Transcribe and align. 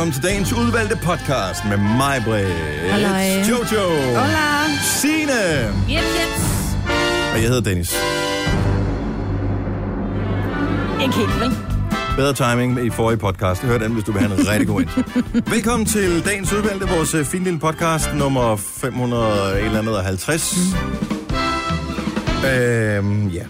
Velkommen 0.00 0.22
til 0.22 0.30
dagens 0.30 0.52
udvalgte 0.52 0.96
podcast 0.96 1.64
med 1.68 1.76
mig, 1.76 2.22
Britt. 2.24 2.48
Jojo, 3.48 3.88
Hola. 4.06 4.68
Signe, 4.82 5.32
Yep, 5.68 5.72
yep. 5.88 6.02
og 7.34 7.40
jeg 7.40 7.48
hedder 7.48 7.60
Dennis. 7.60 7.94
Ikke 11.02 11.14
helt, 11.14 11.40
vel? 11.40 11.50
Bedre 12.16 12.32
timing 12.32 12.86
i 12.86 12.90
forrige 12.90 13.18
podcast. 13.18 13.62
Hør 13.62 13.78
den, 13.78 13.92
hvis 13.92 14.04
du 14.04 14.12
vil 14.12 14.20
have 14.22 14.40
en 14.40 14.48
rigtig 14.48 14.68
god 14.68 14.80
intro. 14.80 15.00
Velkommen 15.54 15.86
til 15.86 16.24
dagens 16.24 16.52
udvalgte, 16.52 16.88
vores 16.88 17.14
øh, 17.14 17.24
fine 17.24 17.44
lille 17.44 17.58
podcast, 17.58 18.14
nummer 18.14 18.56
550. 18.56 20.56
Mm. 20.56 20.62
Øhm, 22.48 23.28
ja, 23.28 23.42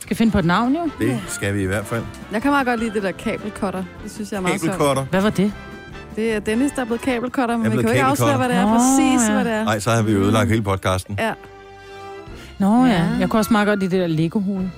Skal 0.00 0.16
finde 0.16 0.32
på 0.32 0.38
et 0.38 0.44
navn, 0.44 0.74
jo. 0.74 0.90
det 0.98 1.20
skal 1.28 1.54
vi 1.54 1.62
i 1.62 1.66
hvert 1.66 1.86
fald. 1.86 2.02
Jeg 2.32 2.42
kan 2.42 2.50
meget 2.50 2.66
godt 2.66 2.80
lide 2.80 2.94
det 2.94 3.02
der 3.02 3.12
kabelkotter. 3.12 3.84
Det 4.04 4.12
synes 4.12 4.30
jeg 4.32 4.36
er 4.36 4.40
meget 4.40 4.60
sjovt. 4.60 4.72
Kabelkotter. 4.72 5.04
Hvad 5.04 5.20
var 5.20 5.30
det? 5.30 5.52
Det 6.16 6.32
er 6.36 6.40
Dennis, 6.40 6.72
der 6.72 6.80
er 6.80 6.84
blevet 6.84 7.00
kabelkotter, 7.02 7.56
men 7.56 7.64
Jeg 7.64 7.72
vi 7.72 7.76
kan 7.76 7.84
jo 7.84 7.90
ikke 7.90 8.04
afsløre, 8.04 8.36
hvad 8.36 8.48
det 8.48 8.56
er 8.56 8.62
Nå, 8.66 8.68
præcis, 8.78 9.28
ja. 9.28 9.34
hvad 9.34 9.44
det 9.44 9.52
er. 9.52 9.64
Nej, 9.64 9.78
så 9.78 9.90
har 9.90 10.02
vi 10.02 10.12
jo 10.12 10.18
ødelagt 10.18 10.48
hele 10.50 10.62
podcasten. 10.62 11.16
Ja. 11.18 11.32
Nå 12.58 12.84
ja, 12.86 12.92
Ja. 12.92 13.04
jeg 13.20 13.30
kunne 13.30 13.40
også 13.40 13.52
meget 13.52 13.66
godt 13.66 13.80
lide 13.80 13.90
det 13.90 14.00
der 14.00 14.06
Lego-hoved. 14.06 14.68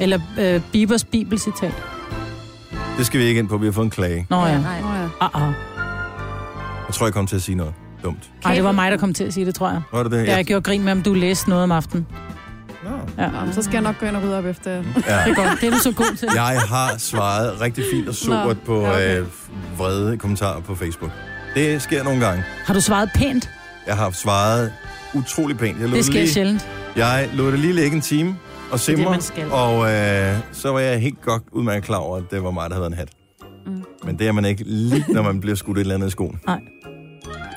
Eller 0.00 0.18
øh, 0.40 0.60
Bibers 0.72 1.04
bibelcitat. 1.04 1.74
Det 2.98 3.06
skal 3.06 3.20
vi 3.20 3.24
ikke 3.24 3.38
ind 3.38 3.48
på, 3.48 3.56
vi 3.58 3.66
har 3.66 3.72
fået 3.72 3.84
en 3.84 3.90
klage. 3.90 4.26
Nå 4.30 4.46
ja. 4.46 4.60
Nej. 4.60 4.80
Nå, 4.80 4.88
ja. 4.88 5.08
Ah, 5.20 5.30
ah. 5.48 5.52
Jeg 6.88 6.94
tror, 6.94 7.06
jeg 7.06 7.12
kom 7.14 7.26
til 7.26 7.36
at 7.36 7.42
sige 7.42 7.54
noget 7.54 7.72
dumt. 8.04 8.30
Ej, 8.44 8.54
det 8.54 8.64
var 8.64 8.72
mig, 8.72 8.90
der 8.90 8.96
kom 8.96 9.14
til 9.14 9.24
at 9.24 9.32
sige 9.34 9.46
det, 9.46 9.54
tror 9.54 9.68
jeg. 9.70 9.82
Var 9.92 10.02
det 10.02 10.12
det? 10.12 10.26
Da 10.26 10.36
jeg 10.36 10.44
gjorde 10.44 10.62
grin 10.62 10.84
med, 10.84 10.92
om 10.92 11.02
du 11.02 11.14
læste 11.14 11.48
noget 11.48 11.64
om 11.64 11.72
aftenen. 11.72 12.06
Nå. 12.84 13.22
Ja. 13.22 13.30
Men 13.44 13.52
så 13.52 13.62
skal 13.62 13.72
jeg 13.72 13.82
nok 13.82 13.98
gå 14.00 14.06
ind 14.06 14.16
og 14.16 14.22
rydde 14.22 14.38
op 14.38 14.44
efter. 14.46 14.70
Ja. 14.70 14.80
Det 15.26 15.36
godt. 15.36 15.60
Det 15.60 15.66
er 15.66 15.70
du 15.70 15.78
så 15.78 15.92
god 15.92 16.16
til. 16.16 16.28
Jeg 16.34 16.60
har 16.68 16.94
svaret 16.98 17.60
rigtig 17.60 17.84
fint 17.92 18.08
og 18.08 18.14
Nå, 18.46 18.54
på 18.54 18.80
ja, 18.80 18.90
okay. 18.92 19.18
øh, 19.20 19.26
vrede 19.78 20.18
kommentarer 20.18 20.60
på 20.60 20.74
Facebook. 20.74 21.10
Det 21.54 21.82
sker 21.82 22.04
nogle 22.04 22.26
gange. 22.26 22.44
Har 22.66 22.74
du 22.74 22.80
svaret 22.80 23.10
pænt? 23.14 23.50
Jeg 23.86 23.96
har 23.96 24.10
svaret 24.10 24.72
utrolig 25.14 25.58
pænt. 25.58 25.80
Jeg 25.80 25.88
lod, 25.88 25.96
Det 25.96 26.04
sker 26.04 26.14
lige, 26.20 26.32
sjældent. 26.32 26.68
jeg 26.96 27.28
lod 27.34 27.52
det 27.52 27.58
lige 27.60 27.72
ligge 27.72 27.96
en 27.96 28.00
time 28.02 28.36
og 28.72 28.78
Det 28.86 29.00
er 29.00 29.12
det, 29.12 29.22
skal. 29.24 29.52
og 29.52 29.92
øh, 29.92 30.36
så 30.52 30.72
var 30.72 30.78
jeg 30.80 31.00
helt 31.00 31.22
godt 31.22 31.42
udmærket 31.52 31.84
klar 31.84 31.96
over, 31.98 32.16
at 32.16 32.24
det 32.30 32.44
var 32.44 32.50
mig, 32.50 32.70
der 32.70 32.76
havde 32.76 32.86
en 32.86 32.94
hat. 32.94 33.08
Mm. 33.66 33.84
Men 34.04 34.18
det 34.18 34.28
er 34.28 34.32
man 34.32 34.44
ikke 34.44 34.64
lige, 34.66 35.04
når 35.08 35.22
man 35.22 35.40
bliver 35.40 35.56
skudt 35.56 35.76
et 35.76 35.80
eller 35.80 35.94
andet 35.94 36.06
i 36.08 36.10
skoen. 36.10 36.40
Nej. 36.46 36.60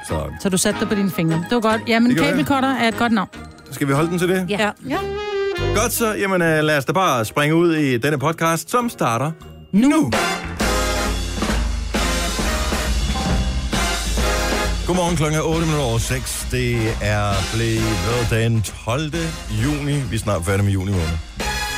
Så 0.08 0.22
Så 0.42 0.50
du 0.50 0.58
satte 0.58 0.80
det 0.80 0.88
på 0.90 0.96
dine 0.96 1.12
fingre. 1.12 1.36
Det 1.36 1.56
var 1.56 1.60
godt. 1.62 1.82
Jamen, 1.88 2.10
Det 2.12 2.20
kabelkotter 2.20 2.70
er 2.76 2.88
et 2.88 2.98
godt 2.98 3.12
navn. 3.12 3.30
Skal 3.76 3.88
vi 3.88 3.94
holde 3.94 4.10
den 4.10 4.20
til 4.20 4.30
det? 4.30 4.46
Ja. 4.50 4.70
ja. 4.90 4.98
Godt 5.76 5.94
så, 5.94 6.14
jamen 6.14 6.42
øh, 6.42 6.64
lad 6.64 6.78
os 6.78 6.86
da 6.86 6.92
bare 6.92 7.26
springe 7.26 7.56
ud 7.56 7.76
i 7.76 7.98
denne 7.98 8.18
podcast, 8.18 8.72
som 8.72 8.90
starter 8.90 9.32
Nu. 9.72 10.12
Godmorgen 14.88 15.16
klokken 15.16 15.40
er 15.40 15.44
8 15.44 15.62
minutter 15.66 15.86
over 15.86 15.98
6. 15.98 16.48
Det 16.52 16.76
er 17.02 17.34
blevet 17.54 18.28
den 18.30 18.62
12. 18.86 19.02
juni. 19.64 19.94
Vi 19.94 20.16
er 20.16 20.20
snart 20.20 20.46
færdige 20.46 20.64
med 20.66 20.74
juni 20.74 20.92
måned. 20.92 21.18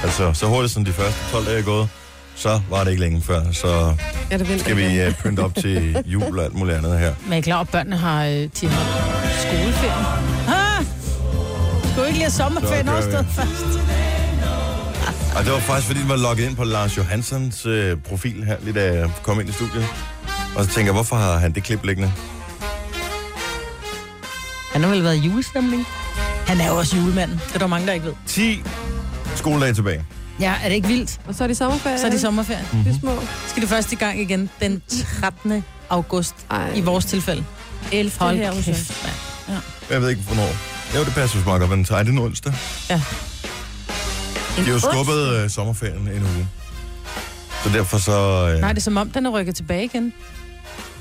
Altså, 0.03 0.33
så 0.33 0.45
hurtigt 0.45 0.73
som 0.73 0.85
de 0.85 0.93
første 0.93 1.19
12 1.31 1.45
dage 1.45 1.59
er 1.59 1.63
gået, 1.63 1.89
så 2.35 2.61
var 2.69 2.83
det 2.83 2.91
ikke 2.91 3.01
længe 3.01 3.21
før. 3.21 3.41
Så 3.51 3.95
Ja, 4.31 4.37
det 4.37 4.59
skal 4.59 4.77
vi 4.77 5.07
uh, 5.07 5.13
pynte 5.13 5.39
op 5.39 5.55
til 5.55 6.03
jul 6.05 6.39
og 6.39 6.45
alt 6.45 6.53
muligt 6.55 6.77
andet 6.77 6.99
her. 6.99 7.13
Men 7.23 7.31
jeg 7.31 7.37
er 7.37 7.41
klar, 7.41 7.59
at 7.59 7.69
børnene 7.69 7.97
har, 7.97 8.25
øh, 8.25 8.31
de 8.31 8.67
har 8.67 8.83
skoleferie. 9.39 10.56
Du 11.97 12.03
ikke 12.03 12.13
lige 12.17 12.23
have 12.23 12.31
sommerferien 12.31 12.89
også 12.89 13.09
sted 13.09 13.23
først? 13.23 13.79
Og 15.37 15.43
det 15.45 15.51
var 15.53 15.59
faktisk, 15.59 15.87
fordi 15.87 15.99
den 15.99 16.09
var 16.09 16.15
logget 16.15 16.45
ind 16.45 16.55
på 16.55 16.63
Lars 16.63 16.97
Johanssons 16.97 17.65
øh, 17.65 17.97
profil 17.97 18.43
her, 18.43 18.57
lige 18.61 18.73
da 18.73 18.93
jeg 18.93 19.09
kom 19.23 19.39
ind 19.39 19.49
i 19.49 19.51
studiet. 19.51 19.85
Og 20.55 20.65
så 20.65 20.69
tænker 20.69 20.83
jeg, 20.85 20.93
hvorfor 20.93 21.15
har 21.15 21.37
han 21.37 21.51
det 21.51 21.63
klip 21.63 21.83
liggende? 21.85 22.11
Han 24.71 24.83
har 24.83 24.89
vel 24.89 25.03
været 25.03 25.15
i 25.15 25.19
julestemning? 25.19 25.85
Han 26.47 26.61
er 26.61 26.67
jo 26.67 26.77
også 26.77 26.97
julemanden. 26.97 27.41
Det 27.47 27.55
er 27.55 27.59
der 27.59 27.67
mange, 27.67 27.87
der 27.87 27.93
ikke 27.93 28.05
ved. 28.05 28.13
10 28.27 28.63
skoledage 29.35 29.73
tilbage. 29.73 30.05
Ja, 30.39 30.53
er 30.63 30.69
det 30.69 30.75
ikke 30.75 30.87
vildt? 30.87 31.19
Og 31.27 31.35
så 31.35 31.43
er 31.43 31.47
de 31.47 31.55
sommerferie. 31.55 31.99
Så 31.99 32.05
er 32.05 32.11
det 32.11 32.21
sommerferie. 32.21 32.65
De 32.85 32.89
er 32.89 32.99
små. 32.99 33.11
Skal 33.47 33.61
det 33.61 33.69
først 33.69 33.91
i 33.91 33.95
gang 33.95 34.19
igen 34.21 34.49
den 34.61 34.81
13. 35.19 35.63
august 35.89 36.35
Ej. 36.49 36.73
i 36.75 36.81
vores 36.81 37.05
tilfælde. 37.05 37.43
11. 37.91 38.11
Hold 38.19 38.37
her 38.37 38.51
hos 38.53 38.65
kæft, 38.65 38.91
os. 38.91 39.03
mand. 39.47 39.61
Jeg 39.89 40.01
ved 40.01 40.09
ikke, 40.09 40.21
hvornår. 40.21 40.76
Jo, 40.95 41.03
det 41.05 41.13
passer 41.13 41.45
meget 41.45 41.59
godt, 41.59 41.69
men 41.71 41.85
er 41.91 41.97
det 41.97 42.05
den 42.07 42.17
onsdag? 42.17 42.53
Ja. 42.89 42.95
En 42.95 43.01
De 44.57 44.63
har 44.63 44.71
jo 44.71 44.79
skubbet 44.79 45.43
øh, 45.43 45.49
sommerferien 45.49 46.07
en 46.07 46.23
uge. 46.23 46.47
Så 47.63 47.69
derfor 47.69 47.97
så... 47.97 48.49
Øh, 48.55 48.59
Nej, 48.61 48.73
det 48.73 48.77
er 48.79 48.83
som 48.83 48.97
om, 48.97 49.09
den 49.09 49.25
er 49.25 49.29
rykket 49.29 49.55
tilbage 49.55 49.83
igen. 49.83 50.13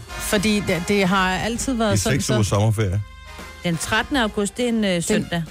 Fordi 0.08 0.60
det, 0.60 0.82
det 0.88 1.08
har 1.08 1.30
altid 1.36 1.72
været 1.74 1.92
de 1.92 1.98
sådan, 2.00 2.18
seks 2.20 2.30
uger 2.30 2.42
sommerferie. 2.42 3.02
Den 3.64 3.76
13. 3.76 4.16
august, 4.16 4.56
det 4.56 4.64
er 4.64 4.68
en 4.68 4.84
øh, 4.84 5.02
søndag. 5.02 5.42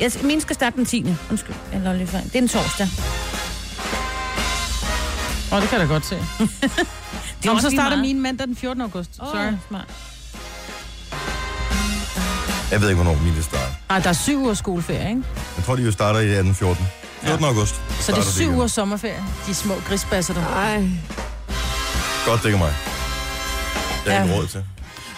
Jeg, 0.00 0.12
min 0.22 0.40
skal 0.40 0.54
starte 0.54 0.76
den 0.76 0.84
10. 0.86 1.06
Undskyld, 1.30 1.54
jeg 1.72 1.80
lader 1.80 1.96
lige 1.96 2.06
fejl. 2.06 2.24
Det 2.24 2.34
er 2.34 2.38
en 2.38 2.48
torsdag. 2.48 2.88
Åh, 5.52 5.60
det 5.60 5.68
kan 5.70 5.80
jeg 5.80 5.88
da 5.88 5.92
godt 5.92 6.06
se. 6.06 6.16
Det 7.42 7.44
Nå, 7.44 7.58
så 7.60 7.70
starter 7.70 7.88
meget. 7.88 8.00
min 8.00 8.22
mandag 8.22 8.46
den 8.46 8.56
14. 8.56 8.80
august. 8.82 9.10
Åh, 9.20 9.26
Sorry. 9.28 9.52
smart. 9.68 9.84
Jeg 12.70 12.80
ved 12.80 12.88
ikke, 12.88 13.02
hvornår 13.02 13.20
min 13.22 13.34
det 13.36 13.44
starter. 13.44 13.72
Nej, 13.88 13.98
der 13.98 14.08
er 14.08 14.12
syv 14.12 14.38
uger 14.42 14.54
skoleferie, 14.54 15.08
ikke? 15.08 15.22
Jeg 15.56 15.64
tror, 15.64 15.76
de 15.76 15.82
jo 15.82 15.92
starter 15.92 16.20
i 16.20 16.28
den 16.28 16.54
14. 16.54 16.86
14. 17.22 17.44
Ja. 17.44 17.48
august. 17.50 17.74
Så 18.00 18.12
det 18.12 18.18
er 18.18 18.22
de 18.22 18.32
syv 18.32 18.50
uger 18.54 18.66
sommerferie. 18.66 19.24
De 19.46 19.54
små 19.54 19.74
grisbasser, 19.88 20.34
der. 20.34 20.42
Ej. 20.46 20.88
Godt, 22.26 22.40
det 22.42 22.46
ikke 22.48 22.58
mig. 22.58 22.72
Det 24.04 24.14
er 24.14 24.24
Ja. 24.26 24.34
råd 24.36 24.46
til. 24.46 24.64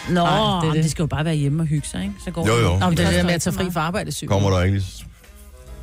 Nå, 0.09 0.25
Nej, 0.25 0.65
det 0.65 0.75
det, 0.75 0.83
det 0.83 0.91
skal 0.91 1.03
jo 1.03 1.07
bare 1.07 1.25
være 1.25 1.35
hjemme 1.35 1.63
og 1.63 1.67
hygge 1.67 1.89
sig, 1.89 2.03
ikke? 2.03 2.15
Så 2.25 2.31
går 2.31 2.47
Jo, 2.47 2.55
jo. 2.57 2.73
det. 2.73 2.81
Nå, 2.81 2.91
det 2.91 3.01
er 3.01 3.05
det 3.07 3.15
der 3.15 3.23
med 3.25 3.35
at 3.35 3.43
tage 3.43 3.55
fri 3.57 3.71
fra 3.73 3.81
arbejde 3.81 4.09
i 4.09 4.13
syv 4.13 4.27
Kommer 4.29 4.51
der 4.51 4.63
ikke 4.63 4.83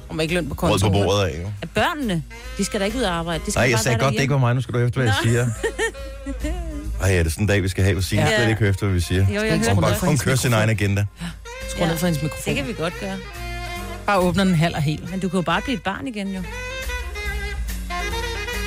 Og 0.09 0.21
ikke 0.21 0.33
løn 0.33 0.49
på 0.49 0.53
råd 0.53 0.57
kontoret. 0.69 0.81
på 0.81 0.89
bordet 1.05 1.23
af, 1.29 1.37
jo. 1.37 1.41
meget. 1.41 1.69
Børnene, 1.73 2.23
de 2.57 2.65
skal 2.65 2.79
da 2.79 2.85
ikke 2.85 2.97
ud 2.97 3.03
og 3.03 3.13
arbejde. 3.15 3.43
De 3.45 3.51
skal 3.51 3.59
Nej, 3.59 3.69
jeg 3.69 3.75
bare 3.75 3.83
sagde 3.83 3.97
godt, 3.99 4.13
det 4.13 4.21
ikke 4.21 4.33
var 4.33 4.39
mig. 4.39 4.55
Nu 4.55 4.61
skal 4.61 4.73
du 4.73 4.79
efter, 4.79 5.01
hvad 5.01 5.05
jeg 5.07 5.15
siger. 5.23 5.47
Ej, 7.03 7.17
er 7.17 7.23
det 7.23 7.31
sådan 7.31 7.43
en 7.43 7.47
dag, 7.47 7.63
vi 7.63 7.67
skal 7.67 7.83
have, 7.83 7.93
hvor 7.93 8.01
Signe 8.01 8.23
Ja. 8.25 8.37
slet 8.37 8.47
ikke 8.49 8.59
hører 8.59 8.69
efter, 8.69 8.85
hvad 8.85 8.93
vi 8.93 8.99
siger? 8.99 9.25
Jo, 9.29 9.41
jeg 9.41 9.61
Hun 9.73 9.81
bare 9.81 9.93
hendes 10.05 10.21
kører 10.21 10.35
sin 10.35 10.53
egen 10.53 10.69
agenda. 10.69 11.05
Skru 11.75 11.85
ned 11.85 11.97
for 11.97 12.05
hendes 12.07 12.21
Det 12.21 12.23
mikrofon. 12.23 12.55
kan 12.55 12.67
vi 12.67 12.73
godt 12.73 12.93
gøre. 12.99 13.17
Bare 14.05 14.19
åbner 14.19 14.43
den 14.43 14.55
halv 14.55 14.75
og 14.75 14.81
helt. 14.81 15.11
Men 15.11 15.19
du 15.19 15.29
kan 15.29 15.37
jo 15.37 15.41
bare 15.41 15.61
blive 15.61 15.75
et 15.75 15.83
barn 15.83 16.07
igen, 16.07 16.35
jo. 16.35 16.41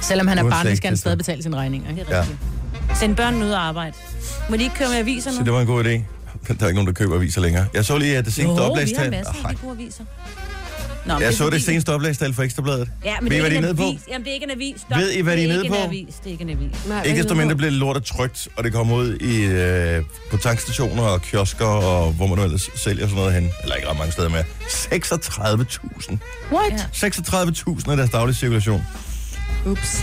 Selvom 0.02 0.26
han 0.26 0.38
er 0.38 0.60
slet 0.62 0.76
skal 0.76 0.88
han 0.88 0.96
stadig 0.96 1.18
det. 1.18 1.26
betale 1.26 1.42
sin 1.42 1.56
regning. 1.56 1.86
Ikke? 1.90 2.04
Det 2.04 2.14
er 2.16 2.20
rigtigt. 2.20 2.38
Send 2.98 3.16
børnene 3.16 3.44
ud 3.44 3.50
og 3.50 3.60
arbejde. 3.62 3.96
Må 4.50 4.56
de 4.56 4.62
ikke 4.62 4.74
køre 4.76 4.88
med 4.88 4.96
aviser 4.96 5.30
Så 5.30 5.38
nu? 5.38 5.44
det 5.44 5.52
var 5.52 5.60
en 5.60 5.66
god 5.66 5.84
idé. 5.84 5.88
Der 5.88 5.94
er 6.48 6.66
ikke 6.66 6.74
nogen, 6.74 6.86
der 6.86 6.92
køber 6.92 7.14
aviser 7.16 7.40
længere. 7.40 7.66
Jeg 7.74 7.84
så 7.84 7.98
lige, 7.98 8.16
at 8.16 8.24
det 8.24 8.32
seneste 8.34 8.62
jo, 8.62 8.72
vi 8.72 8.94
har 8.98 9.10
masser 9.10 9.32
af 9.48 9.54
de 9.54 9.60
gode 9.62 9.72
aviser. 9.72 10.04
Nå, 11.08 11.14
Jeg 11.18 11.26
er 11.26 11.30
så 11.32 11.50
det 11.50 11.62
seneste 11.64 11.94
oplagstal 11.94 12.34
for 12.34 12.42
Ekstrabladet. 12.42 12.88
Ja, 13.04 13.14
men 13.22 13.30
Ved 13.30 13.36
I, 13.36 13.40
det 13.40 13.46
er 13.46 13.50
hvad 13.50 13.50
de 13.50 13.56
ikke 13.56 13.66
er 13.66 13.70
en 13.70 13.76
nede 13.76 13.82
på? 13.82 13.82
avis. 13.88 14.00
Jamen, 14.08 14.24
det 14.24 14.30
er 14.30 14.34
ikke 14.34 14.44
en 14.44 14.50
avis. 14.50 14.80
Stop. 14.80 14.98
Ved 14.98 15.12
I, 15.12 15.20
hvad 15.20 15.36
de 15.36 15.42
er 15.42 15.46
det 15.46 15.54
nede 15.54 15.64
ikke 15.64 15.74
på? 15.74 15.80
En 15.82 15.86
avis. 15.88 16.14
Det 16.14 16.26
er 16.26 16.30
ikke 16.30 16.42
en 16.44 16.50
avis. 16.50 16.86
Nej, 16.88 17.02
Ikke 17.02 17.18
desto 17.18 17.32
er 17.34 17.36
mindre 17.36 17.48
det 17.48 17.56
blev 17.56 17.70
det 17.70 17.78
lortet 17.78 18.04
trygt, 18.04 18.48
og 18.56 18.64
det 18.64 18.72
kommer 18.72 18.96
ud 18.96 19.14
i, 19.16 19.44
øh, 19.44 20.02
på 20.30 20.36
tankstationer 20.36 21.02
og 21.02 21.22
kiosker, 21.22 21.64
og 21.66 22.12
hvor 22.12 22.26
man 22.26 22.38
nu 22.38 22.44
ellers 22.44 22.70
sælger 22.74 23.04
sådan 23.06 23.16
noget 23.16 23.34
hen. 23.34 23.50
Eller 23.62 23.74
ikke 23.76 23.88
ret 23.88 23.98
mange 23.98 24.12
steder 24.12 24.28
med. 24.28 24.44
36.000. 24.68 26.18
What? 26.52 26.72
Ja. 26.72 27.08
36.000 27.08 27.90
af 27.90 27.96
deres 27.96 28.10
daglige 28.10 28.36
cirkulation. 28.36 28.82
Ups. 29.66 30.02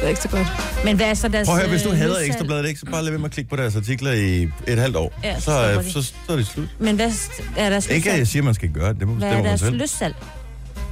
Det 0.00 0.04
er 0.04 0.08
ikke 0.08 0.20
så 0.20 0.28
godt. 0.28 0.46
Men 0.84 0.96
hvad 0.96 1.06
er 1.06 1.14
så 1.14 1.28
deres... 1.28 1.46
Prøv 1.48 1.54
at 1.56 1.60
høre, 1.62 1.70
hvis 1.70 1.82
du 1.82 1.90
øh, 1.90 1.96
hader 1.96 2.10
udsalg? 2.10 2.26
Ekstrabladet, 2.28 2.68
ikke, 2.68 2.80
så 2.80 2.86
bare 2.86 3.02
lad 3.02 3.10
være 3.10 3.18
med 3.18 3.24
at 3.26 3.32
klikke 3.32 3.50
på 3.50 3.56
deres 3.56 3.76
artikler 3.76 4.12
i 4.12 4.42
et 4.66 4.78
halvt 4.78 4.96
år. 4.96 5.12
Ja, 5.24 5.40
så 5.40 5.44
så, 5.44 5.72
øh, 5.78 5.84
de. 5.84 5.92
så, 5.92 6.02
så 6.02 6.12
er 6.28 6.36
det 6.36 6.46
slut. 6.46 6.68
Men 6.78 6.96
hvad 6.96 7.10
er 7.56 7.70
deres 7.70 7.86
Ikke, 7.88 8.12
at 8.12 8.18
jeg 8.18 8.26
siger, 8.26 8.40
at 8.42 8.44
man 8.44 8.54
skal 8.54 8.68
gøre 8.70 8.88
det. 8.92 9.00
Det 9.00 9.08
må 9.08 9.14
Hvad 9.14 9.28
bestemme 9.28 9.44
er 9.44 9.48
deres 9.48 9.60
selv. 9.60 9.76
løssalg? 9.76 10.14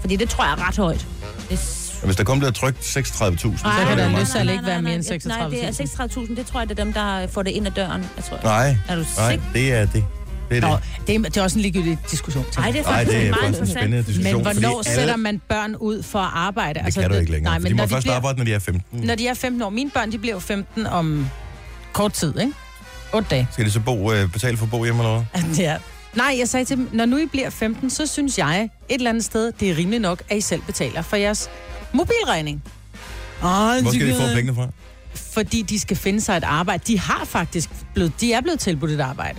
Fordi 0.01 0.17
det 0.17 0.29
tror 0.29 0.45
jeg 0.45 0.53
er 0.53 0.69
ret 0.69 0.77
højt. 0.77 1.07
Det 1.51 1.55
er... 1.55 1.81
Og 2.03 2.07
Hvis 2.07 2.17
der 2.17 2.25
kun 2.25 2.39
bliver 2.39 2.53
trykt 2.53 2.79
36.000, 2.79 2.99
så 2.99 2.99
er 3.65 3.87
kan 3.87 3.99
det 3.99 3.99
der 3.99 4.19
løssalg 4.19 4.51
ikke 4.51 4.67
være 4.67 4.83
mere 4.83 4.95
end 4.95 5.27
Nej, 5.29 5.49
det 5.49 5.65
er 5.65 5.71
36.000. 5.71 6.37
Det 6.37 6.47
tror 6.47 6.61
jeg, 6.61 6.69
det 6.69 6.79
er 6.79 6.85
dem, 6.85 6.93
der 6.93 7.27
får 7.27 7.43
det 7.43 7.51
ind 7.51 7.67
ad 7.67 7.73
døren. 7.73 8.05
Jeg 8.17 8.25
tror. 8.25 8.39
Nej, 8.43 8.77
Er 8.89 8.97
du 8.97 9.05
nej, 9.17 9.31
sikker? 9.31 9.45
det 9.55 9.73
er 9.73 9.87
det. 9.87 10.05
Det 10.51 10.57
er 10.57 10.69
Nå, 10.69 10.77
det. 10.77 11.07
det 11.07 11.15
er, 11.15 11.19
det 11.19 11.37
er 11.37 11.43
også 11.43 11.59
en 11.59 11.63
ligegyldig 11.63 11.99
diskussion. 12.11 12.45
Nej, 12.57 12.71
det 12.71 12.81
er 12.81 12.85
faktisk 12.85 13.11
det 13.11 13.27
er 13.27 13.31
meget 13.31 13.41
faktisk 13.45 13.61
en 13.61 13.67
spændende 13.67 13.99
diskussion. 14.07 14.25
Men 14.35 14.43
hvornår 14.43 14.71
fordi 14.77 14.89
sætter 14.89 15.03
alle- 15.13 15.17
man 15.17 15.41
børn 15.49 15.77
ud 15.77 16.03
for 16.03 16.19
at 16.19 16.31
arbejde? 16.35 16.81
Det 16.87 16.95
kan 16.95 17.11
du 17.11 17.17
ikke 17.17 17.33
længere, 17.33 17.51
Nej, 17.53 17.59
men 17.59 17.69
de 17.69 17.75
må 17.75 17.77
når 17.79 17.85
de, 17.87 17.91
først 17.91 18.05
bliver, 18.05 18.17
arbejde, 18.17 18.39
når 18.39 18.45
de 18.45 18.55
er 18.55 18.59
15. 18.59 19.01
når 19.01 19.15
de 19.15 19.27
er 19.29 19.35
15 19.35 19.63
år. 19.63 19.71
Mine 19.71 19.91
børn, 19.91 20.13
de 20.13 20.19
bliver 20.19 20.35
jo 20.35 20.41
15 20.41 20.87
om 20.87 21.27
kort 21.93 22.13
tid, 22.13 22.39
ikke? 22.41 22.53
8 23.13 23.29
dage. 23.31 23.49
Skal 23.53 23.65
de 23.65 23.71
så 23.71 23.81
bo, 23.81 24.13
øh, 24.13 24.33
betale 24.33 24.57
for 24.57 24.65
at 24.65 24.71
bo 24.71 24.85
hjemme 24.85 25.03
eller 25.03 25.25
hvad? 25.33 25.43
Ja. 25.65 25.77
Nej, 26.15 26.37
jeg 26.39 26.49
sagde 26.49 26.65
til 26.65 26.77
dem, 26.77 26.89
når 26.93 27.07
nu 27.07 27.17
I 27.17 27.27
bliver 27.27 27.51
15, 27.51 27.91
så 27.91 28.07
synes 28.07 28.39
jeg 28.39 28.63
et 28.63 28.71
eller 28.95 29.11
andet 29.11 29.25
sted, 29.25 29.53
det 29.61 29.71
er 29.71 29.77
rimeligt 29.77 30.03
nok, 30.03 30.23
at 30.29 30.37
I 30.37 30.41
selv 30.41 30.63
betaler 30.63 31.03
for 31.03 31.17
jeres 31.17 31.49
mobilregning. 31.93 32.63
Oh, 33.43 33.49
Hvor 33.83 33.91
skal 33.93 34.07
de 34.09 34.15
få 34.15 34.35
pengene 34.35 34.55
fra? 34.55 34.69
Fordi 35.15 35.63
de 35.63 35.81
skal 35.81 35.97
finde 35.97 36.21
sig 36.21 36.37
et 36.37 36.45
arbejde. 36.45 36.83
De 36.87 36.99
har 37.01 37.25
faktisk 37.25 37.71
blevet, 37.95 38.13
de 38.21 38.33
er 38.33 38.41
blevet 38.41 38.61
tilbudt 38.61 38.91
et 38.91 39.01
arbejde. 39.01 39.39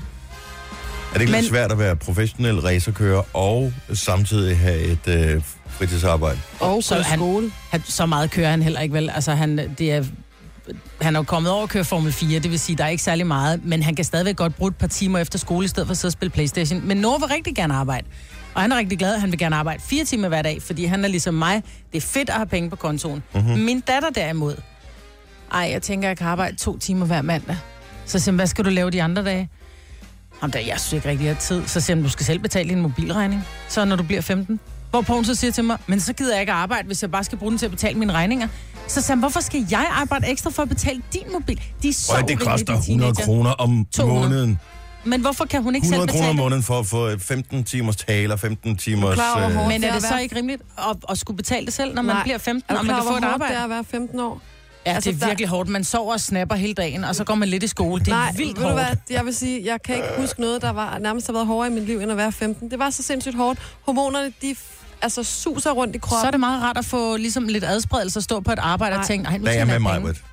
Er 1.15 1.19
det 1.19 1.21
ikke 1.21 1.31
Men- 1.31 1.41
lidt 1.41 1.50
svært 1.50 1.71
at 1.71 1.79
være 1.79 1.95
professionel 1.95 2.59
racerkører 2.59 3.21
og 3.33 3.73
samtidig 3.94 4.57
have 4.59 4.79
et 4.81 5.07
øh, 5.07 5.41
fritidsarbejde? 5.69 6.39
Og 6.59 6.83
Så 6.83 6.95
han- 6.95 7.19
skole. 7.19 7.51
Han, 7.69 7.81
så 7.85 8.06
meget 8.06 8.31
kører 8.31 8.50
han 8.50 8.62
heller 8.63 8.79
ikke 8.79 8.94
vel. 8.94 9.09
Altså, 9.09 9.31
han, 9.31 9.57
det 9.77 9.91
er 9.91 10.03
han 11.01 11.15
er 11.15 11.19
jo 11.19 11.23
kommet 11.23 11.51
over 11.51 11.63
at 11.63 11.69
køre 11.69 11.83
Formel 11.83 12.12
4, 12.13 12.39
det 12.39 12.51
vil 12.51 12.59
sige, 12.59 12.75
der 12.75 12.83
er 12.83 12.88
ikke 12.88 13.03
særlig 13.03 13.27
meget, 13.27 13.65
men 13.65 13.83
han 13.83 13.95
kan 13.95 14.06
stadigvæk 14.06 14.35
godt 14.35 14.56
bruge 14.56 14.69
et 14.69 14.75
par 14.75 14.88
timer 14.88 15.19
efter 15.19 15.39
skole, 15.39 15.65
i 15.65 15.67
stedet 15.67 15.88
for 15.88 15.91
at 15.91 15.97
sidde 15.97 16.09
og 16.09 16.13
spille 16.13 16.29
Playstation. 16.31 16.88
Men 16.88 16.97
Nora 16.97 17.17
vil 17.17 17.27
rigtig 17.27 17.56
gerne 17.56 17.73
arbejde. 17.73 18.07
Og 18.53 18.62
han 18.62 18.71
er 18.71 18.77
rigtig 18.77 18.97
glad, 19.00 19.19
han 19.19 19.31
vil 19.31 19.39
gerne 19.39 19.56
arbejde 19.56 19.81
fire 19.83 20.06
timer 20.06 20.27
hver 20.27 20.41
dag, 20.41 20.62
fordi 20.62 20.85
han 20.85 21.03
er 21.06 21.09
ligesom 21.09 21.33
mig. 21.33 21.63
Det 21.91 21.97
er 21.97 22.07
fedt 22.07 22.29
at 22.29 22.35
have 22.35 22.45
penge 22.45 22.69
på 22.69 22.75
kontoen. 22.75 23.23
Mm-hmm. 23.33 23.57
Min 23.59 23.79
datter 23.79 24.09
derimod, 24.09 24.56
ej, 25.53 25.69
jeg 25.71 25.81
tænker, 25.81 26.07
jeg 26.07 26.17
kan 26.17 26.27
arbejde 26.27 26.56
to 26.56 26.77
timer 26.77 27.06
hver 27.06 27.21
mandag. 27.21 27.57
Så 28.06 28.19
siger 28.19 28.35
hvad 28.35 28.47
skal 28.47 28.65
du 28.65 28.69
lave 28.69 28.91
de 28.91 29.03
andre 29.03 29.23
dage? 29.23 29.50
Jamen, 30.42 30.52
da, 30.52 30.60
jeg 30.68 30.80
synes 30.80 30.94
ikke 30.94 31.10
rigtig, 31.10 31.26
jeg 31.26 31.34
har 31.34 31.42
tid. 31.42 31.68
Så 31.68 31.80
siger 31.82 31.96
han, 31.96 32.04
du 32.04 32.10
skal 32.10 32.26
selv 32.26 32.40
betale 32.40 32.70
din 32.70 32.82
mobilregning, 32.82 33.44
så 33.70 33.86
når 33.86 33.96
du 33.96 34.04
bliver 34.04 34.22
15. 34.22 34.60
Hvorpå 34.90 35.14
hun 35.14 35.26
så 35.26 35.36
siger 35.36 35.52
til 35.52 35.64
mig, 35.64 35.78
men 35.88 36.00
så 36.00 36.14
gider 36.14 36.34
jeg 36.34 36.42
ikke 36.42 36.52
arbejde, 36.54 36.88
hvis 36.88 37.02
jeg 37.02 37.12
bare 37.12 37.24
skal 37.24 37.38
bruge 37.38 37.52
den 37.52 37.58
til 37.60 37.66
at 37.66 37.72
betale 37.72 38.00
mine 38.00 38.14
regninger. 38.14 38.48
Så 38.88 39.02
siger 39.02 39.12
han, 39.12 39.20
hvorfor 39.20 39.40
skal 39.40 39.68
jeg 39.72 39.88
arbejde 39.92 40.28
ekstra 40.28 40.50
for 40.50 40.62
at 40.64 40.70
betale 40.70 41.02
din 41.14 41.24
mobil? 41.34 41.62
De 41.82 41.90
er 41.90 41.94
så 41.94 42.14
Og 42.22 42.28
det 42.28 42.40
koster 42.40 42.74
de 42.74 42.80
100 42.80 42.86
teenager. 43.14 43.26
kroner 43.26 43.52
om 43.52 43.86
200. 43.94 44.30
måneden. 44.30 44.60
Men 45.06 45.22
hvorfor 45.22 45.46
kan 45.46 45.64
hun 45.64 45.76
ikke 45.76 45.86
100 45.86 46.02
selv 46.02 46.10
kroner 46.12 46.20
betale 46.20 46.30
om 46.30 46.36
det? 46.36 46.44
måneden 46.44 46.64
for 46.64 46.80
at 46.80 46.86
få 46.86 47.18
15 47.20 47.64
timers 47.64 47.96
taler, 47.96 48.36
15 48.36 48.78
timers... 48.78 49.14
klar 49.16 49.36
over, 49.36 49.48
øh, 49.48 49.54
hvor- 49.54 49.68
Men 49.68 49.84
er 49.84 49.94
Det 49.94 50.04
er 50.04 50.08
så 50.08 50.18
ikke 50.18 50.36
rimeligt 50.36 50.62
at, 50.78 50.96
at 51.10 51.18
skulle 51.18 51.38
betale 51.38 51.66
det 51.66 51.74
selv, 51.74 51.96
når 51.96 52.02
man 52.02 52.16
Nej. 52.16 52.24
bliver 52.24 52.38
15, 52.38 52.76
Er 52.76 52.80
og 52.80 52.86
man 52.86 52.96
kan 52.96 53.04
få 53.08 53.14
et 53.14 53.20
hvor 53.20 53.28
arbejde? 53.30 53.54
det 53.54 53.60
er 53.60 53.64
at 53.64 53.70
være 53.70 53.84
15 53.92 54.20
år? 54.20 54.42
Ja, 54.86 54.92
Altså, 54.94 55.10
det 55.12 55.16
er 55.16 55.20
der- 55.20 55.28
virkelig 55.28 55.48
hårdt. 55.48 55.70
Man 55.70 55.84
sover 55.84 56.14
og 56.14 56.20
snapper 56.20 56.56
hele 56.56 56.74
dagen, 56.74 57.04
og 57.04 57.16
så 57.16 57.24
går 57.24 57.36
man 57.36 57.48
lidt 57.50 57.64
i 57.64 57.68
skole. 57.68 58.00
Det 58.06 58.08
er 58.08 58.12
Nej, 58.16 58.34
vildt 58.38 58.58
ved 58.58 58.64
du 58.64 58.70
hårdt. 58.70 58.84
hvad, 58.86 58.96
jeg 59.10 59.26
vil 59.26 59.36
sige, 59.36 59.62
jeg 59.66 59.82
kan 59.84 59.96
ikke 59.96 60.08
huske 60.18 60.42
noget, 60.42 60.62
der 60.62 60.72
var 60.72 60.98
nærmest 61.00 61.28
har 61.28 61.34
været 61.34 61.48
hårdere 61.48 61.72
i 61.72 61.74
mit 61.76 61.84
liv, 61.84 62.00
end 62.00 62.12
at 62.12 62.18
være 62.18 62.32
15. 62.32 62.72
Det 62.72 62.80
var 62.80 62.90
så 62.90 63.04
sindssygt 63.04 63.36
hårdt. 63.36 63.60
Hormonerne, 63.86 64.34
de 64.42 64.56
altså 65.02 65.24
suser 65.24 65.72
rundt 65.72 65.96
i 65.96 66.00
kroppen. 66.00 66.22
Så 66.24 66.28
er 66.28 66.32
det 66.32 66.40
meget 66.40 66.62
rart 66.64 66.78
at 66.78 66.86
få 66.86 67.18
ligesom 67.18 67.48
lidt 67.48 67.64
adspredelse 67.64 68.20
og 68.20 68.24
stå 68.24 68.40
på 68.40 68.52
et 68.52 68.60
arbejde 68.60 68.94
og 68.94 68.98
Nej. 68.98 69.08
tænke, 69.08 69.24
nej, 69.24 69.38
nu 69.38 69.44
Der 69.46 69.50
er 69.50 69.54
skal 69.54 69.58
jeg 69.58 69.68
med 69.68 69.74
jeg 69.74 69.82
mig. 69.82 70.02
Britt. 70.02 70.24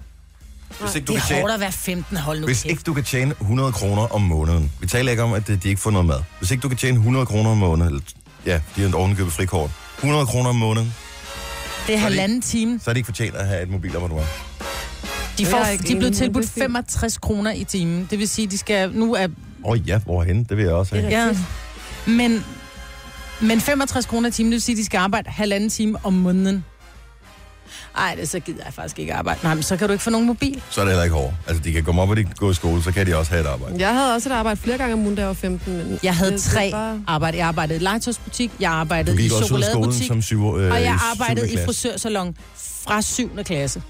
Hvis 0.81 0.95
ikke 0.95 1.07
du 1.07 1.13
Det 1.13 1.21
kan 1.23 1.25
er 1.25 1.29
tjene, 1.29 1.41
hårdt 1.41 1.55
at 1.55 1.61
være 1.61 1.73
15, 1.73 2.17
hold 2.17 2.41
nu 2.41 2.47
hvis 2.47 2.63
kæft. 2.63 2.71
ikke 2.71 2.83
du 2.83 2.95
kan 2.95 3.05
tjene 3.05 3.35
100 3.41 3.73
kroner 3.73 4.03
om 4.03 4.21
måneden, 4.23 4.73
vi 4.81 4.87
taler 4.87 5.11
ikke 5.11 5.23
om, 5.23 5.33
at 5.33 5.47
de 5.47 5.69
ikke 5.69 5.81
får 5.81 5.91
noget 5.91 6.07
mad. 6.07 6.19
Hvis 6.39 6.51
ikke 6.51 6.63
du 6.63 6.69
kan 6.69 6.79
tjene 6.79 6.97
100 6.97 7.27
kroner 7.27 7.51
om 7.51 7.57
måneden, 7.59 7.89
eller, 7.93 8.03
ja, 8.47 8.61
de 8.77 8.81
har 8.81 8.89
en 8.89 8.95
ovenikøbet 8.95 9.33
frikort, 9.33 9.71
100 9.99 10.27
kroner 10.27 10.51
om 10.51 10.57
måneden, 10.57 10.95
Det 11.87 11.95
er 11.95 11.99
halvanden 11.99 12.41
time. 12.43 12.81
så 12.83 12.91
er 12.91 12.93
det 12.93 12.99
ikke 12.99 13.07
fortjent 13.07 13.35
at 13.37 13.47
have 13.47 13.63
et 13.63 13.69
mobilabonnement. 13.71 14.27
De, 15.39 15.43
Jeg 15.43 15.47
får, 15.47 15.59
er 15.59 15.71
ikke 15.71 15.85
de 15.85 15.97
er 15.97 16.01
men 16.01 16.13
tilbudt 16.13 16.43
det 16.43 16.51
er 16.51 16.55
fint. 16.55 16.63
65 16.63 17.19
kroner 17.19 17.53
i 17.53 17.65
timen. 17.65 18.09
Det 18.11 18.19
vil 18.19 18.29
sige, 18.29 18.47
de 18.47 18.59
skal 18.59 18.93
nu 18.93 19.15
er... 19.15 19.25
Åh 19.65 19.71
oh, 19.73 19.89
ja, 19.89 19.99
hvorhen? 19.99 20.45
Det 20.45 20.57
vil 20.57 20.65
jeg 20.65 20.75
også 20.75 20.95
have. 20.97 21.09
Ja, 21.09 21.37
men, 22.07 22.45
men 23.41 23.61
65 23.61 24.07
kroner 24.07 24.29
i 24.29 24.33
timen, 24.33 24.53
det 24.53 24.55
vil 24.57 24.63
sige, 24.63 24.77
de 24.77 24.85
skal 24.85 24.99
arbejde 24.99 25.31
halvanden 25.31 25.71
time 25.71 25.99
om 26.05 26.13
måneden. 26.13 26.65
Ej, 27.99 28.15
det 28.21 28.29
så 28.29 28.41
gider 28.41 28.63
jeg 28.65 28.75
faktisk 28.75 28.99
ikke 28.99 29.15
arbejde. 29.15 29.41
Nej, 29.43 29.55
men 29.55 29.63
så 29.63 29.77
kan 29.77 29.87
du 29.89 29.93
ikke 29.93 30.05
få 30.05 30.11
nogen 30.11 30.27
mobil. 30.27 30.63
Så 30.71 30.81
er 30.81 30.85
det 30.85 30.93
heller 30.93 31.05
ikke 31.05 31.17
hårdt. 31.17 31.35
Altså, 31.47 31.63
de 31.63 31.73
kan 31.73 31.85
komme 31.85 32.03
op, 32.03 32.11
og 32.11 32.17
de 32.17 32.25
kan 32.25 32.33
gå 32.37 32.51
i 32.51 32.55
skole, 32.55 32.83
så 32.83 32.93
kan 32.93 33.07
de 33.07 33.17
også 33.17 33.31
have 33.33 33.41
et 33.45 33.47
arbejde. 33.49 33.77
Jeg 33.79 33.95
havde 33.95 34.15
også 34.15 34.29
et 34.29 34.33
arbejde 34.33 34.61
flere 34.61 34.79
gange 34.79 34.95
om 34.95 35.01
ugen, 35.01 35.15
da 35.15 35.21
jeg 35.21 35.29
var 35.29 35.35
15. 35.35 35.77
Men 35.77 35.99
Jeg 36.03 36.17
havde 36.17 36.39
tre 36.39 36.71
var- 36.73 36.99
arbejde. 37.07 37.39
Jeg 37.39 37.47
arbejdede 37.47 37.79
i 37.79 37.83
legetøjsbutik, 37.83 38.51
jeg 38.61 38.71
arbejdede 38.73 39.25
i 39.25 39.29
chokoladebutik, 39.29 40.07
som 40.07 40.23
syv, 40.23 40.39
øh, 40.59 40.73
og 40.73 40.83
jeg 40.83 40.99
arbejdede 41.13 41.51
i 41.53 41.57
frisørsalon 41.67 42.37
fra 42.87 43.03
7. 43.03 43.31
klasse. 43.45 43.83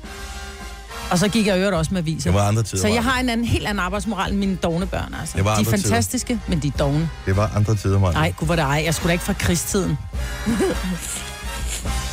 Og 1.11 1.19
så 1.19 1.29
gik 1.29 1.47
jeg 1.47 1.59
øvrigt 1.59 1.75
også 1.75 1.95
med 1.95 2.01
aviser. 2.03 2.31
Det 2.31 2.39
var 2.39 2.49
andre 2.49 2.63
tider. 2.63 2.83
Så 2.83 2.89
jeg 2.89 3.05
har 3.05 3.21
en 3.21 3.29
anden, 3.29 3.47
helt 3.47 3.67
anden 3.67 3.79
arbejdsmoral 3.79 4.31
end 4.31 4.39
mine 4.39 4.57
dogne 4.57 4.87
børn, 4.87 5.15
altså. 5.21 5.37
Det 5.37 5.45
var 5.45 5.51
de 5.51 5.55
er 5.55 5.59
andre 5.59 5.71
tider. 5.77 5.89
fantastiske, 5.89 6.41
men 6.49 6.59
de 6.59 6.69
er 6.69 6.73
dogne. 6.79 7.11
Det 7.27 7.37
var 7.37 7.51
andre 7.57 7.75
tider, 7.77 7.99
Maja. 7.99 8.13
Nej, 8.13 8.33
gud, 8.37 8.47
hvor 8.47 8.57
det 8.57 8.63
ej. 8.63 8.83
Jeg 8.85 8.95
skulle 8.95 9.09
da 9.09 9.13
ikke 9.13 9.25
fra 9.25 9.33
krigstiden. 9.33 9.99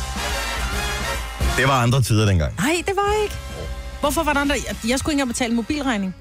Det 1.56 1.68
var 1.68 1.82
andre 1.82 2.02
tider 2.02 2.26
dengang. 2.26 2.56
Nej, 2.56 2.82
det 2.86 2.96
var 2.96 3.22
ikke. 3.22 3.34
Hvorfor 4.00 4.22
var 4.22 4.32
der 4.32 4.40
andre? 4.40 4.54
Jeg, 4.54 4.76
skulle 4.80 4.94
ikke 4.94 5.10
engang 5.10 5.28
betale 5.28 5.54
mobilregning. 5.54 6.14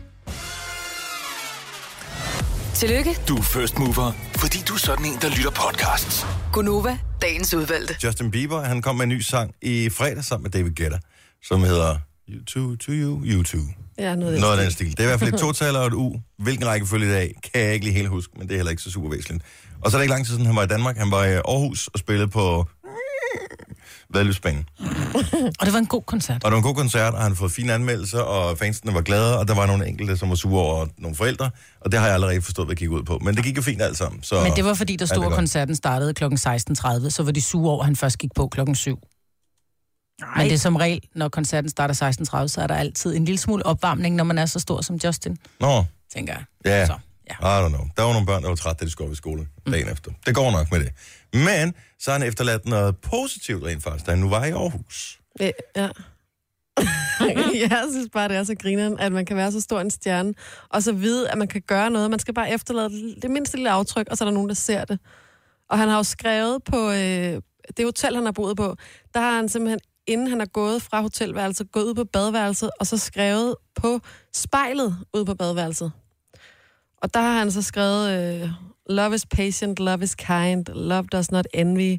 Tillykke, 2.74 3.16
Du 3.28 3.38
er 3.38 3.42
first 3.42 3.80
mover, 3.80 4.12
fordi 4.36 4.58
du 4.68 4.74
er 4.74 4.78
sådan 4.78 5.06
en, 5.06 5.18
der 5.22 5.30
lytter 5.30 5.52
podcasts. 5.52 6.26
Gunova, 6.54 6.98
dagens 7.22 7.54
udvalgte. 7.54 7.96
Justin 8.04 8.31
Bieber, 8.31 8.62
han 8.64 8.81
kom 8.81 8.96
med 8.96 9.04
en 9.04 9.10
ny 9.10 9.20
sang 9.22 9.52
i 9.62 9.90
fredag 9.90 10.24
sammen 10.24 10.44
med 10.44 10.52
David 10.52 10.72
Guetta, 10.76 10.98
som 11.44 11.64
hedder 11.64 11.98
You 12.30 12.44
to, 12.46 12.76
to 12.76 12.92
you, 12.92 13.22
you 13.26 13.44
to. 13.44 13.58
Ja, 13.98 14.16
noget 14.16 14.34
af 14.34 14.40
Noget 14.40 14.52
af 14.54 14.58
den 14.58 14.66
den 14.66 14.72
stil. 14.72 14.92
Det 14.92 15.00
er 15.00 15.04
i 15.04 15.06
hvert 15.06 15.20
fald 15.20 15.34
et 15.34 15.40
total 15.40 15.76
og 15.76 15.88
et 15.88 15.94
u. 15.94 16.16
Hvilken 16.38 16.68
rækkefølge 16.68 17.08
det 17.08 17.16
er 17.16 17.20
af, 17.20 17.34
kan 17.54 17.62
jeg 17.62 17.74
ikke 17.74 17.86
lige 17.86 17.96
helt 17.96 18.10
huske, 18.10 18.34
men 18.38 18.48
det 18.48 18.54
er 18.54 18.58
heller 18.58 18.70
ikke 18.72 18.84
så 18.84 18.92
super 18.92 19.10
væsentligt. 19.10 19.44
Og 19.81 19.92
så 19.92 19.98
er 19.98 20.00
det 20.00 20.04
ikke 20.04 20.14
lang 20.14 20.26
tid 20.26 20.34
siden, 20.34 20.46
han 20.46 20.56
var 20.56 20.64
i 20.64 20.68
Danmark. 20.68 20.98
Han 20.98 21.12
var 21.12 21.26
i 21.26 21.34
Aarhus 21.34 21.88
og 21.88 22.00
spillede 22.00 22.28
på 22.28 22.66
Vadløbsbanen. 24.13 24.69
Og 25.59 25.65
det 25.65 25.73
var 25.73 25.79
en 25.79 25.85
god 25.85 26.01
koncert. 26.01 26.44
Og 26.44 26.51
det 26.51 26.51
var 26.51 26.57
en 26.57 26.63
god 26.63 26.75
koncert, 26.75 27.13
og 27.13 27.21
han 27.21 27.31
har 27.31 27.35
fået 27.35 27.51
fine 27.51 27.73
anmeldelser, 27.73 28.19
og 28.19 28.57
fansene 28.57 28.94
var 28.94 29.01
glade, 29.01 29.39
og 29.39 29.47
der 29.47 29.56
var 29.56 29.65
nogle 29.65 29.88
enkelte, 29.88 30.17
som 30.17 30.29
var 30.29 30.35
sure 30.35 30.61
over 30.63 30.85
nogle 30.97 31.15
forældre, 31.15 31.50
og 31.81 31.91
det 31.91 32.00
har 32.00 32.06
jeg 32.06 32.13
allerede 32.13 32.41
forstået, 32.41 32.67
hvad 32.67 32.75
det 32.75 32.79
gik 32.79 32.89
ud 32.89 33.03
på. 33.03 33.19
Men 33.19 33.35
det 33.35 33.44
gik 33.44 33.57
jo 33.57 33.61
fint 33.61 33.81
alt 33.81 33.97
sammen. 33.97 34.23
Så 34.23 34.44
Men 34.44 34.51
det 34.56 34.65
var 34.65 34.73
fordi, 34.73 34.95
der 34.95 35.03
er 35.06 35.07
stod, 35.07 35.25
at 35.25 35.31
koncerten 35.31 35.75
startede 35.75 36.13
kl. 36.13 36.23
16.30, 36.23 37.09
så 37.09 37.21
var 37.25 37.31
de 37.31 37.41
sure 37.41 37.71
over, 37.71 37.79
at 37.79 37.85
han 37.85 37.95
først 37.95 38.17
gik 38.17 38.29
på 38.35 38.47
klokken 38.47 38.75
7. 38.75 39.00
Men 40.38 40.45
det 40.45 40.53
er 40.53 40.57
som 40.57 40.75
regel, 40.75 41.01
når 41.15 41.29
koncerten 41.29 41.69
starter 41.69 41.94
16.30, 42.41 42.47
så 42.47 42.61
er 42.61 42.67
der 42.67 42.75
altid 42.75 43.15
en 43.15 43.25
lille 43.25 43.39
smule 43.39 43.65
opvarmning, 43.65 44.15
når 44.15 44.23
man 44.23 44.38
er 44.38 44.45
så 44.45 44.59
stor 44.59 44.81
som 44.81 44.95
Justin, 45.03 45.38
Nå, 45.59 45.83
tænker 46.13 46.33
jeg. 46.33 46.44
ja. 46.65 46.85
Så, 46.85 46.94
ja. 47.30 47.60
I 47.60 47.66
don't 47.66 47.76
know. 47.76 47.88
Der 47.98 48.04
var 48.04 48.14
nogle 48.14 48.26
børn, 48.26 48.42
der 48.42 48.50
var 48.50 48.56
trætte, 48.56 48.80
da 48.80 48.86
de 48.86 48.92
skulle 48.92 49.08
op 49.08 49.14
i 49.14 49.16
skole 49.16 49.48
dagen 49.72 49.90
efter. 49.90 50.12
Det 50.26 50.36
går 50.36 50.52
nok 50.52 50.72
med 50.72 50.80
det. 50.80 50.92
Men 51.34 51.74
så 52.00 52.12
har 52.12 52.20
han 52.20 52.28
efterladt 52.28 52.66
noget 52.66 52.98
positivt 52.98 53.64
rent 53.64 53.84
faktisk, 53.84 54.06
da 54.06 54.12
han 54.12 54.20
nu 54.20 54.30
var 54.30 54.46
i 54.46 54.52
Aarhus. 54.52 55.20
Ja. 55.40 55.52
ja. 55.76 55.90
jeg 57.70 57.86
synes 57.92 58.10
bare, 58.14 58.28
det 58.28 58.38
er 58.38 58.44
så 58.44 58.56
grineren, 58.56 59.00
at 59.00 59.12
man 59.12 59.26
kan 59.26 59.38
være 59.38 59.52
så 59.52 59.62
stor 59.62 59.81
en 59.81 59.92
stjerne, 59.92 60.34
og 60.70 60.84
så 60.84 60.92
vide, 60.92 61.30
at 61.30 61.38
man 61.38 61.48
kan 61.48 61.62
gøre 61.62 61.90
noget. 61.90 62.10
Man 62.10 62.20
skal 62.20 62.34
bare 62.34 62.52
efterlade 62.52 63.16
det 63.22 63.31
mindste 63.31 63.58
lille 63.58 63.72
aftryk, 63.72 64.08
og 64.12 64.18
så 64.18 64.24
er 64.24 64.26
der 64.26 64.34
nogen, 64.34 64.50
der 64.50 64.56
ser 64.56 64.86
det. 64.86 65.00
Og 65.70 65.78
han 65.78 65.90
har 65.90 65.98
jo 65.98 66.04
skrevet 66.04 66.64
på 66.64 66.90
øh, 66.92 67.42
det 67.78 67.86
hotel, 67.86 68.16
han 68.16 68.26
har 68.26 68.31
boet 68.31 68.58
på, 68.58 68.76
der 69.14 69.19
har 69.19 69.36
han 69.36 69.50
simpelthen, 69.50 69.80
inden 70.07 70.28
han 70.28 70.42
er 70.42 70.45
gået 70.45 70.81
fra 70.81 71.02
hotelværelset, 71.02 71.71
gået 71.71 71.83
ud 71.83 71.94
på 71.94 72.04
badeværelset, 72.04 72.69
og 72.80 72.88
så 72.88 72.98
skrevet 72.98 73.56
på 73.76 74.00
spejlet 74.33 74.98
ud 75.14 75.26
på 75.26 75.36
badeværelset. 75.36 75.92
Og 77.01 77.13
der 77.13 77.19
har 77.21 77.39
han 77.39 77.51
så 77.51 77.61
skrevet, 77.61 78.11
øh, 78.44 78.49
love 78.89 79.15
is 79.15 79.25
patient, 79.25 79.79
love 79.79 80.03
is 80.03 80.15
kind, 80.15 80.65
love 80.73 81.07
does 81.11 81.31
not 81.31 81.45
envy, 81.53 81.97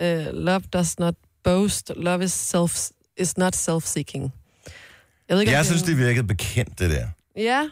øh, 0.00 0.26
love 0.32 0.60
does 0.60 0.98
not 0.98 1.14
boast, 1.44 1.92
love 1.96 2.24
is, 2.24 2.32
self, 2.32 2.88
is 3.16 3.36
not 3.38 3.56
self-seeking. 3.56 4.32
Jeg 5.28 5.36
ved 5.36 5.40
ikke, 5.40 5.52
Jeg 5.52 5.58
det 5.58 5.66
synes, 5.66 5.82
det 5.82 5.98
virkede 5.98 6.26
bekendt, 6.26 6.78
det 6.78 6.90
der, 6.90 7.06
Ja, 7.36 7.68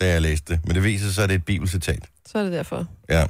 da 0.00 0.12
jeg 0.12 0.22
læste 0.22 0.52
det. 0.52 0.60
Men 0.66 0.74
det 0.74 0.84
viser 0.84 1.10
sig, 1.10 1.24
at 1.24 1.30
det 1.30 1.34
er 1.34 1.38
et 1.38 1.44
bibelcitat. 1.44 2.04
så 2.26 2.38
er 2.38 2.42
det 2.42 2.52
derfor. 2.52 2.86
Ja. 3.08 3.26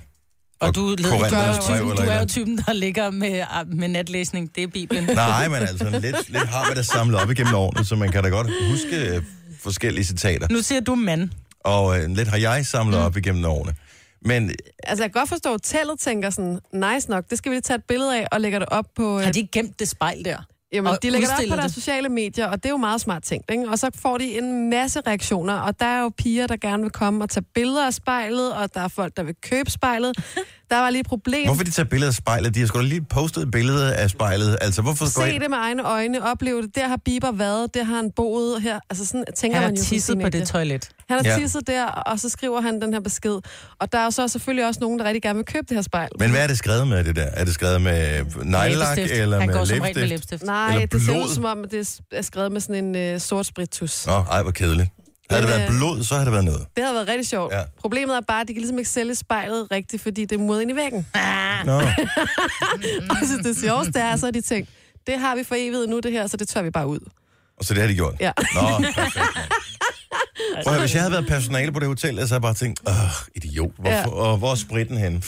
Og 0.61 0.75
du, 0.75 0.87
led, 0.87 0.97
du, 0.97 1.03
Korintherbrev 1.03 1.41
er 1.41 1.57
jo 1.57 1.63
typen, 1.63 1.93
et 1.93 1.99
du 1.99 2.03
er 2.03 2.21
jo 2.21 2.27
typen, 2.27 2.59
der 2.59 2.73
ligger 2.73 3.11
med, 3.11 3.45
med 3.67 3.89
natlæsning. 3.89 4.55
Det 4.55 4.63
er 4.63 4.67
Bibelen. 4.67 5.05
Nej, 5.05 5.49
men 5.49 5.57
altså, 5.59 5.91
lidt, 5.91 6.29
lidt 6.29 6.49
har 6.49 6.67
man 6.69 6.77
det 6.77 6.87
samlet 6.87 7.21
op 7.21 7.31
igennem 7.31 7.55
årene, 7.55 7.85
så 7.85 7.97
man 7.97 8.13
kan 8.13 8.23
da 8.23 8.29
godt 8.29 8.51
huske 8.71 9.17
øh, 9.17 9.23
forskellige 9.61 10.05
citater. 10.05 10.47
Nu 10.51 10.63
siger 10.63 10.81
du 10.81 10.95
mand. 10.95 11.31
Og 11.65 11.99
øh, 11.99 12.11
lidt 12.11 12.29
har 12.29 12.37
jeg 12.39 12.67
samlet 12.67 12.99
op 12.99 13.17
igennem 13.17 13.45
årene. 13.45 13.75
Men 14.23 14.51
Altså, 14.83 15.05
jeg 15.05 15.13
kan 15.13 15.21
godt 15.21 15.29
forstå, 15.29 15.49
at 15.49 15.53
hotellet 15.53 15.99
tænker 16.01 16.31
sådan, 16.31 16.59
nice 16.73 17.11
nok, 17.11 17.31
det 17.31 17.39
skal 17.39 17.51
vi 17.51 17.55
lige 17.55 17.63
tage 17.63 17.77
et 17.77 17.85
billede 17.85 18.19
af 18.19 18.27
og 18.33 18.41
lægge 18.41 18.61
det 18.61 18.69
op 18.69 18.87
på... 18.97 19.19
øh, 19.19 19.25
Har 19.25 19.33
de 19.33 19.47
gemt 19.53 19.79
det 19.79 19.89
spejl 19.89 20.25
der? 20.25 20.37
Jamen, 20.73 20.91
og 20.93 21.03
de 21.03 21.11
lægger 21.11 21.29
det 21.29 21.37
op 21.45 21.51
på 21.51 21.57
deres 21.57 21.73
det? 21.73 21.83
sociale 21.83 22.09
medier, 22.09 22.47
og 22.47 22.57
det 22.63 22.65
er 22.67 22.71
jo 22.71 22.77
meget 22.77 23.01
smart 23.01 23.23
tænkt, 23.23 23.51
ikke? 23.51 23.69
Og 23.69 23.79
så 23.79 23.91
får 24.03 24.19
de 24.19 24.39
en 24.39 24.71
masse 24.71 25.01
reaktioner, 25.07 25.55
og 25.55 25.81
der 25.81 25.87
er 25.87 26.01
jo 26.03 26.09
piger, 26.19 26.47
der 26.47 26.57
gerne 26.57 26.83
vil 26.83 26.91
komme 26.93 27.25
og 27.25 27.31
tage 27.31 27.45
billeder 27.55 27.87
af 27.87 27.95
spejlet, 27.95 28.53
og 28.55 28.75
der 28.75 28.81
er 28.81 28.89
folk, 28.89 29.17
der 29.17 29.23
vil 29.23 29.35
købe 29.43 29.71
spejlet. 29.71 30.19
Der 30.71 30.77
var 30.81 30.91
lige 30.91 31.01
et 31.01 31.07
problem. 31.07 31.45
hvorfor 31.47 31.65
de 31.65 31.71
tager 31.71 31.89
billeder 31.89 32.11
af 32.11 32.15
spejlet? 32.15 32.55
De 32.55 32.61
har 32.61 32.67
sgu 32.67 32.79
da 32.79 32.85
lige 32.85 33.03
postet 33.11 33.43
et 33.43 33.51
billede 33.51 33.95
af 33.95 34.11
spejlet. 34.11 34.59
Altså, 34.61 34.83
hvorfor 34.83 35.07
Se 35.07 35.21
det 35.39 35.51
med 35.51 35.59
egne 35.59 35.83
øjne, 35.91 36.23
opleve 36.31 36.63
det. 36.63 36.75
Der 36.75 36.89
har 36.89 36.97
Bieber 37.05 37.33
været, 37.33 37.75
der 37.75 37.85
har 37.85 37.97
han 37.97 38.11
boet 38.17 38.63
her. 38.63 38.81
Altså 38.91 39.07
sådan 39.07 39.25
tænker 39.37 39.57
Han 39.59 39.63
man 39.67 39.77
har 39.77 39.83
jo 39.83 39.85
som 39.85 39.89
tisset 39.89 40.19
på 40.23 40.29
det 40.29 40.49
toilet. 40.49 40.89
Han 41.09 41.19
har 41.25 41.31
Ja. 41.31 41.39
tisset 41.39 41.67
der, 41.67 41.87
og 41.87 42.21
så 42.21 42.29
skriver 42.29 42.61
han 42.61 42.81
den 42.81 42.93
her 42.93 43.01
besked. 43.01 43.39
Og 43.81 43.93
der 43.93 43.99
er 43.99 44.11
så 44.11 44.29
selvfølgelig 44.29 44.67
også 44.67 44.81
nogen, 44.81 44.99
der 44.99 45.05
rigtig 45.05 45.23
gerne 45.23 45.37
vil 45.37 45.45
købe 45.47 45.67
det 45.69 45.77
her 45.77 45.83
spejl. 45.83 46.09
Men 46.19 46.31
hvad 46.31 46.43
er 46.43 46.47
det 46.47 46.59
skrevet 46.59 46.89
med, 46.89 47.05
det 47.05 47.17
der? 47.17 47.23
Er 47.23 47.45
det 47.45 47.55
skrevet 47.55 47.81
med 47.83 48.25
neglelak, 48.45 48.97
Læbestift. 48.97 49.21
eller 49.23 49.39
Han 49.41 49.47
med 49.49 49.55
går 49.55 49.65
regel 49.83 49.99
med 49.99 50.07
læbestift. 50.09 50.43
Nej, 50.43 50.75
Eller 50.75 50.87
det 50.87 51.03
ser 51.03 51.25
ud 51.25 51.29
som 51.29 51.45
om, 51.45 51.65
det 51.71 52.01
er 52.13 52.23
skrevet 52.23 52.53
med 52.53 52.61
sådan 52.61 52.97
en 52.97 53.15
uh, 53.15 53.21
sort 53.21 53.47
spritus. 53.47 54.07
Nå, 54.07 54.13
ej, 54.13 54.43
hvor 54.43 54.51
kedeligt. 54.53 54.91
Havde 55.31 55.43
det 55.43 55.51
Men, 55.51 55.59
været 55.59 55.73
øh, 55.73 55.79
blod, 55.79 56.03
så 56.03 56.15
havde 56.15 56.25
det 56.25 56.33
været 56.33 56.45
noget. 56.45 56.67
Det 56.77 56.85
har 56.85 56.93
været 56.93 57.09
rigtig 57.09 57.27
sjovt. 57.27 57.53
Ja. 57.53 57.63
Problemet 57.81 58.17
er 58.17 58.21
bare, 58.21 58.41
at 58.41 58.49
de 58.49 58.53
kan 58.55 58.61
ligesom 58.61 58.79
ikke 58.79 58.91
sælge 58.91 59.15
spejlet 59.15 59.69
rigtigt, 59.71 60.03
fordi 60.03 60.25
det 60.25 60.41
er 60.41 60.43
mod 60.43 60.61
ind 60.63 60.71
i 60.71 60.77
væggen. 60.77 61.07
Nå. 61.65 61.77
Og 63.11 63.17
så 63.27 63.41
det 63.45 63.57
sjoveste 63.57 63.99
er, 64.01 64.17
så 64.17 64.27
har 64.27 64.31
de 64.31 64.41
tænkt, 64.41 64.71
det 65.07 65.19
har 65.21 65.37
vi 65.37 65.45
for 65.45 65.55
evigt 65.59 65.91
nu 65.91 66.01
det 66.01 66.13
her, 66.13 66.27
så 66.27 66.37
det 66.37 66.49
tør 66.49 66.63
vi 66.63 66.71
bare 66.71 66.87
ud. 66.87 66.99
Og 67.59 67.65
så 67.65 67.75
det 67.75 67.81
har 67.83 67.89
de 67.89 67.95
gjort? 67.95 68.15
Ja. 68.21 68.33
Nå. 68.55 68.61
Prøv 70.65 70.75
at 70.75 70.81
hvis 70.81 70.95
jeg 70.95 71.03
havde 71.03 71.13
været 71.13 71.27
personale 71.27 71.73
på 71.73 71.81
det 71.81 71.89
hotel, 71.89 72.15
så 72.15 72.21
havde 72.21 72.33
jeg 72.33 72.43
bare 72.43 72.55
tænkt, 72.55 72.81
åh, 72.89 72.95
idiot, 73.35 73.71
hvorfor, 73.79 73.97
ja. 73.97 74.09
Og 74.09 74.37
hvor 74.37 74.51
er 74.51 74.55
spritten 74.55 74.97
henne? 74.97 75.17
Mm. 75.17 75.23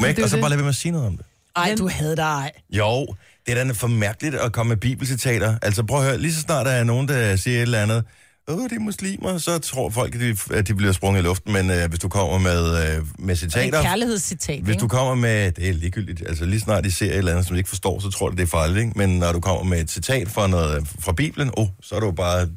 Det 0.00 0.18
er 0.18 0.22
Og 0.24 0.30
så 0.30 0.40
bare 0.40 0.50
lade 0.50 0.58
være 0.58 0.64
med 0.64 0.68
at 0.68 0.74
sige 0.74 0.92
noget 0.92 1.06
om 1.06 1.16
det. 1.16 1.26
Ej, 1.56 1.74
du 1.78 1.88
havde 1.88 2.16
dig. 2.16 2.50
Jo, 2.70 3.06
Det 3.50 3.58
er 3.58 3.64
da 3.64 3.72
for 3.72 3.86
mærkeligt 3.86 4.34
at 4.34 4.52
komme 4.52 4.68
med 4.68 4.76
bibelcitater. 4.76 5.58
Altså 5.62 5.82
prøv 5.82 5.98
at 5.98 6.04
høre, 6.04 6.18
lige 6.18 6.34
så 6.34 6.40
snart 6.40 6.66
der 6.66 6.72
er 6.72 6.84
nogen, 6.84 7.08
der 7.08 7.36
siger 7.36 7.56
et 7.56 7.62
eller 7.62 7.82
andet, 7.82 8.04
åh, 8.48 8.64
det 8.64 8.72
er 8.72 8.80
muslimer, 8.80 9.38
så 9.38 9.58
tror 9.58 9.90
folk, 9.90 10.14
at 10.14 10.20
de, 10.20 10.36
at 10.54 10.68
de 10.68 10.74
bliver 10.74 10.92
sprunget 10.92 11.20
i 11.20 11.24
luften. 11.24 11.52
Men 11.52 11.70
øh, 11.70 11.88
hvis 11.88 11.98
du 11.98 12.08
kommer 12.08 12.38
med, 12.38 12.96
øh, 12.96 13.06
med 13.18 13.30
er 13.30 13.38
citater, 13.38 13.82
kærlighedscitat, 13.82 14.62
hvis 14.62 14.76
du 14.76 14.88
kommer 14.88 15.14
med, 15.14 15.52
det 15.52 15.68
er 15.68 15.72
ligegyldigt, 15.72 16.22
altså 16.28 16.44
lige 16.44 16.60
snart 16.60 16.84
de 16.84 16.92
ser 16.92 17.06
et 17.06 17.16
eller 17.16 17.32
andet, 17.32 17.46
som 17.46 17.54
de 17.54 17.58
ikke 17.58 17.68
forstår, 17.68 18.00
så 18.00 18.10
tror 18.10 18.28
de, 18.28 18.36
det 18.36 18.42
er 18.42 18.46
farligt, 18.46 18.78
ikke? 18.78 18.92
Men 18.96 19.18
når 19.18 19.32
du 19.32 19.40
kommer 19.40 19.64
med 19.64 19.80
et 19.80 19.90
citat 19.90 20.28
fra, 20.28 20.46
noget, 20.46 20.88
fra 21.00 21.12
Bibelen, 21.12 21.50
oh, 21.56 21.66
så 21.82 21.94
er 21.94 22.00
du 22.00 22.10
bare 22.10 22.48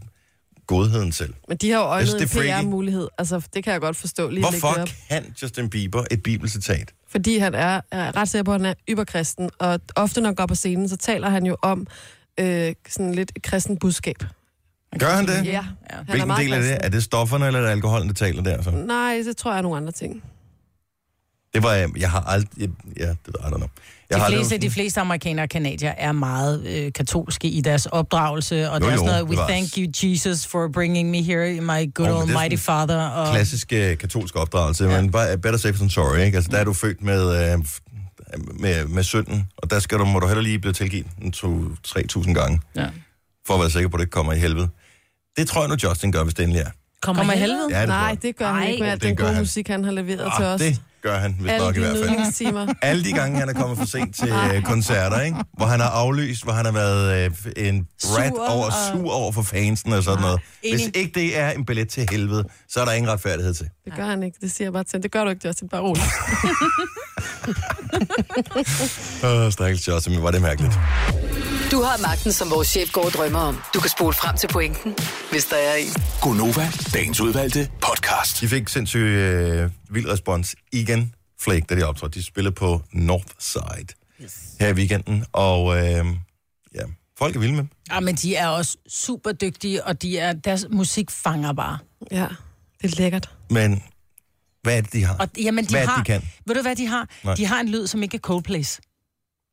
godheden 0.67 1.12
selv. 1.12 1.34
Men 1.48 1.58
de 1.58 1.72
har 1.72 2.00
jo 2.00 2.05
synes, 2.05 2.13
øjnet 2.36 2.50
er 2.50 2.60
en. 2.60 2.65
PR-mulighed. 2.65 3.08
Altså, 3.17 3.41
det 3.53 3.63
kan 3.63 3.74
jeg 3.74 3.82
godt 3.82 3.98
forstå 3.98 4.29
lige 4.29 4.41
Hvorfor 4.41 4.67
op. 4.82 4.88
kan 5.10 5.34
Justin 5.41 5.70
Bieber 5.70 6.03
et 6.12 6.24
bibelcitat? 6.24 6.93
Fordi 7.08 7.38
han 7.38 7.53
er, 7.55 7.82
er 7.91 8.15
ret 8.15 8.29
sikker 8.29 8.43
på, 8.43 8.53
at 8.53 8.62
han 8.62 8.70
er 8.70 8.74
yberkristen, 8.89 9.50
og 9.60 9.79
ofte 9.96 10.22
når 10.22 10.27
han 10.27 10.36
går 10.36 10.46
på 10.46 10.55
scenen, 10.55 10.89
så 10.89 10.98
taler 10.98 11.29
han 11.29 11.46
jo 11.46 11.58
om 11.62 11.88
øh, 12.39 12.74
sådan 12.89 13.15
lidt 13.15 13.32
et 13.36 13.43
kristen 13.43 13.77
budskab. 13.77 14.24
Gør 15.00 15.10
han 15.10 15.27
det? 15.27 15.46
Ja, 15.46 15.62
han 15.62 15.75
er 15.89 16.03
Hvilken 16.03 16.27
meget 16.27 16.43
del 16.43 16.53
af 16.53 16.62
det? 16.62 16.77
Er 16.82 16.89
det 16.89 17.03
stofferne, 17.03 17.48
eller 17.48 17.60
er 17.60 17.63
det 17.63 17.72
alkoholen, 17.72 18.08
der 18.08 18.13
taler 18.13 18.43
der? 18.43 18.62
Så? 18.62 18.72
Nej, 18.72 19.22
det 19.25 19.38
tror 19.38 19.51
jeg 19.51 19.58
er 19.58 19.62
nogle 19.62 19.77
andre 19.77 19.91
ting. 19.91 20.24
Det 21.53 21.63
var, 21.63 21.74
jeg, 21.98 22.12
har 22.12 22.22
aldrig... 22.22 22.70
Ja, 22.98 23.08
det 23.08 23.17
ved 23.27 23.34
jeg 23.41 23.51
don't 23.51 23.55
know. 23.55 23.67
Jeg 24.17 24.29
De 24.29 24.36
fleste, 24.36 24.58
de 24.58 24.70
fleste 24.70 25.01
amerikanere 25.01 25.46
og 25.46 25.50
kanadier 25.50 25.93
er 25.98 26.12
meget 26.12 26.67
øh, 26.67 26.91
katolske 26.93 27.48
i 27.48 27.62
deres 27.62 27.86
opdragelse, 27.86 28.70
og 28.72 28.82
Jo, 28.82 28.86
der 28.86 28.91
er 28.91 28.98
sådan 28.98 29.12
noget, 29.12 29.24
we 29.24 29.36
thank 29.36 29.67
you, 29.77 29.91
Jesus, 30.03 30.46
for 30.48 30.67
bringing 30.74 31.10
me 31.10 31.22
here, 31.22 31.62
my 31.62 31.93
good 31.93 32.08
er 32.08 32.22
almighty 32.22 32.55
father. 32.63 33.01
Og, 33.08 33.34
klassisk 33.34 33.74
øh, 33.74 33.98
katolsk 33.98 34.36
opdragelse, 34.36 34.86
ja. 34.86 35.01
men 35.01 35.12
bare 35.12 35.38
better 35.38 35.60
safe 35.60 35.77
than 35.77 35.89
sorry, 35.89 36.20
ikke? 36.20 36.36
Altså, 36.36 36.51
der 36.51 36.58
er 36.58 36.63
du 36.63 36.74
født 36.74 37.01
med, 37.03 37.53
øh, 37.53 37.60
med, 38.60 38.86
med 38.86 39.03
synden, 39.03 39.48
og 39.58 39.70
der 39.72 39.79
skal 39.79 39.98
du, 40.00 40.05
må 40.05 40.20
du 40.20 40.27
heller 40.27 40.43
lige 40.43 40.60
blive 40.60 40.74
tilgivet 40.74 41.08
en 41.22 41.32
to- 41.32 41.62
3.000 41.88 42.34
gange, 42.34 42.62
Ja. 42.75 42.86
for 43.48 43.53
at 43.53 43.60
være 43.60 43.70
sikker 43.70 43.89
på, 43.89 43.96
at 43.96 44.00
det 44.00 44.03
ikke 44.05 44.12
kommer 44.12 44.34
i 44.34 44.39
helvede. 44.39 44.70
Det 45.38 45.48
tror 45.48 45.62
jeg 45.62 45.70
nu, 45.70 45.75
Justin 45.89 46.12
gør, 46.12 46.24
hvis 46.24 46.34
det 46.34 46.43
endelig 46.43 46.62
er. 46.62 46.70
Kommer 47.01 47.34
i 47.34 47.38
helvede? 47.38 47.67
Ja, 47.72 47.79
det 47.82 47.88
Nej, 47.89 48.17
det 48.22 48.36
gør 48.38 48.48
han 48.48 48.55
Ej, 48.63 48.67
ikke 48.70 48.84
med 48.84 48.91
alt 48.91 49.03
den 49.03 49.15
gode 49.15 49.29
han. 49.29 49.41
musik, 49.41 49.67
han 49.67 49.84
har 49.84 49.91
leveret 49.91 50.32
til 50.38 50.43
Ah, 50.43 50.53
os. 50.53 50.62
det 50.62 50.82
gør 51.03 51.17
han, 51.17 51.36
hvis 51.39 51.51
Alle 51.51 51.65
nok 51.65 51.75
i 51.75 51.79
hvert 51.79 51.98
fald. 51.98 52.75
Alle 52.89 53.03
de 53.03 53.12
gange, 53.13 53.39
han 53.39 53.50
er 53.50 53.53
kommet 53.53 53.77
for 53.77 53.86
sent 53.86 54.15
til 54.15 54.29
øh, 54.53 54.63
koncerter, 54.63 55.22
ikke? 55.22 55.38
hvor 55.57 55.65
han 55.65 55.79
har 55.79 55.89
aflyst, 55.89 56.43
hvor 56.43 56.53
han 56.53 56.65
har 56.65 56.72
været 56.72 57.25
øh, 57.25 57.31
en 57.67 57.88
brat 58.13 58.29
Sur 58.36 58.50
over, 58.50 58.65
og- 58.65 58.72
sur 58.93 59.12
over 59.12 59.31
for 59.31 59.41
fansen 59.41 59.93
og 59.93 60.03
sådan 60.03 60.22
noget. 60.22 60.39
Hvis 60.62 60.81
enig. 60.81 60.98
ikke 60.98 61.19
det 61.19 61.38
er 61.39 61.50
en 61.51 61.65
billet 61.65 61.89
til 61.89 62.07
helvede, 62.12 62.43
så 62.69 62.81
er 62.81 62.86
der 62.86 62.91
ingen 62.91 63.12
retfærdighed 63.12 63.53
til. 63.53 63.69
Det 63.86 63.95
gør 63.95 64.05
han 64.05 64.24
ikke, 64.24 64.38
det 64.41 64.51
siger 64.51 64.65
jeg 64.65 64.74
bare 64.74 64.83
til. 64.83 65.03
Det 65.03 65.12
gør 65.12 65.24
du 65.24 65.29
ikke, 65.29 65.48
Justin, 65.48 65.69
bare 65.69 65.81
roligt. 65.81 66.05
Åh, 69.24 69.51
stakkels 69.51 69.88
Justin, 69.88 70.24
var 70.24 70.31
det 70.31 70.41
mærkeligt. 70.41 70.74
Du 71.74 71.82
har 71.82 72.01
magten, 72.01 72.32
som 72.34 72.50
vores 72.51 72.68
chef 72.68 72.92
går 72.92 73.06
og 73.06 73.12
drømmer 73.12 73.39
om. 73.39 73.62
Du 73.74 73.80
kan 73.80 73.89
spole 73.89 74.13
frem 74.13 74.38
til 74.38 74.48
pointen, 74.48 74.96
hvis 75.32 75.46
der 75.46 75.56
er 75.56 75.75
en. 75.75 75.94
Gonova, 76.22 76.68
dagens 76.94 77.22
udvalgte 77.22 77.70
podcast. 77.82 78.42
De 78.42 78.48
fik 78.48 78.70
sindssygt 78.70 79.01
øh, 79.03 79.70
vild 79.89 80.10
respons 80.10 80.56
igen, 80.72 81.15
Flake, 81.42 81.65
da 81.70 81.75
de 81.75 81.84
optrådte. 81.84 82.20
De 82.20 82.25
spillede 82.25 82.56
på 82.56 82.82
Northside 82.92 83.94
yes. 84.24 84.39
her 84.60 84.68
i 84.68 84.74
weekenden, 84.74 85.25
og 85.32 85.77
øh, 85.77 86.06
ja, 86.75 86.84
folk 87.18 87.36
er 87.36 87.39
vilde 87.39 87.53
med 87.53 87.62
dem. 87.62 87.70
Ja, 87.92 88.00
men 88.00 88.15
de 88.15 88.36
er 88.36 88.48
også 88.48 88.77
super 88.88 89.32
dygtige, 89.32 89.84
og 89.84 90.01
de 90.01 90.20
er, 90.20 90.34
deres 90.34 90.65
musik 90.70 91.12
fanger 91.12 91.53
bare. 91.53 91.77
Ja, 92.12 92.27
det 92.82 92.92
er 92.92 93.01
lækkert. 93.01 93.30
Men 93.50 93.84
hvad 94.63 94.77
er 94.77 94.82
det, 94.82 94.94
de 94.94 95.03
har? 95.03 95.15
Og, 95.18 95.27
jamen, 95.38 95.65
de 95.65 95.70
Hvad 95.70 95.82
er 95.82 95.86
det, 95.86 95.94
har, 95.94 96.03
de 96.03 96.06
kan? 96.06 96.22
Ved 96.46 96.56
du, 96.56 96.62
hvad 96.62 96.75
de 96.75 96.88
har? 96.88 97.10
Nej. 97.24 97.36
De 97.36 97.46
har 97.46 97.60
en 97.60 97.70
lyd, 97.70 97.88
som 97.88 98.03
ikke 98.03 98.15
er 98.15 98.20
Coldplays. 98.20 98.80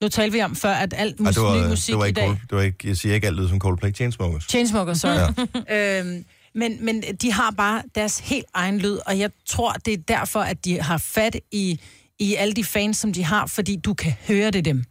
Nu 0.00 0.08
talte 0.08 0.32
vi 0.32 0.42
om 0.42 0.56
før, 0.56 0.70
at 0.70 0.94
alt 0.96 1.20
Ej, 1.20 1.24
mus- 1.26 1.34
det, 1.34 1.42
var, 1.42 1.68
musik 1.68 1.92
det 1.92 1.98
var 1.98 2.04
i 2.04 2.08
ikke 2.08 2.20
dag... 2.20 2.26
cold, 2.28 2.38
det 2.50 2.56
var 2.56 2.62
ikke, 2.62 2.88
jeg 2.88 2.96
siger 2.96 3.14
ikke 3.14 3.26
alt 3.26 3.36
lyd 3.36 3.48
som 3.48 3.58
Coldplay 3.58 3.94
Chainsmokers. 3.94 4.44
Chainsmokers, 4.48 5.00
sorry. 5.00 5.44
Ja. 5.68 6.00
øhm, 6.00 6.24
men, 6.54 6.84
men 6.84 7.02
de 7.22 7.32
har 7.32 7.50
bare 7.50 7.82
deres 7.94 8.18
helt 8.18 8.46
egen 8.54 8.78
lyd, 8.78 8.98
og 9.06 9.18
jeg 9.18 9.30
tror, 9.46 9.72
det 9.72 9.92
er 9.94 9.98
derfor, 10.08 10.40
at 10.40 10.64
de 10.64 10.80
har 10.80 10.98
fat 10.98 11.36
i, 11.52 11.80
i 12.18 12.34
alle 12.34 12.54
de 12.54 12.64
fans, 12.64 12.96
som 12.96 13.12
de 13.12 13.24
har, 13.24 13.46
fordi 13.46 13.76
du 13.76 13.94
kan 13.94 14.12
høre 14.28 14.50
det 14.50 14.64
dem. 14.64 14.84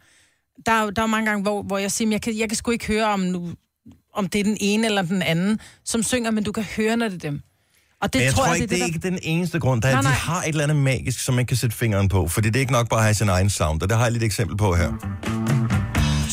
Der 0.66 0.72
er, 0.72 0.90
der 0.90 1.02
er 1.02 1.06
mange 1.06 1.30
gange, 1.30 1.42
hvor, 1.42 1.62
hvor 1.62 1.78
jeg 1.78 1.92
siger, 1.92 2.06
"Men 2.06 2.12
jeg 2.12 2.22
kan, 2.22 2.38
jeg 2.38 2.48
kan 2.48 2.56
sgu 2.56 2.70
ikke 2.70 2.86
høre, 2.86 3.06
om, 3.06 3.20
nu, 3.20 3.52
om 4.14 4.26
det 4.28 4.38
er 4.38 4.44
den 4.44 4.56
ene 4.60 4.86
eller 4.86 5.02
den 5.02 5.22
anden, 5.22 5.60
som 5.84 6.02
synger, 6.02 6.30
men 6.30 6.44
du 6.44 6.52
kan 6.52 6.64
høre, 6.76 6.96
når 6.96 7.08
det 7.08 7.14
er 7.24 7.30
dem. 7.30 7.42
Og 8.02 8.12
det 8.12 8.18
Men 8.18 8.24
jeg 8.26 8.34
tror, 8.34 8.46
jeg, 8.46 8.54
ikke, 8.56 8.62
det, 8.62 8.70
det, 8.70 8.76
er 8.76 8.80
der- 8.80 8.86
ikke 8.86 8.98
den 9.10 9.18
eneste 9.22 9.58
grund. 9.58 9.82
Der, 9.82 9.88
er, 9.88 9.92
Nej, 9.92 10.00
de 10.00 10.06
nej. 10.08 10.12
har 10.14 10.42
et 10.42 10.48
eller 10.48 10.62
andet 10.62 10.76
magisk, 10.76 11.20
som 11.20 11.34
man 11.34 11.40
ikke 11.42 11.48
kan 11.48 11.56
sætte 11.56 11.76
fingeren 11.76 12.08
på. 12.08 12.28
Fordi 12.28 12.48
det 12.48 12.56
er 12.56 12.60
ikke 12.60 12.72
nok 12.72 12.88
bare 12.88 13.00
at 13.00 13.04
have 13.04 13.14
sin 13.14 13.28
egen 13.28 13.50
sound, 13.50 13.82
og 13.82 13.88
det 13.88 13.96
har 13.96 14.04
jeg 14.04 14.12
lidt 14.12 14.22
eksempel 14.24 14.56
på 14.56 14.74
her. 14.74 14.92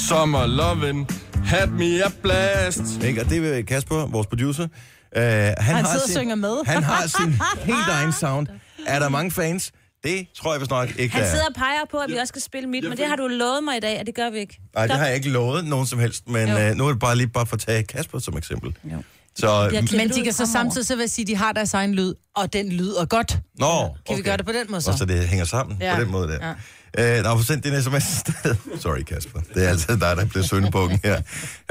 Summer 0.09 0.45
lovin' 0.45 1.05
had 1.45 1.67
me 1.67 2.03
a 2.05 2.09
blast. 2.24 3.03
Ikke? 3.03 3.21
Og 3.21 3.29
det 3.29 3.57
er 3.59 3.63
Kasper, 3.63 3.95
vores 4.07 4.27
producer. 4.27 4.63
Uh, 4.63 5.21
han, 5.21 5.53
han 5.59 5.86
sidder 5.86 6.03
og 6.03 6.09
synger 6.09 6.36
med. 6.36 6.55
Han 6.65 6.83
har 6.83 7.07
sin 7.07 7.31
helt 7.63 7.88
egen 7.91 8.13
sound. 8.13 8.47
Er 8.88 9.00
der 9.00 9.09
mange 9.09 9.31
fans? 9.31 9.71
Det 10.03 10.27
tror 10.38 10.53
jeg 10.53 10.59
vist 10.62 10.71
nok 10.71 10.89
ikke, 11.00 11.13
Han 11.15 11.21
der 11.24 11.27
er. 11.27 11.31
sidder 11.31 11.45
og 11.50 11.53
peger 11.55 11.81
på, 11.91 11.97
at 11.97 12.09
vi 12.09 12.15
også 12.15 12.27
skal 12.31 12.41
spille 12.41 12.69
mit, 12.69 12.83
men 12.89 12.97
det 12.97 13.07
har 13.07 13.15
du 13.15 13.27
lovet 13.27 13.63
mig 13.63 13.77
i 13.77 13.79
dag, 13.79 14.00
og 14.00 14.05
det 14.05 14.15
gør 14.15 14.29
vi 14.29 14.38
ikke. 14.38 14.59
Nej, 14.75 14.88
det 14.88 14.95
har 14.95 15.05
jeg 15.05 15.15
ikke 15.15 15.29
lovet 15.29 15.65
nogen 15.65 15.88
som 15.88 16.00
helst, 16.00 16.29
men 16.29 16.50
uh, 16.50 16.77
nu 16.77 16.86
er 16.88 16.91
det 16.91 17.00
bare 17.00 17.15
lige 17.15 17.27
bare 17.27 17.45
for 17.45 17.55
at 17.55 17.59
tage 17.62 17.83
Kasper 17.83 18.19
som 18.19 18.38
eksempel. 18.38 18.75
Jo. 18.83 18.97
Så, 19.39 19.82
Men 19.91 20.10
de 20.10 20.24
kan 20.24 20.34
så 20.34 20.46
samtidig 20.46 20.88
så 20.88 20.96
vil 20.96 21.01
jeg 21.01 21.10
sige, 21.10 21.24
at 21.24 21.27
de 21.27 21.36
har 21.36 21.51
deres 21.51 21.74
egen 21.74 21.94
lyd, 21.94 22.13
og 22.36 22.53
den 22.53 22.72
lyder 22.72 23.06
godt. 23.06 23.39
nå, 23.60 23.65
okay. 23.67 23.91
Kan 24.08 24.17
vi 24.17 24.22
gøre 24.22 24.38
det 24.38 24.46
på 24.46 24.51
den 24.51 24.65
måde 24.70 24.82
så? 24.82 24.91
Og 24.91 24.98
så 24.98 25.06
det 25.06 25.27
hænger 25.27 25.46
sammen 25.46 25.77
ja. 25.82 25.96
På 25.96 26.01
den 26.01 26.12
måde 26.12 26.27
der. 26.27 26.48
Ja. 26.48 26.53
Øh, 26.98 27.24
der 27.24 27.36
har 27.36 27.44
sendt 27.44 27.63
din 27.63 27.82
sms 27.82 28.03
sted. 28.20 28.56
Sorry, 28.79 29.01
Kasper. 29.01 29.39
Det 29.53 29.65
er 29.65 29.70
altid 29.70 29.98
dig, 30.00 30.17
der 30.17 30.25
bliver 30.25 30.44
søndebukken 30.44 31.00
her. 31.03 31.22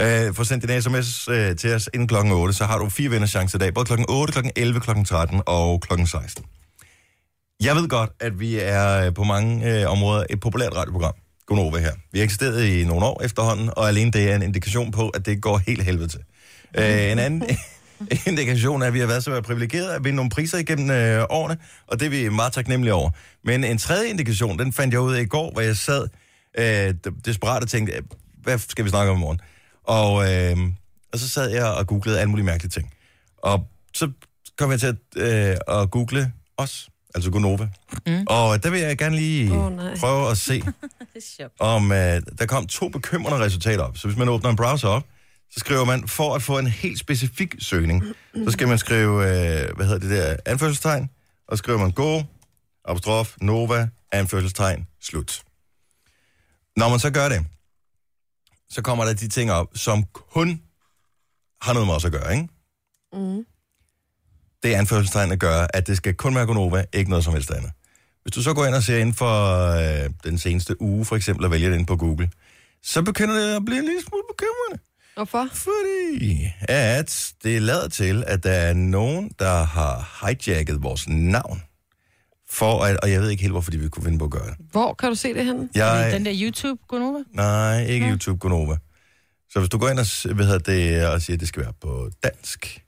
Øh, 0.00 0.34
få 0.34 0.44
sendt 0.44 0.68
din 0.68 0.82
sms 0.82 1.28
øh, 1.28 1.56
til 1.56 1.74
os 1.74 1.88
inden 1.94 2.08
klokken 2.08 2.32
8, 2.32 2.54
så 2.54 2.64
har 2.64 2.78
du 2.78 2.88
fire 2.88 3.10
vinders 3.10 3.30
chance 3.30 3.56
i 3.56 3.58
dag. 3.58 3.74
Både 3.74 3.86
klokken 3.86 4.06
8, 4.08 4.32
klokken 4.32 4.52
11, 4.56 4.80
klokken 4.80 5.04
13 5.04 5.42
og 5.46 5.80
klokken 5.80 6.06
16. 6.06 6.44
Jeg 7.62 7.76
ved 7.76 7.88
godt, 7.88 8.10
at 8.20 8.40
vi 8.40 8.58
er 8.58 9.06
øh, 9.06 9.14
på 9.14 9.24
mange 9.24 9.80
øh, 9.80 9.90
områder 9.90 10.24
et 10.30 10.40
populært 10.40 10.76
radioprogram. 10.76 11.14
Gunova 11.46 11.78
her. 11.78 11.92
Vi 12.12 12.18
har 12.18 12.24
eksisteret 12.24 12.64
i 12.64 12.84
nogle 12.84 13.06
år 13.06 13.22
efterhånden, 13.24 13.70
og 13.76 13.88
alene 13.88 14.10
det 14.10 14.30
er 14.30 14.36
en 14.36 14.42
indikation 14.42 14.90
på, 14.90 15.08
at 15.08 15.26
det 15.26 15.42
går 15.42 15.58
helt 15.66 15.82
helvede 15.82 16.08
til. 16.08 16.20
Øh, 16.76 17.12
en 17.12 17.18
anden 17.18 17.42
indikation 18.26 18.82
er, 18.82 18.86
at 18.86 18.94
vi 18.94 19.00
har 19.00 19.06
været 19.06 19.24
så 19.24 19.40
privilegeret 19.40 19.94
at 19.94 20.04
vinde 20.04 20.16
nogle 20.16 20.30
priser 20.30 20.58
igennem 20.58 20.90
øh, 20.90 21.24
årene, 21.30 21.58
og 21.86 22.00
det 22.00 22.06
er 22.06 22.10
vi 22.10 22.28
meget 22.28 22.52
taknemmelige 22.52 22.94
over. 22.94 23.10
Men 23.44 23.64
en 23.64 23.78
tredje 23.78 24.08
indikation, 24.08 24.58
den 24.58 24.72
fandt 24.72 24.92
jeg 24.92 25.00
ud 25.00 25.14
af 25.14 25.20
i 25.20 25.26
går, 25.26 25.52
hvor 25.52 25.60
jeg 25.60 25.76
sad 25.76 26.08
øh, 26.58 26.94
desperat 27.24 27.62
og 27.62 27.68
tænkte, 27.68 28.02
hvad 28.42 28.58
skal 28.58 28.84
vi 28.84 28.90
snakke 28.90 29.12
om 29.12 29.18
i 29.18 29.20
morgen? 29.20 29.40
Og, 29.84 30.32
øh, 30.32 30.56
og 31.12 31.18
så 31.18 31.28
sad 31.28 31.50
jeg 31.50 31.64
og 31.64 31.86
googlede 31.86 32.20
alle 32.20 32.30
mulige 32.30 32.46
mærkelige 32.46 32.70
ting. 32.70 32.92
Og 33.38 33.66
så 33.94 34.10
kom 34.58 34.70
jeg 34.70 34.80
til 34.80 34.86
at, 34.86 34.96
øh, 35.16 35.56
at 35.68 35.90
google 35.90 36.32
os, 36.56 36.88
altså 37.14 37.30
Gonova. 37.30 37.68
Mm. 38.06 38.24
Og 38.26 38.62
der 38.62 38.70
vil 38.70 38.80
jeg 38.80 38.98
gerne 38.98 39.16
lige 39.16 39.52
oh, 39.52 39.76
nej. 39.76 39.96
prøve 39.96 40.30
at 40.30 40.38
se, 40.38 40.62
om 41.60 41.92
øh, 41.92 42.22
der 42.38 42.46
kom 42.46 42.66
to 42.66 42.88
bekymrende 42.88 43.38
resultater 43.38 43.82
op. 43.84 43.98
Så 43.98 44.08
hvis 44.08 44.18
man 44.18 44.28
åbner 44.28 44.50
en 44.50 44.56
browser 44.56 44.88
op, 44.88 45.04
så 45.56 45.60
skriver 45.60 45.84
man, 45.84 46.08
for 46.08 46.34
at 46.34 46.42
få 46.42 46.58
en 46.58 46.66
helt 46.66 46.98
specifik 46.98 47.54
søgning, 47.58 48.04
så 48.44 48.50
skal 48.50 48.68
man 48.68 48.78
skrive, 48.78 49.22
øh, 49.22 49.76
hvad 49.76 49.86
hedder 49.86 49.98
det 49.98 50.10
der, 50.10 50.36
anførselstegn, 50.46 51.10
og 51.48 51.56
så 51.56 51.62
skriver 51.62 51.78
man 51.78 51.90
go, 51.90 52.22
apostrof, 52.84 53.36
nova, 53.40 53.88
anførselstegn, 54.12 54.86
slut. 55.00 55.42
Når 56.76 56.88
man 56.88 56.98
så 56.98 57.10
gør 57.10 57.28
det, 57.28 57.46
så 58.70 58.82
kommer 58.82 59.04
der 59.04 59.14
de 59.14 59.28
ting 59.28 59.52
op, 59.52 59.68
som 59.74 60.04
kun 60.04 60.62
har 61.62 61.72
noget 61.72 61.86
med 61.86 61.94
os 61.94 62.04
at 62.04 62.12
gøre, 62.12 62.34
ikke? 62.34 62.48
Mm. 63.12 63.46
det 64.62 64.74
er 64.74 64.78
anførselstegn 64.78 65.32
at 65.32 65.38
gøre, 65.38 65.76
at 65.76 65.86
det 65.86 65.96
skal 65.96 66.14
kun 66.14 66.34
være 66.34 66.46
Gonova, 66.46 66.84
ikke 66.92 67.10
noget 67.10 67.24
som 67.24 67.32
helst 67.32 67.50
andet. 67.50 67.70
Hvis 68.22 68.32
du 68.34 68.42
så 68.42 68.54
går 68.54 68.66
ind 68.66 68.74
og 68.74 68.82
ser 68.82 68.98
inden 68.98 69.14
for 69.14 69.34
øh, 69.70 70.10
den 70.24 70.38
seneste 70.38 70.82
uge, 70.82 71.04
for 71.04 71.16
eksempel, 71.16 71.44
og 71.44 71.50
vælger 71.50 71.70
det 71.70 71.78
ind 71.78 71.86
på 71.86 71.96
Google, 71.96 72.30
så 72.82 73.02
begynder 73.02 73.34
det 73.34 73.56
at 73.56 73.64
blive 73.64 73.78
en 73.78 73.84
lille 73.84 74.02
smule. 74.02 74.25
Hvorfor? 75.16 75.48
Fordi 75.52 76.48
at 76.60 77.34
det 77.42 77.62
lader 77.62 77.88
til, 77.88 78.24
at 78.26 78.42
der 78.42 78.50
er 78.52 78.74
nogen, 78.74 79.30
der 79.38 79.62
har 79.64 80.26
hijacket 80.26 80.82
vores 80.82 81.08
navn. 81.08 81.62
For 82.48 82.84
at, 82.84 82.96
og 82.96 83.10
jeg 83.10 83.20
ved 83.20 83.30
ikke 83.30 83.40
helt, 83.40 83.52
hvorfor 83.52 83.70
de 83.70 83.78
vil 83.78 83.90
kunne 83.90 84.04
finde 84.04 84.18
på 84.18 84.24
at 84.24 84.30
gøre 84.30 84.46
det. 84.46 84.56
Hvor 84.70 84.94
kan 84.94 85.08
du 85.08 85.14
se 85.14 85.34
det 85.34 85.44
henne? 85.44 85.68
Jeg, 85.74 86.12
Den 86.12 86.24
der 86.24 86.32
YouTube, 86.34 86.82
Gunova? 86.88 87.24
nej, 87.30 87.84
ikke 87.86 88.10
YouTube 88.10 88.38
Gonova. 88.38 88.76
Så 89.50 89.58
hvis 89.58 89.68
du 89.68 89.78
går 89.78 89.88
ind 89.88 89.98
og, 89.98 90.34
hvad 90.34 90.44
hedder 90.46 90.58
det, 90.58 91.06
og 91.06 91.22
siger, 91.22 91.36
at 91.36 91.40
det 91.40 91.48
skal 91.48 91.62
være 91.62 91.72
på 91.72 92.10
dansk. 92.22 92.84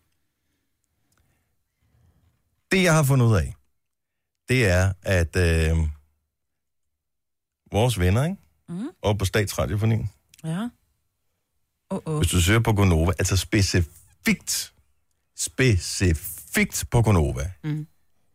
Det, 2.73 2.82
jeg 2.82 2.94
har 2.94 3.02
fundet 3.02 3.26
ud 3.26 3.37
af, 3.37 3.54
det 4.49 4.68
er, 4.68 4.92
at 5.02 5.37
øh, 5.37 5.76
vores 7.73 7.99
venner, 7.99 8.25
ikke? 8.25 8.37
Mm. 8.68 8.88
Og 9.02 9.18
på 9.18 9.25
Statsradiofonien, 9.25 10.11
Ja. 10.44 10.68
Oh, 11.90 11.99
oh. 12.07 12.16
hvis 12.18 12.30
du 12.30 12.40
søger 12.42 12.61
på 12.61 12.73
Gonova, 12.73 13.12
altså 13.18 13.37
specifikt, 13.37 14.73
specifikt 15.38 16.85
på 16.90 17.02
Gonova. 17.02 17.50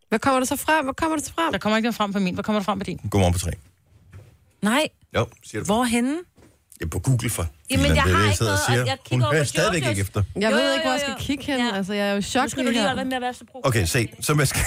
Hvad 0.09 0.19
kommer 0.19 0.39
der 0.39 0.45
så 0.45 0.55
frem? 0.55 0.85
Hvad 0.85 0.93
kommer 0.93 1.17
der 1.17 1.23
så 1.23 1.33
frem? 1.33 1.51
Der 1.51 1.59
kommer 1.59 1.77
ikke 1.77 1.85
noget 1.85 1.95
frem 1.95 2.13
på 2.13 2.19
min. 2.19 2.33
Hvad 2.33 2.43
kommer 2.43 2.59
der 2.59 2.63
frem 2.63 2.79
på 2.79 2.83
din? 2.83 2.97
Godmorgen 3.11 3.33
på 3.33 3.39
tre. 3.39 3.51
Nej, 4.61 4.87
Jo, 5.15 5.27
siger 5.43 5.61
du. 5.61 5.65
hvorhenne? 5.65 6.17
Ja, 6.81 6.85
på 6.87 6.99
Google 6.99 7.29
for. 7.29 7.47
Jamen, 7.69 7.85
jeg 7.85 7.97
er 7.97 8.01
har 8.01 8.31
ikke 8.31 8.43
noget, 8.43 8.59
siger. 8.67 8.85
jeg 8.85 8.97
Hun 8.97 8.97
kigger 9.05 9.25
over 9.25 9.33
hører 9.35 9.43
på 9.43 9.47
stadigvæk 9.47 9.85
ikke 9.89 10.01
efter. 10.01 10.23
Jeg 10.35 10.51
Jo, 10.51 10.55
ved 10.57 10.67
jo, 10.67 10.73
ikke, 10.73 10.83
hvor 10.83 10.91
jeg 10.91 10.99
jo, 10.99 11.05
skal 11.05 11.11
jo. 11.11 11.25
kigge 11.27 11.43
hen. 11.43 11.59
Ja. 11.59 11.75
Altså, 11.77 11.93
jeg 11.93 12.07
er 12.07 12.11
jo 12.11 12.17
i 12.17 12.21
chok 12.21 12.43
Nu 12.43 12.49
skal 12.49 12.65
du 12.65 12.71
lige 12.71 12.87
holde 12.87 13.05
med 13.05 13.13
at 13.13 13.21
være 13.21 13.33
så 13.33 13.45
pro. 13.51 13.61
Okay, 13.63 13.85
se. 13.85 14.13
Så 14.21 14.33
man 14.33 14.47
skal... 14.47 14.61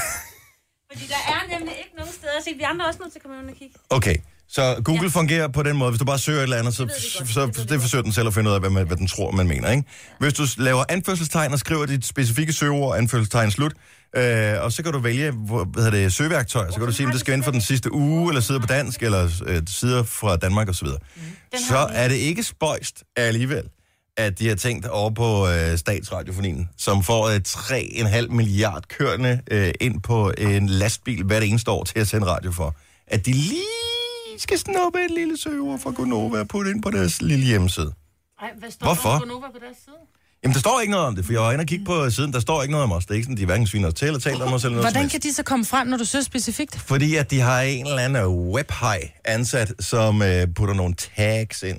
Fordi 0.92 1.04
der 1.14 1.20
er 1.34 1.58
nemlig 1.58 1.74
ikke 1.78 1.94
nogen 1.96 2.12
steder 2.12 2.32
at 2.38 2.44
se. 2.44 2.50
Vi 2.56 2.62
andre 2.62 2.84
er 2.84 2.88
også 2.88 3.00
nødt 3.02 3.12
til 3.12 3.18
at 3.18 3.22
komme 3.22 3.40
ind 3.42 3.50
og 3.50 3.56
kigge. 3.56 3.74
Okay, 3.90 4.16
så 4.48 4.80
Google 4.84 5.02
ja. 5.02 5.08
fungerer 5.08 5.48
på 5.48 5.62
den 5.62 5.76
måde. 5.76 5.90
Hvis 5.90 5.98
du 5.98 6.04
bare 6.04 6.18
søger 6.18 6.38
et 6.38 6.42
eller 6.42 6.56
andet, 6.56 6.74
så, 6.74 6.82
Det 6.84 6.92
godt. 7.18 7.28
så 7.30 7.46
Det 7.46 7.68
det 7.68 7.80
forsøger 7.80 8.02
den 8.02 8.12
selv 8.12 8.26
at 8.26 8.34
finde 8.34 8.50
ud 8.50 8.54
af, 8.54 8.60
hvad, 8.60 8.70
man, 8.70 8.86
hvad 8.86 8.96
den 8.96 9.06
tror, 9.06 9.30
man 9.30 9.48
mener. 9.48 9.70
Ikke? 9.70 9.84
Hvis 10.20 10.34
du 10.34 10.46
laver 10.58 10.84
anførselstegn 10.88 11.52
og 11.52 11.58
skriver 11.58 11.86
dit 11.86 12.06
specifikke 12.06 12.52
søgeord, 12.52 12.98
anførselstegn 12.98 13.50
slut, 13.50 13.72
øh, 14.16 14.54
og 14.60 14.72
så 14.72 14.82
kan 14.82 14.92
du 14.92 14.98
vælge 14.98 15.30
hvor, 15.30 15.64
hvad 15.64 15.82
hedder 15.84 15.98
det, 15.98 16.12
søgeværktøj, 16.12 16.70
så 16.70 16.76
kan 16.78 16.86
du 16.86 16.92
sige, 16.92 17.06
om 17.06 17.12
det 17.12 17.20
skal 17.20 17.34
ind 17.34 17.42
for 17.42 17.50
den 17.50 17.60
sidste 17.60 17.92
uge, 17.92 18.30
eller 18.30 18.40
sider 18.40 18.60
på 18.60 18.66
dansk, 18.66 19.02
eller 19.02 19.28
øh, 19.46 19.62
sider 19.66 20.02
fra 20.02 20.36
Danmark 20.36 20.68
osv. 20.68 20.86
Mm. 20.88 21.58
Så 21.68 21.78
er 21.92 22.08
det 22.08 22.14
ikke 22.16 22.42
spøjst 22.42 23.04
alligevel, 23.16 23.62
at 24.16 24.38
de 24.38 24.48
har 24.48 24.54
tænkt 24.54 24.86
over 24.86 25.10
på 25.10 25.48
øh, 25.48 25.78
statsradiofonien, 25.78 26.68
som 26.78 27.02
får 27.02 27.28
øh, 27.28 27.40
3,5 27.48 28.28
milliard 28.28 28.84
kørende 28.88 29.40
øh, 29.50 29.70
ind 29.80 30.02
på 30.02 30.32
en 30.38 30.68
lastbil 30.68 31.24
hvert 31.24 31.42
eneste 31.42 31.70
år 31.70 31.84
til 31.84 31.98
at 31.98 32.08
sende 32.08 32.26
radio 32.26 32.52
for, 32.52 32.74
at 33.06 33.26
de 33.26 33.32
lige 33.32 33.60
skal 34.42 34.58
snuppe 34.58 34.98
et 35.04 35.10
lille 35.10 35.36
søgeord 35.38 35.78
fra 35.78 35.90
Gonova 35.90 36.38
og 36.40 36.48
putte 36.48 36.70
ind 36.70 36.82
på 36.82 36.90
deres 36.90 37.22
lille 37.22 37.46
hjemmeside. 37.46 37.92
Ej, 38.42 38.50
hvad 38.58 38.70
står 38.70 38.86
Hvorfor? 38.86 39.10
der 39.10 39.18
på 39.18 39.24
Nova 39.24 39.46
på 39.46 39.58
deres 39.60 39.76
side? 39.84 39.96
Jamen, 40.42 40.54
der 40.54 40.60
står 40.60 40.80
ikke 40.80 40.90
noget 40.90 41.06
om 41.06 41.16
det, 41.16 41.24
for 41.24 41.32
jeg 41.32 41.40
var 41.42 41.52
inde 41.52 41.62
og 41.62 41.66
kigge 41.66 41.84
på 41.84 42.10
siden, 42.10 42.32
der 42.32 42.40
står 42.40 42.62
ikke 42.62 42.72
noget 42.72 42.84
om 42.84 42.92
os. 42.92 43.04
Det 43.06 43.10
er 43.10 43.14
ikke 43.14 43.24
sådan, 43.24 43.36
de 43.36 43.44
hverken 43.44 43.66
sviner 43.66 43.90
til 43.90 44.06
eller 44.06 44.20
taler 44.20 44.44
om 44.44 44.52
os 44.52 44.64
eller 44.64 44.76
noget 44.76 44.92
Hvordan 44.92 45.08
kan 45.08 45.20
de 45.20 45.32
så 45.32 45.42
komme 45.42 45.64
frem, 45.64 45.86
når 45.86 45.96
du 45.96 46.04
søger 46.04 46.22
specifikt? 46.22 46.80
Fordi 46.80 47.16
at 47.16 47.30
de 47.30 47.40
har 47.40 47.60
en 47.60 47.86
eller 47.86 47.98
anden 47.98 48.26
webhaj 48.26 49.10
ansat, 49.24 49.72
som 49.80 50.22
øh, 50.22 50.46
putter 50.54 50.74
nogle 50.74 50.94
tags 50.94 51.62
ind. 51.62 51.78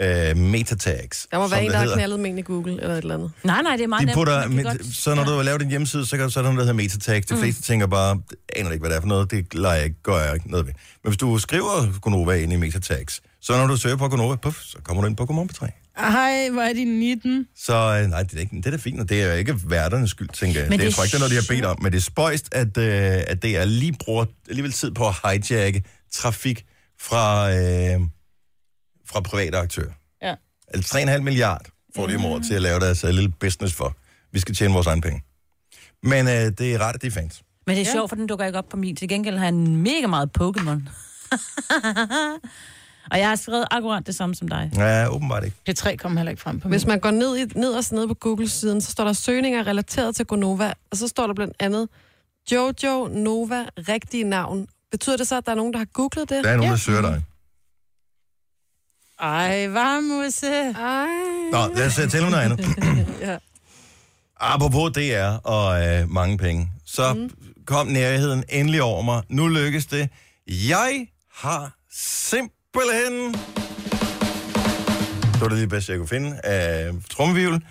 Øh, 0.00 0.36
metatags. 0.36 1.26
Der 1.30 1.38
må 1.38 1.48
være 1.48 1.64
en, 1.64 1.70
der 1.70 1.76
har 1.78 1.94
knaldet 1.94 2.20
med 2.20 2.38
i 2.38 2.42
Google 2.42 2.72
eller 2.82 2.94
et 2.94 2.98
eller 2.98 3.14
andet. 3.14 3.30
Nej, 3.44 3.62
nej, 3.62 3.76
det 3.76 3.84
er 3.84 3.88
meget 3.88 4.00
De 4.00 4.06
nemt. 4.06 4.14
putter, 4.14 4.42
kan 4.42 4.52
med, 4.56 4.64
godt- 4.64 4.96
så 4.96 5.14
når 5.14 5.24
du 5.24 5.30
har 5.30 5.42
lavet 5.42 5.60
din 5.60 5.68
hjemmeside, 5.68 6.06
så, 6.06 6.16
kan, 6.16 6.30
så 6.30 6.38
er 6.40 6.42
der 6.44 6.50
noget, 6.52 6.66
der 6.66 6.72
hedder 6.74 6.82
metatags. 6.84 7.26
De 7.26 7.36
fleste 7.36 7.62
tænker 7.62 7.86
bare, 7.86 8.20
aner 8.56 8.70
ikke, 8.70 8.80
hvad 8.82 8.90
det 8.90 8.96
er 8.96 9.00
for 9.00 9.08
noget, 9.08 9.30
det 9.30 9.54
lader 9.54 9.74
jeg 9.74 9.84
ikke, 9.84 10.02
gør 10.02 10.16
jeg 10.24 10.34
ikke 10.34 10.50
noget 10.50 10.66
ved. 10.66 10.72
Men 11.04 11.10
hvis 11.10 11.16
du 11.16 11.38
skriver 11.38 12.00
Gonova 12.00 12.32
ind 12.34 12.52
i 12.52 12.56
metatags, 12.56 13.20
så 13.40 13.52
når 13.56 13.66
du 13.66 13.76
søger 13.76 13.96
på 13.96 14.08
Gonova, 14.08 14.36
puff, 14.36 14.58
så 14.62 14.76
kommer 14.84 15.02
du 15.02 15.08
ind 15.08 15.16
på 15.16 15.26
Godmorgen 15.26 15.48
på 15.48 15.54
3. 15.54 15.66
Ej, 15.98 16.48
hvor 16.52 16.62
er 16.62 16.72
de 16.72 16.84
19. 16.84 17.46
Så 17.56 17.74
øh, 17.74 18.10
nej, 18.10 18.22
det 18.22 18.34
er, 18.36 18.40
ikke, 18.40 18.56
det 18.56 18.66
er 18.66 18.70
da 18.70 18.76
fint, 18.76 19.00
og 19.00 19.08
det 19.08 19.22
er 19.22 19.26
jo 19.26 19.32
ikke 19.32 19.56
værternes 19.66 20.10
skyld, 20.10 20.28
tænker 20.28 20.60
jeg. 20.60 20.68
Men 20.70 20.72
det, 20.72 20.78
det 20.80 20.84
jeg 20.84 20.94
tror 20.94 21.02
er 21.02 21.04
ikke, 21.04 21.12
det 21.12 21.16
er 21.16 21.28
noget, 21.28 21.30
de 21.30 21.36
har 21.36 21.56
bedt 21.56 21.64
om. 21.64 21.82
Men 21.82 21.92
det 21.92 21.98
er 21.98 22.02
spøjst, 22.02 22.48
at, 22.54 22.76
øh, 22.78 23.22
at 23.26 23.42
det 23.42 23.56
er 23.56 23.64
lige 23.64 23.92
bruger 24.04 24.24
alligevel 24.48 24.72
tid 24.72 24.90
på 24.90 25.08
at 25.08 25.14
hijacke 25.24 25.82
trafik 26.12 26.64
fra, 27.00 27.52
øh, 27.54 28.00
fra 29.12 29.20
private 29.20 29.58
aktører. 29.58 29.90
Ja. 30.22 30.34
Altså 30.74 30.98
3,5 30.98 31.18
milliard 31.20 31.66
får 31.96 32.06
de 32.06 32.16
om 32.16 32.24
året 32.24 32.46
til 32.46 32.54
at 32.54 32.62
lave 32.62 32.80
deres 32.80 33.04
uh, 33.04 33.10
lille 33.10 33.32
business 33.40 33.74
for. 33.74 33.96
Vi 34.32 34.40
skal 34.40 34.54
tjene 34.54 34.74
vores 34.74 34.86
egen 34.86 35.00
penge. 35.00 35.22
Men 36.02 36.26
øh, 36.28 36.32
det 36.34 36.60
er 36.74 36.78
rart, 36.78 36.94
at 36.94 37.02
de 37.02 37.06
er 37.06 37.10
fans. 37.10 37.42
Men 37.66 37.76
det 37.76 37.88
er 37.88 37.92
sjovt, 37.92 38.08
for 38.08 38.16
den 38.16 38.26
dukker 38.26 38.46
ikke 38.46 38.58
op 38.58 38.68
på 38.68 38.76
min. 38.76 38.96
Til 38.96 39.08
gengæld 39.08 39.36
har 39.38 39.44
han 39.44 39.76
mega 39.76 40.06
meget 40.06 40.30
Pokémon. 40.40 40.80
og 43.12 43.18
jeg 43.18 43.28
har 43.28 43.36
skrevet 43.36 43.64
akkurat 43.70 44.06
det 44.06 44.14
samme 44.14 44.34
som 44.34 44.48
dig. 44.48 44.70
Ja, 44.76 45.08
åbenbart 45.08 45.44
ikke. 45.44 45.56
P3 45.70 45.96
kom 45.96 46.16
heller 46.16 46.30
ikke 46.30 46.42
frem 46.42 46.60
på 46.60 46.68
Hvis 46.68 46.84
min. 46.84 46.88
man 46.88 47.00
går 47.00 47.10
ned, 47.10 47.36
i, 47.36 47.44
ned 47.58 47.72
og 47.72 47.84
ned 47.92 48.08
på 48.08 48.14
Google-siden, 48.14 48.80
så 48.80 48.90
står 48.90 49.04
der 49.04 49.12
søgninger 49.12 49.66
relateret 49.66 50.16
til 50.16 50.26
Gonova, 50.26 50.72
og 50.90 50.96
så 50.96 51.08
står 51.08 51.26
der 51.26 51.34
blandt 51.34 51.54
andet 51.58 51.88
Jojo 52.52 53.08
Nova, 53.08 53.64
rigtige 53.88 54.24
navn. 54.24 54.66
Betyder 54.90 55.16
det 55.16 55.28
så, 55.28 55.36
at 55.36 55.46
der 55.46 55.52
er 55.52 55.56
nogen, 55.56 55.72
der 55.72 55.78
har 55.78 55.86
googlet 55.92 56.28
det? 56.30 56.44
Der 56.44 56.50
er 56.50 56.56
nogen, 56.56 56.64
Ja. 56.64 56.70
der 56.70 56.76
søger 56.76 57.00
dig. 57.02 57.22
Ej, 59.20 59.66
varmuse. 59.66 60.46
Ej. 60.46 61.06
Nå, 61.52 61.74
lad 61.74 61.86
os 61.86 61.98
uh, 61.98 62.10
tælle 62.10 62.26
om 62.26 62.32
noget 62.32 62.44
andet. 62.44 62.66
Ja. 63.20 63.36
Apropos 64.40 64.92
DR 64.92 65.46
og 65.46 65.86
øh, 65.86 66.10
mange 66.10 66.38
penge, 66.38 66.70
så 66.86 67.12
mm. 67.14 67.30
kom 67.66 67.86
nærheden 67.86 68.44
endelig 68.48 68.82
over 68.82 69.02
mig. 69.02 69.22
Nu 69.28 69.48
lykkes 69.48 69.86
det. 69.86 70.08
Jeg 70.48 71.08
har 71.34 71.76
simpelthen... 71.92 73.34
Det 75.32 75.40
var 75.40 75.48
det 75.48 75.58
lige 75.58 75.68
bedste, 75.68 75.92
jeg 75.92 75.98
kunne 75.98 76.08
finde 76.08 76.40
af 76.44 76.90
trommevivl. 77.10 77.62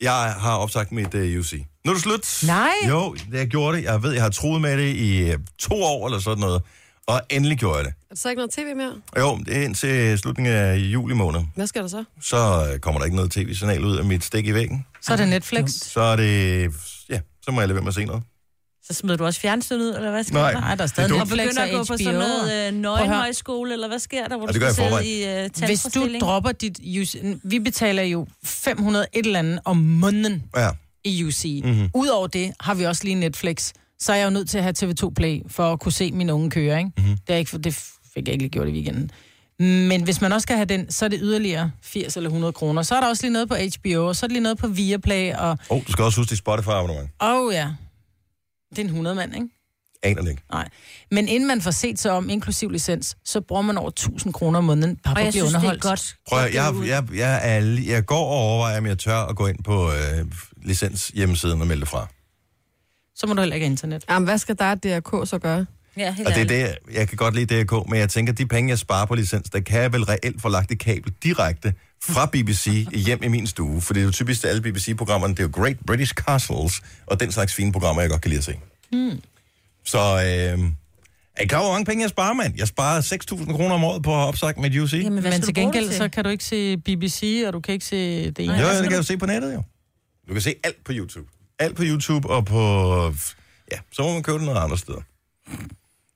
Jeg 0.00 0.34
har 0.38 0.56
opsagt 0.56 0.92
mit 0.92 1.14
uh, 1.14 1.20
UC. 1.20 1.52
Nu 1.84 1.90
er 1.90 1.94
det 1.94 2.02
slut. 2.02 2.42
Nej. 2.46 2.72
Jo, 2.88 3.14
det 3.14 3.38
jeg 3.38 3.46
gjorde 3.46 3.76
det. 3.76 3.84
Jeg 3.84 4.02
ved, 4.02 4.12
jeg 4.12 4.22
har 4.22 4.30
troet 4.30 4.60
med 4.60 4.78
det 4.78 4.94
i 4.94 5.30
øh, 5.30 5.38
to 5.58 5.82
år 5.82 6.06
eller 6.06 6.18
sådan 6.18 6.40
noget. 6.40 6.62
Og 7.06 7.20
endelig 7.30 7.58
gjorde 7.58 7.76
jeg 7.76 7.84
det. 7.84 7.90
Er 7.92 8.14
der 8.14 8.16
så 8.16 8.28
ikke 8.28 8.38
noget 8.38 8.50
tv 8.50 8.76
mere? 8.76 8.92
Jo, 9.18 9.38
det 9.46 9.56
er 9.56 9.62
indtil 9.64 10.18
slutningen 10.18 10.54
af 10.54 10.76
juli 10.76 11.14
måned. 11.14 11.40
Hvad 11.54 11.66
skal 11.66 11.82
der 11.82 11.88
så? 11.88 12.04
Så 12.22 12.68
øh, 12.72 12.78
kommer 12.78 12.98
der 12.98 13.04
ikke 13.04 13.16
noget 13.16 13.30
tv-signal 13.30 13.84
ud 13.84 13.96
af 13.96 14.04
mit 14.04 14.24
stik 14.24 14.46
i 14.46 14.54
væggen. 14.54 14.86
Så 15.00 15.12
er 15.12 15.16
det 15.16 15.28
Netflix. 15.28 15.70
Så 15.70 16.00
er 16.00 16.16
det... 16.16 16.62
Ja, 17.08 17.20
så 17.42 17.50
må 17.50 17.60
jeg 17.60 17.68
lade 17.68 17.74
være 17.74 17.82
med 17.82 17.88
at 17.88 17.94
se 17.94 18.04
noget. 18.04 18.22
Så 18.84 18.94
smider 18.94 19.16
du 19.16 19.24
også 19.24 19.40
fjernsynet 19.40 19.80
ud, 19.80 19.94
eller 19.94 20.10
hvad 20.10 20.24
sker 20.24 20.34
Nej. 20.34 20.52
der? 20.52 20.60
Nej, 20.60 20.74
der 20.74 20.82
er 20.82 20.86
Det 20.86 20.90
stadig 20.90 21.04
er 21.10 21.18
dumt. 21.18 21.20
Og 21.32 21.36
Netflix 21.36 21.46
begynder 21.48 21.62
og 21.62 21.68
at 21.68 21.74
gå 21.74 21.78
på 21.78 21.96
sådan 21.98 22.14
HBO. 22.14 22.18
noget 22.18 22.68
øh, 22.68 22.74
nøgenhøjskole, 22.74 23.72
eller 23.72 23.88
hvad 23.88 23.98
sker 23.98 24.28
der, 24.28 24.36
hvor 24.36 24.46
Ja, 24.46 24.46
du 24.46 24.52
det 24.52 24.60
gør 24.60 24.72
skal 24.72 24.90
sidde 25.02 25.42
i 25.42 25.46
uh, 25.62 25.66
Hvis 25.66 25.82
du 25.94 26.08
dropper 26.20 26.52
dit 26.52 26.78
UC... 27.00 27.16
Vi 27.44 27.58
betaler 27.58 28.02
jo 28.02 28.26
500 28.44 29.06
et 29.12 29.26
eller 29.26 29.38
andet 29.38 29.58
om 29.64 29.76
måneden 29.76 30.42
Ja. 30.56 30.68
i 31.04 31.24
UC. 31.24 31.44
Mhm. 31.64 31.70
Mm-hmm. 31.72 31.90
Udover 31.94 32.26
det 32.26 32.52
har 32.60 32.74
vi 32.74 32.84
også 32.84 33.04
lige 33.04 33.14
Netflix. 33.14 33.72
Så 34.02 34.12
er 34.12 34.16
jeg 34.16 34.24
jo 34.24 34.30
nødt 34.30 34.50
til 34.50 34.58
at 34.58 34.64
have 34.64 34.74
TV2 34.92 35.10
Play 35.16 35.40
for 35.48 35.72
at 35.72 35.80
kunne 35.80 35.92
se 35.92 36.12
min 36.12 36.30
unge 36.30 36.50
køre, 36.50 36.78
ikke? 36.78 36.90
Mhm. 36.96 37.04
Mm-hmm. 37.06 37.18
Det, 37.26 37.34
er 37.34 37.38
ikke, 37.38 37.58
det 37.58 37.74
fik 38.14 38.26
jeg 38.26 38.32
ikke 38.32 38.42
lige 38.42 38.50
gjort 38.50 38.68
i 38.68 38.72
weekenden. 38.72 39.10
Men 39.88 40.02
hvis 40.02 40.20
man 40.20 40.32
også 40.32 40.42
skal 40.42 40.56
have 40.56 40.66
den, 40.66 40.90
så 40.90 41.04
er 41.04 41.08
det 41.08 41.18
yderligere 41.22 41.70
80 41.82 42.16
eller 42.16 42.30
100 42.30 42.52
kroner. 42.52 42.82
Så 42.82 42.94
er 42.94 43.00
der 43.00 43.08
også 43.08 43.22
lige 43.22 43.32
noget 43.32 43.48
på 43.48 43.54
HBO, 43.54 44.06
og 44.08 44.16
så 44.16 44.26
er 44.26 44.28
der 44.28 44.32
lige 44.32 44.42
noget 44.42 44.58
på 44.58 44.66
Viaplay, 44.68 45.32
og... 45.34 45.58
Oh, 45.68 45.82
du 45.86 45.92
skal 45.92 46.04
også 46.04 46.20
huske 46.20 46.30
dit 46.30 46.38
Spotify-abonnement. 46.38 47.08
Åh 47.22 47.46
oh, 47.46 47.54
ja, 47.54 47.68
det 48.70 48.78
er 48.78 48.82
en 48.82 48.86
100 48.88 49.16
mand, 49.16 49.34
ikke? 49.34 49.48
Aner 50.02 50.22
det 50.22 50.30
ikke. 50.30 50.42
Nej. 50.52 50.68
Men 51.10 51.28
inden 51.28 51.48
man 51.48 51.60
får 51.62 51.70
set 51.70 51.98
sig 51.98 52.12
om, 52.12 52.30
inklusiv 52.30 52.70
licens, 52.70 53.16
så 53.24 53.40
bruger 53.40 53.62
man 53.62 53.78
over 53.78 53.88
1000 53.88 54.32
kroner 54.32 54.58
om 54.58 54.64
måneden 54.64 54.96
bare 54.96 55.12
Og 55.12 55.16
på 55.16 55.20
at 55.20 55.24
jeg 55.24 55.32
blive 55.32 55.42
synes, 55.42 55.52
det 55.52 55.54
er 55.54 55.58
underholdt. 55.58 55.82
godt. 55.82 56.16
Prøv 56.28 56.38
at, 56.38 56.54
jeg, 56.54 56.74
jeg, 56.86 57.04
jeg, 57.14 57.40
er, 57.56 57.60
jeg 57.86 58.06
går 58.06 58.24
og 58.24 58.36
overvejer, 58.36 58.78
om 58.78 58.86
jeg 58.86 58.98
tør 58.98 59.18
at 59.18 59.36
gå 59.36 59.46
ind 59.46 59.64
på 59.64 59.90
øh, 59.90 60.26
licens 60.62 61.08
hjemmesiden 61.08 61.60
og 61.60 61.66
melde 61.66 61.86
fra. 61.86 62.08
Så 63.22 63.26
må 63.26 63.34
du 63.34 63.40
heller 63.40 63.54
ikke 63.54 63.64
have 63.64 63.70
internet. 63.70 64.04
Jamen, 64.10 64.26
hvad 64.26 64.38
skal 64.38 64.58
der 64.58 64.70
og 64.70 64.82
DRK 64.82 65.28
så 65.28 65.38
gøre? 65.38 65.66
Ja, 65.96 66.14
helt 66.14 66.28
Og 66.28 66.34
det 66.34 66.42
er 66.42 66.46
det, 66.46 66.78
jeg 66.92 67.08
kan 67.08 67.16
godt 67.16 67.34
lide 67.34 67.62
DRK, 67.62 67.88
men 67.88 67.98
jeg 67.98 68.08
tænker, 68.08 68.32
de 68.32 68.46
penge, 68.46 68.70
jeg 68.70 68.78
sparer 68.78 69.06
på 69.06 69.14
licens, 69.14 69.50
der 69.50 69.60
kan 69.60 69.80
jeg 69.80 69.92
vel 69.92 70.04
reelt 70.04 70.42
få 70.42 70.48
lagt 70.48 70.72
et 70.72 70.78
kabel 70.78 71.12
direkte 71.22 71.74
fra 72.02 72.26
BBC 72.26 72.88
hjem 72.92 73.22
i 73.22 73.28
min 73.28 73.46
stue. 73.46 73.80
For 73.80 73.94
det 73.94 74.00
er 74.00 74.04
jo 74.04 74.10
typisk, 74.10 74.44
at 74.44 74.50
alle 74.50 74.62
BBC-programmerne, 74.62 75.34
det 75.34 75.40
er 75.40 75.44
jo 75.44 75.62
Great 75.62 75.76
British 75.86 76.14
Castles, 76.14 76.82
og 77.06 77.20
den 77.20 77.32
slags 77.32 77.54
fine 77.54 77.72
programmer, 77.72 78.02
jeg 78.02 78.10
godt 78.10 78.22
kan 78.22 78.28
lide 78.28 78.38
at 78.38 78.44
se. 78.44 78.54
Mm. 78.92 79.20
Så 79.84 79.98
øh, 79.98 80.70
er 81.36 81.42
I 81.42 81.46
klar 81.46 81.58
over, 81.58 81.68
hvor 81.68 81.72
mange 81.72 81.84
penge 81.84 82.02
jeg 82.02 82.10
sparer, 82.10 82.34
mand? 82.34 82.54
Jeg 82.56 82.68
sparer 82.68 83.00
6.000 83.00 83.52
kroner 83.52 83.74
om 83.74 83.84
året 83.84 84.02
på 84.02 84.22
at 84.22 84.28
opsagt 84.28 84.58
mit 84.58 84.78
UC. 84.78 84.92
Jamen, 84.92 85.18
hvad 85.20 85.30
Men 85.30 85.42
til 85.42 85.54
gengæld, 85.54 85.92
så 85.92 86.08
kan 86.08 86.24
du 86.24 86.30
ikke 86.30 86.44
se 86.44 86.76
BBC, 86.76 87.42
og 87.46 87.52
du 87.52 87.60
kan 87.60 87.72
ikke 87.72 87.86
se 87.86 88.30
det 88.30 88.44
ene. 88.44 88.54
Jo, 88.54 88.68
det 88.68 88.88
kan 88.88 88.98
du 88.98 89.04
se 89.04 89.16
på 89.16 89.26
nettet, 89.26 89.54
jo. 89.54 89.62
Du 90.28 90.32
kan 90.32 90.42
se 90.42 90.54
alt 90.64 90.84
på 90.84 90.92
YouTube. 90.94 91.28
Alt 91.58 91.76
på 91.76 91.82
YouTube 91.86 92.28
og 92.30 92.44
på... 92.46 92.60
Ja, 93.72 93.78
så 93.92 94.02
må 94.02 94.12
man 94.12 94.22
købe 94.22 94.38
det 94.38 94.46
noget 94.46 94.60
andre 94.60 94.78
steder. 94.78 95.00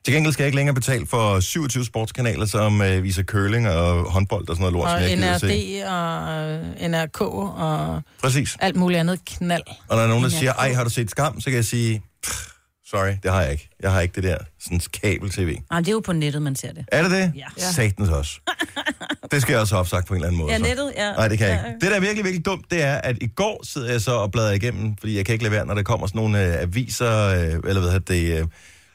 Til 0.05 0.15
gengæld 0.15 0.33
skal 0.33 0.43
jeg 0.43 0.49
ikke 0.49 0.57
længere 0.57 0.75
betale 0.75 1.07
for 1.07 1.41
27 1.41 1.85
sportskanaler, 1.85 2.47
som 2.47 2.83
øh, 2.83 3.03
viser 3.03 3.23
curling 3.23 3.69
og 3.69 4.11
håndbold 4.13 4.49
og 4.49 4.57
sådan 4.57 4.61
noget 4.61 4.73
lort, 4.73 4.89
som 4.89 4.95
Og 4.97 5.03
jeg 5.03 5.35
at 5.35 5.41
se. 5.41 5.47
NRD 5.47 5.85
og 5.87 6.83
øh, 6.85 6.89
NRK 6.91 7.21
og 7.21 8.03
Præcis. 8.23 8.57
alt 8.61 8.77
muligt 8.77 9.01
andet 9.01 9.21
knald. 9.27 9.63
Og 9.67 9.75
når 9.89 9.97
der 9.97 10.03
er 10.05 10.09
nogen, 10.09 10.25
der 10.25 10.31
siger, 10.31 10.53
ej, 10.53 10.73
har 10.73 10.85
du 10.85 10.91
set 10.91 11.11
Skam? 11.11 11.41
Så 11.41 11.45
kan 11.45 11.57
jeg 11.57 11.65
sige, 11.65 12.03
"Pff, 12.23 12.47
sorry, 12.91 13.13
det 13.23 13.31
har 13.31 13.43
jeg 13.43 13.53
ikke. 13.53 13.69
Jeg 13.81 13.93
har 13.93 14.01
ikke 14.01 14.15
det 14.15 14.23
der 14.25 14.39
sådan 14.61 14.81
kabel-tv. 14.93 15.59
Nej, 15.71 15.81
det 15.81 15.89
er 15.89 15.93
jo 15.93 16.01
på 16.01 16.13
nettet, 16.13 16.43
man 16.43 16.57
ser 16.57 16.73
det. 16.73 16.85
Er 16.93 17.03
det 17.03 17.11
det? 17.11 17.33
Ja. 17.37 17.47
Satans 17.59 18.09
også. 18.09 18.41
det 19.33 19.43
skal 19.43 19.53
jeg 19.53 19.61
også 19.61 19.75
have 19.75 19.81
opsagt 19.81 20.07
på 20.07 20.15
en 20.15 20.17
eller 20.17 20.27
anden 20.27 20.41
måde. 20.41 20.53
Ja, 20.53 20.59
så. 20.59 20.65
nettet, 20.65 20.93
ja. 20.97 21.13
Nej, 21.13 21.29
det 21.29 21.39
kan 21.39 21.49
jeg 21.49 21.61
Ja, 21.63 21.69
ikke. 21.69 21.81
Det, 21.81 21.91
der 21.91 21.97
er 21.97 22.01
virkelig, 22.01 22.25
virkelig 22.25 22.47
dumt, 22.47 22.71
det 22.71 22.83
er, 22.83 22.95
at 22.95 23.17
i 23.21 23.27
går 23.27 23.61
sidder 23.65 23.91
jeg 23.91 24.01
så 24.01 24.13
og 24.13 24.33
bladrer 24.33 24.53
igennem, 24.53 24.97
fordi 24.97 25.17
jeg 25.17 25.27
kan 25.27 25.33
ikke 25.33 25.45
lade 25.45 25.53
være, 25.55 25.67
når 25.67 25.75
der 25.75 25.83
kommer 25.83 26.07
sådan 26.07 26.19
nogle 26.19 26.47
øh, 26.47 26.63
aviser, 26.63 27.27
øh, 27.29 27.39
eller 27.43 27.81
hvad 27.81 27.91
hedder 27.91 27.99
det, 27.99 28.23
øh, 28.33 28.37
sådan 28.37 28.49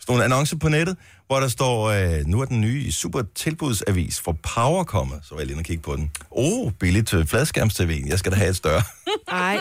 nogle 0.08 0.24
annoncer 0.24 0.58
på 0.58 0.70
nettet, 0.70 0.98
hvor 1.32 1.40
der 1.40 1.48
står, 1.48 1.90
øh, 1.90 2.26
nu 2.26 2.42
er 2.42 2.46
den 2.46 2.62
nye 2.62 2.92
super 2.92 3.22
tilbudsavis 3.36 4.20
for 4.20 4.38
Power 4.56 4.84
kommet, 4.84 5.20
så 5.24 5.30
var 5.32 5.40
jeg 5.40 5.48
lige 5.48 5.54
inde 5.54 5.62
og 5.62 5.66
kigge 5.66 5.84
på 5.84 5.96
den. 5.96 6.12
Oh, 6.32 6.72
billigt 6.72 7.08
til 7.08 7.28
fladskærms-tv. 7.28 8.04
Jeg 8.08 8.20
skal 8.20 8.32
da 8.32 8.38
have 8.38 8.50
et 8.50 8.56
større. 8.56 8.82
Ej, 9.28 9.60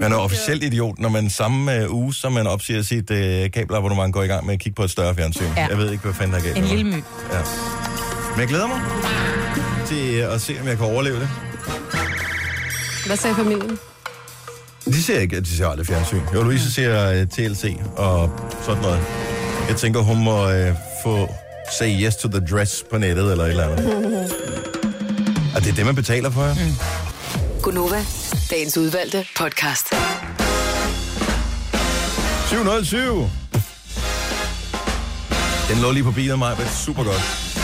Man 0.00 0.12
er 0.12 0.16
officielt 0.16 0.62
idiot, 0.62 0.98
når 0.98 1.08
man 1.08 1.30
samme 1.30 1.76
øh, 1.76 1.94
uge, 1.94 2.14
som 2.14 2.32
man 2.32 2.46
opsiger 2.46 2.82
sit 2.82 3.10
øh, 3.10 3.50
kabelabonnement, 3.50 4.14
går 4.14 4.22
i 4.22 4.26
gang 4.26 4.46
med 4.46 4.54
at 4.54 4.60
kigge 4.60 4.74
på 4.74 4.82
et 4.82 4.90
større 4.90 5.14
fjernsyn. 5.14 5.44
Ja. 5.56 5.66
Jeg 5.66 5.78
ved 5.78 5.90
ikke, 5.90 6.04
hvad 6.04 6.14
fanden 6.14 6.32
der 6.32 6.38
er 6.38 6.44
galt. 6.44 6.58
En 6.58 6.64
lille 6.64 6.84
my. 6.84 7.02
Ja. 7.32 7.42
Men 8.30 8.40
jeg 8.40 8.48
glæder 8.48 8.66
mig 8.66 8.80
til 9.86 10.14
øh, 10.14 10.34
at 10.34 10.40
se, 10.40 10.56
om 10.60 10.66
jeg 10.66 10.76
kan 10.76 10.86
overleve 10.86 11.20
det. 11.20 11.28
hvad 13.06 13.16
sagde 13.16 13.36
familien? 13.36 13.78
De 14.84 15.02
ser 15.02 15.18
ikke, 15.20 15.40
de 15.40 15.56
ser 15.56 15.68
aldrig 15.68 15.86
fjernsyn. 15.86 16.20
Jo, 16.34 16.42
Louise 16.42 16.72
ser 16.72 17.22
uh, 17.22 17.28
TLC 17.28 17.76
og 17.96 18.30
sådan 18.62 18.82
noget. 18.82 19.37
Jeg 19.68 19.76
tænker, 19.76 20.00
hun 20.00 20.24
må 20.24 20.44
uh, 20.44 20.76
få 21.02 21.34
say 21.78 22.02
yes 22.02 22.16
to 22.16 22.28
the 22.28 22.40
dress 22.46 22.84
på 22.90 22.98
nettet 22.98 23.30
eller 23.30 23.44
et 23.44 23.50
eller 23.50 23.68
andet. 23.68 24.32
Og 25.56 25.62
det 25.62 25.70
er 25.70 25.74
det, 25.74 25.86
man 25.86 25.94
betaler 25.94 26.30
for, 26.30 26.44
ja. 26.44 26.54
Mm. 26.54 26.74
Gunova, 27.62 28.04
dagens 28.50 28.76
udvalgte 28.78 29.26
podcast. 29.36 29.94
707. 32.48 33.30
Den 35.68 35.78
lå 35.82 35.90
lige 35.90 36.04
på 36.04 36.10
beatet, 36.10 36.38
mig, 36.38 36.56
men 36.58 36.66
super 36.68 37.04
godt. 37.04 37.54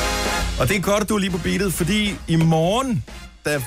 Og 0.61 0.68
det 0.68 0.76
er 0.76 0.80
godt, 0.80 1.02
at 1.02 1.09
du 1.09 1.14
er 1.14 1.18
lige 1.18 1.30
på 1.30 1.38
beatet, 1.38 1.72
fordi 1.72 2.16
i 2.28 2.37
morgen, 2.37 3.04
der 3.44 3.61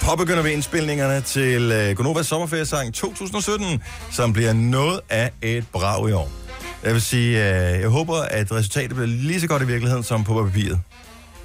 påbegynder 0.00 0.42
vi 0.42 0.50
indspilningerne 0.50 1.20
til 1.20 1.90
uh, 1.90 1.96
Gonovas 1.96 2.26
sommerferiesang 2.26 2.94
2017, 2.94 3.82
som 4.12 4.32
bliver 4.32 4.52
noget 4.52 5.00
af 5.10 5.30
et 5.42 5.64
brag 5.72 6.08
i 6.08 6.12
år. 6.12 6.41
Jeg 6.84 6.92
vil 6.92 7.02
sige, 7.02 7.30
uh, 7.38 7.80
jeg 7.80 7.88
håber, 7.88 8.16
at 8.16 8.52
resultatet 8.52 8.90
bliver 8.90 9.06
lige 9.06 9.40
så 9.40 9.46
godt 9.46 9.62
i 9.62 9.66
virkeligheden 9.66 10.04
som 10.04 10.24
på 10.24 10.44
papiret. 10.44 10.80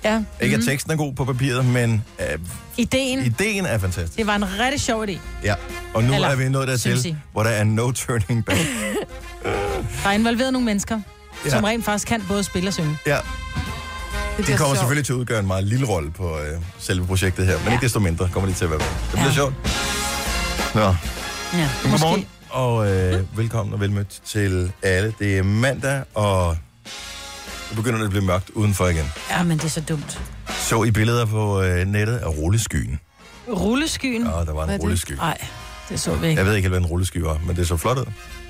Ja. 0.03 0.23
Ikke 0.41 0.55
at 0.55 0.63
teksten 0.63 0.91
er 0.91 0.95
god 0.95 1.13
på 1.13 1.25
papiret, 1.25 1.65
men 1.65 2.03
uh, 2.19 2.25
Ideen, 2.77 3.19
ideen 3.25 3.65
er 3.65 3.77
fantastisk. 3.77 4.17
det 4.17 4.27
var 4.27 4.35
en 4.35 4.59
rigtig 4.59 4.81
sjov 4.81 5.03
idé. 5.05 5.17
Ja, 5.43 5.55
og 5.93 6.03
nu 6.03 6.13
Eller, 6.13 6.27
er 6.27 6.35
vi 6.35 6.49
nået 6.49 6.67
dertil, 6.67 7.15
hvor 7.31 7.43
der 7.43 7.49
er 7.49 7.63
no 7.63 7.91
turning 7.91 8.45
back. 8.45 8.59
Der 10.03 10.09
er 10.09 10.11
involveret 10.13 10.53
nogle 10.53 10.65
mennesker, 10.65 11.01
Ja. 11.45 11.49
som 11.49 11.63
rent 11.63 11.85
faktisk 11.85 12.07
kan 12.07 12.23
både 12.27 12.43
spille 12.43 12.69
og 12.69 12.73
synge. 12.73 12.97
Ja, 13.05 13.15
Det, 13.15 13.21
De 14.37 14.43
bliver 14.43 14.57
kommer 14.57 14.67
sjovt. 14.75 14.77
selvfølgelig 14.79 15.05
til 15.05 15.13
at 15.13 15.17
udgøre 15.17 15.39
en 15.39 15.47
meget 15.47 15.63
lille 15.63 15.85
rolle 15.87 16.11
på 16.11 16.37
øh, 16.39 16.61
selve 16.79 17.05
projektet 17.07 17.45
her, 17.45 17.57
men 17.57 17.67
ja. 17.67 17.71
Ikke 17.73 17.83
desto 17.83 17.99
mindre 17.99 18.29
kommer 18.33 18.49
de 18.49 18.55
til 18.55 18.63
at 18.65 18.69
være 18.71 18.79
med. 18.79 18.87
Det 18.87 19.11
bliver 19.11 19.23
ja. 19.23 19.29
Ja. 19.29 19.33
sjovt. 19.33 19.53
Nå, 20.75 20.81
Ja, 21.59 21.69
men 21.83 21.91
godmorgen 21.91 22.25
og 22.57 22.91
øh, 22.91 23.37
velkommen 23.37 23.73
og 23.73 23.79
velmødt 23.79 24.21
til 24.25 24.71
alle. 24.83 25.13
Det 25.19 25.37
er 25.37 25.43
mandag, 25.43 26.03
og 26.13 26.57
nu 27.69 27.75
begynder 27.75 27.97
det 27.97 28.05
at 28.05 28.09
blive 28.09 28.25
mørkt 28.25 28.49
udenfor 28.49 28.87
igen. 28.87 29.05
Ja, 29.29 29.43
men 29.43 29.57
det 29.57 29.65
er 29.65 29.69
så 29.69 29.81
dumt. 29.81 30.21
Så 30.49 30.83
i 30.83 30.91
billeder 30.91 31.25
på 31.25 31.61
øh, 31.61 31.85
nettet 31.85 32.17
af 32.17 32.27
rulleskyen. 32.27 32.99
Rulleskyen. 33.49 34.27
Og 34.27 34.45
der 34.45 34.53
var 34.53 34.67
en 34.67 34.81
rullesky. 34.81 35.11
Nej, 35.11 35.37
det 35.89 35.99
så 35.99 36.15
vi 36.15 36.27
ikke. 36.27 36.39
Jeg 36.39 36.45
ved 36.45 36.55
ikke 36.55 36.69
hvad 36.69 36.79
en 36.79 36.85
rullesky 36.85 37.17
var, 37.17 37.39
men 37.45 37.55
det 37.55 37.67
så 37.67 37.77
flot 37.77 37.97
ud. 37.97 38.05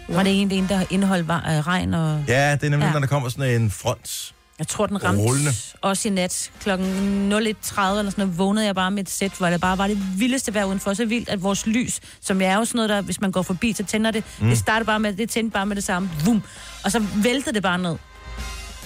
Var 0.10 0.24
det 0.24 0.32
egentlig 0.32 0.58
en, 0.58 0.68
der 0.70 0.86
indeholdt 0.90 1.28
var, 1.28 1.38
øh, 1.38 1.68
regn 1.68 1.94
og... 1.94 2.24
Ja, 2.28 2.52
det 2.52 2.64
er 2.64 2.70
nemlig, 2.70 2.80
ja. 2.80 2.88
Ja. 2.88 2.94
når 2.94 3.00
der 3.00 3.08
kommer 3.08 3.30
sådan 3.30 3.62
en 3.62 3.72
front. 3.72 4.34
Jeg 4.60 4.68
tror, 4.68 4.86
den 4.86 5.04
ramte 5.04 5.22
Rullende. 5.22 5.52
også 5.82 6.08
i 6.08 6.12
nat. 6.12 6.52
Klokken 6.62 6.88
01.30 7.34 7.38
eller 7.38 7.54
sådan 7.62 8.12
noget, 8.18 8.38
vågnede 8.38 8.66
jeg 8.66 8.76
bare 8.76 8.92
med 8.92 9.04
et 9.04 9.10
sæt, 9.10 9.32
hvor 9.38 9.48
det 9.50 9.62
bare 9.62 9.78
var 9.78 9.88
det 9.88 10.20
vildeste 10.20 10.54
vejr 10.54 10.66
udenfor. 10.66 10.94
Så 10.94 11.06
vildt, 11.06 11.30
at 11.30 11.44
vores 11.44 11.68
lys, 11.68 12.00
som 12.22 12.42
er 12.42 12.56
jo 12.56 12.66
sådan 12.66 12.78
noget, 12.78 12.90
der, 12.90 13.02
hvis 13.02 13.22
man 13.22 13.32
går 13.32 13.42
forbi, 13.42 13.74
så 13.74 13.84
tænder 13.86 14.12
det. 14.12 14.24
Mm. 14.40 14.50
Det 14.50 14.58
starter 14.58 14.86
bare 14.86 15.00
med, 15.00 15.14
det 15.14 15.30
tændte 15.30 15.54
bare 15.54 15.66
med 15.66 15.76
det 15.76 15.84
samme. 15.84 16.10
Vum. 16.26 16.44
Og 16.84 16.92
så 16.92 17.06
væltede 17.16 17.56
det 17.56 17.64
bare 17.64 17.78
ned. 17.80 17.96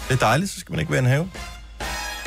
Det 0.10 0.14
er 0.14 0.20
dejligt, 0.26 0.52
så 0.52 0.60
skal 0.60 0.74
man 0.74 0.80
ikke 0.80 0.92
være 0.92 1.00
en 1.00 1.06
have. 1.08 1.30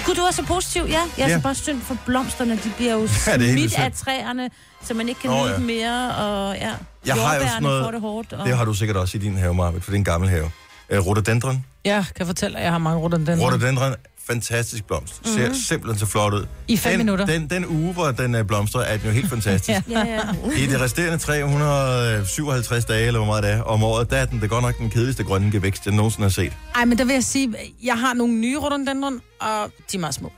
Gud, 0.06 0.14
du 0.14 0.20
er 0.20 0.30
så 0.30 0.42
positiv. 0.44 0.82
Ja, 0.88 1.00
jeg 1.18 1.24
er 1.24 1.28
Ja. 1.28 1.36
så 1.36 1.42
bare 1.42 1.54
synd 1.54 1.80
for 1.80 1.96
blomsterne. 2.06 2.52
De 2.64 2.72
bliver 2.76 2.92
jo 2.92 3.00
Ja, 3.26 3.36
smidt 3.36 3.78
af 3.78 3.92
træerne, 3.92 4.50
så 4.82 4.94
man 4.94 5.08
ikke 5.08 5.20
kan 5.20 5.30
nyde 5.30 5.40
ja. 5.50 5.54
dem 5.56 5.62
mere. 5.64 6.14
Og 6.14 6.54
ja, 6.56 6.72
Jeg 7.06 7.14
har 7.14 7.34
jo 7.34 7.40
sådan 7.40 7.62
noget- 7.62 7.92
det 7.92 8.00
hårdt. 8.00 8.32
Og... 8.32 8.46
Det 8.46 8.56
har 8.56 8.64
du 8.64 8.74
sikkert 8.74 8.96
også 8.96 9.18
i 9.18 9.20
din 9.20 9.36
have, 9.36 9.54
Marvitt, 9.54 9.84
for 9.84 9.90
det 9.90 9.96
er 9.96 9.98
en 9.98 10.04
gammel 10.04 10.30
have. 10.30 10.50
Øh, 10.90 10.98
rhododendron. 11.06 11.64
Jeg 11.84 12.04
kan 12.16 12.26
fortælle, 12.26 12.58
at 12.58 12.64
jeg 12.64 12.72
har 12.72 12.78
mange 12.78 13.00
rhododendron. 13.00 13.40
Rhododendron, 13.40 13.94
fantastisk 14.26 14.84
blomst. 14.84 15.20
Ser 15.28 15.40
mm-hmm. 15.40 15.54
simpelthen 15.54 15.98
så 15.98 16.06
flot 16.06 16.34
ud. 16.34 16.46
I 16.68 16.76
fem 16.76 16.90
den, 16.90 16.98
minutter. 16.98 17.26
Den, 17.26 17.50
den 17.50 17.66
uge, 17.66 17.92
hvor 17.92 18.10
den 18.10 18.34
øh, 18.34 18.44
blomstrer, 18.44 18.80
er 18.80 18.96
den 18.96 19.06
jo 19.06 19.12
helt 19.12 19.28
fantastisk. 19.28 19.68
ja. 19.88 20.04
Ja, 20.04 20.04
ja. 20.04 20.20
I 20.56 20.66
de 20.66 20.80
resterende 20.80 21.18
357 21.18 22.84
dage, 22.84 23.06
eller 23.06 23.20
hvor 23.20 23.26
meget 23.26 23.44
det 23.44 23.52
er, 23.52 23.62
om 23.62 23.82
året, 23.82 24.10
der 24.10 24.16
er 24.16 24.24
den 24.24 24.38
det 24.38 24.44
er 24.44 24.48
godt 24.48 24.62
nok 24.62 24.78
den 24.78 24.90
kedeligste 24.90 25.24
grønne 25.24 25.50
gevækst, 25.52 25.86
jeg 25.86 25.94
nogensinde 25.94 26.24
har 26.24 26.30
set. 26.30 26.52
Ej, 26.74 26.84
men 26.84 26.98
der 26.98 27.04
vil 27.04 27.12
jeg 27.12 27.24
sige, 27.24 27.54
jeg 27.82 27.98
har 27.98 28.14
nogle 28.14 28.34
nye 28.34 28.58
rhododendron, 28.58 29.20
og 29.40 29.70
de 29.92 29.96
er 29.96 30.00
meget 30.00 30.14
små. 30.14 30.32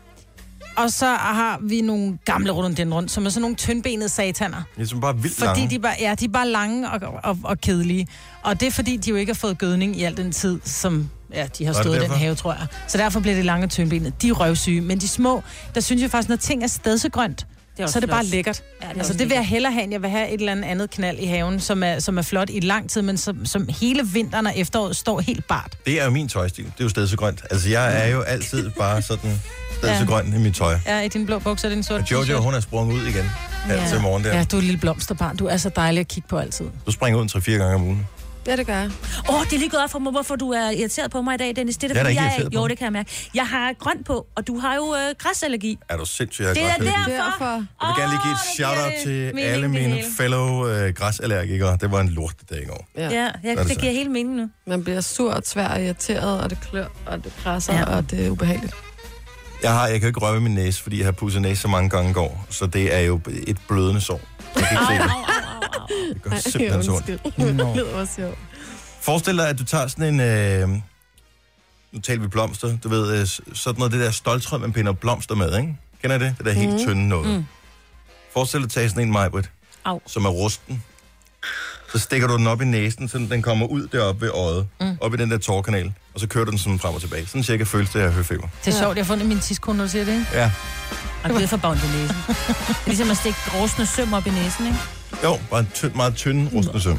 Og 0.77 0.91
så 0.91 1.07
har 1.07 1.59
vi 1.63 1.81
nogle 1.81 2.19
gamle 2.25 2.53
rhododendron, 2.53 3.09
som 3.09 3.27
er 3.27 3.31
sådan 3.31 3.41
nogle 3.41 3.57
tyndbenede 3.57 4.09
sataner. 4.09 4.63
Er 4.79 4.85
som 4.85 5.01
bare 5.01 5.17
vildt 5.19 5.37
Fordi 5.37 5.61
lange. 5.61 5.71
de, 5.71 5.79
bare, 5.79 5.95
ja, 6.01 6.15
de 6.15 6.25
er 6.25 6.29
bare 6.29 6.49
lange 6.49 6.91
og, 6.91 7.01
og, 7.25 7.39
og 7.45 7.61
kedelige. 7.61 8.07
Og 8.43 8.61
det 8.61 8.67
er 8.67 8.71
fordi, 8.71 8.97
de 8.97 9.11
jo 9.11 9.17
ikke 9.17 9.33
har 9.33 9.39
fået 9.39 9.59
gødning 9.59 9.97
i 9.97 10.03
al 10.03 10.17
den 10.17 10.33
tid, 10.33 10.61
som 10.65 11.11
ja, 11.35 11.47
de 11.59 11.65
har 11.67 11.73
Var 11.73 11.83
stået 11.83 11.97
i 11.97 12.01
den 12.01 12.11
have, 12.11 12.35
tror 12.35 12.53
jeg. 12.53 12.67
Så 12.89 12.99
derfor 12.99 13.21
bliver 13.21 13.35
det 13.37 13.45
lange 13.45 13.67
og 13.67 13.71
tyndbenede. 13.71 14.13
De 14.23 14.29
er 14.29 14.33
røvsyge. 14.33 14.81
Men 14.81 14.99
de 14.99 15.09
små, 15.09 15.43
der 15.75 15.81
synes 15.81 16.03
jeg 16.03 16.11
faktisk, 16.11 16.29
når 16.29 16.37
ting 16.37 16.63
er 16.65 16.67
stedsegrønt, 16.67 17.39
Det 17.77 17.83
er 17.83 17.85
også 17.85 17.93
så 17.93 17.99
er 17.99 18.01
det 18.01 18.11
bare 18.11 18.23
flot. 18.25 18.31
lækkert. 18.31 18.63
Ja, 18.83 18.87
Ja, 18.87 18.89
det 18.91 18.95
er 18.97 18.99
altså, 19.01 19.13
det 19.13 19.29
vil 19.29 19.35
jeg 19.35 19.47
hellere 19.47 19.73
have, 19.73 19.83
end 19.85 19.93
jeg 19.93 20.03
vil 20.03 20.11
have 20.11 20.29
et 20.29 20.41
eller 20.41 20.53
andet 20.53 20.65
andet 20.65 20.91
knald 20.91 21.19
i 21.19 21.27
haven, 21.27 21.61
som 21.61 21.83
er, 21.83 21.99
som 21.99 22.19
er 22.19 22.23
flot 22.23 22.51
i 22.51 22.61
lang 22.61 22.91
tid, 22.91 23.03
men 23.03 23.17
som, 23.17 23.47
som 23.47 23.69
hele 23.81 24.03
vinteren 24.13 24.47
og 24.47 24.53
efteråret 24.57 24.97
står 24.97 25.21
helt 25.21 25.47
bart. 25.49 25.77
Det 25.87 26.01
er 26.01 26.05
jo 26.05 26.11
min 26.11 26.29
tøjstil. 26.29 26.65
Det 26.65 26.71
er 26.81 26.85
jo 26.85 26.89
stedsegrønt. 26.89 27.43
Altså, 27.51 27.69
jeg 27.69 28.03
er 28.05 28.07
jo 28.09 28.21
altid 28.21 28.71
bare 28.71 29.03
sådan 29.03 29.41
stedsegrøn 29.79 30.35
i 30.35 30.39
mit 30.39 30.55
tøj. 30.55 30.79
Ja, 30.87 31.01
i 31.01 31.09
din 31.09 31.27
blå 31.27 31.39
bukser, 31.39 31.69
din 31.69 31.83
sorte 31.83 32.03
Og 32.03 32.11
Jojo, 32.11 32.41
hun 32.43 32.55
er 32.55 32.61
sprunget 32.61 32.95
ud 32.95 33.07
igen 33.07 33.25
her 33.67 33.75
Ja. 33.83 33.89
til 33.89 34.01
morgen 34.01 34.25
der. 34.25 34.37
Ja, 34.37 34.45
du 34.45 34.57
er 34.57 34.61
et 34.61 34.65
lille 34.65 34.81
blomsterbarn. 34.81 35.37
Du 35.37 35.47
er 35.47 35.57
så 35.57 35.69
dejlig 35.69 36.01
at 36.01 36.09
kigge 36.09 36.29
på 36.29 36.39
altid. 36.39 36.67
Du 36.87 36.91
springer 36.93 37.19
ud 37.19 37.23
en 37.23 37.29
3-4 37.43 37.51
gange 37.51 37.75
om 37.75 37.83
ugen. 37.83 38.07
Ja, 38.47 38.57
det 38.57 38.67
gør 38.67 38.75
jeg. 38.79 38.91
Åh, 39.29 39.35
oh, 39.35 39.45
det 39.45 39.53
er 39.53 39.59
lige 39.59 39.71
gået 39.71 39.83
op 39.83 39.91
for 39.91 39.99
mig, 39.99 40.13
hvorfor 40.13 40.37
du 40.37 40.51
er 40.51 40.71
irriteret 40.71 41.11
på 41.11 41.23
mig 41.23 41.35
i 41.35 41.37
dag, 41.37 41.57
Dennis. 41.57 41.77
Det 41.77 41.91
er, 41.91 41.95
Jeg 41.95 42.01
er 42.27 42.31
fordi 42.31 42.45
jeg, 42.45 42.55
Jo, 42.55 42.69
det 42.69 42.79
kan 42.79 42.85
jeg 42.85 42.93
mærke. 42.93 43.11
Jeg 43.35 43.47
har 43.47 43.73
grønt 43.79 44.07
på, 44.07 44.27
og 44.37 44.47
du 44.47 44.59
har 44.59 44.75
jo 44.75 44.95
øh, 44.95 45.15
græsallergi. 45.19 45.79
Er 45.89 45.97
du 45.97 46.05
sindssyg, 46.07 46.43
jeg 46.45 46.49
har 46.49 46.55
Det 46.55 46.63
er 46.65 46.75
det. 46.77 46.87
derfor. 46.87 47.25
Derfor. 47.25 47.45
Jeg 47.55 47.63
vil 47.89 47.97
gerne 47.99 48.11
lige 48.13 48.23
give 48.25 48.33
et 48.33 48.39
det 48.45 48.55
shout-out 48.55 48.91
giver 48.93 49.03
til 49.05 49.35
mening, 49.35 49.41
alle 49.53 49.63
det 49.63 49.71
mine 49.71 49.95
hele. 49.95 50.05
fellow 50.17 50.67
øh, 50.69 50.95
græsallergikere. 50.95 51.77
Det 51.81 51.91
var 51.93 52.01
en 52.01 52.09
lortedag 52.09 52.63
i 52.63 52.67
går. 52.67 52.87
Ja. 52.97 53.09
Ja, 53.11 53.27
er 53.27 53.33
det 53.55 53.59
det, 53.59 53.69
så. 53.75 53.81
giver 53.81 53.93
helt 53.93 54.11
mening 54.11 54.37
nu. 54.37 54.49
Man 54.67 54.85
bliver 54.85 55.01
sur 55.01 55.33
og 55.33 55.45
tvær 55.45 55.69
og 55.69 55.83
irriteret, 55.85 56.41
og 56.41 56.51
det 56.51 56.59
klør, 56.71 56.87
og 57.07 57.25
det 57.25 57.33
presser, 57.43 57.75
Ja. 57.75 57.85
og 57.97 58.11
det 58.11 58.27
er 58.27 58.31
ubehageligt. 58.31 58.75
Jeg, 59.63 59.73
har, 59.73 59.87
jeg 59.87 60.01
kan 60.01 60.07
ikke 60.09 60.21
røre 60.21 60.41
min 60.41 60.55
næse, 60.55 60.83
fordi 60.83 60.99
jeg 60.99 61.07
har 61.07 61.13
pudset 61.13 61.43
næse 61.43 61.63
så 61.63 61.69
mange 61.69 61.91
gange 61.91 62.11
i 62.11 62.13
går. 62.13 62.47
Så 62.51 62.67
det 62.67 62.95
er 62.95 63.01
jo 63.01 63.21
et 63.47 63.57
blødende 63.69 64.01
sår. 64.01 64.21
Så 64.55 64.61
jeg 64.61 64.69
kan 64.69 64.79
ikke 64.79 65.03
se 65.05 65.09
det. 65.09 65.11
Det 66.15 66.23
gør 66.23 66.37
simpelthen 66.37 66.85
så 66.85 66.93
ondt. 66.93 67.07
Det 67.37 67.77
lyder 67.77 68.07
sjovt. 68.17 68.39
Forestil 69.01 69.37
dig, 69.39 69.49
at 69.49 69.59
du 69.59 69.65
tager 69.65 69.87
sådan 69.87 70.15
en... 70.15 70.21
Øh, 70.21 70.69
nu 71.93 72.01
taler 72.01 72.23
vi 72.23 72.29
blomster. 72.29 72.77
Du 72.85 72.89
ved, 72.89 73.21
øh, 73.21 73.27
sådan 73.55 73.79
noget 73.79 73.93
det 73.93 74.01
der 74.01 74.11
stoltråd, 74.11 74.59
man 74.59 74.73
pinder 74.73 74.93
blomster 74.93 75.35
med, 75.35 75.59
ikke? 75.59 75.77
Kender 76.03 76.17
I 76.17 76.19
det? 76.19 76.35
Det 76.39 76.47
der 76.47 76.53
helt 76.53 76.71
Mhm. 76.71 76.79
tynde 76.79 77.09
noget. 77.09 77.27
Mm. 77.29 77.35
Mm. 77.35 77.45
Forestil 78.33 78.61
dig 78.61 78.65
at 78.65 78.71
tage 78.71 78.89
sådan 78.89 79.03
en 79.03 79.13
majbrit, 79.13 79.51
som 80.07 80.25
er 80.25 80.29
rusten. 80.31 80.83
Så 81.93 81.99
stikker 81.99 82.29
du 82.29 82.37
den 82.37 82.47
op 82.47 82.63
i 82.63 82.65
næsen, 82.65 83.09
så 83.09 83.19
den 83.19 83.43
kommer 83.43 83.67
ud 83.67 83.87
deroppe 83.87 84.21
ved 84.21 84.31
øjet, 84.33 84.67
mm. 84.81 84.99
op 85.01 85.15
i 85.15 85.17
den 85.17 85.31
der 85.31 85.39
tårkanal, 85.39 85.93
og 86.15 86.21
så 86.21 86.27
kører 86.27 86.45
du 86.45 86.51
den 86.51 86.59
sådan 86.59 86.79
frem 86.79 86.95
og 86.95 87.01
tilbage. 87.01 87.27
Sådan 87.27 87.43
cirka 87.43 87.65
føles 87.65 87.91
det 87.91 88.01
af 88.01 88.13
høfeber. 88.13 88.49
Det 88.65 88.75
er 88.75 88.79
sjovt, 88.79 88.97
jeg 88.97 89.05
har 89.05 89.07
fundet 89.07 89.29
min 89.29 89.41
tidskone, 89.41 89.79
når 89.79 89.85
du 89.85 89.91
siger 89.91 90.05
det, 90.05 90.13
ikke? 90.13 90.27
Ja. 90.33 90.51
Og 91.25 91.31
det 91.31 91.43
er 91.43 91.47
for 91.47 91.57
i 91.57 91.77
næsen. 91.77 92.17
Det 92.29 92.37
er 92.69 92.75
ligesom 92.87 93.11
at 93.11 93.17
stikke 93.17 93.39
rustne 93.55 93.87
søm 93.87 94.13
op 94.13 94.27
i 94.27 94.31
næsen, 94.31 94.67
ikke? 94.67 94.79
Jo, 95.25 95.39
bare 95.51 95.61
en 95.61 95.69
tynd, 95.75 95.93
meget 95.95 96.15
tynd 96.15 96.49
rustende 96.55 96.81
søm. 96.81 96.99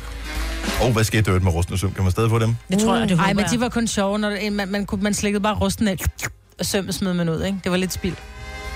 Og 0.81 0.91
hvad 0.91 1.03
skete 1.03 1.33
der 1.33 1.39
med 1.39 1.51
rustende 1.51 1.79
søm? 1.79 1.91
Kan 1.93 2.03
man 2.03 2.11
stadig 2.11 2.29
få 2.29 2.39
dem? 2.39 2.55
Det 2.71 2.79
tror 2.79 2.95
jeg, 2.95 3.09
det 3.09 3.19
Ej, 3.19 3.27
håber 3.27 3.33
men 3.41 3.45
de 3.51 3.59
var 3.59 3.69
kun 3.69 3.87
sjove, 3.87 4.19
når 4.19 4.29
det, 4.29 4.53
man, 4.53 4.67
man, 4.67 4.85
kunne, 4.85 5.03
man 5.03 5.13
slikkede 5.13 5.43
bare 5.43 5.55
rusten 5.55 5.87
af, 5.87 5.97
og 6.59 6.65
sømmet 6.65 6.95
smed 6.95 7.13
man 7.13 7.29
ud, 7.29 7.43
ikke? 7.43 7.57
Det 7.63 7.71
var 7.71 7.77
lidt 7.77 7.93
spild. 7.93 8.15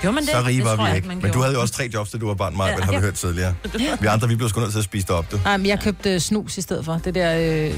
Gjorde 0.00 0.14
man 0.14 0.22
det? 0.22 0.30
Så 0.32 0.42
rige 0.46 0.56
det 0.58 0.64
var 0.64 0.76
vi 0.76 0.82
jeg 0.82 0.96
ikke. 0.96 1.08
Men 1.08 1.32
du 1.32 1.40
havde 1.40 1.54
jo 1.54 1.60
også 1.60 1.74
tre 1.74 1.90
jobs, 1.94 2.10
da 2.10 2.18
du 2.18 2.26
var 2.26 2.34
barn, 2.34 2.56
Maja, 2.56 2.70
Ja. 2.78 2.84
har 2.84 2.92
vi 2.92 2.98
hørt 2.98 3.14
tidligere. 3.14 3.54
Vi 4.00 4.06
andre, 4.06 4.28
vi 4.28 4.36
blev 4.36 4.48
sgu 4.48 4.60
nødt 4.60 4.72
til 4.72 4.78
at 4.78 4.84
spise 4.84 5.06
det 5.06 5.14
op, 5.16 5.32
du. 5.32 5.40
Nej, 5.44 5.56
men 5.56 5.66
jeg 5.66 5.80
købte 5.80 6.10
øh, 6.14 6.20
snus 6.20 6.58
i 6.58 6.60
stedet 6.60 6.84
for. 6.84 7.00
Det 7.04 7.14
der... 7.14 7.38
Øh, 7.38 7.74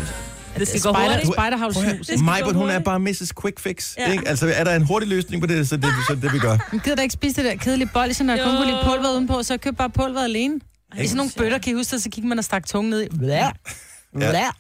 Det 0.59 0.69
skal 0.69 0.81
gå 0.81 0.93
hurtigt. 0.93 1.27
Spiderhouse 1.27 1.81
snus. 2.05 2.21
Majbert, 2.21 2.55
hun 2.55 2.71
er 2.71 2.79
bare 2.79 3.01
Mrs. 3.01 3.33
Quick 3.43 3.61
Fix. 3.61 3.95
Ja. 3.99 4.13
Ikke? 4.13 4.29
Altså, 4.29 4.53
er 4.55 4.65
der 4.65 4.75
en 4.77 4.83
hurtig 4.83 5.09
løsning 5.09 5.43
på 5.43 5.47
det, 5.47 5.69
så 5.69 5.77
det, 5.77 5.87
så 6.09 6.15
det 6.15 6.33
vi 6.33 6.39
gør. 6.39 6.59
Men 6.71 6.81
gider 6.81 6.97
da 6.97 7.03
ikke 7.03 7.13
spise 7.13 7.37
det 7.37 7.45
der 7.45 7.57
kedelige 7.57 7.91
bold, 7.95 8.13
så 8.13 8.25
når 8.25 8.35
jeg 8.35 8.45
kun 8.45 8.57
kunne 8.57 8.67
lide 8.67 8.79
pulver 8.85 9.11
udenpå, 9.13 9.43
så 9.43 9.53
jeg 9.53 9.61
købte 9.61 9.77
bare 9.77 9.91
pulver 9.91 10.25
alene. 10.25 10.61
I 11.01 11.07
sådan 11.07 11.17
nogle 11.17 11.33
bøtter, 11.37 11.59
kan 11.59 11.73
I 11.73 11.75
huske 11.77 11.99
så 11.99 12.11
gik 12.11 12.25
man 12.25 12.39
og 12.39 12.45
stak 12.45 12.67
tungen 12.67 12.91
ned 12.91 13.03
i. 13.03 13.09
Blæh. 13.09 13.45
Blæh. 14.15 14.33
bare 14.33 14.53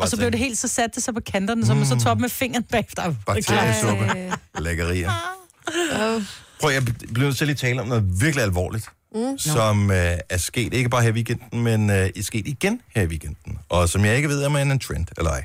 Og 0.00 0.08
så 0.08 0.16
blev 0.16 0.30
det 0.30 0.38
helt, 0.38 0.58
så 0.58 0.68
satte 0.68 0.94
det 0.94 1.02
sig 1.02 1.14
på 1.14 1.20
kanterne, 1.20 1.66
så 1.66 1.74
man 1.74 1.86
så 1.86 1.98
tog 1.98 2.12
op 2.12 2.20
med 2.20 2.28
fingeren 2.28 2.64
bagefter. 2.64 3.14
Bakteriesuppe. 3.26 4.32
Lækkerier. 4.58 5.10
Prøv, 6.60 6.70
jeg 6.70 6.84
bliver 6.84 7.26
nødt 7.26 7.36
til 7.36 7.46
lige 7.46 7.54
at 7.54 7.58
tale 7.58 7.80
om 7.80 7.88
noget 7.88 8.20
virkelig 8.20 8.42
alvorligt, 8.42 8.88
mm. 9.14 9.38
som 9.38 9.90
øh, 9.90 10.18
er 10.28 10.36
sket, 10.36 10.74
ikke 10.74 10.88
bare 10.88 11.02
her 11.02 11.08
i 11.08 11.12
weekenden, 11.12 11.62
men 11.62 11.90
øh, 11.90 11.96
er 11.96 12.22
sket 12.22 12.46
igen 12.46 12.80
her 12.94 13.02
i 13.02 13.06
weekenden. 13.06 13.58
Og 13.68 13.88
som 13.88 14.04
jeg 14.04 14.16
ikke 14.16 14.28
ved, 14.28 14.44
om 14.44 14.54
er 14.54 14.58
en 14.58 14.78
trend 14.78 15.06
eller 15.16 15.30
ej. 15.30 15.44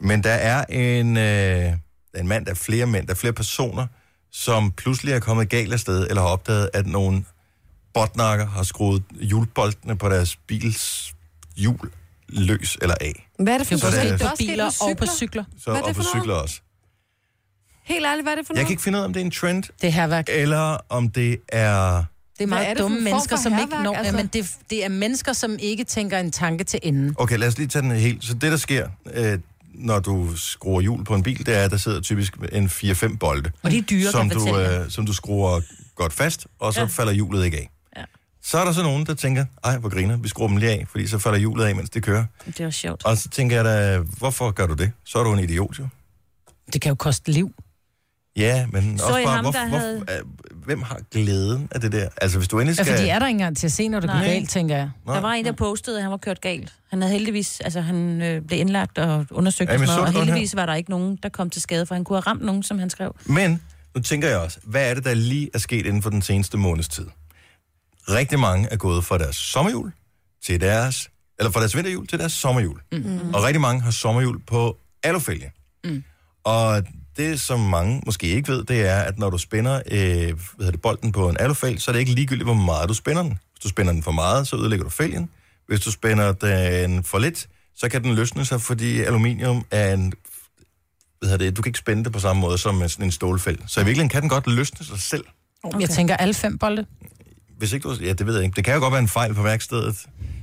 Men 0.00 0.24
der 0.24 0.30
er 0.32 0.64
en, 0.64 1.16
øh, 1.16 1.22
der 1.22 1.72
er 2.14 2.20
en 2.20 2.28
mand, 2.28 2.46
der 2.46 2.50
er 2.50 2.56
flere 2.56 2.86
mænd, 2.86 3.06
der 3.06 3.12
er 3.12 3.16
flere 3.16 3.32
personer, 3.32 3.86
som 4.32 4.72
pludselig 4.72 5.14
er 5.14 5.20
kommet 5.20 5.48
galt 5.48 5.72
af 5.72 5.80
sted, 5.80 6.06
eller 6.08 6.22
har 6.22 6.28
opdaget, 6.28 6.70
at 6.74 6.86
nogle 6.86 7.24
botnakker 7.94 8.46
har 8.46 8.62
skruet 8.62 9.02
hjulboltene 9.20 9.96
på 9.98 10.08
deres 10.08 10.36
bils 10.36 11.14
hjul 11.56 11.90
løs 12.28 12.78
eller 12.82 12.94
af. 13.00 13.28
Hvad 13.38 13.54
er 13.54 13.58
det 13.58 13.66
for 13.66 13.74
noget? 13.82 14.02
det 14.18 14.22
er- 14.26 14.28
på 14.30 14.34
biler 14.38 14.70
og 14.90 14.96
på 14.96 15.06
cykler. 15.06 15.44
Så, 15.58 15.70
Hvad 15.70 15.74
er 15.74 15.78
det 15.80 15.88
og 15.88 15.94
på 15.94 16.02
for 16.02 16.10
noget? 16.14 16.22
cykler 16.24 16.34
også. 16.34 16.60
Helt 17.84 18.06
ærligt, 18.06 18.24
hvad 18.24 18.32
er 18.32 18.36
det 18.36 18.46
for 18.46 18.54
Jeg 18.54 18.56
noget? 18.56 18.66
kan 18.66 18.72
ikke 18.72 18.82
finde 18.82 18.98
ud 18.98 19.02
af, 19.02 19.06
om 19.06 19.12
det 19.12 19.20
er 19.20 19.24
en 19.24 19.30
trend, 19.30 19.62
Det 19.62 19.86
er 19.86 19.90
herværk. 19.90 20.24
eller 20.28 20.78
om 20.88 21.10
det 21.10 21.36
er... 21.48 22.04
Det 22.38 22.42
er 22.44 22.46
meget 22.46 22.68
er 22.68 22.74
det 22.74 22.78
for 22.78 22.88
dumme 22.88 23.00
mennesker, 23.00 23.36
for 23.36 23.42
som 23.42 23.52
ikke 23.52 23.62
hærværk, 23.64 23.84
når... 23.84 23.94
altså? 23.94 24.12
Jamen, 24.12 24.26
det, 24.26 24.50
det 24.70 24.84
er 24.84 24.88
mennesker, 24.88 25.32
som 25.32 25.56
ikke 25.60 25.84
tænker 25.84 26.18
en 26.18 26.32
tanke 26.32 26.64
til 26.64 26.80
enden. 26.82 27.14
Okay, 27.18 27.38
lad 27.38 27.48
os 27.48 27.58
lige 27.58 27.68
tage 27.68 27.82
den 27.82 27.90
helt. 27.90 28.24
Så 28.24 28.34
det, 28.34 28.42
der 28.52 28.56
sker, 28.56 28.88
øh, 29.14 29.38
når 29.74 29.98
du 29.98 30.36
skruer 30.36 30.80
hjul 30.80 31.04
på 31.04 31.14
en 31.14 31.22
bil, 31.22 31.46
det 31.46 31.56
er, 31.56 31.64
at 31.64 31.70
der 31.70 31.76
sidder 31.76 32.00
typisk 32.00 32.36
en 32.52 32.66
4-5 32.66 33.16
bolde. 33.18 33.50
Og 33.62 33.70
de 33.70 33.78
er 33.78 33.82
dyre, 33.82 34.10
som 34.10 34.28
kan 34.30 34.46
jeg 34.46 34.54
du, 34.54 34.82
øh, 34.84 34.90
som 34.90 35.06
du 35.06 35.12
skruer 35.12 35.60
godt 35.94 36.12
fast, 36.12 36.46
og 36.58 36.74
så. 36.74 36.80
Ja. 36.80 36.86
falder 36.86 37.12
hjulet 37.12 37.44
ikke 37.44 37.56
af. 37.56 37.70
Ja. 38.44 38.48
Så 38.48 38.58
er 38.58 38.64
der 38.64 38.72
så 38.72 38.82
nogen, 38.82 39.06
der 39.06 39.14
tænker, 39.14 39.44
ej, 39.64 39.78
hvor 39.78 39.88
griner, 39.88 40.16
vi 40.16 40.28
skruer 40.28 40.48
dem 40.48 40.56
lige 40.56 40.70
af, 40.70 40.84
fordi 40.90 41.06
så 41.06 41.18
falder 41.18 41.38
hjulet 41.38 41.64
af, 41.64 41.74
mens 41.76 41.90
det 41.90 42.02
kører. 42.02 42.24
Det 42.46 42.64
var 42.64 42.70
sjovt. 42.70 43.04
Og 43.04 43.16
så 43.18 43.28
tænker 43.28 43.56
jeg 43.56 43.64
da, 43.64 43.98
hvorfor 43.98 44.50
gør 44.50 44.66
du 44.66 44.74
det? 44.74 44.92
Så 45.04 45.18
er 45.18 45.24
du 45.24 45.32
en 45.32 45.38
idiot, 45.38 45.78
jo. 45.78 45.88
Det 46.72 46.80
kan 46.80 46.88
jo 46.88 46.94
koste 46.94 47.30
liv. 47.32 47.50
Ja, 48.36 48.66
men 48.72 48.98
Så 48.98 49.04
også 49.04 49.22
bare, 49.24 49.34
ham, 49.34 49.44
hvor, 49.44 49.68
hvor, 49.68 49.78
havde- 49.78 50.04
øh, 50.10 50.54
hvem 50.64 50.82
har 50.82 51.00
glæden 51.12 51.68
af 51.70 51.80
det 51.80 51.92
der? 51.92 52.08
Altså, 52.22 52.38
hvis 52.38 52.48
du 52.48 52.58
endelig 52.60 52.78
Ja, 52.78 52.82
skal... 52.84 52.96
fordi 52.96 53.08
er 53.08 53.18
der 53.18 53.26
ikke 53.26 53.34
engang 53.34 53.56
til 53.56 53.66
at 53.66 53.72
se, 53.72 53.88
når 53.88 54.00
det 54.00 54.10
går 54.10 54.16
Nej. 54.16 54.26
galt, 54.26 54.50
tænker 54.50 54.76
jeg. 54.76 54.90
Nå, 55.06 55.12
Der 55.14 55.20
var 55.20 55.32
en, 55.32 55.44
der 55.44 55.52
postede, 55.52 55.96
at 55.96 56.02
han 56.02 56.10
var 56.10 56.16
kørt 56.16 56.40
galt. 56.40 56.72
Han 56.90 57.02
havde 57.02 57.12
heldigvis, 57.12 57.60
altså 57.60 57.80
han 57.80 58.22
øh, 58.22 58.42
blev 58.42 58.60
indlagt 58.60 58.98
og 58.98 59.26
undersøgt, 59.30 59.70
Ja, 59.70 59.74
og, 59.74 59.80
noget, 59.80 59.98
godt 59.98 60.10
her. 60.10 60.18
heldigvis 60.24 60.56
var 60.56 60.66
der 60.66 60.74
ikke 60.74 60.90
nogen, 60.90 61.18
der 61.22 61.28
kom 61.28 61.50
til 61.50 61.62
skade, 61.62 61.86
for 61.86 61.94
han 61.94 62.04
kunne 62.04 62.16
have 62.16 62.20
ramt 62.26 62.42
nogen, 62.44 62.62
som 62.62 62.78
han 62.78 62.90
skrev. 62.90 63.16
Men 63.26 63.62
nu 63.96 64.02
tænker 64.02 64.28
jeg 64.28 64.38
også, 64.38 64.58
hvad 64.64 64.90
er 64.90 64.94
det, 64.94 65.04
der 65.04 65.14
lige 65.14 65.50
er 65.54 65.58
sket 65.58 65.86
inden 65.86 66.02
for 66.02 66.10
den 66.10 66.22
seneste 66.22 66.56
måneds 66.58 66.88
tid? 66.88 67.06
Rigtig 68.08 68.38
mange 68.38 68.68
er 68.70 68.76
gået 68.76 69.04
fra 69.04 69.18
deres 69.18 69.36
sommerjul 69.36 69.92
til 70.44 70.60
deres, 70.60 71.10
eller 71.38 71.50
fra 71.50 71.60
deres 71.60 71.76
vinterjul 71.76 72.06
til 72.06 72.18
deres 72.18 72.32
sommerjul. 72.32 72.80
Mm. 72.92 73.34
Og 73.34 73.42
rigtig 73.42 73.60
mange 73.60 73.82
har 73.82 73.90
sommerjul 73.90 74.40
på 74.46 74.78
alufælge. 75.02 75.52
Mm. 75.84 76.04
Og 76.44 76.82
det, 77.16 77.40
som 77.40 77.60
mange 77.60 78.02
måske 78.06 78.26
ikke 78.26 78.48
ved, 78.48 78.64
det 78.64 78.88
er, 78.88 79.00
at 79.00 79.18
når 79.18 79.30
du 79.30 79.38
spænder 79.38 79.82
øh, 79.90 80.00
hvad 80.00 80.34
hedder 80.58 80.70
det, 80.70 80.82
bolden 80.82 81.12
på 81.12 81.28
en 81.28 81.36
alufælg, 81.40 81.82
så 81.82 81.90
er 81.90 81.92
det 81.92 82.00
ikke 82.00 82.12
ligegyldigt, 82.12 82.46
hvor 82.46 82.54
meget 82.54 82.88
du 82.88 82.94
spænder 82.94 83.22
den. 83.22 83.30
Hvis 83.30 83.60
du 83.62 83.68
spænder 83.68 83.92
den 83.92 84.02
for 84.02 84.12
meget, 84.12 84.48
så 84.48 84.56
ødelægger 84.56 84.84
du 84.84 84.90
fælgen. 84.90 85.30
Hvis 85.66 85.80
du 85.80 85.90
spænder 85.90 86.32
den 86.32 87.04
for 87.04 87.18
lidt, 87.18 87.48
så 87.76 87.88
kan 87.88 88.04
den 88.04 88.14
løsne 88.14 88.44
sig, 88.44 88.60
fordi 88.60 89.00
aluminium 89.00 89.64
er 89.70 89.94
en 89.94 90.12
hvad 91.18 91.30
hedder 91.30 91.44
det, 91.44 91.56
du 91.56 91.62
kan 91.62 91.70
ikke 91.70 91.78
spænde 91.78 92.04
det 92.04 92.12
på 92.12 92.18
samme 92.18 92.40
måde 92.40 92.58
som 92.58 92.88
sådan 92.88 93.04
en 93.04 93.12
stålfælg. 93.12 93.62
Så 93.66 93.80
i 93.80 93.84
virkeligheden 93.84 94.08
kan 94.08 94.22
den 94.22 94.28
godt 94.28 94.46
løsne 94.46 94.86
sig 94.86 95.00
selv. 95.00 95.24
Okay. 95.62 95.80
Jeg 95.80 95.90
tænker 95.90 96.16
alle 96.16 96.34
fem 96.34 96.58
bolde. 96.58 96.86
Hvis 97.58 97.72
ikke 97.72 97.88
du... 97.88 97.94
Ja, 98.00 98.12
det 98.12 98.26
ved 98.26 98.34
jeg 98.34 98.44
ikke. 98.44 98.56
Det 98.56 98.64
kan 98.64 98.74
jo 98.74 98.80
godt 98.80 98.92
være 98.92 99.00
en 99.02 99.08
fejl 99.08 99.34
på 99.34 99.42
værkstedet. 99.42 99.96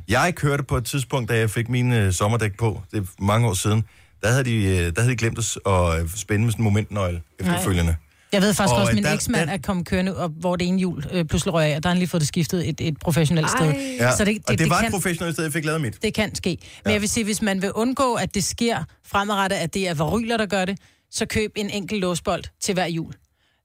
Jeg 0.08 0.36
kørte 0.36 0.64
på 0.64 0.78
et 0.78 0.86
tidspunkt, 0.86 1.30
da 1.30 1.38
jeg 1.38 1.50
fik 1.50 1.70
mine 1.70 2.00
øh, 2.06 2.14
sommerdæk 2.14 2.58
på, 2.58 2.82
det 2.92 2.98
er 3.00 3.24
mange 3.24 3.48
år 3.48 3.54
siden, 3.54 3.84
der 4.24 4.32
havde 4.32 4.44
de, 4.44 4.56
øh, 4.64 4.78
der 4.96 5.02
havde 5.02 5.12
de 5.12 5.16
glemt 5.18 5.40
at 5.40 5.74
at 5.74 6.10
spænde 6.16 6.44
med 6.46 6.52
sådan 6.52 6.62
en 6.62 6.64
momentnøgle 6.64 7.22
efterfølgende. 7.40 7.96
Jeg 8.34 8.42
ved 8.42 8.54
faktisk 8.54 8.74
Og, 8.74 8.80
også, 8.80 8.90
at 8.90 8.94
øh, 8.94 8.96
min 8.96 9.04
der- 9.04 9.14
eksmand 9.14 9.48
der- 9.50 9.54
er 9.54 9.58
kommet 9.58 9.86
kørende, 9.88 10.18
og 10.18 10.30
hvor 10.30 10.56
det 10.56 10.68
ene 10.68 10.80
hjul 10.80 11.06
øh, 11.12 11.26
pludselig 11.26 11.54
røg 11.54 11.66
af, 11.66 11.76
og 11.76 11.84
der 11.84 11.90
har 11.90 11.94
han 11.94 12.00
lige 12.00 12.10
fået 12.10 12.22
det 12.22 12.28
skiftet 12.28 12.70
et, 12.70 12.82
et 12.82 12.98
professionelt 13.00 13.50
sted. 13.50 13.66
Ej. 13.68 13.96
Ja. 14.00 14.16
Så 14.18 14.26
det, 14.26 14.38
og 14.48 14.58
det, 14.60 14.70
var 14.70 14.78
kan, 14.80 14.86
et 14.86 14.92
professionelt 14.92 15.36
sted, 15.36 15.44
jeg 15.44 15.54
fik 15.54 15.66
lavet 15.66 15.82
mit. 15.82 16.04
det 16.04 16.14
kan 16.14 16.36
ske. 16.36 16.58
Men 16.86 16.94
jeg 16.94 17.02
vil 17.02 17.10
sige, 17.10 17.24
hvis 17.24 17.42
man 17.42 17.62
vil 17.62 17.72
undgå, 17.72 18.14
at 18.14 18.36
det 18.36 18.44
sker 18.44 18.84
fremadrettet, 19.08 19.58
at 19.58 19.74
det 19.74 19.88
er 19.88 19.94
varyler, 19.94 20.38
der 20.38 20.46
gør 20.46 20.66
det, 20.66 20.78
så 21.12 21.26
køb 21.26 21.52
en 21.56 21.70
enkelt 21.70 22.02
låsbold 22.02 22.44
til 22.62 22.74
hver 22.74 22.88
hjul. 22.88 23.14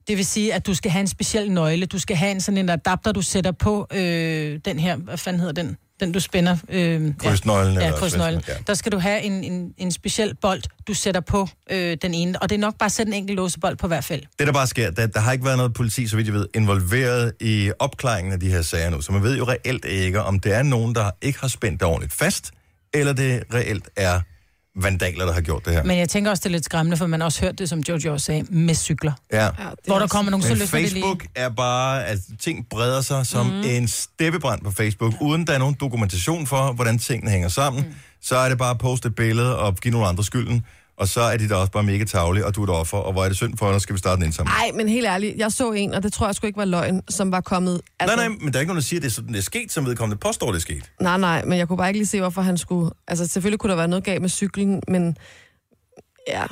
Det 0.08 0.16
vil 0.16 0.26
sige, 0.26 0.54
at 0.54 0.66
du 0.66 0.74
skal 0.74 0.90
have 0.90 1.00
en 1.00 1.06
speciel 1.06 1.50
nøgle. 1.50 1.86
Du 1.86 1.98
skal 1.98 2.16
have 2.16 2.30
en 2.30 2.40
sådan 2.40 2.58
en 2.58 2.68
adapter, 2.68 3.12
du 3.12 3.22
sætter 3.22 3.52
på 3.52 3.86
øh, 3.94 4.60
den 4.64 4.78
her, 4.78 4.96
hvad 4.96 5.16
fanden 5.16 5.40
hedder 5.40 5.62
den? 5.62 5.76
Den, 6.00 6.12
du 6.12 6.20
spænder. 6.20 6.56
Øh, 6.68 7.12
Krydsnøglen. 7.18 7.74
Ja, 7.74 7.86
eller 7.86 7.98
krydsnøglen. 7.98 8.42
ja. 8.48 8.52
Der 8.66 8.74
skal 8.74 8.92
du 8.92 8.98
have 8.98 9.22
en, 9.22 9.44
en, 9.44 9.74
en 9.78 9.92
speciel 9.92 10.34
bold, 10.34 10.62
du 10.86 10.94
sætter 10.94 11.20
på 11.20 11.48
øh, 11.70 11.96
den 12.02 12.14
ene. 12.14 12.42
Og 12.42 12.48
det 12.50 12.54
er 12.56 12.60
nok 12.60 12.78
bare 12.78 12.86
at 12.86 12.92
sætte 12.92 13.10
en 13.10 13.14
enkelt 13.14 13.36
låsebold 13.36 13.76
på 13.76 13.86
hver 13.86 14.00
felt. 14.00 14.28
Det, 14.38 14.46
der 14.46 14.52
bare 14.52 14.66
sker, 14.66 14.90
der, 14.90 15.06
der 15.06 15.20
har 15.20 15.32
ikke 15.32 15.44
været 15.44 15.56
noget 15.56 15.74
politi, 15.74 16.06
så 16.06 16.16
vidt 16.16 16.26
jeg 16.26 16.34
ved, 16.34 16.46
involveret 16.54 17.32
i 17.40 17.72
opklaringen 17.78 18.32
af 18.32 18.40
de 18.40 18.50
her 18.50 18.62
sager 18.62 18.90
nu. 18.90 19.00
Så 19.00 19.12
man 19.12 19.22
ved 19.22 19.36
jo 19.36 19.44
reelt 19.44 19.84
ikke, 19.84 20.22
om 20.22 20.40
det 20.40 20.54
er 20.54 20.62
nogen, 20.62 20.94
der 20.94 21.10
ikke 21.22 21.40
har 21.40 21.48
spændt 21.48 21.80
det 21.80 21.88
ordentligt 21.88 22.12
fast, 22.12 22.50
eller 22.94 23.12
det 23.12 23.42
reelt 23.54 23.88
er 23.96 24.20
vandaler, 24.76 25.24
der 25.24 25.32
har 25.32 25.40
gjort 25.40 25.64
det 25.64 25.72
her. 25.72 25.84
Men 25.84 25.98
jeg 25.98 26.08
tænker 26.08 26.30
også, 26.30 26.40
det 26.40 26.46
er 26.46 26.52
lidt 26.52 26.64
skræmmende, 26.64 26.96
for 26.96 27.06
man 27.06 27.20
har 27.20 27.24
også 27.24 27.40
hørt 27.40 27.58
det, 27.58 27.68
som 27.68 27.78
Jojo 27.88 28.12
også 28.12 28.26
sagde, 28.26 28.42
med 28.50 28.74
cykler. 28.74 29.12
Ja. 29.32 29.44
Ja, 29.44 29.50
Hvor 29.86 29.94
er 29.94 29.98
der 29.98 30.06
kommer 30.06 30.30
nogen, 30.30 30.42
så 30.42 30.48
Men 30.48 30.58
løsner 30.58 30.80
det 30.80 30.92
lige. 30.92 31.02
Facebook 31.02 31.26
er 31.34 31.48
bare, 31.48 32.06
at 32.06 32.18
ting 32.40 32.66
breder 32.70 33.00
sig 33.00 33.26
som 33.26 33.46
mm. 33.46 33.62
en 33.64 33.88
steppebrand 33.88 34.62
på 34.62 34.70
Facebook, 34.70 35.14
uden 35.20 35.46
der 35.46 35.52
er 35.52 35.58
nogen 35.58 35.76
dokumentation 35.80 36.46
for, 36.46 36.72
hvordan 36.72 36.98
tingene 36.98 37.30
hænger 37.30 37.48
sammen. 37.48 37.82
Mm. 37.82 37.94
Så 38.22 38.36
er 38.36 38.48
det 38.48 38.58
bare 38.58 38.70
at 38.70 38.78
poste 38.78 39.08
et 39.08 39.14
billede 39.14 39.58
og 39.58 39.76
give 39.76 39.92
nogle 39.92 40.06
andre 40.06 40.24
skylden, 40.24 40.64
og 40.98 41.08
så 41.08 41.20
er 41.20 41.36
de 41.36 41.48
da 41.48 41.54
også 41.54 41.72
bare 41.72 41.82
mega 41.82 42.04
tavlige, 42.04 42.46
og 42.46 42.54
du 42.54 42.60
er 42.60 42.64
et 42.64 42.70
offer, 42.70 42.98
og 42.98 43.12
hvor 43.12 43.24
er 43.24 43.28
det 43.28 43.36
synd 43.36 43.56
for 43.58 43.72
dig, 43.72 43.80
skal 43.80 43.92
vi 43.94 43.98
starte 43.98 44.20
en 44.20 44.24
indsamling. 44.24 44.56
Ej, 44.56 44.70
men 44.74 44.88
helt 44.88 45.06
ærligt, 45.06 45.36
jeg 45.38 45.52
så 45.52 45.72
en, 45.72 45.94
og 45.94 46.02
det 46.02 46.12
tror 46.12 46.26
jeg 46.26 46.34
sgu 46.34 46.46
ikke 46.46 46.56
var 46.56 46.64
løgn, 46.64 47.02
som 47.08 47.32
var 47.32 47.40
kommet... 47.40 47.80
Altså, 48.00 48.16
Nej, 48.16 48.28
nej, 48.28 48.36
men 48.40 48.52
der 48.52 48.58
er 48.58 48.60
ikke 48.60 48.68
nogen, 48.68 48.80
der 48.80 48.82
siger, 48.84 48.98
at 49.00 49.02
det 49.02 49.08
er 49.08 49.12
sådan, 49.12 49.32
det 49.32 49.38
er 49.38 49.42
sket, 49.42 49.72
som 49.72 49.86
vedkommende 49.86 50.20
påstår, 50.20 50.46
det 50.50 50.56
er 50.56 50.60
sket. 50.60 50.90
nej, 51.00 51.18
nej, 51.18 51.44
men 51.44 51.58
jeg 51.58 51.68
kunne 51.68 51.76
bare 51.78 51.88
ikke 51.88 51.98
lige 51.98 52.06
se, 52.06 52.20
hvorfor 52.20 52.42
han 52.42 52.58
skulle... 52.58 52.90
Altså, 53.08 53.26
selvfølgelig 53.26 53.58
kunne 53.58 53.70
der 53.70 53.76
være 53.76 53.88
noget 53.88 54.04
galt 54.04 54.20
med 54.22 54.28
cyklen, 54.28 54.82
men... 54.88 55.16
Ja, 56.28 56.44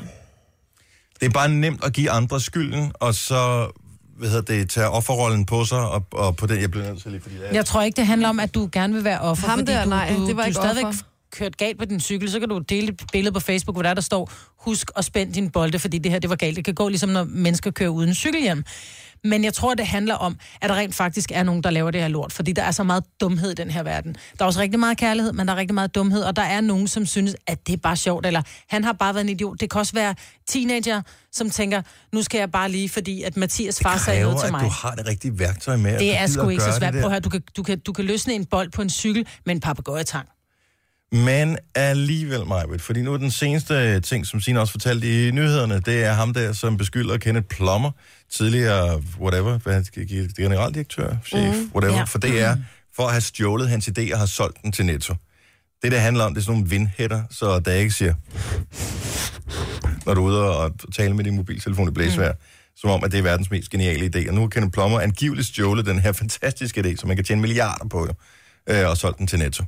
Det 1.20 1.26
er 1.26 1.30
bare 1.30 1.48
nemt 1.48 1.84
at 1.84 1.92
give 1.92 2.10
andre 2.10 2.40
skylden, 2.40 2.92
og 2.94 3.14
så 3.14 3.70
hvad 4.18 4.28
hedder 4.28 4.54
det, 4.54 4.70
tage 4.70 4.88
offerrollen 4.88 5.46
på 5.46 5.64
sig, 5.64 5.78
og, 5.78 6.04
og 6.12 6.36
på 6.36 6.46
den, 6.46 6.60
jeg 6.60 6.70
bliver 6.70 6.88
nødt 6.88 7.02
til 7.02 7.10
lige, 7.10 7.20
fordi 7.20 7.34
det 7.34 7.48
er... 7.48 7.52
Jeg 7.52 7.64
tror 7.66 7.82
ikke, 7.82 7.96
det 7.96 8.06
handler 8.06 8.28
om, 8.28 8.40
at 8.40 8.54
du 8.54 8.68
gerne 8.72 8.94
vil 8.94 9.04
være 9.04 9.20
offer. 9.20 9.48
Ham 9.48 9.58
fordi 9.58 9.72
der, 9.72 9.84
du, 9.84 9.88
nej, 9.90 10.14
du, 10.16 10.26
det 10.26 10.36
var 10.36 10.42
du 10.42 10.48
ikke 10.48 10.58
er 10.58 10.62
stadigvæk 10.62 10.84
offer. 10.84 11.04
Kørt 11.34 11.56
galt 11.56 11.78
på 11.78 11.84
din 11.84 12.00
cykel, 12.00 12.30
så 12.30 12.40
kan 12.40 12.48
du 12.48 12.58
dele 12.58 12.88
et 12.88 13.02
billede 13.12 13.32
på 13.32 13.40
Facebook, 13.40 13.74
hvor 13.74 13.82
der, 13.82 13.94
der 13.94 14.00
står, 14.00 14.30
husk 14.58 14.90
at 14.96 15.04
spænde 15.04 15.34
din 15.34 15.50
bolde, 15.50 15.78
fordi 15.78 15.98
det 15.98 16.12
her, 16.12 16.18
det 16.18 16.30
var 16.30 16.36
galt. 16.36 16.56
Det 16.56 16.64
kan 16.64 16.74
gå 16.74 16.88
ligesom, 16.88 17.08
når 17.08 17.24
mennesker 17.24 17.70
kører 17.70 17.90
uden 17.90 18.14
cykelhjelm. 18.14 18.64
Men 19.24 19.44
jeg 19.44 19.54
tror, 19.54 19.74
det 19.74 19.86
handler 19.86 20.14
om, 20.14 20.36
at 20.60 20.70
der 20.70 20.76
rent 20.76 20.94
faktisk 20.94 21.32
er 21.34 21.42
nogen, 21.42 21.62
der 21.62 21.70
laver 21.70 21.90
det 21.90 22.00
her 22.00 22.08
lort. 22.08 22.32
Fordi 22.32 22.52
der 22.52 22.62
er 22.62 22.70
så 22.70 22.82
meget 22.82 23.04
dumhed 23.20 23.50
i 23.50 23.54
den 23.54 23.70
her 23.70 23.82
verden. 23.82 24.16
Der 24.38 24.44
er 24.44 24.46
også 24.46 24.60
rigtig 24.60 24.80
meget 24.80 24.98
kærlighed, 24.98 25.32
men 25.32 25.48
der 25.48 25.54
er 25.54 25.58
rigtig 25.58 25.74
meget 25.74 25.94
dumhed. 25.94 26.22
Og 26.22 26.36
der 26.36 26.42
er 26.42 26.60
nogen, 26.60 26.88
som 26.88 27.06
synes, 27.06 27.36
at 27.46 27.66
det 27.66 27.72
er 27.72 27.76
bare 27.76 27.96
sjovt. 27.96 28.26
Eller 28.26 28.42
han 28.68 28.84
har 28.84 28.92
bare 28.92 29.14
været 29.14 29.24
en 29.24 29.28
idiot. 29.28 29.60
Det 29.60 29.70
kan 29.70 29.78
også 29.78 29.92
være 29.92 30.14
teenager, 30.48 31.02
som 31.32 31.50
tænker, 31.50 31.82
nu 32.12 32.22
skal 32.22 32.38
jeg 32.38 32.50
bare 32.52 32.70
lige, 32.70 32.88
fordi 32.88 33.22
at 33.22 33.36
Mathias 33.36 33.80
far 33.82 33.98
sagde 33.98 34.22
noget 34.22 34.38
til 34.38 34.46
at 34.46 34.52
mig. 34.52 34.60
du 34.60 34.68
har 34.68 34.94
det 34.94 35.06
rigtige 35.06 35.38
værktøj 35.38 35.76
med. 35.76 35.92
at 35.92 36.00
Det 36.00 36.16
er 36.16 36.26
sgu 36.26 36.46
at 36.46 36.52
ikke 36.52 36.64
så 36.64 36.72
svært. 36.78 36.92
Prøv 36.92 37.04
at 37.04 37.10
høre, 37.10 37.20
du 37.20 37.28
kan, 37.28 37.42
du, 37.56 37.62
kan, 37.62 37.78
du 37.78 37.92
kan 37.92 38.04
løsne 38.04 38.34
en 38.34 38.44
bold 38.44 38.70
på 38.70 38.82
en 38.82 38.90
cykel 38.90 39.26
med 39.46 39.54
en 39.54 39.60
papegøjetang. 39.60 40.28
Men 41.12 41.58
alligevel, 41.74 42.46
Majbet, 42.46 42.80
fordi 42.80 43.02
nu 43.02 43.12
er 43.12 43.16
den 43.16 43.30
seneste 43.30 44.00
ting, 44.00 44.26
som 44.26 44.40
Signe 44.40 44.60
også 44.60 44.72
fortalte 44.72 45.28
i 45.28 45.30
nyhederne, 45.30 45.80
det 45.80 46.04
er 46.04 46.12
ham 46.12 46.34
der, 46.34 46.52
som 46.52 46.76
beskylder 46.76 47.18
Kenneth 47.18 47.46
Plummer, 47.46 47.90
tidligere, 48.32 49.02
whatever, 49.20 49.58
hvad, 49.58 49.84
generaldirektør, 50.36 51.16
chef, 51.26 51.56
mm, 51.56 51.70
whatever, 51.74 51.98
ja. 51.98 52.04
for 52.04 52.18
DR, 52.18 52.60
for 52.96 53.02
at 53.02 53.10
have 53.10 53.20
stjålet 53.20 53.68
hans 53.68 53.88
idé 53.88 54.12
og 54.12 54.18
har 54.18 54.26
solgt 54.26 54.62
den 54.62 54.72
til 54.72 54.86
Netto. 54.86 55.14
Det, 55.82 55.92
der 55.92 55.98
handler 55.98 56.24
om, 56.24 56.34
det 56.34 56.40
er 56.40 56.44
sådan 56.44 56.58
nogle 56.58 56.70
vindhætter, 56.70 57.22
så 57.30 57.58
der 57.58 57.72
ikke 57.72 57.90
siger, 57.90 58.14
når 60.06 60.14
du 60.14 60.20
er 60.20 60.24
ude 60.24 60.56
og 60.56 60.72
tale 60.96 61.14
med 61.14 61.24
din 61.24 61.36
mobiltelefon 61.36 61.88
i 61.88 61.90
blæsvær, 61.90 62.32
mm. 62.32 62.38
som 62.76 62.90
om, 62.90 63.04
at 63.04 63.12
det 63.12 63.18
er 63.18 63.22
verdens 63.22 63.50
mest 63.50 63.70
geniale 63.70 64.10
idé. 64.14 64.28
Og 64.28 64.34
nu 64.34 64.40
har 64.40 64.48
Kenneth 64.48 64.72
Plummer 64.72 65.00
angiveligt 65.00 65.46
stjålet 65.46 65.86
den 65.86 65.98
her 65.98 66.12
fantastiske 66.22 66.80
idé, 66.80 66.96
som 66.96 67.08
man 67.08 67.16
kan 67.16 67.24
tjene 67.24 67.40
milliarder 67.40 67.88
på, 67.88 68.08
øh, 68.70 68.88
og 68.88 68.96
solgt 68.96 69.18
den 69.18 69.26
til 69.26 69.38
Netto. 69.38 69.64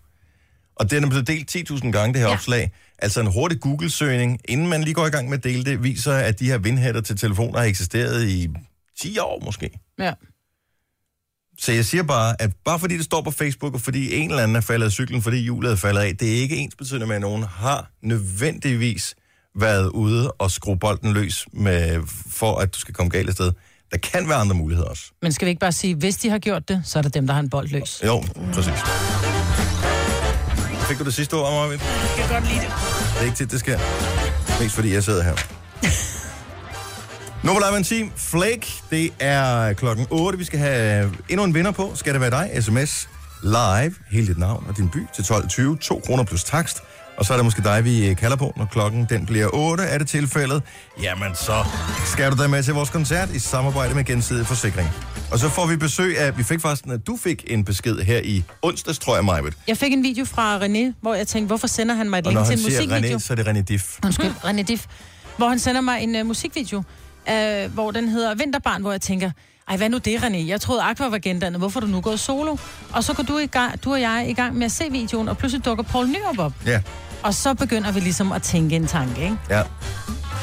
Og 0.77 0.91
den 0.91 1.05
er 1.05 1.09
blevet 1.09 1.27
delt 1.27 1.57
10.000 1.57 1.91
gange, 1.91 2.13
det 2.13 2.21
her 2.21 2.29
ja. 2.29 2.35
Opslag. 2.35 2.71
Altså 2.99 3.21
en 3.21 3.27
hurtig 3.27 3.61
Google-søgning, 3.61 4.41
inden 4.45 4.67
man 4.67 4.83
lige 4.83 4.95
går 4.95 5.07
i 5.07 5.11
gang 5.11 5.29
med 5.29 5.39
at 5.39 5.45
dele 5.45 5.65
det, 5.65 5.83
viser, 5.83 6.13
at 6.13 6.41
de 6.41 6.47
her 6.47 6.59
vindhætter 6.59 7.01
til 7.01 7.17
telefoner 7.17 7.59
har 7.59 7.67
eksisteret 7.67 8.29
i 8.29 8.49
10 9.01 9.19
år 9.19 9.43
måske. 9.45 9.71
Ja. 9.99 10.13
Så 11.59 11.73
jeg 11.73 11.85
siger 11.85 12.03
bare, 12.03 12.43
at 12.43 12.51
bare 12.65 12.79
fordi 12.79 12.97
det 12.97 13.05
står 13.05 13.23
på 13.23 13.31
Facebook, 13.31 13.75
og 13.75 13.81
fordi 13.81 14.15
en 14.15 14.31
eller 14.31 14.43
anden 14.43 14.57
er 14.57 14.61
faldet 14.61 14.87
af 14.87 14.93
cyklen, 14.93 15.23
fordi 15.23 15.37
hjulet 15.37 15.73
er 15.73 15.77
faldet 15.77 16.01
af, 16.01 16.17
det 16.17 16.37
er 16.37 16.37
ikke 16.37 16.57
ens 16.57 16.75
betydende 16.77 17.07
med, 17.07 17.15
at 17.15 17.21
nogen 17.21 17.43
har 17.43 17.91
nødvendigvis 18.03 19.15
været 19.59 19.89
ude 19.89 20.33
og 20.33 20.51
skrue 20.51 20.79
bolden 20.79 21.13
løs, 21.13 21.47
med, 21.53 22.03
for 22.31 22.59
at 22.59 22.75
du 22.75 22.79
skal 22.79 22.95
komme 22.95 23.11
galt 23.11 23.29
af 23.29 23.35
sted. 23.35 23.53
Der 23.93 23.99
kan 23.99 24.29
være 24.29 24.39
andre 24.39 24.55
muligheder 24.55 24.89
også. 24.89 25.05
Men 25.23 25.33
skal 25.33 25.47
vi 25.47 25.51
ikke 25.51 25.61
bare 25.61 25.73
sige, 25.73 25.95
hvis 25.95 26.17
de 26.17 26.31
har 26.31 26.39
gjort 26.39 26.69
det, 26.69 26.83
så 26.85 26.99
er 26.99 27.03
det 27.03 27.15
dem, 27.15 27.27
der 27.27 27.35
har 27.35 27.41
en 27.41 27.51
bold 27.51 27.69
løs. 27.69 28.03
Jo, 28.07 28.25
præcis. 28.53 29.36
Fik 30.89 30.99
du 30.99 31.05
det 31.05 31.15
sidste 31.15 31.35
ord, 31.35 31.53
Marvind? 31.53 31.81
Jeg 31.83 32.25
kan 32.27 32.35
godt 32.35 32.45
lide 32.53 32.61
det. 32.61 32.73
Det 33.15 33.21
er 33.21 33.25
ikke 33.25 33.37
tit, 33.37 33.51
det 33.51 33.61
sker. 33.61 33.79
Mest 34.63 34.75
fordi 34.75 34.95
jeg 34.95 35.05
sidder 35.05 35.23
her. 35.23 35.35
Nummer 37.47 37.71
Live 37.71 37.83
Team, 37.83 38.13
Flake. 38.17 38.67
Det 38.91 39.13
er 39.21 39.73
klokken 39.73 40.07
8. 40.11 40.39
Vi 40.39 40.45
skal 40.45 40.59
have 40.59 41.13
endnu 41.29 41.45
en 41.45 41.55
vinder 41.55 41.71
på. 41.71 41.93
Skal 41.95 42.13
det 42.13 42.21
være 42.21 42.31
dig? 42.31 42.63
SMS 42.63 43.09
live, 43.43 43.95
hele 44.11 44.27
dit 44.27 44.39
navn 44.39 44.65
og 44.69 44.77
din 44.77 44.89
by 44.89 45.07
til 45.15 45.23
12.20. 45.23 45.79
2 45.79 46.03
kroner 46.07 46.25
plus 46.25 46.45
takst. 46.45 46.83
Og 47.19 47.25
så 47.25 47.33
er 47.33 47.37
det 47.37 47.45
måske 47.45 47.63
dig, 47.63 47.85
vi 47.85 48.15
kalder 48.15 48.37
på, 48.37 48.53
når 48.57 48.65
klokken 48.65 49.07
den 49.09 49.27
bliver 49.27 49.49
8. 49.53 49.85
Er 49.85 49.99
det 49.99 50.09
tilfældet? 50.09 50.63
Jamen 51.03 51.35
så 51.35 51.65
skal 52.07 52.33
du 52.33 52.43
da 52.43 52.49
med 52.49 52.63
til 52.63 52.75
vores 52.75 52.91
koncert 52.91 53.31
i 53.31 53.39
samarbejde 53.39 53.95
med 53.95 54.05
Gensidig 54.05 54.47
Forsikring. 54.47 54.89
Og 55.33 55.39
så 55.39 55.49
får 55.49 55.67
vi 55.67 55.77
besøg 55.77 56.19
af, 56.19 56.39
vi 56.39 56.43
fik 56.43 56.61
faktisk, 56.61 56.87
at 56.87 57.07
du 57.07 57.17
fik 57.23 57.45
en 57.47 57.65
besked 57.65 57.99
her 57.99 58.21
i 58.25 58.45
onsdags, 58.63 58.99
tror 58.99 59.15
jeg, 59.15 59.25
Majbet. 59.25 59.55
Jeg 59.69 59.77
fik 59.79 59.93
en 59.93 60.03
video 60.03 60.25
fra 60.25 60.59
René, 60.59 60.93
hvor 61.01 61.15
jeg 61.15 61.27
tænkte, 61.27 61.47
hvorfor 61.47 61.67
sender 61.67 61.95
han 61.95 62.11
mig 62.11 62.19
et 62.19 62.27
Og 62.27 62.33
link 62.33 62.39
når 62.41 62.45
til 62.45 62.51
han 62.51 62.59
en 62.59 62.71
siger 62.71 62.81
musikvideo? 62.83 63.17
René, 63.17 63.21
så 63.21 63.33
er 63.33 63.37
det 63.37 63.47
René 63.47 63.61
Diff. 63.63 63.99
Undskyld, 64.05 64.33
René 64.49 64.63
Diff. 64.63 64.87
Hvor 65.37 65.49
han 65.49 65.59
sender 65.59 65.81
mig 65.81 66.03
en 66.03 66.21
uh, 66.21 66.27
musikvideo, 66.27 66.79
uh, 66.79 67.73
hvor 67.75 67.91
den 67.91 68.09
hedder 68.09 68.35
Vinterbarn, 68.35 68.81
hvor 68.83 68.91
jeg 68.91 69.01
tænker, 69.01 69.31
ej, 69.69 69.77
hvad 69.77 69.89
nu 69.89 69.99
det, 69.99 70.17
René? 70.19 70.37
Jeg 70.49 70.61
troede, 70.61 70.83
Aqua 70.83 71.09
var 71.09 71.19
gendannet. 71.19 71.61
Hvorfor 71.61 71.81
er 71.81 71.85
du 71.85 71.91
nu 71.91 72.01
gået 72.01 72.21
solo? 72.21 72.57
Og 72.93 73.05
så 73.05 73.15
går 73.15 73.23
du, 73.23 73.39
i 73.39 73.47
gang, 73.47 73.85
du 73.85 73.93
og 73.93 74.01
jeg 74.01 74.27
i 74.29 74.33
gang 74.33 74.57
med 74.57 74.65
at 74.65 74.73
se 74.73 74.85
videoen, 74.91 75.29
og 75.29 75.39
pludselig 75.39 75.65
dukker 75.65 75.85
Paul 75.85 76.07
Nyrup 76.09 76.39
op. 76.39 76.53
Ja. 76.67 76.81
Og 77.23 77.35
så 77.35 77.55
begynder 77.55 77.93
vi 77.93 78.01
ligesom 78.01 78.33
at 78.33 78.43
tænke 78.43 78.77
en 78.77 78.87
tanke, 78.87 79.23
ikke? 79.23 79.37
Ja. 79.51 79.61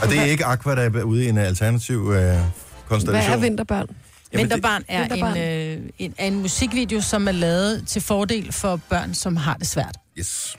Og 0.01 0.09
det 0.09 0.19
er 0.19 0.23
ikke 0.23 0.45
Aqua, 0.45 0.75
der 0.75 0.99
er 0.99 1.03
ude 1.03 1.25
i 1.25 1.29
en 1.29 1.37
alternativ 1.37 1.97
øh, 2.09 2.13
hvad 2.15 2.39
konstellation. 2.87 3.33
er 3.33 3.37
vinterbørn? 3.37 3.77
Jamen, 3.79 3.89
det- 4.31 4.39
Vinterbarn 4.55 4.83
er 4.87 4.99
Vinterbarn. 4.99 5.37
en, 5.37 5.77
øh, 5.83 5.89
en, 5.99 6.13
er 6.17 6.25
en 6.27 6.39
musikvideo, 6.41 7.01
som 7.01 7.27
er 7.27 7.31
lavet 7.31 7.87
til 7.87 8.01
fordel 8.01 8.51
for 8.53 8.79
børn, 8.89 9.13
som 9.13 9.35
har 9.37 9.53
det 9.53 9.67
svært. 9.67 9.95
Yes. 10.19 10.55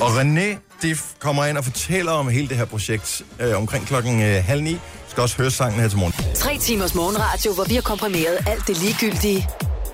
Og 0.00 0.20
René 0.20 0.58
Diff 0.82 1.02
kommer 1.18 1.44
ind 1.44 1.58
og 1.58 1.64
fortæller 1.64 2.12
om 2.12 2.28
hele 2.28 2.48
det 2.48 2.56
her 2.56 2.64
projekt 2.64 3.22
øh, 3.40 3.56
omkring 3.56 3.86
klokken 3.86 4.22
øh, 4.22 4.44
halv 4.44 4.62
ni. 4.62 4.76
Skal 5.08 5.22
også 5.22 5.36
høre 5.36 5.50
sangen 5.50 5.80
her 5.80 5.88
til 5.88 5.98
morgen. 5.98 6.34
Tre 6.34 6.58
timers 6.58 6.94
morgenradio, 6.94 7.52
hvor 7.54 7.64
vi 7.64 7.74
har 7.74 7.82
komprimeret 7.82 8.38
alt 8.46 8.66
det 8.66 8.82
ligegyldige 8.82 9.48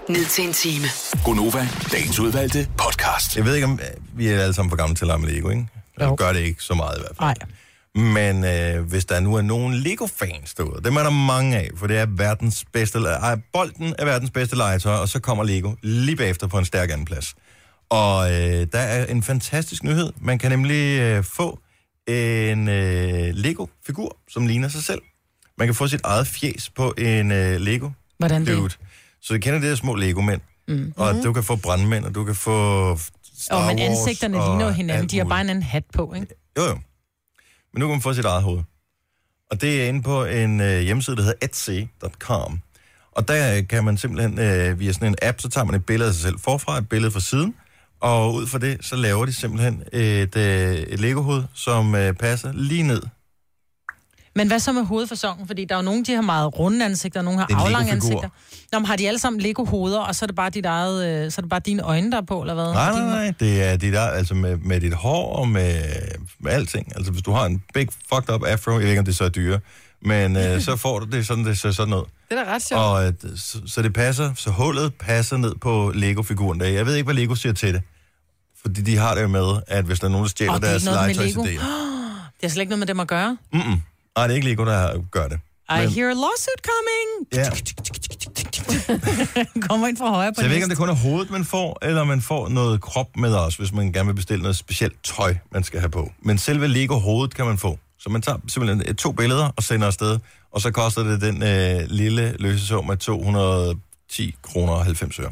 ned 0.08 0.24
til 0.24 0.44
en 0.44 0.52
time. 0.52 0.86
Gonova, 1.24 1.68
dagens 1.92 2.18
udvalgte 2.18 2.68
podcast. 2.78 3.36
Jeg 3.36 3.44
ved 3.44 3.54
ikke, 3.54 3.64
om 3.64 3.72
øh, 3.82 4.18
vi 4.18 4.28
er 4.28 4.40
alle 4.40 4.54
sammen 4.54 4.70
for 4.70 4.76
gamle 4.76 4.94
til 4.94 5.04
at 5.04 5.06
lege 5.06 5.18
med 5.18 5.28
Lego, 5.28 5.50
ikke? 5.50 5.68
Jo. 6.00 6.04
Jo. 6.04 6.14
Gør 6.18 6.32
det 6.32 6.40
ikke 6.40 6.62
så 6.62 6.74
meget 6.74 6.98
i 6.98 7.00
hvert 7.00 7.16
fald. 7.16 7.36
Nej. 7.94 8.12
Men 8.12 8.44
øh, 8.44 8.88
hvis 8.88 9.04
der 9.04 9.20
nu 9.20 9.34
er 9.34 9.42
nogen 9.42 9.74
Lego-fans 9.74 10.54
derude, 10.54 10.80
dem 10.84 10.96
er 10.96 11.02
der 11.02 11.10
mange 11.10 11.56
af, 11.56 11.70
for 11.76 11.86
det 11.86 11.98
er 11.98 12.06
verdens 12.08 12.64
bedste, 12.72 12.98
ej, 12.98 13.36
bolden 13.52 13.94
er 13.98 14.04
verdens 14.04 14.30
bedste 14.30 14.56
legetøj, 14.56 14.94
og 14.94 15.08
så 15.08 15.20
kommer 15.20 15.44
Lego 15.44 15.72
lige 15.82 16.16
bagefter 16.16 16.46
på 16.46 16.58
en 16.58 16.64
stærk 16.64 16.90
anden 16.90 17.04
plads. 17.04 17.34
Og 17.90 18.32
øh, 18.32 18.66
der 18.72 18.78
er 18.78 19.06
en 19.06 19.22
fantastisk 19.22 19.84
nyhed. 19.84 20.12
Man 20.20 20.38
kan 20.38 20.50
nemlig 20.50 21.00
øh, 21.00 21.24
få 21.24 21.58
en 22.08 22.68
øh, 22.68 23.34
Lego-figur, 23.34 24.16
som 24.28 24.46
ligner 24.46 24.68
sig 24.68 24.84
selv. 24.84 25.00
Man 25.58 25.68
kan 25.68 25.74
få 25.74 25.88
sit 25.88 26.00
eget 26.04 26.26
fjes 26.26 26.70
på 26.70 26.94
en 26.98 27.32
øh, 27.32 27.60
Lego 27.60 27.90
Hvordan 28.18 28.46
det? 28.46 28.56
dude. 28.56 28.74
Så 29.22 29.34
du 29.34 29.38
kender 29.40 29.60
det 29.60 29.70
der 29.70 29.76
små 29.76 29.94
Lego-mænd. 29.94 30.40
Mm. 30.68 30.92
Og 30.96 31.14
du 31.24 31.32
kan 31.32 31.42
få 31.42 31.56
brandmænd, 31.56 32.04
og 32.04 32.14
du 32.14 32.24
kan 32.24 32.34
få 32.34 32.98
Star 33.38 33.56
Og 33.56 33.66
men 33.66 33.78
Wars 33.78 33.88
ansigterne 33.88 34.42
og 34.42 34.50
ligner 34.50 34.66
jo 34.66 34.72
hinanden. 34.72 35.08
De 35.08 35.18
har 35.18 35.24
bare 35.24 35.40
en 35.40 35.50
anden 35.50 35.62
hat 35.62 35.84
på, 35.94 36.14
ikke? 36.14 36.26
Jo, 36.58 36.62
jo. 36.62 36.74
Men 37.72 37.80
nu 37.80 37.86
kan 37.86 37.94
man 37.94 38.00
få 38.00 38.14
sit 38.14 38.24
eget 38.24 38.42
hoved. 38.42 38.62
Og 39.50 39.60
det 39.60 39.82
er 39.82 39.88
inde 39.88 40.02
på 40.02 40.24
en 40.24 40.60
øh, 40.60 40.80
hjemmeside, 40.80 41.16
der 41.16 41.22
hedder 41.22 41.46
etsy.com. 41.46 42.60
Og 43.12 43.28
der 43.28 43.56
øh, 43.56 43.68
kan 43.68 43.84
man 43.84 43.96
simpelthen 43.96 44.38
øh, 44.38 44.80
via 44.80 44.92
sådan 44.92 45.08
en 45.08 45.16
app, 45.22 45.40
så 45.40 45.48
tager 45.48 45.64
man 45.64 45.74
et 45.74 45.86
billede 45.86 46.08
af 46.08 46.14
sig 46.14 46.22
selv 46.22 46.38
forfra, 46.38 46.78
et 46.78 46.88
billede 46.88 47.12
fra 47.12 47.20
siden, 47.20 47.54
og 48.00 48.34
ud 48.34 48.46
fra 48.46 48.58
det, 48.58 48.84
så 48.84 48.96
laver 48.96 49.26
de 49.26 49.32
simpelthen 49.32 49.82
et, 49.92 50.36
øh, 50.36 50.74
et 50.74 51.00
Lego-hoved, 51.00 51.44
som 51.54 51.94
øh, 51.94 52.12
passer 52.14 52.52
lige 52.52 52.82
ned. 52.82 53.02
Men 54.36 54.46
hvad 54.48 54.58
så 54.58 54.72
med 54.72 54.82
hovedfasongen? 54.84 55.46
Fordi 55.46 55.64
der 55.64 55.74
er 55.74 55.78
jo 55.78 55.84
nogen, 55.84 56.04
de 56.04 56.14
har 56.14 56.22
meget 56.22 56.58
runde 56.58 56.84
ansigter, 56.84 57.20
og 57.20 57.24
nogle 57.24 57.40
har 57.40 57.46
er 57.50 57.56
aflange 57.56 57.92
ansigter. 57.92 58.28
Nå, 58.72 58.78
men 58.78 58.86
har 58.86 58.96
de 58.96 59.08
alle 59.08 59.18
sammen 59.18 59.40
Lego-hoveder, 59.40 59.98
og 60.00 60.14
så 60.14 60.24
er 60.24 60.26
det 60.26 60.36
bare, 60.36 60.50
dit 60.50 60.66
eget, 60.66 61.24
øh, 61.24 61.32
så 61.32 61.40
er 61.40 61.42
det 61.42 61.50
bare 61.50 61.60
dine 61.60 61.82
øjne, 61.82 62.10
der 62.10 62.16
er 62.16 62.22
på, 62.22 62.40
eller 62.40 62.54
hvad? 62.54 62.64
Nej, 62.72 62.92
nej, 62.92 63.00
nej, 63.06 63.32
det 63.40 63.62
er 63.62 63.76
dit, 63.76 63.94
eget- 63.94 64.14
altså 64.16 64.34
med, 64.34 64.56
med 64.56 64.80
dit 64.80 64.94
hår 64.94 65.36
og 65.36 65.48
med, 65.48 65.82
med 66.40 66.52
alting. 66.52 66.92
Altså 66.96 67.12
hvis 67.12 67.22
du 67.22 67.32
har 67.32 67.46
en 67.46 67.62
big 67.74 67.88
fucked 68.14 68.34
up 68.34 68.42
afro, 68.46 68.70
jeg 68.72 68.80
ved 68.80 68.88
ikke, 68.88 68.98
om 68.98 69.04
det 69.04 69.16
så 69.16 69.24
er 69.24 69.28
dyre, 69.28 69.60
men 70.02 70.36
øh, 70.36 70.60
så 70.66 70.76
får 70.76 70.98
du 70.98 71.06
det 71.06 71.26
sådan, 71.26 71.44
det 71.44 71.58
ser 71.58 71.70
sådan 71.70 71.94
ud. 71.94 72.02
Det 72.30 72.38
er 72.38 72.44
da 72.44 72.54
ret 72.54 72.62
sjovt. 72.62 72.82
Og 72.82 73.06
øh, 73.06 73.12
så, 73.36 73.58
så 73.66 73.82
det 73.82 73.92
passer, 73.92 74.34
så 74.36 74.50
hullet 74.50 74.94
passer 74.94 75.36
ned 75.36 75.54
på 75.60 75.92
Lego-figuren 75.94 76.60
der. 76.60 76.66
Jeg 76.66 76.86
ved 76.86 76.94
ikke, 76.94 77.04
hvad 77.04 77.14
Lego 77.14 77.34
siger 77.34 77.52
til 77.52 77.74
det. 77.74 77.82
Fordi 78.62 78.82
de 78.82 78.96
har 78.96 79.14
det 79.14 79.22
jo 79.22 79.28
med, 79.28 79.60
at 79.66 79.84
hvis 79.84 80.00
der 80.00 80.06
er 80.06 80.10
nogen, 80.10 80.24
der 80.24 80.28
stjæler 80.30 80.52
er 80.52 80.58
deres 80.58 80.82
ikke 80.82 80.94
noget 80.94 81.16
med 81.16 81.26
Lego. 81.26 81.42
legetøjsidéer. 81.42 81.64
Det 82.40 82.42
har 82.42 82.48
slet 82.48 82.60
ikke 82.62 82.70
noget 82.70 82.78
med 82.78 82.86
dem 82.86 83.00
at 83.00 83.08
gøre. 83.08 83.36
Mm-mm. 83.52 83.80
Nej, 84.16 84.26
det 84.26 84.32
er 84.32 84.36
ikke 84.36 84.48
Lego, 84.48 84.64
der 84.64 85.02
gør 85.10 85.28
det. 85.28 85.38
I 85.70 85.72
Men- 85.80 85.88
hear 85.90 86.06
a 86.10 86.14
lawsuit 86.14 86.60
coming! 86.70 87.10
Ja. 87.32 87.50
Kommer 89.68 89.86
ind 89.88 89.96
fra 89.96 90.10
højre 90.10 90.30
på 90.32 90.34
Så 90.34 90.40
jeg 90.42 90.48
ved 90.50 90.56
ikke, 90.56 90.64
om 90.64 90.68
det 90.70 90.78
kun 90.78 90.88
er 90.88 90.94
hovedet, 90.94 91.30
man 91.30 91.44
får, 91.44 91.78
eller 91.82 92.04
man 92.04 92.20
får 92.22 92.48
noget 92.48 92.80
krop 92.80 93.16
med 93.16 93.34
også, 93.34 93.58
hvis 93.58 93.72
man 93.72 93.92
gerne 93.92 94.06
vil 94.06 94.14
bestille 94.14 94.42
noget 94.42 94.56
specielt 94.56 95.04
tøj, 95.04 95.34
man 95.52 95.64
skal 95.64 95.80
have 95.80 95.90
på. 95.90 96.12
Men 96.22 96.38
selve 96.38 96.68
Lego-hovedet 96.68 97.34
kan 97.34 97.46
man 97.46 97.58
få. 97.58 97.78
Så 97.98 98.10
man 98.10 98.22
tager 98.22 98.38
simpelthen 98.48 98.90
et- 98.90 98.96
to 98.96 99.12
billeder 99.12 99.50
og 99.56 99.62
sender 99.62 99.86
afsted, 99.86 100.18
og 100.52 100.60
så 100.60 100.70
koster 100.70 101.02
det 101.02 101.20
den 101.20 101.42
øh, 101.42 101.80
lille 101.88 102.36
løsesum 102.38 102.90
af 102.90 102.98
210 102.98 104.34
kroner 104.42 104.72
og 104.72 104.84
90 104.84 105.18
øre. 105.18 105.30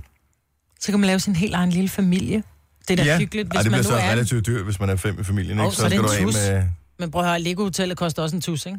Så 0.80 0.92
kan 0.92 1.00
man 1.00 1.06
lave 1.06 1.20
sin 1.20 1.36
helt 1.36 1.54
egen 1.54 1.70
lille 1.70 1.88
familie. 1.88 2.42
Det 2.88 3.00
er 3.00 3.04
da 3.04 3.18
hyggeligt, 3.18 3.48
hvis 3.48 3.56
Ej, 3.56 3.62
det 3.62 3.70
man 3.70 3.80
bliver 3.80 3.92
nu 3.92 3.98
så 4.00 4.04
er... 4.06 4.10
relativt 4.12 4.46
dyrt, 4.46 4.64
hvis 4.64 4.80
man 4.80 4.88
er 4.90 4.96
fem 4.96 5.20
i 5.20 5.24
familien, 5.24 5.58
Åh, 5.60 5.64
ikke? 5.64 5.76
så 5.76 5.82
det 5.82 5.90
skal 5.90 6.02
du 6.02 6.08
af 6.08 6.24
med... 6.26 6.64
Men 6.98 7.10
prøv 7.10 7.22
at 7.22 7.28
høre, 7.28 7.40
Lego-hotellet 7.40 7.98
koster 7.98 8.22
også 8.22 8.36
en 8.36 8.42
tus, 8.42 8.66
ikke? 8.66 8.78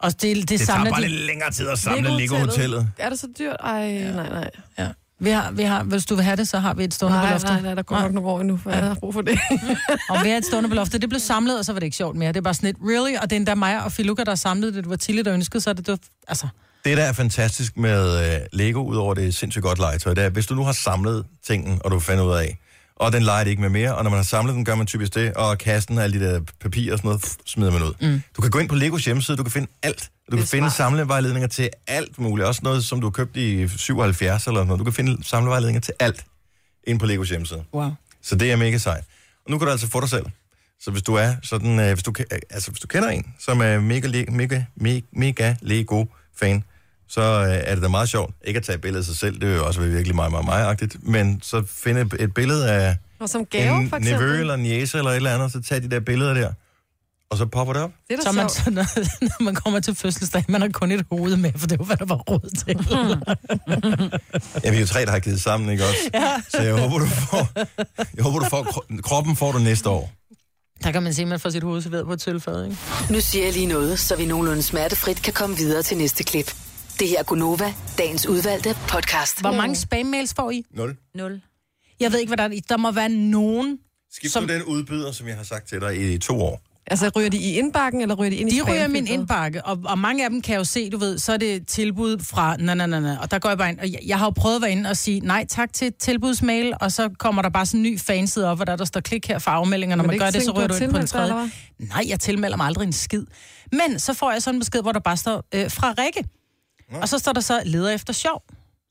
Og 0.00 0.12
det, 0.12 0.22
det, 0.22 0.36
det 0.36 0.48
Det 0.48 0.60
tager 0.66 0.84
bare 0.84 1.02
de... 1.02 1.08
lidt 1.08 1.26
længere 1.26 1.50
tid 1.50 1.68
at 1.68 1.78
samle 1.78 2.16
Lego-hotellet. 2.18 2.88
Er 2.98 3.08
det 3.08 3.18
så 3.18 3.26
dyrt? 3.38 3.56
Ej, 3.60 3.88
nej, 4.14 4.28
nej. 4.28 4.50
Ja. 4.78 4.88
Vi 5.20 5.30
har, 5.30 5.50
vi 5.50 5.62
har, 5.62 5.82
hvis 5.82 6.06
du 6.06 6.14
vil 6.14 6.24
have 6.24 6.36
det, 6.36 6.48
så 6.48 6.58
har 6.58 6.74
vi 6.74 6.84
et 6.84 6.94
stående 6.94 7.18
på 7.18 7.22
Nej, 7.22 7.32
loftet. 7.32 7.50
nej, 7.50 7.60
nej, 7.60 7.74
der 7.74 7.82
går 7.82 8.00
nok 8.00 8.12
nogle 8.12 8.30
år 8.30 8.40
endnu, 8.40 8.56
for 8.56 8.70
jeg 8.70 8.82
har 8.84 8.94
brug 8.94 9.14
for 9.14 9.20
det. 9.22 9.38
Og 10.10 10.24
vi 10.24 10.28
har 10.30 10.36
et 10.36 10.44
stående 10.44 10.68
på 10.68 10.74
loftet. 10.74 11.00
Det 11.00 11.08
blev 11.08 11.20
samlet, 11.20 11.58
og 11.58 11.64
så 11.64 11.72
var 11.72 11.80
det 11.80 11.86
ikke 11.86 11.96
sjovt 11.96 12.16
mere. 12.16 12.28
Det 12.28 12.36
er 12.36 12.40
bare 12.40 12.54
sådan 12.54 12.66
lidt, 12.66 12.76
really? 12.82 13.16
Og 13.16 13.30
det 13.30 13.32
er 13.32 13.36
endda 13.36 13.54
mig 13.54 13.84
og 13.84 13.92
Filuka, 13.92 14.24
der 14.24 14.30
har 14.30 14.36
samlet 14.36 14.74
det. 14.74 14.84
Det 14.84 14.90
var 14.90 14.96
Tilly, 14.96 15.20
der 15.20 15.34
ønskede, 15.34 15.60
så 15.62 15.70
er 15.70 15.74
det, 15.74 15.86
det 15.86 15.92
var, 15.92 15.98
altså... 16.28 16.48
Det, 16.84 16.96
der 16.96 17.02
er 17.02 17.12
fantastisk 17.12 17.76
med 17.76 18.34
øh, 18.34 18.40
Lego, 18.52 18.84
udover 18.84 19.14
det 19.14 19.26
er 19.28 19.32
sindssygt 19.32 19.62
godt 19.62 19.78
legetøj, 19.78 20.14
det 20.14 20.24
er, 20.24 20.28
hvis 20.28 20.46
du 20.46 20.54
nu 20.54 20.64
har 20.64 20.72
samlet 20.72 21.24
tingen, 21.46 21.80
og 21.84 21.90
du 21.90 22.00
finder 22.00 22.24
ud 22.24 22.32
af, 22.32 22.58
og 22.96 23.12
den 23.12 23.22
leger 23.22 23.44
det 23.44 23.50
ikke 23.50 23.62
med 23.62 23.70
mere, 23.70 23.94
og 23.94 24.02
når 24.04 24.10
man 24.10 24.18
har 24.18 24.24
samlet 24.24 24.54
den, 24.54 24.64
gør 24.64 24.74
man 24.74 24.86
typisk 24.86 25.14
det, 25.14 25.34
og 25.34 25.58
kassen 25.58 25.98
af 25.98 26.02
alle 26.02 26.20
de 26.20 26.24
der 26.24 26.40
papir 26.60 26.92
og 26.92 26.98
sådan 26.98 27.08
noget, 27.08 27.36
smider 27.46 27.72
man 27.72 27.82
ud. 27.82 27.94
Mm. 28.00 28.22
Du 28.36 28.42
kan 28.42 28.50
gå 28.50 28.58
ind 28.58 28.68
på 28.68 28.74
Legos 28.74 29.04
hjemmeside, 29.04 29.36
du 29.36 29.42
kan 29.42 29.52
finde 29.52 29.68
alt. 29.82 30.10
Du 30.30 30.36
kan 30.36 30.46
finde 30.46 30.70
samlevejledninger 30.70 31.48
til 31.48 31.70
alt 31.86 32.18
muligt, 32.18 32.48
også 32.48 32.60
noget, 32.64 32.84
som 32.84 33.00
du 33.00 33.06
har 33.06 33.10
købt 33.10 33.36
i 33.36 33.68
77 33.68 34.46
eller 34.46 34.64
noget. 34.64 34.78
Du 34.78 34.84
kan 34.84 34.92
finde 34.92 35.24
samlevejledninger 35.24 35.80
til 35.80 35.94
alt 36.00 36.24
ind 36.84 37.00
på 37.00 37.06
Legos 37.06 37.28
hjemmeside. 37.28 37.64
Wow. 37.74 37.90
Så 38.22 38.36
det 38.36 38.52
er 38.52 38.56
mega 38.56 38.78
sejt. 38.78 39.04
Og 39.44 39.50
nu 39.50 39.58
kan 39.58 39.66
du 39.66 39.72
altså 39.72 39.88
få 39.88 40.00
dig 40.00 40.08
selv. 40.08 40.26
Så 40.80 40.90
hvis 40.90 41.02
du 41.02 41.14
er 41.14 41.34
sådan, 41.42 41.80
øh, 41.80 41.92
hvis, 41.92 42.02
du, 42.02 42.12
øh, 42.18 42.38
altså, 42.50 42.70
hvis 42.70 42.80
du 42.80 42.86
kender 42.86 43.08
en, 43.08 43.34
som 43.38 43.60
er 43.60 43.80
mega, 43.80 44.24
mega, 44.30 44.62
mega, 44.76 45.00
mega 45.12 45.54
Lego-fan, 45.62 46.64
så 47.08 47.20
øh, 47.22 47.48
er 47.70 47.74
det 47.74 47.82
da 47.82 47.88
meget 47.88 48.08
sjovt. 48.08 48.34
Ikke 48.44 48.58
at 48.58 48.64
tage 48.64 48.74
et 48.76 48.82
billede 48.82 48.98
af 49.00 49.04
sig 49.04 49.16
selv, 49.16 49.40
det 49.40 49.48
vil 49.48 49.56
jo 49.56 49.66
også 49.66 49.80
virkelig 49.80 50.14
meget, 50.16 50.30
meget, 50.30 50.44
meget-agtigt, 50.46 50.96
men 51.02 51.40
så 51.42 51.62
finde 51.68 52.00
et, 52.20 52.34
billede 52.34 52.70
af 52.70 52.96
Og 53.20 53.28
som 53.28 53.44
gave, 53.46 53.76
en 53.80 53.88
for 53.88 53.96
eksempel. 53.96 54.26
nevø 54.26 54.40
eller 54.40 54.54
en 54.54 54.66
jæse 54.66 54.98
eller 54.98 55.10
et 55.10 55.16
eller 55.16 55.34
andet, 55.34 55.52
så 55.52 55.62
tag 55.62 55.82
de 55.82 55.90
der 55.90 56.00
billeder 56.00 56.34
der, 56.34 56.52
og 57.30 57.38
så 57.38 57.46
popper 57.46 57.72
det 57.74 57.82
op. 57.82 57.90
Det 58.08 58.18
er 58.18 58.22
Så 58.22 58.32
man, 58.32 58.48
så 58.48 58.70
når, 58.70 58.86
når 59.38 59.42
man 59.44 59.54
kommer 59.54 59.80
til 59.80 59.94
fødselsdag, 59.94 60.44
man 60.48 60.60
har 60.60 60.68
kun 60.68 60.92
et 60.92 61.06
hoved 61.10 61.36
med, 61.36 61.52
for 61.56 61.66
det 61.66 61.78
var, 61.78 61.84
hvad 61.84 61.96
der 61.96 62.04
var 62.04 62.16
råd 62.16 62.50
til. 62.64 62.76
Ja, 64.64 64.70
vi 64.70 64.76
er 64.76 64.80
jo 64.80 64.86
tre, 64.86 65.04
der 65.04 65.10
har 65.10 65.18
givet 65.18 65.40
sammen, 65.42 65.70
ikke 65.70 65.84
også? 65.84 66.10
Ja. 66.14 66.42
Så 66.48 66.62
jeg 66.62 66.74
håber, 66.74 66.98
du 66.98 67.06
får, 67.06 67.48
jeg 68.16 68.24
håber, 68.24 68.38
du 68.38 68.46
får, 68.50 68.62
kro- 68.62 69.00
kroppen 69.02 69.36
får 69.36 69.52
du 69.52 69.58
næste 69.58 69.88
år. 69.88 70.12
Der 70.84 70.92
kan 70.92 71.02
man 71.02 71.14
se, 71.14 71.22
at 71.22 71.28
man 71.28 71.40
får 71.40 71.50
sit 71.50 71.62
hoved 71.62 71.82
serveret 71.82 72.06
på 72.06 72.12
et 72.12 72.22
sølvfad, 72.22 72.64
ikke? 72.64 72.76
Nu 73.10 73.20
siger 73.20 73.44
jeg 73.44 73.52
lige 73.52 73.66
noget, 73.66 73.98
så 73.98 74.16
vi 74.16 74.26
nogenlunde 74.26 74.62
smertefrit 74.62 75.22
kan 75.22 75.32
komme 75.32 75.56
videre 75.56 75.82
til 75.82 75.96
næste 75.96 76.24
klip. 76.24 76.54
Det 76.98 77.08
her 77.08 77.18
er 77.18 77.22
Gunova, 77.22 77.74
dagens 77.98 78.26
udvalgte 78.26 78.76
podcast. 78.88 79.40
Hvor 79.40 79.52
mange 79.52 79.76
spam-mails 79.76 80.34
får 80.36 80.50
I? 80.50 80.64
Nul. 80.70 80.96
Nul. 81.14 81.40
Jeg 82.00 82.12
ved 82.12 82.18
ikke, 82.18 82.30
hvad 82.30 82.36
der 82.36 82.44
er. 82.56 82.60
Der 82.68 82.76
må 82.76 82.90
være 82.90 83.08
nogen. 83.08 83.78
Skift 84.12 84.32
Som- 84.32 84.48
den 84.48 84.62
udbyder, 84.62 85.12
som 85.12 85.28
jeg 85.28 85.36
har 85.36 85.44
sagt 85.44 85.68
til 85.68 85.80
dig 85.80 86.14
i 86.14 86.18
to 86.18 86.40
år. 86.42 86.60
Altså, 86.90 87.10
ryger 87.16 87.30
de 87.30 87.36
i 87.36 87.58
indbakken, 87.58 88.00
eller 88.00 88.14
ryger 88.14 88.30
de 88.30 88.36
ind 88.36 88.52
i 88.52 88.56
De 88.56 88.62
ryger 88.62 88.88
min 88.88 89.06
indbakke, 89.06 89.64
og, 89.64 89.78
og 89.84 89.98
mange 89.98 90.24
af 90.24 90.30
dem 90.30 90.42
kan 90.42 90.52
jeg 90.52 90.58
jo 90.58 90.64
se, 90.64 90.90
du 90.90 90.98
ved, 90.98 91.18
så 91.18 91.32
er 91.32 91.36
det 91.36 91.66
tilbud 91.66 92.18
fra, 92.18 92.56
na, 92.56 92.74
na, 92.74 92.86
na, 92.86 93.00
na, 93.00 93.18
og 93.22 93.30
der 93.30 93.38
går 93.38 93.48
jeg 93.48 93.58
bare 93.58 93.68
ind, 93.68 93.78
og 93.78 93.92
jeg, 93.92 93.98
jeg 94.06 94.18
har 94.18 94.26
jo 94.26 94.30
prøvet 94.30 94.56
at 94.56 94.62
være 94.62 94.70
inde 94.72 94.90
og 94.90 94.96
sige 94.96 95.20
nej 95.20 95.46
tak 95.48 95.72
til 95.72 95.92
tilbudsmail, 95.92 96.72
og 96.80 96.92
så 96.92 97.10
kommer 97.18 97.42
der 97.42 97.48
bare 97.48 97.66
sådan 97.66 97.80
en 97.80 97.92
ny 97.92 98.00
fanside 98.00 98.46
op, 98.50 98.60
og 98.60 98.66
der, 98.66 98.76
der 98.76 98.84
står 98.84 99.00
klik 99.00 99.26
her 99.26 99.38
for 99.38 99.50
afmeldinger, 99.50 99.96
når 99.96 100.04
man 100.04 100.18
gør 100.18 100.30
det, 100.30 100.42
så 100.42 100.50
ryger 100.52 100.68
du 100.68 100.74
ind 100.74 100.90
på 100.92 100.98
en 100.98 101.06
tredje. 101.06 101.50
Nej, 101.78 102.04
jeg 102.08 102.20
tilmelder 102.20 102.56
mig 102.56 102.66
aldrig 102.66 102.86
en 102.86 102.92
skid. 102.92 103.24
Men 103.72 103.98
så 103.98 104.14
får 104.14 104.32
jeg 104.32 104.42
sådan 104.42 104.56
en 104.56 104.60
besked, 104.60 104.82
hvor 104.82 104.92
der 104.92 105.00
bare 105.00 105.16
står, 105.16 105.44
øh, 105.54 105.70
fra 105.70 105.94
Rikke. 105.98 106.24
Og 106.92 107.08
så 107.08 107.18
står 107.18 107.32
der 107.32 107.40
så, 107.40 107.62
leder 107.64 107.90
efter 107.90 108.12
sjov. 108.12 108.42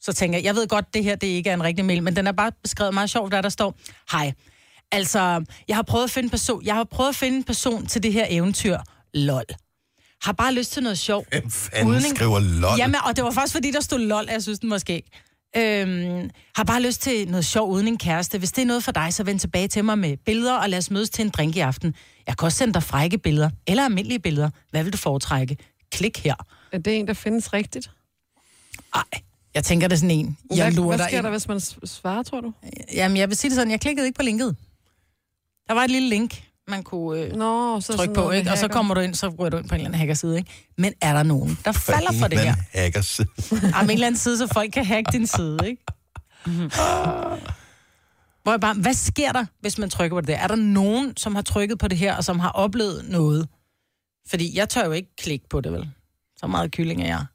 Så 0.02 0.14
tænker 0.14 0.38
jeg, 0.38 0.46
jeg 0.46 0.56
ved 0.56 0.68
godt, 0.68 0.94
det 0.94 1.04
her 1.04 1.16
det 1.16 1.28
ikke 1.28 1.50
er 1.50 1.54
en 1.54 1.64
rigtig 1.64 1.86
mail, 1.86 2.04
men 2.04 2.16
den 2.16 2.28
er 2.28 2.32
bare 2.32 2.52
beskrevet 2.64 2.94
meget 2.94 3.10
sjovt, 3.10 3.32
der 3.32 3.42
der 3.42 3.50
står, 3.50 3.76
hej, 4.12 4.34
altså, 4.92 5.44
jeg 5.68 5.76
har 5.76 5.84
prøvet 5.84 6.04
at 6.04 6.12
finde, 6.12 6.30
person, 6.30 6.66
jeg 6.66 6.76
har 6.76 6.84
prøvet 6.84 7.10
at 7.10 7.16
finde 7.16 7.38
en 7.38 7.44
person 7.44 7.86
til 7.86 8.04
det 8.04 8.14
her 8.14 8.26
eventyr, 8.30 8.78
lol. 9.14 9.44
Har 10.24 10.32
bare 10.32 10.54
lyst 10.54 10.72
til 10.72 10.84
noget 10.84 10.98
sjov. 11.00 11.26
Hvem 11.32 11.52
fanden 11.52 11.88
Uden 11.88 12.06
en- 12.06 12.16
skriver 12.16 12.40
lol? 12.40 12.78
Jamen, 12.78 12.96
og 13.06 13.16
det 13.16 13.24
var 13.24 13.32
faktisk 13.32 13.54
fordi, 13.56 13.72
der 13.72 13.82
stod 13.82 14.00
lol, 14.00 14.26
jeg 14.32 14.44
synes, 14.44 14.60
den 14.60 14.70
var 14.70 14.78
skæg. 14.78 15.06
Øhm, 15.58 16.30
har 16.56 16.64
bare 16.64 16.82
lyst 16.82 17.02
til 17.02 17.28
noget 17.30 17.46
sjov 17.46 17.70
uden 17.72 17.88
en 17.88 17.98
kæreste. 17.98 18.38
Hvis 18.38 18.52
det 18.52 18.62
er 18.62 18.66
noget 18.66 18.84
for 18.84 18.92
dig, 18.92 19.14
så 19.14 19.24
vend 19.24 19.40
tilbage 19.40 19.68
til 19.68 19.86
mig 19.86 19.98
med 20.00 20.18
billeder, 20.26 20.54
og 20.58 20.70
lad 20.70 20.78
os 20.78 20.92
mødes 20.92 21.10
til 21.10 21.26
en 21.26 21.30
drink 21.30 21.56
i 21.56 21.60
aften. 21.60 21.96
Jeg 22.28 22.38
kan 22.38 22.46
også 22.46 22.58
sende 22.58 22.74
dig 22.74 22.84
frække 22.84 23.18
billeder, 23.18 23.50
eller 23.68 23.86
almindelige 23.86 24.20
billeder. 24.20 24.50
Hvad 24.72 24.84
vil 24.84 24.94
du 24.94 24.98
foretrække? 24.98 25.58
Klik 25.92 26.20
her. 26.24 26.36
Er 26.76 26.80
det 26.80 27.00
en, 27.00 27.08
der 27.08 27.14
findes 27.14 27.54
rigtigt? 27.54 27.92
Ej, 28.96 29.04
jeg 29.54 29.64
tænker, 29.64 29.88
det 29.88 29.96
er 29.96 30.00
sådan 30.00 30.12
en. 30.12 30.38
Jeg 30.50 30.66
hvad, 30.66 30.74
lurer 30.74 30.98
hvad 30.98 31.08
sker 31.08 31.22
der, 31.22 31.30
hvis 31.30 31.48
man 31.48 31.60
svarer, 31.86 32.24
tror 32.24 32.42
du? 32.42 32.54
Jamen, 32.94 33.18
jeg 33.18 33.30
vil 33.30 33.38
sige 33.38 33.50
det 33.50 33.56
sådan, 33.56 33.72
jeg 33.72 33.82
klikkede 33.82 34.08
ikke 34.08 34.18
på 34.18 34.24
linket. 34.24 34.56
Der 35.68 35.74
var 35.74 35.84
et 35.84 35.92
lille 35.92 36.10
link, 36.10 36.44
man 36.68 36.84
kunne 36.84 37.22
øh, 37.22 37.34
Nå, 37.34 37.82
så 37.82 37.98
trykke 37.98 38.14
på, 38.14 38.32
ikke? 38.32 38.52
Og 38.52 38.58
så 38.58 38.68
kommer 38.68 38.94
du 38.94 39.02
ind, 39.02 39.16
så 39.16 39.30
ryger 39.30 39.50
du 39.50 39.58
ind 39.58 39.70
på 39.70 39.76
en 39.76 39.80
eller 39.80 39.90
anden 39.90 40.00
hackerside, 40.00 40.38
ikke? 40.38 40.52
Men 40.78 40.94
er 41.02 41.14
der 41.14 41.24
nogen, 41.24 41.58
der 41.66 41.72
falder 41.72 42.12
for 42.20 42.28
det 42.28 42.40
her? 42.40 42.56
Hackers. 42.74 43.20
Om 43.80 43.84
en 43.84 43.90
eller 43.90 44.08
anden 44.08 44.18
side, 44.18 44.38
så 44.38 44.48
folk 44.48 44.72
kan 44.72 44.86
hacke 44.86 45.12
din 45.12 45.28
side, 45.28 45.58
ikke? 45.66 45.84
Hvor 48.44 48.52
jeg 48.52 48.60
bare, 48.60 48.74
hvad 48.74 48.94
sker 48.94 49.32
der, 49.32 49.46
hvis 49.62 49.78
man 49.78 49.90
trykker 49.90 50.18
på 50.18 50.22
det 50.22 50.28
der? 50.28 50.38
Er 50.38 50.48
der 50.48 50.56
nogen, 50.56 51.18
som 51.18 51.36
har 51.36 51.42
trykket 51.42 51.80
på 51.80 51.88
det 51.88 51.98
her, 51.98 52.16
og 52.16 52.24
som 52.24 52.40
har 52.40 52.50
oplevet 52.50 53.06
noget? 53.10 53.48
Fordi 54.30 54.58
jeg 54.58 54.70
tør 54.70 54.86
jo 54.86 54.92
ikke 54.92 55.16
klikke 55.16 55.50
på 55.50 55.62
det, 55.62 55.72
vel? 55.72 55.90
Så 56.38 56.48
meget 56.48 56.72
kylling 56.72 57.02
er 57.02 57.06
jeg. 57.08 57.26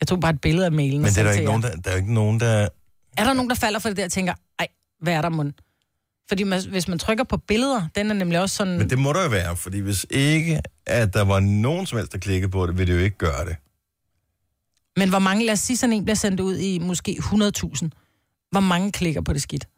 Jeg 0.00 0.08
tog 0.08 0.20
bare 0.20 0.30
et 0.32 0.40
billede 0.40 0.66
af 0.66 0.72
mailen. 0.72 1.00
Men 1.02 1.10
det 1.10 1.18
er 1.18 1.22
der 1.22 1.32
ikke 1.32 1.44
nogen, 1.44 1.62
der, 1.62 1.76
der 1.76 1.90
er 1.90 1.96
ikke 1.96 2.14
nogen, 2.14 2.40
der... 2.40 2.68
Er 3.16 3.24
der 3.24 3.32
nogen, 3.32 3.50
der 3.50 3.56
falder 3.56 3.78
for 3.78 3.88
det 3.88 3.96
der 3.96 4.04
og 4.04 4.12
tænker, 4.12 4.34
ej, 4.58 4.68
hvad 5.00 5.14
er 5.14 5.22
der 5.22 5.28
mund? 5.28 5.52
Fordi 6.28 6.42
man, 6.44 6.68
hvis 6.68 6.88
man 6.88 6.98
trykker 6.98 7.24
på 7.24 7.36
billeder, 7.36 7.88
den 7.94 8.10
er 8.10 8.14
nemlig 8.14 8.40
også 8.40 8.56
sådan... 8.56 8.78
Men 8.78 8.90
det 8.90 8.98
må 8.98 9.12
der 9.12 9.22
jo 9.22 9.28
være, 9.28 9.56
fordi 9.56 9.78
hvis 9.78 10.06
ikke, 10.10 10.60
at 10.86 11.14
der 11.14 11.22
var 11.24 11.40
nogen 11.40 11.86
som 11.86 11.98
helst, 11.98 12.12
der 12.12 12.18
klikkede 12.18 12.50
på 12.50 12.66
det, 12.66 12.78
ville 12.78 12.92
det 12.92 12.98
jo 13.00 13.04
ikke 13.04 13.16
gøre 13.18 13.44
det. 13.44 13.56
Men 14.96 15.08
hvor 15.08 15.18
mange, 15.18 15.44
lad 15.46 15.52
os 15.52 15.58
sige, 15.60 15.76
sådan 15.76 15.92
en 15.92 16.04
bliver 16.04 16.16
sendt 16.16 16.40
ud 16.40 16.56
i 16.58 16.78
måske 16.78 17.16
100.000. 17.20 17.88
Hvor 18.50 18.60
mange 18.60 18.92
klikker 18.92 19.20
på 19.20 19.32
det 19.32 19.42
skidt? 19.42 19.68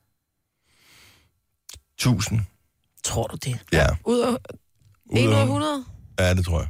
1000. 1.94 2.40
Tror 3.04 3.26
du 3.26 3.36
det? 3.36 3.58
Ja. 3.72 3.86
Ud 4.04 4.20
af, 4.20 4.28
Ud 4.30 5.18
1 5.18 5.26
ud 5.28 5.32
af 5.32 5.38
af- 5.38 5.42
100? 5.44 5.84
Ja, 6.18 6.34
det 6.34 6.44
tror 6.44 6.60
jeg. 6.60 6.68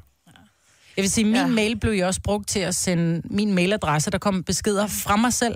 Jeg 1.00 1.02
vil 1.02 1.10
sige, 1.10 1.24
min 1.24 1.34
Ja. 1.34 1.46
mail 1.46 1.76
blev 1.80 1.92
jo 1.92 2.06
også 2.06 2.20
brugt 2.24 2.48
til 2.48 2.60
at 2.60 2.74
sende 2.74 3.22
min 3.30 3.54
mailadresse. 3.54 4.10
Der 4.10 4.18
kom 4.18 4.42
beskeder 4.44 4.86
fra 4.86 5.16
mig 5.16 5.32
selv. 5.32 5.54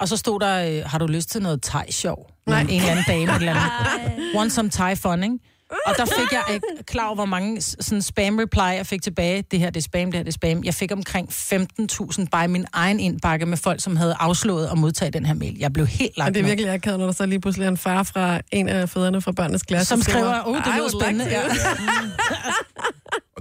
Og 0.00 0.08
så 0.08 0.16
stod 0.16 0.40
der, 0.40 0.68
øh, 0.78 0.82
har 0.90 0.98
du 0.98 1.06
lyst 1.06 1.30
til 1.30 1.42
noget 1.42 1.62
thai-sjov? 1.62 2.30
Nej. 2.46 2.60
En 2.60 2.68
eller 2.70 2.90
anden 2.90 3.04
dame, 3.08 3.22
et 3.22 3.36
eller 3.36 3.54
andet. 3.54 4.34
Want 4.36 4.52
some 4.52 4.70
thai 4.70 4.94
fun, 4.96 5.22
ikke? 5.22 5.38
Og 5.86 5.94
der 5.96 6.04
fik 6.04 6.32
jeg 6.32 6.42
øh, 6.54 6.60
klar 6.86 7.06
over, 7.06 7.14
hvor 7.14 7.24
mange 7.24 7.60
sådan 7.60 8.02
spam 8.02 8.38
reply 8.38 8.58
jeg 8.76 8.86
fik 8.86 9.02
tilbage. 9.02 9.42
Det 9.50 9.58
her 9.58 9.70
det 9.70 9.80
er 9.80 9.82
spam, 9.82 10.04
det 10.04 10.14
her 10.14 10.22
det 10.22 10.28
er 10.28 10.32
spam. 10.32 10.64
Jeg 10.64 10.74
fik 10.74 10.92
omkring 10.92 11.28
15.000 11.30 12.26
bare 12.32 12.44
i 12.44 12.48
min 12.48 12.66
egen 12.72 13.00
indbakke 13.00 13.46
med 13.46 13.56
folk, 13.56 13.80
som 13.82 13.96
havde 13.96 14.14
afslået 14.20 14.66
at 14.72 14.78
modtage 14.78 15.10
den 15.10 15.26
her 15.26 15.34
mail. 15.34 15.56
Jeg 15.58 15.72
blev 15.72 15.86
helt 15.86 16.16
lagt 16.18 16.28
Og 16.28 16.34
det 16.34 16.40
er 16.40 16.42
ned. 16.44 16.50
virkelig 16.50 16.72
akavet, 16.72 16.98
når 16.98 17.06
der 17.06 17.12
så 17.12 17.26
lige 17.26 17.40
pludselig 17.40 17.64
er 17.64 17.68
en 17.70 17.76
far 17.76 18.02
fra 18.02 18.40
en 18.52 18.68
af 18.68 18.88
fædrene 18.88 19.20
fra 19.20 19.32
børnenes 19.32 19.62
klasse. 19.62 19.86
Som 19.88 20.02
skriver, 20.02 20.40
åh, 20.46 20.52
oh, 20.52 20.56
det 20.56 20.66
"I 20.66 20.78
lyder 20.78 20.88
spændende. 20.88 21.24
like 21.24 21.36
Ja. 21.36 21.42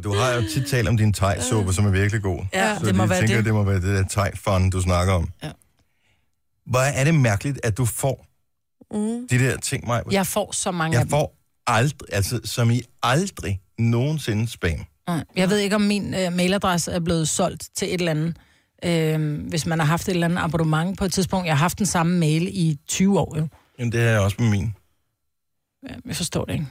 to." 0.05 0.09
Og 0.09 0.15
du 0.15 0.19
har 0.21 0.31
jo 0.33 0.43
tit 0.53 0.67
talt 0.67 0.87
om 0.87 0.97
din 0.97 1.13
thai-suppe, 1.13 1.73
som 1.73 1.85
er 1.85 1.89
virkelig 1.91 2.21
god. 2.21 2.39
Ja, 2.53 2.77
Så 2.79 2.85
det 2.85 2.95
må 2.95 3.03
de 3.03 3.09
være 3.09 3.19
tænker, 3.19 3.35
det. 3.35 3.45
det 3.45 3.53
må 3.53 3.63
være 3.63 3.75
det 3.81 3.83
der 3.83 4.03
thai-fun, 4.09 4.69
du 4.69 4.81
snakker 4.81 5.13
om. 5.13 5.29
Ja. 5.43 5.51
Hvor 6.65 6.79
er 6.79 7.03
det 7.03 7.15
mærkeligt, 7.15 7.59
at 7.63 7.77
du 7.77 7.85
får 7.85 8.25
Mm. 8.91 9.27
de 9.27 9.39
der 9.39 9.57
ting, 9.57 9.85
mig. 9.87 10.01
Jeg 10.11 10.27
får 10.27 10.51
så 10.51 10.71
mange 10.71 10.95
af 10.97 10.99
Jeg 10.99 11.05
dem. 11.05 11.09
får 11.09 11.35
aldrig, 11.67 12.09
altså 12.13 12.39
som 12.43 12.71
i 12.71 12.81
aldrig 13.03 13.61
nogensinde 13.79 14.47
spam. 14.47 14.85
Nej. 15.07 15.23
Jeg 15.35 15.49
ved 15.49 15.57
ikke, 15.57 15.75
om 15.75 15.81
min 15.81 16.13
øh, 16.13 16.33
mailadresse 16.33 16.91
er 16.91 16.99
blevet 16.99 17.29
solgt 17.29 17.69
til 17.75 17.87
et 17.87 17.93
eller 17.93 18.11
andet. 18.11 18.37
Øh, 18.85 19.47
hvis 19.49 19.65
man 19.65 19.79
har 19.79 19.85
haft 19.85 20.07
et 20.07 20.11
eller 20.13 20.27
andet 20.27 20.37
abonnement 20.41 20.97
på 20.97 21.05
et 21.05 21.13
tidspunkt. 21.13 21.45
Jeg 21.47 21.53
har 21.53 21.59
haft 21.59 21.77
den 21.77 21.85
samme 21.85 22.19
mail 22.19 22.47
i 22.51 22.77
20 22.87 23.19
år, 23.19 23.37
jo. 23.37 23.47
Jamen, 23.79 23.91
det 23.91 24.01
er 24.01 24.09
jeg 24.09 24.19
også 24.19 24.37
med 24.39 24.49
min. 24.49 24.73
Ja, 25.89 25.93
Jeg 26.05 26.15
forstår 26.15 26.45
det 26.45 26.53
ikke. 26.53 26.65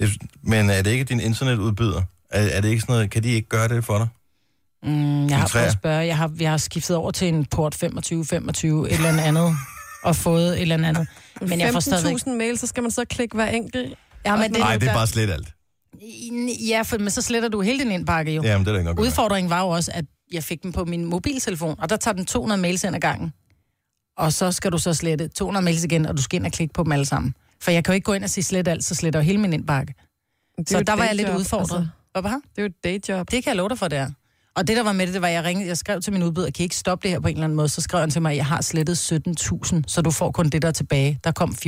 Jeg- 0.00 0.10
Men 0.42 0.70
er 0.70 0.82
det 0.82 0.90
ikke 0.90 1.04
din 1.04 1.20
internetudbyder? 1.20 2.02
Er, 2.30 2.42
er 2.42 2.60
det 2.60 2.68
ikke 2.68 2.80
sådan 2.80 2.92
noget, 2.92 3.10
kan 3.10 3.22
de 3.22 3.28
ikke 3.28 3.48
gøre 3.48 3.68
det 3.68 3.84
for 3.84 3.98
dig? 3.98 4.08
Mm, 4.82 5.26
jeg 5.26 5.38
har 5.38 5.48
prøvet 5.48 5.66
at 5.66 5.72
spørge. 5.72 6.06
Jeg 6.06 6.16
har, 6.16 6.32
jeg 6.40 6.50
har 6.50 6.56
skiftet 6.56 6.96
over 6.96 7.10
til 7.10 7.28
en 7.28 7.44
port 7.44 7.74
25-25, 7.74 7.86
et 7.86 8.92
eller 8.92 9.22
andet 9.22 9.54
og 10.02 10.16
fået 10.16 10.52
et 10.52 10.62
eller 10.62 10.74
andet. 10.88 11.08
Men 11.40 11.60
jeg 11.60 11.72
får 11.72 11.80
stadigvæk... 11.80 12.14
15.000 12.16 12.30
mails, 12.30 12.60
så 12.60 12.66
skal 12.66 12.82
man 12.82 12.90
så 12.90 13.04
klikke 13.04 13.34
hver 13.34 13.46
enkelt. 13.46 13.98
Ja, 14.26 14.36
men 14.36 14.50
det, 14.50 14.58
Nej, 14.58 14.76
det 14.76 14.88
er 14.88 14.94
bare 14.94 15.06
slet 15.06 15.30
alt. 15.30 15.54
ja, 16.68 16.82
for, 16.82 16.98
men 16.98 17.10
så 17.10 17.22
sletter 17.22 17.48
du 17.48 17.60
hele 17.60 17.78
din 17.78 17.90
indbakke 17.90 18.32
jo. 18.32 18.42
Jamen, 18.42 18.66
det 18.66 18.72
er 18.72 18.78
ikke 18.78 18.88
nok. 18.88 19.00
Udfordringen 19.00 19.50
var 19.50 19.60
jo 19.60 19.68
også, 19.68 19.90
at 19.94 20.04
jeg 20.32 20.44
fik 20.44 20.62
dem 20.62 20.72
på 20.72 20.84
min 20.84 21.04
mobiltelefon, 21.04 21.74
og 21.78 21.90
der 21.90 21.96
tager 21.96 22.14
den 22.14 22.26
200 22.26 22.60
mails 22.60 22.84
ind 22.84 22.94
ad 22.94 23.00
gangen. 23.00 23.32
Og 24.18 24.32
så 24.32 24.52
skal 24.52 24.72
du 24.72 24.78
så 24.78 24.94
slette 24.94 25.28
200 25.28 25.64
mails 25.64 25.84
igen, 25.84 26.06
og 26.06 26.16
du 26.16 26.22
skal 26.22 26.36
ind 26.36 26.46
og 26.46 26.52
klikke 26.52 26.74
på 26.74 26.82
dem 26.84 26.92
alle 26.92 27.06
sammen. 27.06 27.34
For 27.60 27.70
jeg 27.70 27.84
kan 27.84 27.92
jo 27.92 27.94
ikke 27.94 28.04
gå 28.04 28.12
ind 28.12 28.24
og 28.24 28.30
sige 28.30 28.44
slet 28.44 28.68
alt, 28.68 28.84
så 28.84 28.94
sletter 28.94 29.20
jeg 29.20 29.26
hele 29.26 29.38
min 29.38 29.52
indbakke. 29.52 29.94
Det 30.58 30.68
Så 30.68 30.82
der 30.82 30.92
var 30.96 31.04
jeg 31.04 31.14
lidt 31.14 31.28
udfordret. 31.28 31.78
Altså, 31.78 31.88
Hvad 32.12 32.22
var 32.22 32.40
det 32.56 32.58
er 32.58 32.62
jo 32.62 32.66
et 32.66 32.84
dayjob. 32.84 33.30
Det 33.30 33.44
kan 33.44 33.50
jeg 33.50 33.56
love 33.56 33.68
dig 33.68 33.78
for, 33.78 33.88
det 33.88 33.98
er. 33.98 34.10
Og 34.56 34.68
det, 34.68 34.76
der 34.76 34.82
var 34.82 34.92
med 34.92 35.06
det, 35.06 35.14
det 35.14 35.22
var, 35.22 35.28
at 35.28 35.34
jeg 35.34 35.44
ringede, 35.44 35.68
jeg 35.68 35.76
skrev 35.76 36.00
til 36.00 36.12
min 36.12 36.22
udbyder, 36.22 36.50
kan 36.50 36.62
I 36.62 36.62
ikke 36.62 36.76
stoppe 36.76 37.02
det 37.02 37.10
her 37.10 37.20
på 37.20 37.28
en 37.28 37.34
eller 37.34 37.44
anden 37.44 37.56
måde? 37.56 37.68
Så 37.68 37.80
skrev 37.80 38.00
han 38.00 38.10
til 38.10 38.22
mig, 38.22 38.30
at 38.30 38.36
jeg 38.36 38.46
har 38.46 38.60
slettet 38.60 39.12
17.000, 39.12 39.82
så 39.86 40.02
du 40.02 40.10
får 40.10 40.30
kun 40.30 40.48
det, 40.48 40.62
der 40.62 40.68
er 40.68 40.72
tilbage. 40.72 41.20
Der 41.24 41.32
kom 41.32 41.50
14.700, 41.50 41.66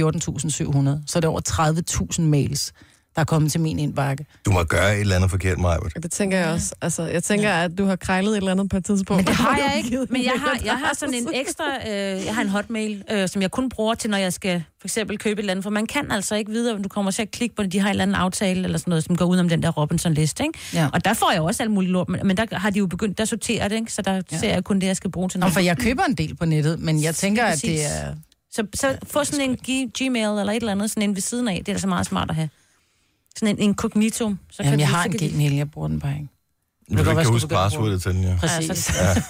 så 1.06 1.20
det 1.20 1.24
er 1.24 1.28
over 1.28 1.40
30.000 2.18 2.22
mails, 2.22 2.72
der 3.14 3.20
er 3.20 3.24
kommet 3.24 3.52
til 3.52 3.60
min 3.60 3.78
indbakke. 3.78 4.26
Du 4.46 4.50
må 4.52 4.62
gøre 4.64 4.94
et 4.94 5.00
eller 5.00 5.16
andet 5.16 5.30
forkert, 5.30 5.58
Majbert. 5.58 5.92
Det 6.02 6.10
tænker 6.12 6.38
jeg 6.38 6.48
også. 6.48 6.74
Altså, 6.80 7.02
jeg 7.02 7.22
tænker, 7.22 7.52
at 7.52 7.78
du 7.78 7.84
har 7.84 7.96
krejlet 7.96 8.30
et 8.30 8.36
eller 8.36 8.50
andet 8.50 8.70
på 8.70 8.76
et 8.76 8.84
tidspunkt. 8.84 9.18
Men 9.18 9.26
det 9.26 9.34
har 9.34 9.56
jeg 9.56 9.82
ikke. 9.84 10.06
Men 10.10 10.24
jeg 10.24 10.32
har, 10.36 10.58
jeg 10.64 10.72
har 10.72 10.94
sådan 10.98 11.14
en 11.14 11.28
ekstra, 11.34 11.64
øh, 11.88 12.24
jeg 12.26 12.34
har 12.34 12.42
en 12.42 12.48
hotmail, 12.48 13.04
øh, 13.10 13.28
som 13.28 13.42
jeg 13.42 13.50
kun 13.50 13.68
bruger 13.68 13.94
til, 13.94 14.10
når 14.10 14.18
jeg 14.18 14.32
skal 14.32 14.64
for 14.80 14.86
eksempel 14.86 15.18
købe 15.18 15.32
et 15.32 15.38
eller 15.38 15.50
andet. 15.50 15.62
For 15.62 15.70
man 15.70 15.86
kan 15.86 16.10
altså 16.10 16.34
ikke 16.34 16.50
vide, 16.50 16.74
om 16.74 16.82
du 16.82 16.88
kommer 16.88 17.10
til 17.10 17.22
at 17.22 17.30
klikke 17.30 17.54
på 17.54 17.62
det. 17.62 17.72
De 17.72 17.78
har 17.78 17.88
en 17.88 17.90
eller 17.90 18.02
anden 18.02 18.14
aftale 18.14 18.64
eller 18.64 18.78
sådan 18.78 18.90
noget, 18.90 19.04
som 19.04 19.16
går 19.16 19.24
ud 19.24 19.38
om 19.38 19.48
den 19.48 19.62
der 19.62 19.70
Robinson-liste. 19.70 20.44
Ikke? 20.44 20.58
Ja. 20.74 20.88
Og 20.92 21.04
der 21.04 21.14
får 21.14 21.32
jeg 21.32 21.40
også 21.40 21.62
alt 21.62 21.72
muligt 21.72 21.92
lort. 21.92 22.08
Men, 22.08 22.26
men 22.26 22.36
der 22.36 22.58
har 22.58 22.70
de 22.70 22.78
jo 22.78 22.86
begyndt, 22.86 23.18
der 23.18 23.24
sorterer 23.24 23.68
det, 23.68 23.76
ikke? 23.76 23.92
så 23.92 24.02
der 24.02 24.22
ja. 24.32 24.38
ser 24.38 24.52
jeg 24.52 24.64
kun 24.64 24.80
det, 24.80 24.86
jeg 24.86 24.96
skal 24.96 25.10
bruge 25.10 25.28
til 25.28 25.40
Nå, 25.40 25.44
noget. 25.44 25.52
for 25.52 25.60
jeg 25.60 25.78
køber 25.78 26.02
en 26.02 26.14
del 26.14 26.36
på 26.36 26.44
nettet, 26.44 26.78
men 26.80 27.02
jeg 27.02 27.14
tænker, 27.14 27.44
at 27.44 27.62
det 27.62 27.70
Præcis. 27.70 27.80
er... 27.84 28.14
Så, 28.50 28.66
så 28.74 28.96
få 29.06 29.24
sådan 29.24 29.50
en 29.50 29.56
Gmail 29.98 30.38
eller 30.38 30.52
et 30.52 30.56
eller 30.56 30.72
andet, 30.72 30.90
sådan 30.90 31.02
en 31.02 31.14
ved 31.14 31.22
siden 31.22 31.48
af. 31.48 31.56
Det 31.58 31.68
er 31.68 31.72
altså 31.72 31.86
meget 31.86 32.06
smart 32.06 32.30
at 32.30 32.36
have. 32.36 32.48
Sådan 33.36 33.48
en 33.56 33.58
incognito. 33.62 34.34
Så 34.50 34.62
Jamen, 34.62 34.78
de- 34.78 34.82
jeg 34.82 34.88
har 34.88 35.04
en 35.04 35.18
kan 35.18 35.30
Gmail, 35.30 35.52
jeg 35.54 35.70
bruger 35.70 35.88
den 35.88 36.00
bare 36.00 36.14
ikke. 36.14 36.28
Du 36.90 36.96
godt 36.96 37.06
kan 37.08 37.16
jeg 37.18 37.26
huske 37.26 37.48
passwordet 37.48 38.02
til 38.02 38.14
den, 38.14 38.24
ja. 38.24 38.36
Præcis. 38.40 38.90
Ja, 38.94 39.14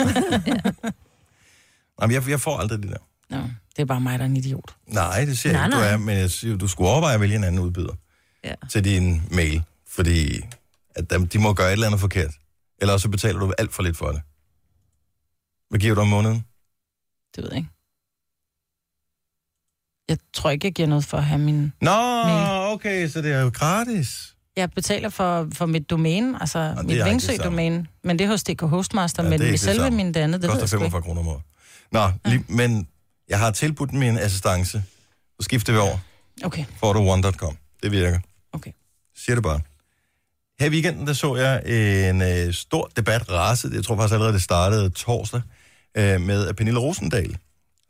Jamen, 2.01 2.15
jeg, 2.15 2.29
jeg 2.29 2.41
får 2.41 2.59
aldrig 2.59 2.83
det 2.83 2.91
der. 2.91 2.97
Nå, 3.31 3.43
det 3.77 3.83
er 3.83 3.85
bare 3.85 4.01
mig, 4.01 4.19
der 4.19 4.25
er 4.25 4.29
en 4.29 4.37
idiot. 4.37 4.77
Nej, 4.87 5.25
det 5.25 5.39
siger 5.39 5.53
jeg 5.59 5.69
Nej, 5.69 5.79
ikke, 5.79 5.89
du 5.89 5.95
er, 6.03 6.07
men 6.07 6.19
jeg 6.19 6.31
siger, 6.31 6.57
du 6.57 6.69
skulle 6.69 6.91
overveje 6.91 7.15
at 7.15 7.21
vælge 7.21 7.37
en 7.37 7.45
anden 7.45 7.61
udbyder 7.63 7.95
Ja. 8.45 8.55
til 8.71 8.85
din 8.85 9.23
mail, 9.31 9.63
fordi 9.89 10.41
at 10.95 11.11
dem, 11.11 11.29
de 11.29 11.39
må 11.39 11.53
gøre 11.55 11.67
et 11.69 11.73
eller 11.73 11.87
andet 11.87 12.01
forkert. 12.01 12.31
Eller 12.79 12.97
så 12.97 13.09
betaler 13.09 13.39
du 13.41 13.53
alt 13.59 13.73
for 13.75 13.83
lidt 13.83 13.97
for 13.97 14.09
det. 14.13 14.21
Hvad 15.71 15.81
giver 15.81 15.95
du 15.95 16.01
om 16.01 16.09
måneden? 16.09 16.45
Det 17.37 17.43
ved 17.45 17.51
jeg 17.51 17.57
ikke. 17.59 17.69
Jeg 20.09 20.19
tror 20.35 20.51
ikke, 20.51 20.67
jeg 20.67 20.73
giver 20.73 20.89
noget 20.89 21.05
for 21.05 21.17
at 21.19 21.25
have 21.25 21.39
min... 21.39 21.73
Nå, 21.81 21.91
Mail. 22.25 22.73
okay, 22.75 23.09
så 23.09 23.23
det 23.23 23.33
er 23.33 23.41
jo 23.41 23.51
gratis. 23.55 24.35
Jeg 24.57 24.71
betaler 24.71 25.09
for, 25.09 25.49
for 25.55 25.67
mit 25.67 25.91
domæne, 25.91 26.39
altså 26.41 26.59
er 26.59 26.83
mit. 26.83 27.05
Vingsø-domæne. 27.05 27.87
Men 28.05 28.19
det 28.19 28.25
er 28.25 28.29
hos 28.29 28.43
DK 28.43 28.61
Hostmaster, 28.61 29.23
Ja, 29.23 29.31
ja, 29.31 29.39
men 29.39 29.41
det 29.41 29.61
selve 29.61 29.91
min 29.91 30.07
det 30.15 30.17
andet, 30.21 30.43
Det 30.43 30.51
koster 30.51 30.63
jeg 30.63 30.69
sgu 30.69 30.77
ikke. 30.77 30.91
45 30.91 31.03
kroner 31.03 31.21
om 31.21 31.29
året. 31.29 31.43
Nå, 31.93 32.11
lige, 32.31 32.45
men 32.49 32.89
jeg 33.29 33.39
har 33.39 33.51
tilbudt 33.51 33.93
min 33.93 34.19
assistance. 34.19 34.83
Så 35.41 35.45
skifter 35.45 35.73
vi 35.73 35.79
over. 35.79 35.99
Okay, 36.45 36.65
Får 36.81 36.93
du 36.93 36.99
one.com. 37.01 37.57
Det 37.83 37.93
virker. 37.93 38.19
okay. 38.53 38.71
Siger 39.17 39.37
det 39.37 39.43
bare. 39.43 39.61
Her 40.61 40.67
i 40.67 40.71
weekenden, 40.71 41.07
der 41.07 41.13
så 41.13 41.37
jeg 41.37 41.63
en 42.11 42.23
øh, 42.23 42.55
stor 42.55 42.91
debat 42.97 43.31
rase. 43.31 43.71
Jeg 43.75 43.85
tror 43.85 43.97
faktisk 43.97 44.13
allerede, 44.13 44.33
det 44.35 44.43
startede 44.43 44.91
torsdag 44.91 45.41
øh, 45.97 46.21
med 46.21 46.55
Pernille 46.55 46.81
Rosendal, 46.81 47.37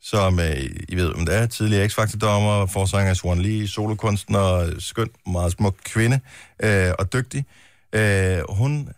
som, 0.02 0.40
øh, 0.40 0.70
I 0.88 0.96
ved, 0.96 1.14
om 1.14 1.26
det 1.26 1.34
er, 1.34 1.46
tidligere 1.46 1.88
X-Factor-dommer, 1.88 2.66
forsanger 2.66 3.14
Swan 3.14 3.42
Lee, 3.42 3.68
solokunstner, 3.68 4.74
skøn, 4.78 5.10
meget 5.26 5.52
smuk 5.52 5.76
kvinde 5.84 6.20
øh, 6.62 6.92
og 6.98 7.12
dygtig. 7.12 7.44
Øh, 7.92 8.38
hun, 8.48 8.88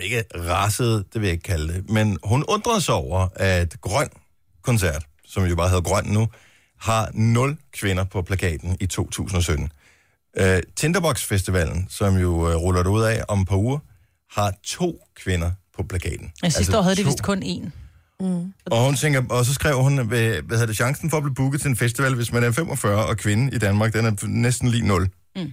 ikke 0.00 0.24
rasede, 0.34 1.04
det 1.12 1.20
vil 1.20 1.22
jeg 1.22 1.32
ikke 1.32 1.42
kalde 1.42 1.72
det, 1.72 1.90
men 1.90 2.18
hun 2.24 2.44
undrede 2.48 2.80
sig 2.80 2.94
over, 2.94 3.28
at 3.36 3.80
Grøn 3.80 4.08
Koncert, 4.62 5.04
som 5.26 5.44
jo 5.44 5.56
bare 5.56 5.68
hedder 5.68 5.82
Grøn 5.82 6.04
nu, 6.04 6.28
har 6.80 7.10
nul 7.14 7.56
kvinder 7.72 8.04
på 8.04 8.22
plakaten 8.22 8.76
i 8.80 8.86
2017. 8.86 9.72
Øh, 10.36 10.62
Tinderbox 10.76 11.24
Festivalen, 11.24 11.86
som 11.90 12.16
jo 12.16 12.50
øh, 12.50 12.56
ruller 12.56 12.82
det 12.82 12.90
ud 12.90 13.02
af 13.02 13.22
om 13.28 13.40
et 13.40 13.48
par 13.48 13.56
uger, 13.56 13.78
har 14.30 14.54
to 14.64 15.04
kvinder 15.14 15.50
på 15.76 15.82
plakaten. 15.82 16.32
Jeg 16.42 16.52
sidste 16.52 16.60
altså, 16.60 16.78
år 16.78 16.82
havde 16.82 16.96
de 16.96 17.02
to. 17.02 17.08
vist 17.08 17.22
kun 17.22 17.42
én. 17.42 17.70
Og, 18.20 18.84
hun 18.84 18.96
tænker, 18.96 19.22
og 19.30 19.44
så 19.44 19.54
skrev 19.54 19.82
hun, 19.82 20.06
hvad, 20.06 20.42
hvad 20.42 20.56
hedder 20.56 20.66
det, 20.66 20.76
chancen 20.76 21.10
for 21.10 21.16
at 21.16 21.22
blive 21.22 21.34
booket 21.34 21.60
til 21.60 21.68
en 21.68 21.76
festival, 21.76 22.14
hvis 22.14 22.32
man 22.32 22.44
er 22.44 22.52
45 22.52 23.06
og 23.06 23.16
kvinde 23.16 23.54
i 23.54 23.58
Danmark, 23.58 23.92
den 23.92 24.04
er 24.04 24.26
næsten 24.26 24.68
lige 24.68 24.86
0. 24.86 25.08
Mm. 25.36 25.52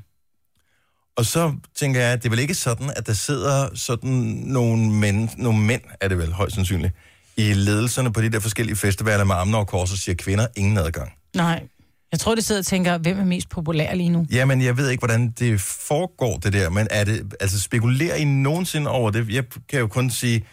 Og 1.18 1.26
så 1.26 1.53
tænker 1.76 2.01
jeg, 2.01 2.11
at 2.13 2.24
det 2.24 2.26
er 2.26 2.30
vel 2.30 2.39
ikke 2.39 2.55
sådan, 2.55 2.91
at 2.95 3.07
der 3.07 3.13
sidder 3.13 3.70
sådan 3.76 4.11
nogle 4.45 4.91
mænd, 4.91 5.30
nogle 5.38 5.59
mænd 5.59 5.82
er 6.01 6.07
det 6.07 6.18
vel 6.18 6.34
højst 6.34 6.55
sandsynligt, 6.55 6.93
i 7.38 7.53
ledelserne 7.53 8.13
på 8.13 8.22
de 8.22 8.32
der 8.32 8.39
forskellige 8.39 8.76
festivaler 8.76 9.24
med 9.24 9.36
armene 9.36 9.57
over 9.57 9.66
kors 9.66 9.91
og 9.91 9.97
siger 9.97 10.16
kvinder 10.16 10.47
ingen 10.55 10.78
adgang. 10.78 11.11
Nej. 11.36 11.63
Jeg 12.11 12.20
tror, 12.20 12.36
de 12.36 12.41
sidder 12.41 12.61
og 12.61 12.66
tænker, 12.66 12.97
hvem 12.97 13.20
er 13.20 13.24
mest 13.26 13.49
populær 13.49 13.93
lige 13.93 14.09
nu? 14.09 14.26
Jamen, 14.32 14.61
jeg 14.61 14.78
ved 14.78 14.89
ikke, 14.89 15.01
hvordan 15.01 15.32
det 15.39 15.61
foregår, 15.61 16.38
det 16.38 16.53
der, 16.53 16.70
men 16.70 16.88
er 16.91 17.03
det, 17.03 17.34
altså 17.39 17.61
spekulerer 17.61 18.16
I 18.16 18.24
nogensinde 18.24 18.89
over 18.89 19.11
det? 19.11 19.30
Jeg 19.30 19.43
kan 19.70 19.80
jo 19.80 19.88
kun 19.88 20.09
sige, 20.09 20.45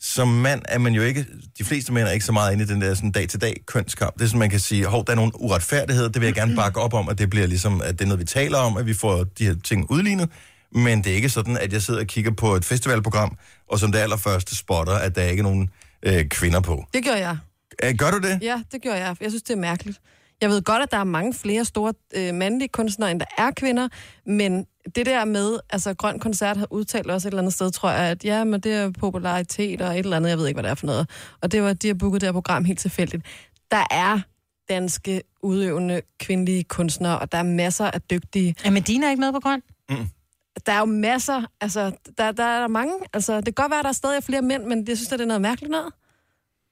som 0.00 0.28
mand 0.28 0.62
er 0.68 0.78
man 0.78 0.94
jo 0.94 1.02
ikke, 1.02 1.26
de 1.58 1.64
fleste 1.64 1.92
mænd 1.92 2.08
er 2.08 2.12
ikke 2.12 2.24
så 2.24 2.32
meget 2.32 2.52
inde 2.52 2.64
i 2.64 2.66
den 2.66 2.80
der 2.80 2.94
sådan 2.94 3.12
dag-til-dag 3.12 3.56
kønskamp. 3.66 4.14
Det 4.14 4.22
er 4.22 4.26
sådan, 4.26 4.38
man 4.38 4.50
kan 4.50 4.60
sige, 4.60 4.86
hov, 4.86 5.04
der 5.06 5.12
er 5.12 5.16
nogle 5.16 5.40
uretfærdigheder, 5.40 6.08
det 6.08 6.20
vil 6.20 6.26
jeg 6.26 6.34
gerne 6.34 6.56
bakke 6.56 6.80
op 6.80 6.94
om, 6.94 7.08
at 7.08 7.18
det 7.18 7.30
bliver 7.30 7.46
ligesom, 7.46 7.80
at 7.82 7.92
det 7.98 8.00
er 8.00 8.06
noget, 8.08 8.20
vi 8.20 8.24
taler 8.24 8.58
om, 8.58 8.76
at 8.76 8.86
vi 8.86 8.94
får 8.94 9.24
de 9.24 9.44
her 9.46 9.54
ting 9.64 9.90
udlignet. 9.90 10.30
Men 10.72 11.04
det 11.04 11.12
er 11.12 11.16
ikke 11.16 11.28
sådan, 11.28 11.56
at 11.56 11.72
jeg 11.72 11.82
sidder 11.82 12.00
og 12.00 12.06
kigger 12.06 12.30
på 12.30 12.54
et 12.54 12.64
festivalprogram, 12.64 13.36
og 13.70 13.78
som 13.78 13.92
det 13.92 13.98
allerførste 13.98 14.56
spotter, 14.56 14.92
at 14.92 15.14
der 15.14 15.22
ikke 15.22 15.40
er 15.40 15.44
nogen 15.44 15.70
øh, 16.02 16.24
kvinder 16.28 16.60
på. 16.60 16.84
Det 16.94 17.04
gør 17.04 17.14
jeg. 17.14 17.36
Øh, 17.84 17.94
Gør 17.94 18.10
du 18.10 18.18
det? 18.18 18.38
Ja, 18.42 18.62
det 18.72 18.82
gør 18.82 18.94
jeg. 18.94 19.16
Jeg 19.20 19.30
synes, 19.30 19.42
det 19.42 19.52
er 19.52 19.58
mærkeligt. 19.60 20.00
Jeg 20.40 20.50
ved 20.50 20.62
godt, 20.62 20.82
at 20.82 20.90
der 20.90 20.96
er 20.96 21.04
mange 21.04 21.34
flere 21.34 21.64
store 21.64 21.94
øh, 22.16 22.34
mandlige 22.34 22.68
kunstnere, 22.68 23.10
end 23.10 23.20
der 23.20 23.26
er 23.38 23.50
kvinder, 23.50 23.88
men 24.26 24.66
det 24.94 25.06
der 25.06 25.24
med, 25.24 25.58
altså 25.70 25.94
Grøn 25.94 26.18
Koncert 26.18 26.56
har 26.56 26.66
udtalt 26.70 27.10
også 27.10 27.28
et 27.28 27.32
eller 27.32 27.42
andet 27.42 27.54
sted, 27.54 27.70
tror 27.70 27.90
jeg, 27.90 28.00
at 28.00 28.24
ja, 28.24 28.44
men 28.44 28.60
det 28.60 28.72
er 28.72 28.90
popularitet 28.90 29.82
og 29.82 29.92
et 29.92 29.98
eller 29.98 30.16
andet, 30.16 30.30
jeg 30.30 30.38
ved 30.38 30.46
ikke, 30.46 30.56
hvad 30.56 30.62
det 30.62 30.70
er 30.70 30.74
for 30.74 30.86
noget. 30.86 31.10
Og 31.40 31.52
det 31.52 31.62
var, 31.62 31.72
de 31.72 31.86
har 31.86 31.94
booket 31.94 32.20
det 32.20 32.26
her 32.26 32.32
program 32.32 32.64
helt 32.64 32.78
tilfældigt. 32.78 33.26
Der 33.70 33.84
er 33.90 34.20
danske 34.68 35.22
udøvende 35.42 36.00
kvindelige 36.18 36.64
kunstnere, 36.64 37.18
og 37.18 37.32
der 37.32 37.38
er 37.38 37.42
masser 37.42 37.90
af 37.90 38.02
dygtige. 38.02 38.54
Er 38.64 38.70
Medina 38.70 39.10
ikke 39.10 39.20
med 39.20 39.32
på 39.32 39.40
grøn? 39.40 39.62
Der 40.66 40.72
er 40.72 40.78
jo 40.78 40.84
masser, 40.84 41.42
altså, 41.60 41.92
der, 42.18 42.32
der 42.32 42.44
er 42.44 42.68
mange. 42.68 42.94
Altså, 43.12 43.36
det 43.36 43.44
kan 43.44 43.52
godt 43.52 43.70
være, 43.70 43.78
at 43.78 43.84
der 43.84 43.88
er 43.88 43.92
stadig 43.92 44.24
flere 44.24 44.42
mænd, 44.42 44.64
men 44.64 44.88
jeg 44.88 44.96
synes, 44.96 45.12
at 45.12 45.18
det 45.18 45.24
er 45.24 45.28
noget 45.28 45.42
mærkeligt 45.42 45.70
noget. 45.70 45.92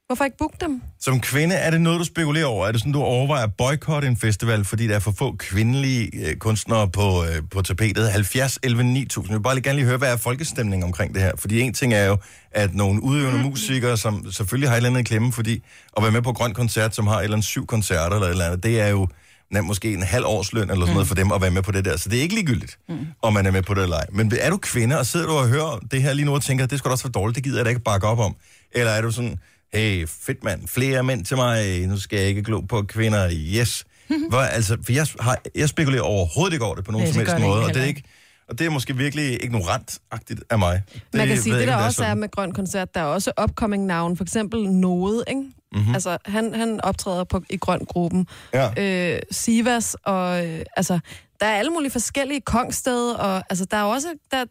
Hvorfor 0.06 0.24
ikke 0.24 0.36
booke 0.36 0.56
dem? 0.60 0.82
Som 1.00 1.20
kvinde, 1.20 1.54
er 1.54 1.70
det 1.70 1.80
noget, 1.80 1.98
du 1.98 2.04
spekulerer 2.04 2.46
over? 2.46 2.66
Er 2.66 2.72
det 2.72 2.80
sådan, 2.80 2.92
du 2.92 3.02
overvejer 3.02 3.44
at 3.44 3.54
boykotte 3.58 4.08
en 4.08 4.16
festival, 4.16 4.64
fordi 4.64 4.86
der 4.86 4.94
er 4.94 4.98
for 4.98 5.10
få 5.18 5.36
kvindelige 5.38 6.28
øh, 6.28 6.36
kunstnere 6.36 6.88
på, 6.90 7.24
øh, 7.24 7.42
på 7.50 7.62
tapetet? 7.62 8.12
70, 8.12 8.58
11, 8.62 8.84
9000. 8.84 9.30
Jeg 9.30 9.38
vil 9.38 9.42
bare 9.42 9.54
lige 9.54 9.62
gerne 9.62 9.78
lige 9.78 9.86
høre, 9.86 9.96
hvad 9.98 10.12
er 10.12 10.16
folkestemningen 10.16 10.84
omkring 10.84 11.14
det 11.14 11.22
her? 11.22 11.32
Fordi 11.36 11.60
en 11.60 11.74
ting 11.74 11.94
er 11.94 12.04
jo, 12.04 12.16
at 12.50 12.74
nogle 12.74 13.02
udøvende 13.02 13.42
musikere, 13.42 13.96
som 13.96 14.32
selvfølgelig 14.32 14.68
har 14.68 14.74
et 14.74 14.76
eller 14.76 14.90
andet 14.90 15.06
klemme, 15.06 15.32
fordi 15.32 15.62
at 15.96 16.02
være 16.02 16.12
med 16.12 16.22
på 16.22 16.32
Grøn 16.32 16.54
Koncert, 16.54 16.94
som 16.94 17.06
har 17.06 17.18
et 17.18 17.24
eller 17.24 17.36
andet 17.36 17.46
syv 17.46 17.66
koncerter 17.66 18.16
eller 18.16 18.26
et 18.26 18.30
eller 18.30 18.44
andet, 18.44 18.62
det 18.62 18.80
er 18.80 18.88
jo 18.88 19.08
nem, 19.50 19.64
måske 19.64 19.92
en 19.92 20.02
halv 20.02 20.24
årsløn 20.26 20.70
eller 20.70 20.86
sådan 20.86 20.92
noget 20.94 21.08
for 21.08 21.14
dem 21.14 21.32
at 21.32 21.42
være 21.42 21.50
med 21.50 21.62
på 21.62 21.72
det 21.72 21.84
der. 21.84 21.96
Så 21.96 22.08
det 22.08 22.18
er 22.18 22.22
ikke 22.22 22.34
ligegyldigt, 22.34 22.78
mm. 22.88 23.06
om 23.22 23.32
man 23.32 23.46
er 23.46 23.50
med 23.50 23.62
på 23.62 23.74
det 23.74 23.82
eller 23.82 23.96
ej. 23.96 24.06
Men 24.12 24.32
er 24.40 24.50
du 24.50 24.56
kvinde, 24.56 24.98
og 24.98 25.06
sidder 25.06 25.26
du 25.26 25.32
og 25.32 25.48
hører 25.48 25.78
det 25.90 26.02
her 26.02 26.12
lige 26.12 26.26
nu 26.26 26.34
og 26.34 26.42
tænker, 26.42 26.66
det 26.66 26.78
skal 26.78 26.90
også 26.90 27.04
være 27.04 27.12
dårligt, 27.12 27.36
det 27.36 27.44
gider 27.44 27.58
jeg 27.58 27.64
da 27.64 27.68
ikke 27.68 27.82
bakke 27.82 28.06
op 28.06 28.18
om? 28.18 28.36
Eller 28.72 28.92
er 28.92 29.02
du 29.02 29.10
sådan, 29.10 29.38
hey, 29.74 30.06
fedt 30.08 30.44
mand, 30.44 30.68
flere 30.68 31.02
mænd 31.02 31.24
til 31.24 31.36
mig, 31.36 31.86
nu 31.86 31.98
skal 31.98 32.18
jeg 32.18 32.28
ikke 32.28 32.42
glo 32.42 32.60
på 32.60 32.82
kvinder, 32.82 33.30
yes. 33.32 33.84
Hvor, 34.30 34.38
altså, 34.38 34.76
for 34.84 34.92
jeg, 34.92 35.06
har, 35.20 35.38
jeg 35.54 35.68
spekulerer 35.68 36.02
overhovedet 36.02 36.52
ikke 36.52 36.64
over 36.64 36.74
det 36.74 36.84
på 36.84 36.92
nogen 36.92 37.04
Nej, 37.04 37.12
som 37.12 37.20
helst 37.20 37.46
måde, 37.46 37.64
og 37.64 37.74
det 37.74 37.82
er 37.82 37.86
ikke 37.86 38.02
og 38.48 38.58
det 38.58 38.66
er 38.66 38.70
måske 38.70 38.96
virkelig 38.96 39.44
ignorantagtigt 39.44 40.44
af 40.50 40.58
mig. 40.58 40.82
Det 40.92 41.02
Man 41.14 41.26
kan 41.28 41.42
sige, 41.42 41.52
det 41.52 41.60
der 41.68 41.74
ikke, 41.74 41.74
også 41.74 42.02
er 42.02 42.06
sådan. 42.06 42.18
med 42.18 42.30
Grøn 42.30 42.52
Koncert, 42.52 42.94
der 42.94 43.00
er 43.00 43.04
også 43.04 43.32
upcoming 43.42 43.86
navn, 43.86 44.16
for 44.16 44.24
eksempel 44.24 44.70
Node, 44.70 45.24
ikke? 45.28 45.40
Mhm. 45.40 45.52
Mm-hmm. 45.72 45.94
Altså, 45.94 46.18
han, 46.24 46.54
han 46.54 46.80
optræder 46.80 47.24
på, 47.24 47.42
i 47.50 47.56
Grøn-gruppen. 47.56 48.26
Ja. 48.54 49.14
Øh, 49.14 49.20
Sivas, 49.30 49.96
og 50.04 50.46
øh, 50.46 50.60
altså, 50.76 50.98
der 51.40 51.46
er 51.46 51.58
alle 51.58 51.70
mulige 51.70 51.90
forskellige 51.90 52.40
Kongsted, 52.40 53.10
og 53.10 53.42
altså, 53.50 53.64
der 53.64 53.76
er 53.76 53.82
også, 53.82 54.08
der, 54.30 54.44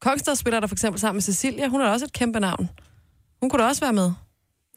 Kongsted 0.00 0.34
spiller 0.34 0.60
der 0.60 0.66
for 0.66 0.74
eksempel 0.74 1.00
sammen 1.00 1.16
med 1.16 1.22
Cecilia, 1.22 1.68
hun 1.68 1.80
er 1.80 1.86
også 1.86 2.04
et 2.04 2.12
kæmpe 2.12 2.40
navn. 2.40 2.70
Hun 3.40 3.50
kunne 3.50 3.62
da 3.62 3.68
også 3.68 3.80
være 3.80 3.92
med. 3.92 4.12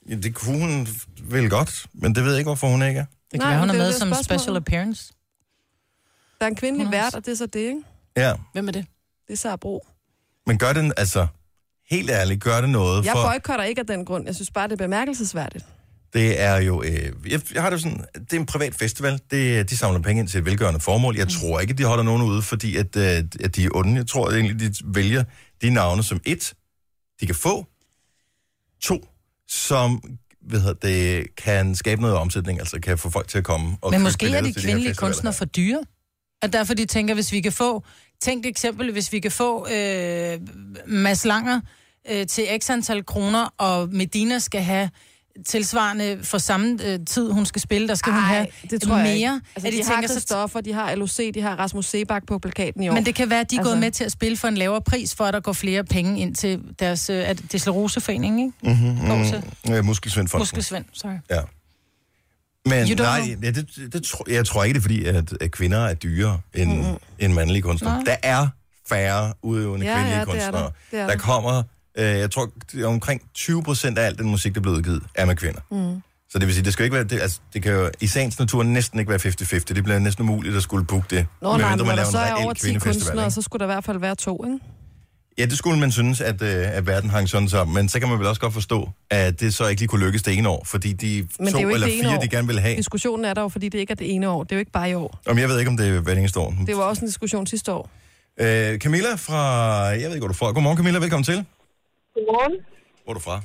Ja, 0.10 0.16
det 0.16 0.36
kunne 0.36 0.60
hun 0.60 0.88
vel 1.24 1.50
godt, 1.50 1.86
men 1.94 2.16
det 2.16 2.24
ved 2.24 2.32
jeg 2.32 2.40
ikke, 2.40 2.48
hvorfor 2.48 2.68
hun 2.68 2.84
ikke 2.84 3.00
er. 3.00 3.06
Det 3.06 3.32
kan 3.32 3.40
Nej, 3.40 3.50
være, 3.50 3.60
hun 3.60 3.70
er 3.70 3.74
med 3.74 3.92
som 3.92 4.08
spørgsmålet. 4.08 4.26
special 4.26 4.56
appearance. 4.56 5.14
Der 6.40 6.46
er 6.46 6.50
en 6.50 6.56
kvindelig 6.56 6.86
Hun 6.86 6.92
vært, 6.94 7.06
også- 7.06 7.18
og 7.18 7.26
det 7.26 7.32
er 7.32 7.36
så 7.36 7.46
det, 7.46 7.60
ikke? 7.60 7.82
Ja, 8.18 8.34
Hvem 8.54 8.68
er 8.68 8.72
det? 8.72 8.86
Det 9.28 9.34
er 9.34 9.38
Sara 9.38 9.56
Bro. 9.56 9.88
men 10.48 10.58
gør 10.58 10.74
den, 10.74 10.94
altså, 10.98 11.28
helt 11.90 12.10
ærligt, 12.10 12.44
gør 12.44 12.62
det 12.62 12.70
noget 12.70 13.06
Jeg 13.06 13.12
for... 13.14 13.32
boykotter 13.32 13.66
ikke 13.66 13.82
af 13.82 13.88
den 13.88 14.06
grund. 14.06 14.26
Jeg 14.26 14.36
synes 14.36 14.52
bare, 14.52 14.68
det 14.68 14.74
er 14.74 14.78
bemærkelsesværdigt. 14.86 15.66
Det 16.14 16.42
er 16.42 16.56
jo, 16.58 16.84
øh, 16.84 17.14
jeg, 17.32 17.42
jeg 17.54 17.62
har 17.62 17.70
det 17.70 17.82
sådan, 17.82 18.06
det 18.14 18.34
er 18.34 18.38
en 18.40 18.46
privat 18.46 18.76
festival, 18.76 19.20
det, 19.32 19.70
de 19.70 19.78
samler 19.78 20.00
penge 20.02 20.20
ind 20.20 20.28
til 20.30 20.38
et 20.38 20.46
velgørende 20.46 20.80
formål. 20.80 21.16
Jeg 21.18 21.28
tror 21.30 21.60
ikke, 21.60 21.74
de 21.74 21.84
holder 21.84 22.04
nogen 22.04 22.22
ude, 22.22 22.42
fordi 22.42 22.78
at, 22.78 22.96
øh, 22.96 23.24
at 23.44 23.56
de 23.56 23.66
er 23.66 23.70
onde. 23.76 23.96
Jeg 23.96 24.08
tror 24.08 24.32
egentlig, 24.32 24.60
de 24.60 24.76
vælger 24.86 25.24
de 25.62 25.70
navne 25.70 26.04
som 26.04 26.22
et, 26.26 26.54
de 27.22 27.26
kan 27.26 27.36
få, 27.36 27.66
to, 28.82 29.08
som 29.50 30.02
hvad 30.42 30.60
hedder 30.60 30.74
det, 30.74 31.36
kan 31.36 31.76
skabe 31.76 32.02
noget 32.02 32.18
omsætning, 32.18 32.60
altså 32.60 32.80
kan 32.80 32.98
få 32.98 33.10
folk 33.10 33.28
til 33.28 33.38
at 33.38 33.44
komme 33.44 33.78
og 33.82 33.92
Men 33.92 34.02
måske 34.02 34.26
er 34.26 34.30
de 34.30 34.54
kvindelige 34.54 34.54
festivaler 34.54 34.94
kunstnere 34.96 35.34
for 35.34 35.46
dyre. 35.46 35.84
Og 36.42 36.54
derfor 36.54 36.74
de 36.74 36.86
tænker, 36.86 37.14
hvis 37.14 37.32
vi 37.32 37.42
kan 37.42 37.52
få... 37.52 37.84
Tænk 38.22 38.46
eksempel, 38.46 38.92
hvis 38.92 39.12
vi 39.12 39.20
kan 39.20 39.32
få 39.32 39.68
øh, 39.68 40.40
Mads 40.88 41.26
Langer 41.26 41.62
øh, 42.10 42.28
til 42.28 42.48
x 42.62 42.70
antal 42.70 43.06
kroner, 43.06 43.54
og 43.58 43.90
Medina 43.90 44.40
skal 44.40 44.62
have 44.62 44.90
tilsvarende 45.46 46.20
for 46.24 46.38
samme 46.38 46.80
øh, 46.86 47.00
tid, 47.08 47.32
hun 47.32 47.46
skal 47.46 47.62
spille, 47.62 47.88
der 47.88 47.96
skal 47.96 48.14
hun 48.14 48.22
have 48.22 48.48
det 48.70 48.82
tror 48.82 48.96
jeg 48.98 49.04
mere. 49.04 49.14
ikke. 49.16 49.30
Altså, 49.56 49.68
at 49.68 49.74
de, 49.74 49.78
de, 49.78 49.84
har 49.84 49.94
tænker, 49.94 50.08
så 50.08 50.14
Christoffer, 50.14 50.62
de 50.62 50.74
har 50.74 50.96
LOC, 50.96 51.18
de 51.34 51.42
har 51.42 51.56
Rasmus 51.56 51.86
Sebak 51.86 52.24
på 52.28 52.40
plakaten 52.40 52.84
i 52.84 52.90
år. 52.90 52.94
Men 52.94 53.06
det 53.06 53.16
kan 53.16 53.30
være, 53.30 53.40
at 53.40 53.52
de 53.52 53.56
er 53.56 53.60
Altså- 53.60 53.72
gået 53.72 53.80
med 53.80 53.92
til 53.92 54.04
at 54.04 54.12
spille 54.12 54.38
for 54.38 54.48
en 54.48 54.58
lavere 54.58 54.82
pris, 54.82 55.16
for 55.16 55.26
at 55.26 55.34
der 55.34 55.40
går 55.40 55.54
flere 55.54 55.84
penge 55.84 56.20
ind 56.20 56.36
til 56.36 56.62
deres... 56.80 57.10
Øh, 57.10 57.16
er 57.18 57.34
det 57.34 57.54
er 57.54 57.58
Scleroseforening, 57.60 58.40
ikke? 58.42 58.82
Mhm, 58.84 59.08
Går 59.08 59.24
til. 59.24 59.44
Ja, 59.74 59.82
Muskelsvindfonden. 59.82 60.42
Muskelsvend, 60.42 60.86
sorry. 60.94 61.12
Ja. 61.30 61.40
Men 62.66 62.98
nej, 62.98 63.38
ja, 63.44 63.52
det, 63.52 63.70
det, 63.94 64.04
tro, 64.04 64.24
jeg 64.30 64.46
tror 64.46 64.64
ikke, 64.64 64.74
det 64.74 64.80
er 64.80 64.82
fordi, 64.82 65.06
at, 65.06 65.34
at 65.42 65.52
kvinder 65.52 65.78
er 65.86 65.94
dyrere 65.94 66.40
end, 66.54 66.78
mm. 66.78 66.98
end 67.20 67.34
mandlige 67.34 67.62
kunstnere. 67.62 67.94
Nej. 67.94 68.04
Der 68.06 68.16
er 68.24 68.48
færre 68.90 69.34
udøvende 69.42 69.86
Ja, 69.86 69.94
kvindelige 69.94 70.16
ja, 70.18 70.22
det 70.22 70.28
er 70.30 70.32
kunstnere. 70.32 70.64
der. 70.64 70.70
Det 70.92 71.00
er 71.00 71.06
der 71.08 71.12
der. 71.14 71.18
kommer, 71.20 71.64
øh, 71.98 72.06
jeg 72.06 72.32
tror, 72.32 72.50
det 72.72 72.82
er 72.82 72.88
omkring 72.88 73.22
20 73.34 73.64
procent 73.64 73.98
af 73.98 74.06
al 74.06 74.18
den 74.18 74.30
musik, 74.30 74.56
der 74.56 74.62
bliver 74.62 74.78
udgivet, 74.78 75.04
er 75.16 75.26
med 75.26 75.36
kvinder. 75.36 75.60
Mm. 75.72 76.02
Så 76.30 76.40
det 76.40 76.48
vil 76.48 76.56
sige, 76.56 76.66
det 76.66 76.74
skal 76.74 76.84
ikke 76.84 76.96
være, 76.96 77.04
det, 77.04 77.20
altså, 77.22 77.40
det 77.54 77.64
kan 77.64 77.72
jo 77.72 77.90
i 78.02 78.08
sagens 78.08 78.40
natur 78.40 78.64
næsten 78.64 79.00
ikke 79.00 79.10
være 79.10 79.20
50-50. 79.20 79.60
Det 79.60 79.84
bliver 79.84 80.00
næsten 80.00 80.24
umuligt 80.30 80.56
at 80.56 80.64
skulle 80.64 80.86
booke 80.86 81.08
det. 81.10 81.28
Nå, 81.42 81.58
nej, 81.58 81.76
men 81.76 81.86
når 81.86 81.96
der 81.96 82.04
så 82.04 82.18
er 82.18 82.34
over 82.34 82.54
10 82.54 82.62
kvindefestival, 82.62 82.94
kunstnere, 82.94 83.32
så 83.32 83.42
skulle 83.42 83.60
der 83.60 83.66
i 83.66 83.74
hvert 83.74 83.84
fald 83.84 84.00
være 84.00 84.16
to, 84.16 84.46
ikke? 84.46 84.60
Ja, 85.38 85.46
det 85.46 85.58
skulle 85.58 85.80
man 85.80 85.92
synes, 85.92 86.22
at, 86.22 86.42
øh, 86.42 86.78
at 86.78 86.88
verden 86.88 87.10
hang 87.10 87.30
sådan 87.30 87.50
sammen. 87.50 87.74
Men 87.74 87.90
så 87.90 88.00
kan 88.00 88.10
man 88.10 88.20
vel 88.20 88.28
også 88.28 88.42
godt 88.42 88.54
forstå, 88.54 88.90
at 89.10 89.40
det 89.40 89.54
så 89.54 89.68
ikke 89.68 89.82
lige 89.82 89.88
kunne 89.88 90.06
lykkes 90.06 90.24
det 90.24 90.38
ene 90.38 90.50
år, 90.50 90.64
fordi 90.66 90.94
de 90.94 91.28
Men 91.40 91.54
to 91.54 91.60
er 91.60 91.74
eller 91.74 91.88
fire, 91.88 92.16
år. 92.16 92.22
de 92.22 92.28
gerne 92.28 92.48
ville 92.48 92.62
have. 92.62 92.76
Diskussionen 92.78 93.26
er 93.26 93.34
der 93.34 93.42
jo, 93.42 93.48
fordi 93.50 93.70
det 93.70 93.80
ikke 93.80 93.92
er 93.92 93.96
det 93.96 94.16
ene 94.16 94.30
år. 94.30 94.44
Det 94.44 94.52
er 94.52 94.56
jo 94.56 94.60
ikke 94.60 94.72
bare 94.72 94.90
i 94.90 94.94
år. 94.94 95.20
Om 95.28 95.38
jeg 95.38 95.50
ved 95.50 95.60
ikke, 95.60 95.72
om 95.72 95.78
det 95.78 95.88
er 95.88 96.00
hver 96.00 96.14
eneste 96.14 96.40
år. 96.40 96.56
Det 96.68 96.78
var 96.78 96.84
også 96.84 97.02
en 97.02 97.08
diskussion 97.08 97.48
sidste 97.48 97.72
år. 97.74 97.90
Øh, 98.40 98.78
Camilla 98.80 99.16
fra... 99.16 99.40
Jeg 99.84 100.00
ved 100.00 100.08
ikke, 100.08 100.18
hvor 100.18 100.28
du 100.28 100.32
er 100.32 100.38
fra. 100.38 100.52
Godmorgen, 100.52 100.78
Camilla. 100.78 101.00
Velkommen 101.00 101.24
til. 101.24 101.46
Godmorgen. 102.16 102.56
Hvor 103.04 103.12
er 103.14 103.18
du 103.20 103.24
fra? 103.30 103.38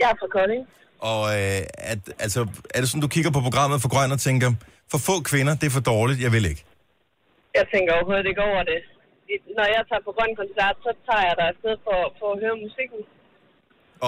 Jeg 0.00 0.08
er 0.12 0.16
fra 0.20 0.28
Kolding. 0.36 0.62
Og 1.10 1.22
øh, 1.36 1.62
at, 1.92 2.00
altså, 2.24 2.40
er 2.74 2.78
det 2.80 2.88
sådan, 2.88 3.04
du 3.06 3.12
kigger 3.16 3.32
på 3.36 3.40
programmet 3.48 3.78
for 3.84 3.90
grøn 3.94 4.10
og 4.16 4.20
tænker, 4.28 4.48
for 4.92 4.98
få 5.08 5.16
kvinder, 5.30 5.52
det 5.60 5.66
er 5.70 5.74
for 5.78 5.86
dårligt, 5.92 6.20
jeg 6.26 6.32
vil 6.36 6.44
ikke. 6.52 6.64
Jeg 7.58 7.64
tænker 7.72 7.90
overhovedet 7.96 8.26
ikke 8.30 8.42
over 8.50 8.62
det. 8.70 8.80
Når 9.58 9.66
jeg 9.76 9.82
tager 9.90 10.04
på 10.08 10.12
grøn 10.16 10.32
koncert, 10.42 10.76
så 10.86 10.90
tager 11.06 11.24
jeg 11.28 11.34
der 11.40 11.46
afsted 11.52 11.74
for, 11.86 11.98
for 12.18 12.28
at 12.34 12.38
høre 12.42 12.56
musikken. 12.66 13.00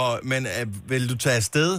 Og, 0.00 0.10
men 0.30 0.40
øh, 0.54 0.64
vil 0.90 1.04
du 1.10 1.16
tage 1.24 1.36
afsted, 1.42 1.70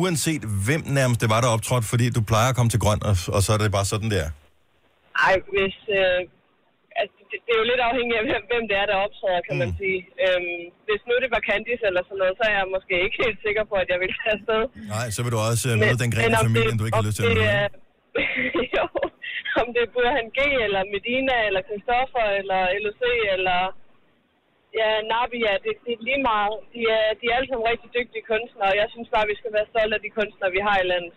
uanset 0.00 0.42
hvem 0.66 0.82
nærmest 0.98 1.20
det 1.20 1.30
var, 1.34 1.40
der 1.40 1.48
optrådte, 1.56 1.86
fordi 1.92 2.06
du 2.10 2.22
plejer 2.30 2.48
at 2.50 2.56
komme 2.56 2.70
til 2.74 2.80
grøn, 2.84 3.00
og, 3.10 3.14
og 3.34 3.40
så 3.44 3.50
er 3.54 3.58
det 3.58 3.72
bare 3.78 3.88
sådan 3.92 4.10
der? 4.16 4.26
Ej, 5.28 5.34
hvis... 5.54 5.76
Øh, 6.00 6.20
det, 7.32 7.38
det, 7.46 7.52
er 7.54 7.60
jo 7.62 7.66
lidt 7.72 7.82
afhængigt 7.88 8.18
af, 8.20 8.24
hvem, 8.30 8.42
hvem 8.50 8.64
det 8.70 8.76
er, 8.82 8.86
der 8.90 8.96
optræder, 9.06 9.40
kan 9.46 9.54
mm. 9.54 9.60
man 9.62 9.70
sige. 9.80 9.98
Øhm, 10.24 10.60
hvis 10.88 11.02
nu 11.08 11.14
det 11.22 11.30
var 11.34 11.42
Candice 11.48 11.84
eller 11.90 12.02
sådan 12.08 12.20
noget, 12.22 12.34
så 12.38 12.44
er 12.50 12.54
jeg 12.60 12.66
måske 12.76 12.94
ikke 13.06 13.18
helt 13.24 13.38
sikker 13.46 13.64
på, 13.70 13.74
at 13.82 13.88
jeg 13.92 13.98
vil 14.02 14.10
tage 14.18 14.32
afsted. 14.36 14.62
Nej, 14.94 15.06
så 15.14 15.20
vil 15.24 15.32
du 15.36 15.40
også 15.50 15.64
øh, 15.70 15.76
møde 15.82 15.98
den 16.02 16.10
gren 16.14 16.32
af 16.36 16.40
om 16.42 16.46
familien, 16.48 16.74
det- 16.74 16.80
du 16.80 16.84
ikke 16.86 16.98
har 17.00 17.08
lyst 17.08 17.16
til 17.18 17.26
at 17.30 17.36
møde. 17.38 17.50
er- 17.60 17.72
jo, 18.76 18.84
om 19.60 19.66
det 19.74 19.80
er 19.86 19.90
Burhan 19.94 20.28
G, 20.36 20.38
eller 20.66 20.82
Medina, 20.94 21.36
eller 21.48 21.62
Christoffer, 21.68 22.26
eller 22.40 22.60
LOC, 22.84 23.02
eller 23.34 23.60
ja, 24.80 24.88
Nabi, 25.12 25.38
ja, 25.48 25.54
det, 25.64 25.72
det 25.84 25.92
er 25.96 26.02
lige 26.08 26.22
meget. 26.32 26.56
De 26.74 26.80
er, 26.96 27.06
de 27.18 27.24
er 27.30 27.34
alle 27.36 27.48
sammen 27.50 27.70
rigtig 27.72 27.88
dygtige 27.98 28.24
kunstnere, 28.32 28.70
og 28.72 28.76
jeg 28.82 28.88
synes 28.94 29.08
bare, 29.14 29.30
vi 29.32 29.36
skal 29.40 29.52
være 29.56 29.70
stolte 29.72 29.94
af 29.98 30.02
de 30.06 30.10
kunstnere, 30.18 30.50
vi 30.56 30.60
har 30.68 30.76
i 30.82 30.86
landet. 30.92 31.14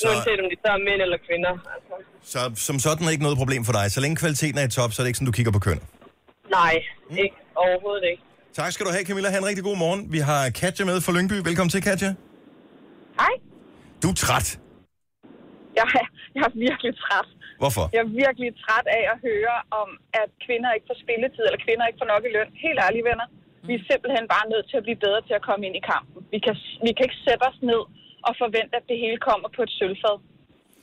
Så, 0.00 0.08
Uanset 0.08 0.38
om 0.42 0.46
de 0.52 0.56
så 0.64 0.68
er 0.76 0.80
mænd 0.88 1.00
eller 1.06 1.18
kvinder. 1.28 1.52
Altså. 1.74 1.94
så 2.32 2.40
som 2.66 2.76
sådan 2.86 3.04
er 3.06 3.12
ikke 3.14 3.26
noget 3.28 3.38
problem 3.42 3.62
for 3.68 3.74
dig. 3.78 3.84
Så 3.94 3.98
længe 4.04 4.16
kvaliteten 4.22 4.58
er 4.60 4.64
i 4.70 4.72
top, 4.78 4.90
så 4.92 4.96
er 4.98 5.02
det 5.04 5.10
ikke 5.10 5.20
sådan, 5.20 5.30
du 5.32 5.36
kigger 5.38 5.52
på 5.58 5.62
køn. 5.68 5.78
Nej, 6.58 6.74
ikke. 7.24 7.36
Overhovedet 7.64 8.04
ikke. 8.12 8.22
Tak 8.60 8.70
skal 8.74 8.82
du 8.86 8.90
have, 8.96 9.04
Camilla. 9.08 9.28
Ha' 9.32 9.38
en 9.44 9.48
rigtig 9.50 9.64
god 9.70 9.76
morgen. 9.84 10.00
Vi 10.14 10.20
har 10.28 10.40
Katja 10.60 10.84
med 10.90 10.96
fra 11.04 11.12
Lyngby. 11.16 11.36
Velkommen 11.48 11.72
til, 11.74 11.82
Katja. 11.90 12.10
Hej. 13.20 13.34
Du 14.02 14.08
er 14.14 14.18
træt. 14.24 14.48
Jeg 15.78 15.84
er, 16.00 16.06
jeg 16.36 16.44
er 16.50 16.54
virkelig 16.66 16.92
træt. 17.04 17.28
Hvorfor? 17.62 17.84
Jeg 17.94 18.00
er 18.06 18.10
virkelig 18.24 18.48
træt 18.64 18.86
af 18.98 19.02
at 19.12 19.16
høre 19.28 19.56
om, 19.82 19.88
at 20.22 20.28
kvinder 20.46 20.70
ikke 20.76 20.86
får 20.90 20.98
spilletid, 21.04 21.44
eller 21.48 21.60
kvinder 21.66 21.84
ikke 21.88 22.00
får 22.02 22.10
nok 22.14 22.22
i 22.28 22.30
løn. 22.36 22.50
Helt 22.66 22.78
ærligt, 22.86 23.04
venner. 23.10 23.26
Vi 23.68 23.72
er 23.78 23.82
simpelthen 23.90 24.24
bare 24.34 24.46
nødt 24.52 24.66
til 24.70 24.76
at 24.80 24.84
blive 24.86 25.00
bedre 25.06 25.20
til 25.28 25.34
at 25.38 25.42
komme 25.48 25.62
ind 25.68 25.76
i 25.80 25.82
kampen. 25.92 26.18
Vi 26.34 26.38
kan, 26.46 26.54
vi 26.86 26.90
kan 26.96 27.04
ikke 27.08 27.20
sætte 27.26 27.42
os 27.50 27.58
ned 27.70 27.82
og 28.26 28.32
forvente, 28.42 28.74
at 28.80 28.86
det 28.90 28.98
hele 29.04 29.18
kommer 29.28 29.48
på 29.56 29.60
et 29.66 29.72
sølvfad. 29.78 30.16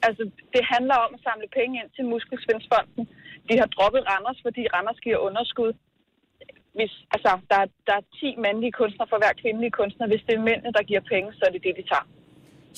Altså, 0.07 0.23
det 0.55 0.63
handler 0.73 0.97
om 1.05 1.11
at 1.17 1.21
samle 1.27 1.47
penge 1.59 1.73
ind 1.81 1.89
til 1.95 2.03
Muskelsvindsfonden. 2.13 3.01
De 3.49 3.53
har 3.61 3.67
droppet 3.75 4.01
Randers, 4.11 4.39
fordi 4.45 4.61
Randers 4.75 4.99
giver 5.05 5.19
underskud. 5.27 5.71
Hvis, 6.77 6.93
altså, 7.15 7.31
der, 7.51 7.57
er- 7.65 7.73
der 7.87 7.95
er 7.99 8.05
10 8.19 8.35
mandlige 8.45 8.73
kunstnere 8.81 9.07
for 9.11 9.17
hver 9.21 9.33
kvindelige 9.41 9.73
kunstner. 9.79 10.05
Hvis 10.11 10.23
det 10.27 10.33
er 10.39 10.43
mændene, 10.49 10.71
der 10.77 10.83
giver 10.89 11.03
penge, 11.13 11.27
så 11.37 11.41
er 11.47 11.51
det 11.55 11.61
det, 11.67 11.73
de 11.79 11.83
tager. 11.93 12.07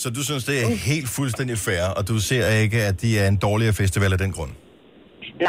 Så 0.01 0.07
du 0.17 0.21
synes, 0.29 0.43
det 0.49 0.55
er 0.63 0.67
helt 0.91 1.09
fuldstændig 1.19 1.57
fair, 1.67 1.85
og 1.97 2.03
du 2.11 2.15
ser 2.29 2.45
ikke, 2.63 2.79
at 2.89 2.95
de 3.03 3.09
er 3.21 3.27
en 3.33 3.39
dårligere 3.47 3.75
festival 3.81 4.11
af 4.15 4.19
den 4.25 4.31
grund? 4.37 4.53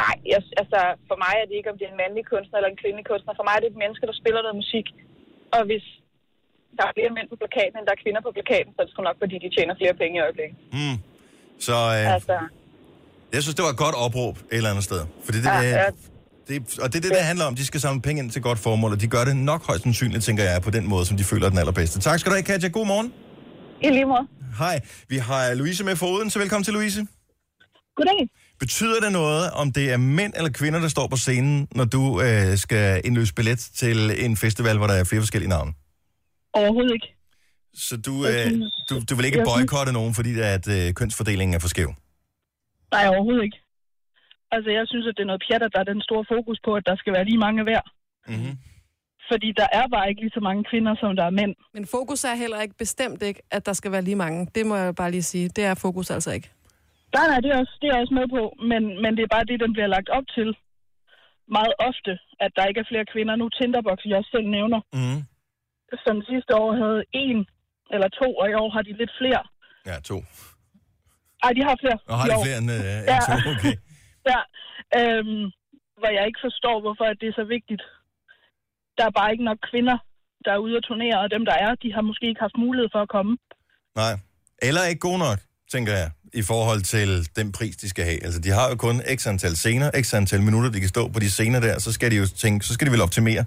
Nej, 0.01 0.15
jeg, 0.33 0.41
altså 0.63 0.81
for 1.09 1.17
mig 1.25 1.35
er 1.43 1.47
det 1.49 1.55
ikke, 1.59 1.71
om 1.73 1.77
det 1.79 1.87
er 1.89 1.93
en 1.97 2.01
mandlig 2.05 2.25
kunstner 2.33 2.57
eller 2.59 2.71
en 2.75 2.81
kvindelig 2.83 3.07
kunstner. 3.13 3.33
For 3.39 3.45
mig 3.49 3.55
er 3.57 3.63
det 3.63 3.71
et 3.75 3.81
menneske, 3.83 4.05
der 4.11 4.17
spiller 4.23 4.41
noget 4.43 4.57
musik. 4.63 4.87
Og 5.57 5.63
hvis 5.69 5.85
der 6.77 6.85
er 6.89 6.93
flere 6.99 7.11
mænd 7.19 7.27
på 7.33 7.37
plakaten, 7.43 7.75
end 7.79 7.85
der 7.89 7.95
er 7.97 8.01
kvinder 8.05 8.21
på 8.27 8.31
plakaten, 8.37 8.71
så 8.75 8.79
er 8.83 8.85
det 8.87 8.93
sgu 8.95 9.01
nok, 9.11 9.19
fordi 9.23 9.35
de 9.45 9.49
tjener 9.57 9.75
flere 9.81 9.95
penge 10.03 10.15
i 10.19 10.23
øjeblikket. 10.27 10.57
Mm. 10.79 10.97
Så 11.67 11.77
øh, 11.97 12.15
Altså, 12.17 12.37
jeg 13.35 13.41
synes, 13.43 13.55
det 13.59 13.63
var 13.67 13.73
et 13.77 13.83
godt 13.87 13.97
opråb 14.07 14.35
et 14.39 14.43
eller 14.61 14.71
andet 14.73 14.85
sted. 14.91 15.01
Fordi 15.27 15.39
det, 15.45 15.51
Ja, 15.57 15.61
ja. 15.81 15.87
det, 16.49 16.57
og 16.83 16.87
det 16.91 16.97
er 17.01 17.05
det, 17.07 17.13
det 17.19 17.25
handler 17.33 17.45
om. 17.51 17.55
De 17.61 17.65
skal 17.71 17.81
samle 17.87 18.01
penge 18.07 18.19
ind 18.23 18.31
til 18.37 18.43
godt 18.49 18.59
formål, 18.67 18.91
og 18.97 19.01
de 19.01 19.07
gør 19.15 19.25
det 19.29 19.37
nok 19.51 19.61
højst 19.69 19.83
sandsynligt, 19.83 20.25
tænker 20.29 20.43
jeg, 20.51 20.63
på 20.69 20.71
den 20.77 20.85
måde, 20.93 21.05
som 21.09 21.17
de 21.21 21.25
føler 21.25 21.45
er 21.47 21.51
den 21.55 21.59
allerbedste. 21.63 21.97
Tak 22.01 22.17
skal 22.21 22.31
du 22.31 22.35
have, 22.39 22.43
Katja. 22.51 22.69
God 22.69 22.87
morgen. 22.87 23.09
i 23.81 23.89
lige 23.99 24.05
måde. 24.05 24.25
Hej. 24.59 24.81
Vi 25.09 25.17
har 25.29 25.55
Louise 25.55 25.85
med 25.85 25.97
for 25.97 26.29
så 26.29 26.39
velkommen 26.39 26.65
til 26.65 26.75
Louise. 26.75 27.07
Goddag. 27.97 28.29
Betyder 28.61 29.01
det 29.01 29.13
noget, 29.13 29.51
om 29.51 29.73
det 29.73 29.93
er 29.93 29.97
mænd 29.97 30.33
eller 30.37 30.51
kvinder, 30.51 30.81
der 30.81 30.89
står 30.89 31.07
på 31.07 31.17
scenen, 31.17 31.69
når 31.75 31.85
du 31.85 32.21
øh, 32.23 32.57
skal 32.59 33.01
indløse 33.05 33.35
billet 33.35 33.59
til 33.59 34.25
en 34.25 34.37
festival, 34.37 34.77
hvor 34.79 34.87
der 34.87 34.95
er 34.95 35.05
flere 35.05 35.21
forskellige 35.23 35.49
navne? 35.49 35.73
Overhovedet 36.61 36.95
ikke. 36.99 37.11
Så 37.87 37.95
du, 38.07 38.13
øh, 38.31 38.49
du, 38.89 38.95
du 39.09 39.13
vil 39.17 39.29
ikke 39.29 39.45
boykotte 39.51 39.93
nogen, 39.99 40.13
fordi 40.19 40.31
at 40.57 40.67
øh, 40.77 40.87
kønsfordelingen 40.99 41.55
er 41.57 41.63
for 41.65 41.69
skæv? 41.75 41.91
Nej, 42.95 43.05
overhovedet 43.13 43.45
ikke. 43.49 43.59
Altså, 44.55 44.71
jeg 44.79 44.85
synes, 44.91 45.07
at 45.09 45.15
det 45.17 45.23
er 45.23 45.31
noget 45.33 45.45
pjat, 45.47 45.63
at 45.67 45.73
der 45.75 45.81
er 45.85 45.89
den 45.93 46.03
store 46.09 46.25
fokus 46.35 46.59
på, 46.67 46.71
at 46.79 46.85
der 46.89 46.97
skal 47.01 47.13
være 47.17 47.25
lige 47.31 47.41
mange 47.47 47.63
hver. 47.69 47.83
Mm-hmm. 48.33 48.55
Fordi 49.31 49.49
der 49.61 49.69
er 49.79 49.87
bare 49.95 50.09
ikke 50.11 50.21
lige 50.25 50.37
så 50.39 50.43
mange 50.49 50.63
kvinder, 50.71 50.95
som 51.01 51.11
der 51.19 51.25
er 51.31 51.35
mænd. 51.41 51.55
Men 51.77 51.85
fokus 51.97 52.21
er 52.31 52.35
heller 52.43 52.61
ikke 52.65 52.77
bestemt 52.85 53.21
ikke, 53.29 53.41
at 53.57 53.63
der 53.69 53.73
skal 53.81 53.93
være 53.95 54.03
lige 54.09 54.21
mange. 54.25 54.41
Det 54.57 54.65
må 54.67 54.75
jeg 54.77 54.95
bare 54.95 55.11
lige 55.11 55.29
sige. 55.33 55.49
Det 55.57 55.65
er 55.71 55.75
fokus 55.87 56.11
altså 56.17 56.31
ikke. 56.37 56.49
Nej, 57.17 57.27
nej, 57.31 57.41
det 57.45 57.51
er, 57.55 57.59
også, 57.63 57.75
det 57.81 57.87
er 57.89 57.93
jeg 57.95 58.03
også 58.05 58.15
med 58.21 58.27
på, 58.37 58.43
men, 58.71 58.83
men 59.03 59.11
det 59.17 59.23
er 59.25 59.33
bare 59.37 59.49
det, 59.51 59.61
den 59.65 59.73
bliver 59.77 59.91
lagt 59.97 60.09
op 60.19 60.27
til 60.37 60.49
meget 61.59 61.75
ofte, 61.89 62.13
at 62.45 62.51
der 62.57 62.65
ikke 62.69 62.81
er 62.85 62.89
flere 62.93 63.07
kvinder. 63.13 63.35
Nu 63.37 63.47
Tinderbox, 63.49 63.99
jeg 64.05 64.17
også 64.21 64.33
selv 64.37 64.49
nævner, 64.57 64.81
Mm. 65.01 65.21
Som 66.07 66.17
sidste 66.31 66.53
år 66.63 66.71
havde 66.83 67.01
en 67.25 67.39
eller 67.95 68.09
to, 68.21 68.29
og 68.41 68.47
i 68.53 68.55
år 68.63 68.69
har 68.75 68.83
de 68.89 68.93
lidt 69.03 69.13
flere. 69.21 69.43
Ja, 69.91 69.97
to. 70.11 70.17
Ej, 71.45 71.51
de 71.59 71.63
har 71.69 71.77
flere. 71.83 71.99
Og 72.11 72.17
har 72.21 72.27
de 72.31 72.37
flere 72.47 72.59
end, 72.63 72.71
øh, 72.77 72.79
end 72.99 73.09
Ja. 73.13 73.19
to? 73.29 73.35
Okay. 73.55 73.75
Ja, 74.33 74.41
øhm, 75.01 75.45
hvor 76.01 76.11
jeg 76.19 76.25
ikke 76.29 76.43
forstår, 76.47 76.77
hvorfor 76.85 77.05
det 77.21 77.27
er 77.29 77.37
så 77.41 77.47
vigtigt. 77.57 77.83
Der 78.97 79.05
er 79.09 79.15
bare 79.21 79.31
ikke 79.33 79.45
nok 79.51 79.59
kvinder, 79.71 79.97
der 80.45 80.51
er 80.57 80.61
ude 80.67 80.77
at 80.81 80.85
turnere, 80.89 81.17
og 81.25 81.29
dem, 81.35 81.43
der 81.51 81.57
er, 81.65 81.71
de 81.83 81.89
har 81.97 82.03
måske 82.11 82.25
ikke 82.31 82.41
haft 82.47 82.57
mulighed 82.65 82.89
for 82.95 83.01
at 83.07 83.11
komme. 83.17 83.33
Nej. 84.03 84.13
Eller 84.69 84.83
ikke 84.91 85.01
god 85.11 85.19
nok, 85.27 85.39
tænker 85.75 85.93
jeg, 86.01 86.09
i 86.41 86.43
forhold 86.53 86.81
til 86.95 87.09
den 87.39 87.53
pris, 87.59 87.77
de 87.83 87.89
skal 87.89 88.05
have. 88.05 88.21
Altså, 88.27 88.41
de 88.47 88.51
har 88.59 88.67
jo 88.71 88.77
kun 88.87 88.97
x 89.17 89.27
antal 89.33 89.55
scener, 89.63 89.89
x 90.05 90.15
antal 90.15 90.43
minutter, 90.43 90.71
de 90.71 90.81
kan 90.81 90.89
stå 90.97 91.03
på 91.15 91.19
de 91.25 91.31
scener 91.31 91.61
der, 91.61 91.79
så 91.79 91.91
skal 91.93 92.11
de 92.11 92.17
jo 92.17 92.27
tænke, 92.45 92.67
så 92.67 92.73
skal 92.75 92.87
de 92.87 92.93
vel 92.93 93.03
optimere. 93.09 93.45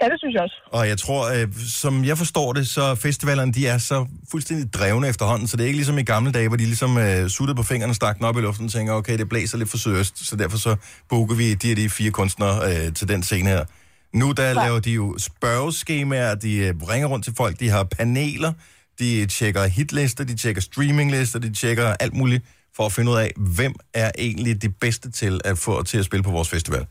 Ja, 0.00 0.06
det 0.06 0.18
synes 0.18 0.34
jeg 0.34 0.42
også. 0.42 0.56
Og 0.72 0.88
jeg 0.88 0.98
tror, 0.98 1.32
øh, 1.34 1.46
som 1.68 2.04
jeg 2.04 2.18
forstår 2.18 2.52
det, 2.52 2.68
så 2.68 2.94
festivalerne, 2.94 3.52
de 3.52 3.66
er 3.66 3.78
så 3.78 4.06
fuldstændig 4.30 4.72
drevne 4.72 5.08
efterhånden, 5.08 5.48
så 5.48 5.56
det 5.56 5.62
er 5.62 5.66
ikke 5.66 5.76
ligesom 5.76 5.98
i 5.98 6.02
gamle 6.02 6.32
dage, 6.32 6.48
hvor 6.48 6.56
de 6.56 6.64
ligesom 6.64 6.98
øh, 6.98 7.28
suttede 7.28 7.56
på 7.56 7.62
fingrene, 7.62 7.94
stak 7.94 8.16
den 8.16 8.24
op 8.24 8.38
i 8.38 8.40
luften 8.40 8.66
og 8.66 8.72
tænker, 8.72 8.92
okay, 8.92 9.18
det 9.18 9.28
blæser 9.28 9.58
lidt 9.58 9.70
for 9.70 9.78
sydøst, 9.78 10.26
så 10.28 10.36
derfor 10.36 10.58
så 10.58 10.76
booker 11.08 11.34
vi 11.34 11.54
de 11.54 11.68
her 11.68 11.74
de 11.74 11.90
fire 11.90 12.10
kunstnere 12.10 12.86
øh, 12.86 12.94
til 12.94 13.08
den 13.08 13.22
scene 13.22 13.48
her. 13.48 13.64
Nu 14.12 14.32
der 14.32 14.52
laver 14.52 14.80
de 14.80 14.90
jo 14.90 15.18
spørgeskemaer, 15.18 16.34
de 16.34 16.56
øh, 16.56 16.74
ringer 16.76 17.08
rundt 17.08 17.24
til 17.24 17.34
folk, 17.36 17.60
de 17.60 17.68
har 17.68 17.84
paneler, 17.84 18.52
de 18.98 19.26
tjekker 19.26 19.66
hitlister, 19.66 20.24
de 20.24 20.36
tjekker 20.36 20.62
streaminglister, 20.62 21.38
de 21.38 21.54
tjekker 21.54 21.86
alt 22.00 22.14
muligt 22.14 22.44
for 22.76 22.86
at 22.86 22.92
finde 22.92 23.10
ud 23.10 23.16
af, 23.16 23.32
hvem 23.36 23.74
er 23.94 24.10
egentlig 24.18 24.62
de 24.62 24.68
bedste 24.68 25.10
til 25.10 25.40
at 25.44 25.58
få 25.58 25.82
til 25.82 25.98
at 25.98 26.04
spille 26.04 26.22
på 26.22 26.30
vores 26.30 26.48
festival. 26.48 26.86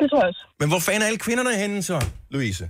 Det 0.00 0.06
tror 0.10 0.20
jeg 0.24 0.28
også. 0.32 0.44
Men 0.60 0.68
hvor 0.72 0.80
fanden 0.86 1.02
er 1.04 1.08
alle 1.10 1.22
kvinderne 1.26 1.52
henne 1.62 1.78
så, 1.90 1.96
Louise? 2.34 2.64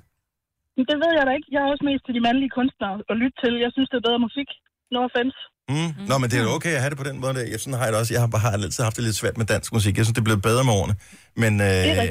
Men 0.77 0.85
det 0.91 0.97
ved 1.03 1.11
jeg 1.19 1.25
da 1.29 1.33
ikke. 1.39 1.49
Jeg 1.55 1.61
er 1.65 1.69
også 1.75 1.85
mest 1.91 2.03
til 2.07 2.15
de 2.19 2.23
mandlige 2.29 2.53
kunstnere 2.59 2.95
at 3.13 3.17
lytte 3.23 3.37
til. 3.45 3.53
Jeg 3.65 3.71
synes, 3.75 3.89
det 3.93 3.97
er 4.01 4.05
bedre 4.09 4.21
musik. 4.29 4.49
No 4.95 4.99
offense. 5.09 5.39
Mm. 5.73 5.77
Mm. 5.77 6.07
Nå, 6.11 6.15
men 6.23 6.27
det 6.31 6.37
er 6.41 6.45
jo 6.49 6.53
okay 6.59 6.73
at 6.77 6.81
have 6.85 6.91
det 6.95 6.99
på 7.03 7.09
den 7.11 7.17
måde. 7.23 7.33
der. 7.37 7.43
Jeg, 7.53 7.61
sådan 7.63 7.77
har 7.79 7.85
jeg 7.87 7.93
det 7.93 8.01
også. 8.03 8.13
Jeg 8.15 8.23
har, 8.25 8.31
bare- 8.35 8.45
har 8.47 8.53
altid 8.57 8.83
haft 8.89 8.97
det 8.99 9.05
lidt 9.09 9.17
svært 9.23 9.37
med 9.41 9.47
dansk 9.55 9.71
musik. 9.77 9.93
Jeg 9.99 10.05
synes, 10.05 10.15
det 10.17 10.23
er 10.25 10.29
blevet 10.31 10.43
bedre 10.51 10.63
med 10.69 10.73
årene. 10.81 10.95
Men 11.43 11.53
øh, 11.69 12.07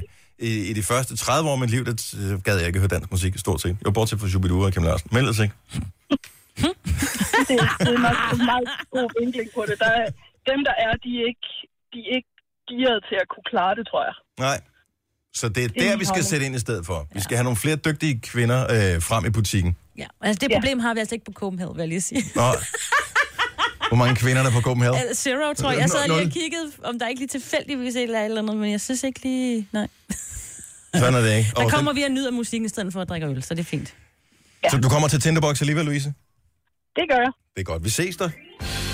i, 0.47 0.51
i, 0.69 0.73
de 0.79 0.83
første 0.91 1.11
30 1.17 1.49
år 1.49 1.53
af 1.57 1.61
mit 1.63 1.71
liv, 1.75 1.83
der 1.89 1.95
øh, 2.21 2.41
gad 2.47 2.55
jeg 2.61 2.67
ikke 2.69 2.79
høre 2.83 2.93
dansk 2.97 3.09
musik 3.15 3.31
stort 3.45 3.59
set. 3.63 3.75
Jo, 3.85 3.89
bortset 3.97 4.19
fra 4.21 4.27
Shubidua 4.33 4.65
og 4.65 4.73
Kim 4.73 4.83
Larsen. 4.89 5.07
Men 5.13 5.19
ellers 5.23 5.39
ikke. 5.45 5.55
Det, 7.49 7.57
det 7.87 7.91
er 7.97 8.01
nok 8.09 8.17
en 8.39 8.45
meget 8.51 8.67
god 8.95 9.07
vinkling 9.19 9.47
på 9.55 9.61
det. 9.69 9.75
Der 9.85 9.91
er, 10.01 10.07
dem, 10.49 10.59
der 10.67 10.75
er, 10.85 10.91
de 11.05 11.09
er 11.21 11.25
ikke, 11.31 11.47
de 11.93 11.97
er 12.07 12.11
ikke 12.19 12.31
gearet 12.69 13.01
til 13.09 13.17
at 13.23 13.27
kunne 13.33 13.47
klare 13.51 13.73
det, 13.79 13.83
tror 13.91 14.01
jeg. 14.09 14.15
Nej. 14.47 14.57
Så 15.35 15.49
det 15.49 15.63
er 15.63 15.67
der, 15.67 15.97
vi 15.97 16.05
skal 16.05 16.23
sætte 16.23 16.45
ind 16.45 16.55
i 16.55 16.59
stedet 16.59 16.85
for. 16.85 17.07
Vi 17.13 17.21
skal 17.21 17.37
have 17.37 17.43
nogle 17.43 17.57
flere 17.57 17.75
dygtige 17.75 18.19
kvinder 18.21 18.61
øh, 18.95 19.01
frem 19.01 19.25
i 19.25 19.29
butikken. 19.29 19.75
Ja, 19.97 20.05
altså 20.21 20.39
det 20.39 20.51
Ja. 20.51 20.55
problem 20.59 20.79
har 20.79 20.93
vi 20.93 20.99
altså 20.99 21.15
ikke 21.15 21.25
på 21.25 21.31
Copenhagen, 21.31 21.75
vil 21.75 21.81
jeg 21.81 21.87
lige 21.89 22.01
sige. 22.01 22.23
Nå. 22.35 22.41
Hvor 23.87 23.95
mange 23.97 24.15
kvinder 24.15 24.39
er 24.41 24.43
der 24.45 24.51
på 24.51 24.61
Copenhagen? 24.61 24.95
Uh, 25.09 25.15
Zero, 25.15 25.53
tror 25.53 25.71
jeg. 25.71 25.79
Jeg 25.79 25.89
sad 25.89 26.07
lige 26.07 26.25
og 26.25 26.31
kiggede, 26.31 26.71
om 26.83 26.99
der 26.99 27.07
ikke 27.07 27.21
lige 27.21 27.27
tilfældigvis 27.27 27.95
er 27.95 27.99
et 27.99 28.03
eller 28.03 28.39
andet, 28.41 28.57
men 28.57 28.71
jeg 28.71 28.81
synes 28.81 29.03
ikke 29.03 29.21
lige... 29.23 29.67
Nej. 29.71 29.87
Sådan 30.95 31.13
er 31.13 31.21
det 31.21 31.37
ikke. 31.37 31.51
Der 31.55 31.63
Og 31.63 31.71
kommer 31.71 31.93
vi 31.93 32.03
og 32.03 32.11
nyder 32.11 32.31
musikken 32.31 32.65
i 32.65 32.69
stedet 32.69 32.93
for 32.93 33.01
at 33.01 33.09
drikke 33.09 33.27
øl, 33.27 33.43
så 33.43 33.53
det 33.53 33.59
er 33.59 33.65
fint. 33.65 33.93
den, 34.63 34.71
så 34.71 34.77
du 34.77 34.89
kommer 34.89 35.07
til 35.07 35.21
Tinderbox 35.21 35.61
alligevel, 35.61 35.85
Louise? 35.85 36.13
Det 36.95 37.03
gør 37.09 37.15
jeg. 37.17 37.31
Det 37.55 37.59
er 37.61 37.63
godt. 37.63 37.83
Vi 37.83 37.89
ses 37.89 38.17
der. 38.17 38.29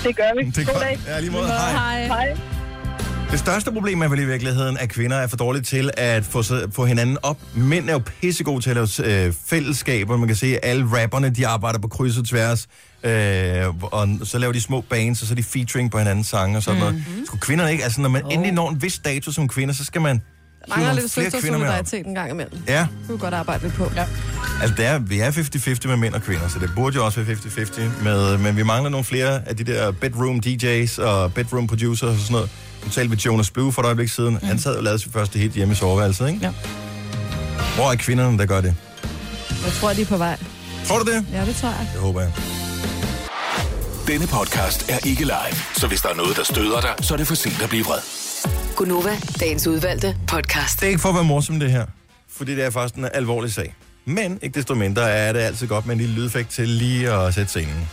Det 0.04 0.16
gør 0.16 0.34
vi. 0.40 0.50
Det 0.50 0.58
er 0.58 0.64
God 0.64 0.74
godt. 0.74 0.84
dag. 0.84 0.98
Ja, 1.06 1.20
lige 1.20 1.30
måde. 1.30 1.46
Hej. 1.46 1.72
Hej. 1.72 2.06
Hej. 2.06 2.55
Det 3.30 3.38
største 3.38 3.72
problem 3.72 4.02
er 4.02 4.08
vel 4.08 4.18
i 4.20 4.24
virkeligheden, 4.24 4.78
at 4.78 4.88
kvinder 4.88 5.16
er 5.16 5.26
for 5.26 5.36
dårlige 5.36 5.62
til 5.62 5.90
at 5.96 6.24
få, 6.24 6.42
få 6.72 6.84
hinanden 6.86 7.18
op. 7.22 7.38
Mænd 7.54 7.88
er 7.88 7.92
jo 7.92 7.98
pissegode 8.22 8.60
til 8.62 8.70
at 8.70 8.76
lave 8.76 9.26
øh, 9.26 9.32
fællesskaber. 9.46 10.16
Man 10.16 10.26
kan 10.28 10.36
se, 10.36 10.46
at 10.46 10.60
alle 10.62 10.86
rapperne, 11.02 11.30
de 11.30 11.46
arbejder 11.46 11.78
på 11.78 11.88
kryds 11.88 12.18
og 12.18 12.24
tværs. 12.24 12.66
Øh, 13.04 13.82
og 13.82 14.08
så 14.24 14.38
laver 14.38 14.52
de 14.52 14.60
små 14.60 14.80
bands, 14.80 15.22
og 15.22 15.28
så 15.28 15.34
er 15.34 15.36
de 15.36 15.42
featuring 15.42 15.90
på 15.90 15.98
hinandens 15.98 16.26
sange 16.26 16.56
og 16.56 16.62
sådan 16.62 16.80
Mhm. 16.82 16.88
mm-hmm. 16.92 17.10
noget. 17.12 17.26
Skulle 17.26 17.40
kvinderne 17.40 17.72
ikke? 17.72 17.84
Altså, 17.84 18.00
når 18.00 18.08
man 18.08 18.24
oh. 18.24 18.32
endelig 18.34 18.52
når 18.52 18.70
en 18.70 18.82
vis 18.82 18.92
status 18.92 19.34
som 19.34 19.48
kvinde, 19.48 19.74
så 19.74 19.84
skal 19.84 20.00
man 20.00 20.22
mangler 20.68 20.92
lidt 20.92 21.12
flere 21.12 21.24
søster 21.30 21.40
kvinder 21.40 21.58
med 21.58 21.66
op. 21.66 21.72
solidaritet 21.72 22.06
en 22.06 22.14
gang 22.14 22.30
imellem. 22.30 22.58
Ja, 22.68 22.80
Det 22.80 22.88
kunne 23.06 23.16
vi 23.18 23.20
godt 23.20 23.34
arbejde 23.34 23.62
lidt 23.62 23.74
på. 23.74 23.90
Ja. 23.96 24.06
altså 24.62 24.74
det 24.76 24.86
er, 24.86 24.98
vi 24.98 25.20
er 25.20 25.30
50-50 25.30 25.88
med 25.88 25.96
mænd 25.96 26.14
og 26.14 26.22
kvinder, 26.22 26.48
så 26.48 26.58
det 26.58 26.70
burde 26.76 26.96
jo 26.96 27.04
også 27.04 27.22
være 27.22 27.36
50-50. 27.36 28.02
Med, 28.04 28.38
men 28.38 28.56
vi 28.56 28.62
mangler 28.62 28.90
nogle 28.90 29.04
flere 29.04 29.48
af 29.48 29.56
de 29.56 29.64
der 29.64 29.90
bedroom 29.90 30.40
DJ's 30.46 31.02
og 31.02 31.34
bedroom 31.34 31.66
producers 31.66 32.02
og 32.02 32.18
sådan 32.18 32.32
noget. 32.34 32.50
Nu 32.86 32.90
talte 32.92 33.10
vi 33.10 33.22
Jonas 33.26 33.50
Blue 33.50 33.72
for 33.72 33.82
et 33.82 33.86
øjeblik 33.86 34.08
siden. 34.08 34.34
Mm. 34.34 34.46
Han 34.46 34.58
sad 34.58 34.76
og 34.76 34.82
lavede 34.82 34.98
sit 34.98 35.12
første 35.12 35.38
hit 35.38 35.52
hjemme 35.52 35.72
i 35.72 35.76
soveværelset, 35.76 36.28
ikke? 36.28 36.40
Ja. 36.42 36.52
Hvor 37.74 37.92
er 37.92 37.96
kvinderne, 37.96 38.38
der 38.38 38.46
gør 38.46 38.60
det? 38.60 38.74
Jeg 39.64 39.72
tror, 39.72 39.92
de 39.92 40.00
er 40.00 40.06
på 40.06 40.16
vej. 40.16 40.36
Tror 40.86 40.98
du 40.98 41.10
det? 41.10 41.26
Ja, 41.32 41.44
det 41.44 41.56
tror 41.56 41.68
jeg. 41.68 41.88
Det 41.92 42.00
håber 42.00 42.20
jeg. 42.20 42.32
Denne 44.06 44.26
podcast 44.26 44.90
er 44.90 44.98
ikke 45.06 45.24
live, 45.24 45.56
så 45.76 45.86
hvis 45.86 46.00
der 46.00 46.08
er 46.08 46.14
noget, 46.14 46.36
der 46.36 46.44
støder 46.44 46.80
dig, 46.80 46.94
så 47.00 47.14
er 47.14 47.18
det 47.18 47.26
for 47.26 47.34
sent 47.34 47.62
at 47.62 47.68
blive 47.68 47.84
vred. 47.84 47.98
Gunova, 48.76 49.16
dagens 49.40 49.66
udvalgte 49.66 50.16
podcast. 50.28 50.80
Det 50.80 50.86
er 50.86 50.90
ikke 50.90 51.00
for 51.00 51.08
at 51.08 51.14
være 51.14 51.24
morsom, 51.24 51.60
det 51.60 51.70
her. 51.70 51.86
Fordi 52.36 52.54
det 52.54 52.64
er 52.64 52.70
faktisk 52.70 52.94
en 52.94 53.08
alvorlig 53.14 53.52
sag. 53.52 53.74
Men 54.04 54.38
ikke 54.42 54.54
desto 54.54 54.74
mindre 54.74 55.10
er 55.10 55.32
det 55.32 55.40
altid 55.40 55.66
godt 55.66 55.86
med 55.86 55.94
en 55.94 56.00
lille 56.00 56.14
lydeffekt 56.14 56.50
til 56.50 56.68
lige 56.68 57.12
at 57.12 57.34
sætte 57.34 57.50
scenen. 57.50 57.88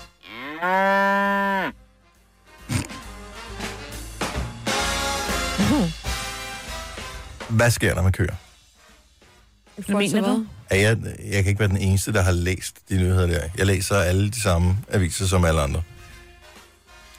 Hvad 7.54 7.72
sker 7.72 7.94
der 7.94 8.02
med 8.02 8.12
køer? 8.12 8.36
Hvad 9.76 9.96
mener 9.96 10.22
du? 10.22 10.46
Er 10.70 10.76
jeg, 10.76 10.98
jeg 11.20 11.44
kan 11.44 11.50
ikke 11.50 11.60
være 11.60 11.70
den 11.70 11.78
eneste, 11.78 12.14
der 12.14 12.22
har 12.22 12.32
læst 12.32 12.76
de 12.90 12.98
nyheder 12.98 13.28
der. 13.28 13.42
Jeg 13.58 13.66
læser 13.66 13.96
alle 13.96 14.32
de 14.32 14.42
samme 14.42 14.78
aviser 14.92 15.26
som 15.26 15.46
alle 15.46 15.62
andre. 15.62 15.82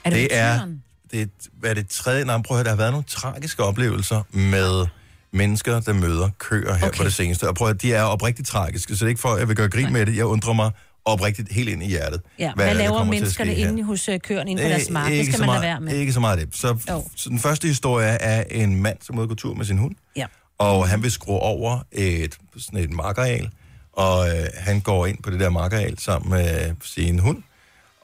Er 0.03 0.09
det, 0.09 0.19
Det 0.19 0.27
er, 0.31 0.67
det 1.11 1.21
er, 1.21 1.25
hvad 1.59 1.69
er 1.69 1.73
det 1.73 1.89
tredje? 1.89 2.25
Nej, 2.25 2.41
prøv 2.41 2.57
at 2.57 2.57
høre, 2.57 2.63
der 2.63 2.69
har 2.69 2.77
været 2.77 2.91
nogle 2.91 3.05
tragiske 3.07 3.63
oplevelser 3.63 4.21
med 4.31 4.87
mennesker, 5.31 5.79
der 5.79 5.93
møder 5.93 6.29
køer 6.39 6.73
her 6.73 6.87
okay. 6.87 6.97
på 6.97 7.03
det 7.03 7.13
seneste. 7.13 7.49
Og 7.49 7.55
prøv 7.55 7.67
at 7.67 7.69
høre, 7.69 7.77
de 7.77 7.93
er 7.93 8.03
oprigtigt 8.03 8.47
tragiske, 8.47 8.95
så 8.95 9.05
det 9.05 9.07
er 9.07 9.09
ikke 9.09 9.21
for, 9.21 9.29
at 9.29 9.39
jeg 9.39 9.47
vil 9.47 9.55
gøre 9.55 9.69
grin 9.69 9.93
med 9.93 10.05
det. 10.05 10.15
Jeg 10.17 10.25
undrer 10.25 10.53
mig 10.53 10.71
oprigtigt 11.05 11.51
helt 11.51 11.69
ind 11.69 11.83
i 11.83 11.87
hjertet. 11.87 12.21
Ja, 12.39 12.53
hvad 12.53 12.65
hvad, 12.65 12.75
der 12.75 12.81
laver 12.81 13.03
menneskerne 13.03 13.55
inde 13.55 13.83
hos 13.83 14.09
øh, 14.09 14.19
køerne 14.19 14.51
inde 14.51 14.63
på 14.63 14.69
deres 14.69 14.89
mark? 14.89 15.11
Det 15.11 15.25
skal 15.25 15.39
man 15.39 15.49
lade 15.49 15.61
være 15.61 15.81
med. 15.81 15.93
Ikke 15.93 16.13
så 16.13 16.19
meget 16.19 16.39
af 16.39 16.45
det. 16.45 16.55
Så, 16.55 16.77
Jo. 16.89 17.03
så 17.15 17.29
den 17.29 17.39
første 17.39 17.67
historie 17.67 18.07
er 18.07 18.43
en 18.51 18.81
mand, 18.81 18.97
som 19.01 19.17
er 19.17 19.23
ude 19.25 19.35
tur 19.35 19.53
med 19.53 19.65
sin 19.65 19.77
hund. 19.77 19.95
Ja. 20.15 20.25
Og 20.57 20.87
han 20.89 21.03
vil 21.03 21.11
skrue 21.11 21.39
over 21.39 21.79
et, 21.91 22.37
sådan 22.57 22.79
et 22.79 22.91
markeral, 22.93 23.49
og 23.93 24.27
øh, 24.29 24.45
han 24.57 24.81
går 24.81 25.05
ind 25.05 25.23
på 25.23 25.29
det 25.29 25.39
der 25.39 25.49
markeral 25.49 25.99
sammen 25.99 26.29
med 26.29 26.71
sin 26.83 27.19
hund, 27.19 27.43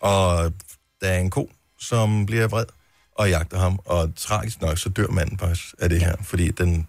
og 0.02 0.54
der 1.02 1.08
er 1.08 1.18
en 1.20 1.30
ko, 1.30 1.52
som 1.80 2.26
bliver 2.26 2.48
vred 2.48 2.66
og 3.16 3.30
jagter 3.30 3.60
ham, 3.60 3.80
og 3.86 4.12
tragisk 4.16 4.62
nok, 4.62 4.78
så 4.78 4.90
dør 4.90 5.08
manden 5.08 5.38
faktisk 5.40 5.66
af 5.80 5.90
det 5.90 6.00
her, 6.00 6.16
fordi 6.24 6.52
den... 6.52 6.88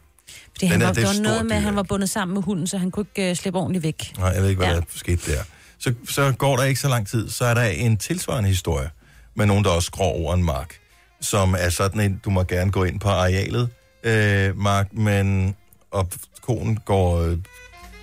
Fordi 0.52 0.66
han 0.66 0.74
Den 0.74 0.82
er- 0.82 0.86
var, 0.86 0.92
det 0.92 1.02
er 1.04 1.08
det 1.08 1.18
et 1.18 1.24
var 1.24 1.30
noget 1.30 1.46
med, 1.46 1.56
at 1.56 1.62
han 1.62 1.76
var 1.76 1.82
bundet 1.82 2.10
sammen 2.10 2.34
med 2.34 2.42
hunden, 2.42 2.66
så 2.66 2.78
han 2.78 2.90
kunne 2.90 3.06
ikke 3.16 3.30
uh, 3.30 3.36
slippe 3.36 3.58
ordentligt 3.58 3.82
væk. 3.82 4.12
Nej, 4.18 4.28
jeg 4.28 4.42
ved 4.42 4.48
ikke, 4.48 4.58
hvad 4.58 4.68
ja. 4.68 4.74
Ja. 4.74 4.80
der 4.80 4.86
skete 4.94 5.32
der. 5.32 5.42
Så, 5.82 5.94
så 6.08 6.32
går 6.38 6.56
der 6.56 6.64
ikke 6.64 6.80
så 6.80 6.88
lang 6.88 7.08
tid, 7.08 7.30
så 7.30 7.44
er 7.44 7.54
der 7.54 7.62
en 7.62 7.96
tilsvarende 7.96 8.48
historie 8.48 8.90
med 9.34 9.46
nogen, 9.46 9.64
der 9.64 9.70
også 9.70 9.86
skråer 9.86 10.08
over 10.08 10.34
en 10.34 10.44
mark, 10.44 10.74
som 11.20 11.54
er 11.58 11.68
sådan 11.68 12.00
en, 12.00 12.20
du 12.24 12.30
må 12.30 12.42
gerne 12.44 12.70
gå 12.70 12.84
ind 12.84 13.00
på 13.00 13.08
arealet, 13.08 13.68
øh, 14.04 14.58
mark, 14.58 14.92
men 14.92 15.56
og 15.90 16.08
konen 16.42 16.76
går 16.76 17.20
øh, 17.22 17.38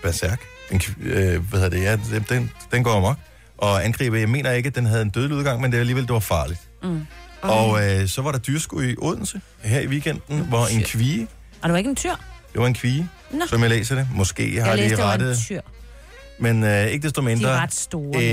berserk. 0.03 0.39
Den, 0.69 0.81
øh, 1.01 1.49
hvad 1.49 1.59
hedder 1.59 1.69
det? 1.69 1.83
Ja, 1.83 1.97
den, 2.35 2.51
den, 2.71 2.83
går 2.83 2.97
amok 2.97 3.17
og 3.57 3.85
angriber. 3.85 4.17
Jeg 4.17 4.29
mener 4.29 4.51
ikke, 4.51 4.67
at 4.67 4.75
den 4.75 4.85
havde 4.85 5.01
en 5.01 5.09
dødelig 5.09 5.37
udgang, 5.37 5.61
men 5.61 5.71
det 5.71 5.77
alligevel, 5.77 6.03
det 6.03 6.13
var 6.13 6.19
farligt. 6.19 6.59
Mm. 6.83 7.07
Og 7.41 7.87
øh, 7.87 8.07
så 8.07 8.21
var 8.21 8.31
der 8.31 8.39
dyrskud 8.39 8.83
i 8.83 8.95
Odense 8.97 9.41
her 9.61 9.79
i 9.79 9.87
weekenden, 9.87 10.39
hvor 10.39 10.65
en 10.67 10.83
kvige, 10.83 11.27
Og 11.61 11.63
det 11.63 11.71
var 11.71 11.77
ikke 11.77 11.89
en 11.89 11.95
tyr. 11.95 12.15
det 12.53 12.61
var 12.61 12.67
en 12.67 12.73
kvige, 12.73 13.09
Nå. 13.31 13.39
som 13.47 13.61
jeg 13.61 13.69
læser 13.69 13.95
det. 13.95 14.07
Måske 14.15 14.59
har 14.61 14.67
Jeg 14.67 14.77
de 14.77 14.81
læste, 14.81 14.95
det 14.97 15.03
var 15.03 15.13
en 15.13 15.21
rettet, 15.21 15.37
tyr. 15.37 15.61
Men 16.39 16.63
øh, 16.63 16.87
ikke 16.87 17.03
desto 17.03 17.21
De 17.21 17.25
mindre 17.25 17.49
er 17.49 17.61
ret 17.61 17.73
store. 17.73 18.23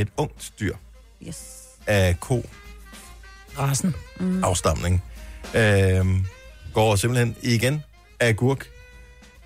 et 0.00 0.08
ungt 0.16 0.52
dyr 0.60 0.74
Yes. 1.28 1.36
af 1.86 2.20
ko 2.20 2.42
Rassen. 3.58 3.94
mm. 4.20 4.44
afstamning. 4.44 5.02
Øh, 5.54 6.06
går 6.74 6.96
simpelthen 6.96 7.36
igen 7.42 7.82
af 8.20 8.36
gurk 8.36 8.66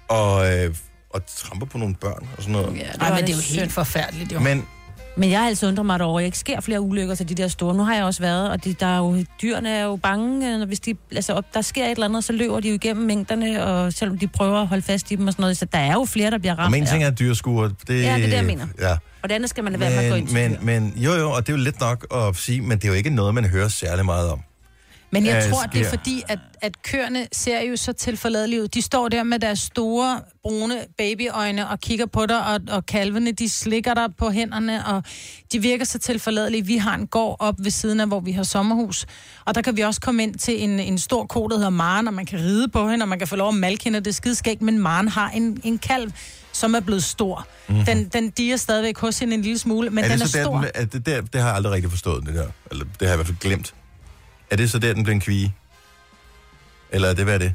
og, 0.08 0.52
øh, 0.54 0.74
og 1.10 1.26
tramper 1.26 1.66
på 1.66 1.78
nogle 1.78 1.94
børn 1.94 2.28
og 2.36 2.42
sådan 2.42 2.52
noget. 2.52 2.76
Ja, 2.78 2.92
det 2.92 3.02
Ej, 3.02 3.14
men 3.14 3.26
det 3.26 3.30
er 3.32 3.36
jo 3.36 3.42
helt 3.60 3.72
forfærdeligt, 3.72 4.32
jo. 4.32 4.40
Men 4.40 4.66
Men 5.16 5.30
jeg 5.30 5.40
har 5.40 5.46
altså 5.46 5.68
undret 5.68 5.86
mig 5.86 6.00
over, 6.00 6.18
at 6.18 6.22
der 6.22 6.26
ikke 6.26 6.38
sker 6.38 6.60
flere 6.60 6.80
ulykker 6.80 7.14
til 7.14 7.28
de 7.28 7.34
der 7.34 7.48
store. 7.48 7.74
Nu 7.74 7.82
har 7.82 7.94
jeg 7.94 8.04
også 8.04 8.20
været, 8.20 8.50
og 8.50 8.64
de, 8.64 8.74
der 8.74 8.86
er 8.86 8.98
jo, 8.98 9.24
dyrene 9.42 9.70
er 9.70 9.84
jo 9.84 9.96
bange, 9.96 10.52
øh, 10.52 10.58
når 10.58 10.66
hvis 10.66 10.80
de, 10.80 10.94
altså, 11.12 11.32
op, 11.32 11.44
der 11.54 11.60
sker 11.60 11.84
et 11.84 11.90
eller 11.90 12.04
andet, 12.04 12.24
så 12.24 12.32
løber 12.32 12.60
de 12.60 12.68
jo 12.68 12.74
igennem 12.74 13.06
mængderne, 13.06 13.64
og 13.64 13.92
selvom 13.92 14.18
de 14.18 14.26
prøver 14.26 14.60
at 14.60 14.66
holde 14.66 14.82
fast 14.82 15.10
i 15.10 15.16
dem 15.16 15.26
og 15.26 15.32
sådan 15.32 15.42
noget, 15.42 15.56
så 15.56 15.64
der 15.64 15.78
er 15.78 15.92
jo 15.92 16.04
flere, 16.04 16.30
der 16.30 16.38
bliver 16.38 16.54
ramt. 16.54 16.66
om 16.66 16.74
en 16.74 16.86
ting 16.86 17.04
er 17.04 17.10
dyrskuer. 17.10 17.68
Det, 17.68 17.74
Ja, 17.88 17.94
det 17.94 18.06
er 18.06 18.16
det, 18.16 18.32
jeg 18.32 18.44
mener. 18.44 18.66
Ja. 18.80 18.96
Og 19.22 19.28
det 19.28 19.34
andet 19.34 19.50
skal 19.50 19.64
man 19.64 19.72
lade 19.72 19.80
være 19.80 19.90
med 19.90 20.04
at 20.04 20.10
gå 20.10 20.16
ind 20.16 20.28
Men, 20.30 20.50
til 20.56 20.64
men, 20.64 20.82
men 20.82 21.02
jo, 21.02 21.12
jo, 21.12 21.30
og 21.30 21.46
det 21.46 21.52
er 21.52 21.56
jo 21.56 21.64
lidt 21.64 21.80
nok 21.80 22.06
at 22.14 22.36
sige, 22.36 22.60
men 22.60 22.78
det 22.78 22.84
er 22.84 22.88
jo 22.88 22.94
ikke 22.94 23.10
noget, 23.10 23.34
man 23.34 23.44
hører 23.44 23.68
særlig 23.68 24.04
meget 24.04 24.30
om. 24.30 24.40
Men 25.14 25.26
jeg 25.26 25.48
tror, 25.50 25.62
det 25.62 25.80
er 25.80 25.90
fordi, 25.90 26.22
at, 26.28 26.38
at 26.62 26.82
køerne 26.82 27.26
ser 27.32 27.60
jo 27.60 27.76
så 27.76 27.92
tilforladelige 27.92 28.62
ud. 28.62 28.68
De 28.68 28.82
står 28.82 29.08
der 29.08 29.22
med 29.22 29.38
deres 29.38 29.58
store, 29.58 30.20
brune 30.42 30.74
babyøjne 30.98 31.68
og 31.68 31.80
kigger 31.80 32.06
på 32.06 32.26
dig, 32.26 32.46
og, 32.46 32.60
og 32.70 32.86
kalvene, 32.86 33.32
de 33.32 33.48
slikker 33.48 33.94
dig 33.94 34.08
på 34.18 34.30
hænderne, 34.30 34.86
og 34.86 35.02
de 35.52 35.58
virker 35.58 35.84
så 35.84 35.98
tilforladelige. 35.98 36.66
Vi 36.66 36.76
har 36.76 36.94
en 36.94 37.06
gård 37.06 37.36
op 37.38 37.54
ved 37.58 37.70
siden 37.70 38.00
af, 38.00 38.06
hvor 38.06 38.20
vi 38.20 38.32
har 38.32 38.42
sommerhus, 38.42 39.06
og 39.44 39.54
der 39.54 39.62
kan 39.62 39.76
vi 39.76 39.82
også 39.82 40.00
komme 40.00 40.22
ind 40.22 40.34
til 40.34 40.62
en, 40.62 40.80
en 40.80 40.98
stor 40.98 41.26
ko, 41.26 41.48
der 41.48 41.56
hedder 41.56 41.70
Maren, 41.70 42.08
og 42.08 42.14
man 42.14 42.26
kan 42.26 42.38
ride 42.38 42.68
på 42.68 42.88
hende, 42.88 43.04
og 43.04 43.08
man 43.08 43.18
kan 43.18 43.28
få 43.28 43.36
lov 43.36 43.48
at 43.48 43.54
malke 43.54 43.84
hende, 43.84 43.96
og 43.96 44.04
det 44.04 44.10
er 44.10 44.14
skideskægt, 44.14 44.62
men 44.62 44.78
Maren 44.78 45.08
har 45.08 45.30
en, 45.30 45.60
en 45.64 45.78
kalv, 45.78 46.12
som 46.52 46.74
er 46.74 46.80
blevet 46.80 47.04
stor. 47.04 47.46
Mm-hmm. 47.68 47.84
Den, 47.84 48.08
den 48.08 48.30
diger 48.30 48.56
stadigvæk 48.56 48.98
hos 48.98 49.18
hende 49.18 49.34
en 49.34 49.42
lille 49.42 49.58
smule, 49.58 49.90
men 49.90 50.04
er 50.04 50.08
den 50.08 50.22
er 50.22 50.26
så 50.26 50.38
der, 50.38 50.44
stor. 50.44 50.56
den, 50.56 50.70
er 50.74 50.84
det, 50.84 51.06
der, 51.06 51.20
det 51.20 51.40
har 51.40 51.48
jeg 51.48 51.56
aldrig 51.56 51.72
rigtig 51.72 51.90
forstået, 51.90 52.26
det 52.26 52.34
der. 52.34 52.46
Eller 52.70 52.84
det 52.84 52.92
har 53.00 53.06
jeg 53.06 53.14
i 53.14 53.16
hvert 53.16 53.26
fald 53.26 53.38
glemt. 53.38 53.74
Er 54.50 54.56
det 54.56 54.70
så 54.70 54.78
der, 54.78 54.94
den 54.94 55.02
bliver 55.02 55.14
en 55.14 55.20
kvige? 55.20 55.54
Eller 56.90 57.08
er 57.08 57.14
det, 57.14 57.24
hvad 57.24 57.34
er 57.34 57.38
det? 57.38 57.54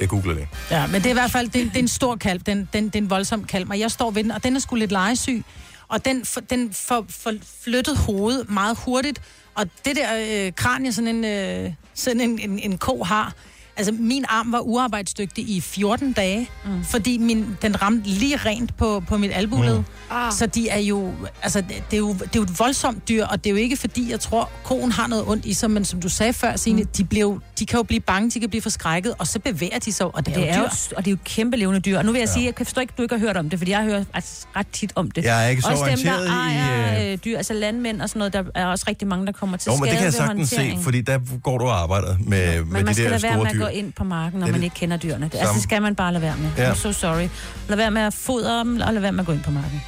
Jeg 0.00 0.08
googler 0.08 0.34
det. 0.34 0.48
Ja, 0.70 0.86
men 0.86 0.94
det 0.94 1.06
er 1.06 1.10
i 1.10 1.12
hvert 1.12 1.30
fald, 1.30 1.46
det, 1.48 1.54
det 1.64 1.76
er 1.76 1.78
en 1.78 1.88
stor 1.88 2.16
kalv, 2.16 2.40
den, 2.40 2.68
den, 2.72 2.84
det 2.84 2.94
er 2.94 2.98
en 2.98 3.10
voldsom 3.10 3.44
kalv, 3.44 3.70
og 3.70 3.78
jeg 3.78 3.90
står 3.90 4.10
ved 4.10 4.22
den, 4.24 4.30
og 4.30 4.44
den 4.44 4.56
er 4.56 4.60
sgu 4.60 4.76
lidt 4.76 4.92
legesyg, 4.92 5.44
og 5.88 6.04
den, 6.04 6.24
for, 6.24 6.40
den 6.40 6.72
for, 6.72 7.06
for 7.08 7.32
flyttet 7.64 7.96
hovedet 7.96 8.50
meget 8.50 8.78
hurtigt, 8.84 9.20
og 9.54 9.66
det 9.84 9.96
der 9.96 10.46
øh, 10.46 10.52
kranje, 10.52 10.92
sådan 10.92 11.24
en, 11.24 11.24
øh, 11.24 11.72
sådan 11.94 12.20
en, 12.20 12.38
en, 12.38 12.58
en 12.58 12.78
ko 12.78 13.02
har, 13.02 13.34
altså 13.76 13.92
min 13.98 14.24
arm 14.28 14.52
var 14.52 14.60
uarbejdsdygtig 14.60 15.48
i 15.48 15.60
14 15.60 16.12
dage, 16.12 16.50
mm. 16.64 16.84
fordi 16.84 17.18
min, 17.18 17.56
den 17.62 17.82
ramte 17.82 18.08
lige 18.08 18.36
rent 18.36 18.76
på, 18.76 19.02
på 19.08 19.16
mit 19.16 19.30
albuled. 19.34 19.78
Mm. 19.78 19.84
Ah. 20.10 20.32
Så 20.32 20.46
de 20.46 20.68
er 20.68 20.78
jo, 20.78 21.12
altså 21.42 21.60
det 21.60 21.92
er 21.92 21.96
jo, 21.96 22.12
det 22.12 22.22
er 22.22 22.28
jo 22.36 22.42
et 22.42 22.58
voldsomt 22.58 23.08
dyr, 23.08 23.24
og 23.24 23.44
det 23.44 23.50
er 23.50 23.54
jo 23.54 23.60
ikke 23.60 23.76
fordi, 23.76 24.10
jeg 24.10 24.20
tror, 24.20 24.50
koen 24.64 24.92
har 24.92 25.06
noget 25.06 25.24
ondt 25.28 25.44
i 25.46 25.54
sig, 25.54 25.70
men 25.70 25.84
som 25.84 26.00
du 26.00 26.08
sagde 26.08 26.32
før, 26.32 26.56
Signe, 26.56 26.82
mm. 26.82 26.88
de, 26.96 27.04
bliver 27.04 27.22
jo, 27.22 27.40
de 27.58 27.66
kan 27.66 27.76
jo 27.76 27.82
blive 27.82 28.00
bange, 28.00 28.30
de 28.30 28.40
kan 28.40 28.48
blive 28.48 28.62
forskrækket, 28.62 29.14
og 29.18 29.26
så 29.26 29.38
bevæger 29.38 29.78
de 29.78 29.92
sig, 29.92 30.06
og 30.06 30.26
det 30.26 30.32
er, 30.32 30.40
Det 30.40 30.46
jo 30.46 30.50
er 30.50 30.54
dyr. 30.54 30.62
jo, 30.62 30.96
og 30.96 31.04
det 31.04 31.10
er 31.10 31.12
jo 31.12 31.18
kæmpe 31.24 31.56
levende 31.56 31.80
dyr. 31.80 31.98
Og 31.98 32.04
nu 32.04 32.12
vil 32.12 32.18
jeg 32.18 32.28
ja. 32.28 32.32
sige, 32.32 32.44
jeg 32.46 32.54
kan 32.54 32.66
forstå 32.66 32.80
ikke, 32.80 32.90
at 32.92 32.98
du 32.98 33.02
ikke 33.02 33.14
har 33.14 33.20
hørt 33.20 33.36
om 33.36 33.50
det, 33.50 33.58
fordi 33.58 33.70
jeg 33.70 33.82
hører 33.84 34.04
ret, 34.14 34.46
ret 34.56 34.66
tit 34.72 34.92
om 34.94 35.10
det. 35.10 35.24
Jeg 35.24 35.44
er 35.44 35.48
ikke 35.48 35.62
så 35.62 35.68
også 35.68 35.84
dem, 35.84 35.98
der 35.98 36.12
orienteret 36.14 36.26
i, 36.26 36.28
ejer 36.28 37.06
øh, 37.06 37.12
øh, 37.12 37.18
dyr, 37.24 37.36
altså 37.36 37.54
landmænd 37.54 38.02
og 38.02 38.08
sådan 38.08 38.18
noget, 38.18 38.32
der 38.32 38.42
er 38.54 38.66
også 38.66 38.84
rigtig 38.88 39.08
mange, 39.08 39.26
der 39.26 39.32
kommer 39.32 39.56
til 39.56 39.70
Jo, 39.70 39.76
skade 39.76 39.80
men 39.80 39.90
det 39.90 39.96
kan 39.98 40.04
jeg 40.04 40.12
sagtens 40.14 40.48
se, 40.48 40.78
fordi 40.82 41.00
der 41.00 41.18
går 41.42 41.58
du 41.58 41.64
og 41.64 41.82
arbejder 41.82 42.16
med, 42.18 42.26
med 42.28 42.64
Men 42.64 42.84
man 42.84 42.94
de 42.94 43.02
der 43.02 43.18
store 43.18 43.44
med 43.44 43.52
dyr. 43.52 43.65
Gå 43.66 43.78
ind 43.78 43.92
på 43.92 44.04
marken, 44.04 44.40
når 44.40 44.46
Det 44.46 44.54
man 44.54 44.62
ikke 44.62 44.74
kender 44.74 44.96
dyrene. 44.96 45.24
Det, 45.24 45.34
altså, 45.38 45.54
det 45.54 45.62
skal 45.62 45.82
man 45.82 45.94
bare 45.94 46.12
lade 46.12 46.22
være 46.22 46.36
med. 46.36 46.50
Ja. 46.58 46.72
I'm 46.72 46.76
so 46.76 46.92
sorry. 46.92 47.28
Lad 47.68 47.76
være 47.76 47.90
med 47.90 48.02
at 48.02 48.14
fodre 48.14 48.58
dem, 48.58 48.80
og 48.80 48.92
lad 48.92 49.00
være 49.00 49.12
med 49.12 49.20
at 49.20 49.26
gå 49.26 49.32
ind 49.32 49.42
på 49.42 49.50
marken. 49.50 49.82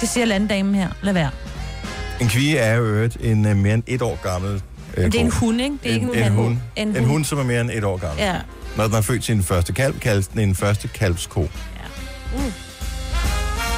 Det 0.00 0.08
siger 0.08 0.24
landdamen 0.24 0.74
her. 0.74 0.88
Lad 1.02 1.12
være. 1.12 1.30
En 2.20 2.28
kvige 2.28 2.58
er 2.58 2.74
jo 2.74 2.84
øvrigt 2.84 3.16
en 3.20 3.46
uh, 3.46 3.56
mere 3.56 3.74
end 3.74 3.82
et 3.86 4.02
år 4.02 4.18
gammel 4.22 4.62
uh, 4.96 5.04
det 5.04 5.14
er 5.14 5.20
en 5.20 5.30
hund, 5.30 5.60
ikke? 5.60 5.76
Det 5.82 5.90
er 5.90 5.94
ikke 5.94 6.06
en, 6.06 6.14
en, 6.14 6.24
en 6.24 6.32
hund. 6.32 6.58
En 6.76 6.96
En 6.96 7.04
hund, 7.04 7.24
som 7.24 7.38
er 7.38 7.42
mere 7.42 7.60
end 7.60 7.70
et 7.70 7.84
år 7.84 7.96
gammel. 7.96 8.24
Ja. 8.24 8.36
Når 8.76 8.84
den 8.84 8.94
har 8.94 9.00
født 9.00 9.24
sin 9.24 9.42
første 9.42 9.72
kalv, 9.72 9.98
kaldes 9.98 10.28
den 10.28 10.40
en 10.40 10.54
første 10.54 10.88
kalvsko. 10.88 11.40
Uh. 11.40 12.42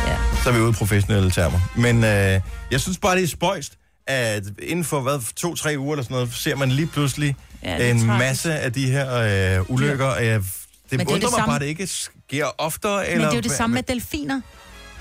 Ja. 0.06 0.16
Så 0.42 0.48
er 0.48 0.52
vi 0.52 0.60
ude 0.60 0.70
i 0.70 0.72
professionelle 0.72 1.30
termer. 1.30 1.58
Men 1.76 2.04
øh, 2.04 2.40
jeg 2.70 2.80
synes 2.80 2.98
bare, 2.98 3.16
det 3.16 3.24
er 3.24 3.28
spøjst, 3.28 3.72
at 4.06 4.42
inden 4.62 4.84
for 4.84 5.00
hvad, 5.00 5.34
to-tre 5.36 5.74
uger 5.78 5.92
eller 5.92 6.02
sådan 6.04 6.14
noget, 6.14 6.34
ser 6.34 6.56
man 6.56 6.70
lige 6.70 6.86
pludselig 6.86 7.36
Ja, 7.62 7.70
ja, 7.72 7.78
det 7.78 7.86
er 7.86 7.90
en 7.90 7.96
tragisk. 8.06 8.18
masse 8.18 8.54
af 8.54 8.72
de 8.72 8.90
her 8.90 9.58
øh, 9.58 9.70
ulykker. 9.70 10.06
Og 10.06 10.26
jeg, 10.26 10.40
det, 10.40 10.50
det 10.90 11.00
er 11.00 11.04
undrer 11.04 11.14
det 11.14 11.22
mig 11.22 11.30
samme- 11.30 11.46
bare, 11.46 11.54
at 11.56 11.60
det 11.60 11.66
ikke 11.66 11.86
sker 11.86 12.46
oftere. 12.58 12.96
Men 13.04 13.06
Eller, 13.12 13.24
det 13.26 13.32
er 13.32 13.36
jo 13.36 13.40
det 13.42 13.50
samme 13.52 13.74
med 13.74 13.82
delfiner. 13.82 14.40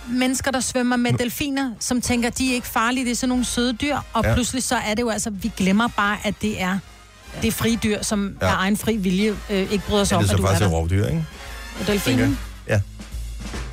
Mennesker, 0.09 0.51
der 0.51 0.59
svømmer 0.59 0.95
med 0.95 1.13
delfiner, 1.13 1.71
som 1.79 2.01
tænker, 2.01 2.29
de 2.29 2.49
er 2.51 2.53
ikke 2.55 2.67
farlige, 2.67 3.05
det 3.05 3.11
er 3.11 3.15
sådan 3.15 3.29
nogle 3.29 3.45
søde 3.45 3.73
dyr, 3.73 3.95
og 4.13 4.23
Ja. 4.23 4.29
ja. 4.29 4.33
pludselig 4.35 4.63
så 4.63 4.75
er 4.75 4.93
det 4.93 5.01
jo 5.01 5.09
altså, 5.09 5.29
vi 5.29 5.51
glemmer 5.57 5.87
bare, 5.87 6.17
at 6.23 6.33
det 6.41 6.61
er 6.61 6.79
det 7.41 7.47
er 7.47 7.51
frie 7.51 7.75
dyr, 7.83 8.01
som 8.03 8.37
Ja. 8.41 8.45
ja. 8.47 8.51
af 8.53 8.57
egen 8.57 8.77
fri 8.77 8.97
vilje 8.97 9.35
øh, 9.49 9.71
ikke 9.71 9.83
bryder 9.87 10.03
sig 10.03 10.15
Ja, 10.15 10.17
om, 10.17 10.23
det 10.23 10.29
er 10.29 10.33
at 10.33 10.37
så 10.37 10.37
du 10.37 10.43
er 10.43 10.47
faktisk 10.47 10.65
et 10.65 10.69
der. 10.71 10.75
rovdyr, 10.77 11.05
ikke? 11.05 11.25
Og 11.81 11.87
delfinen? 11.87 12.39
Ja. 12.69 12.81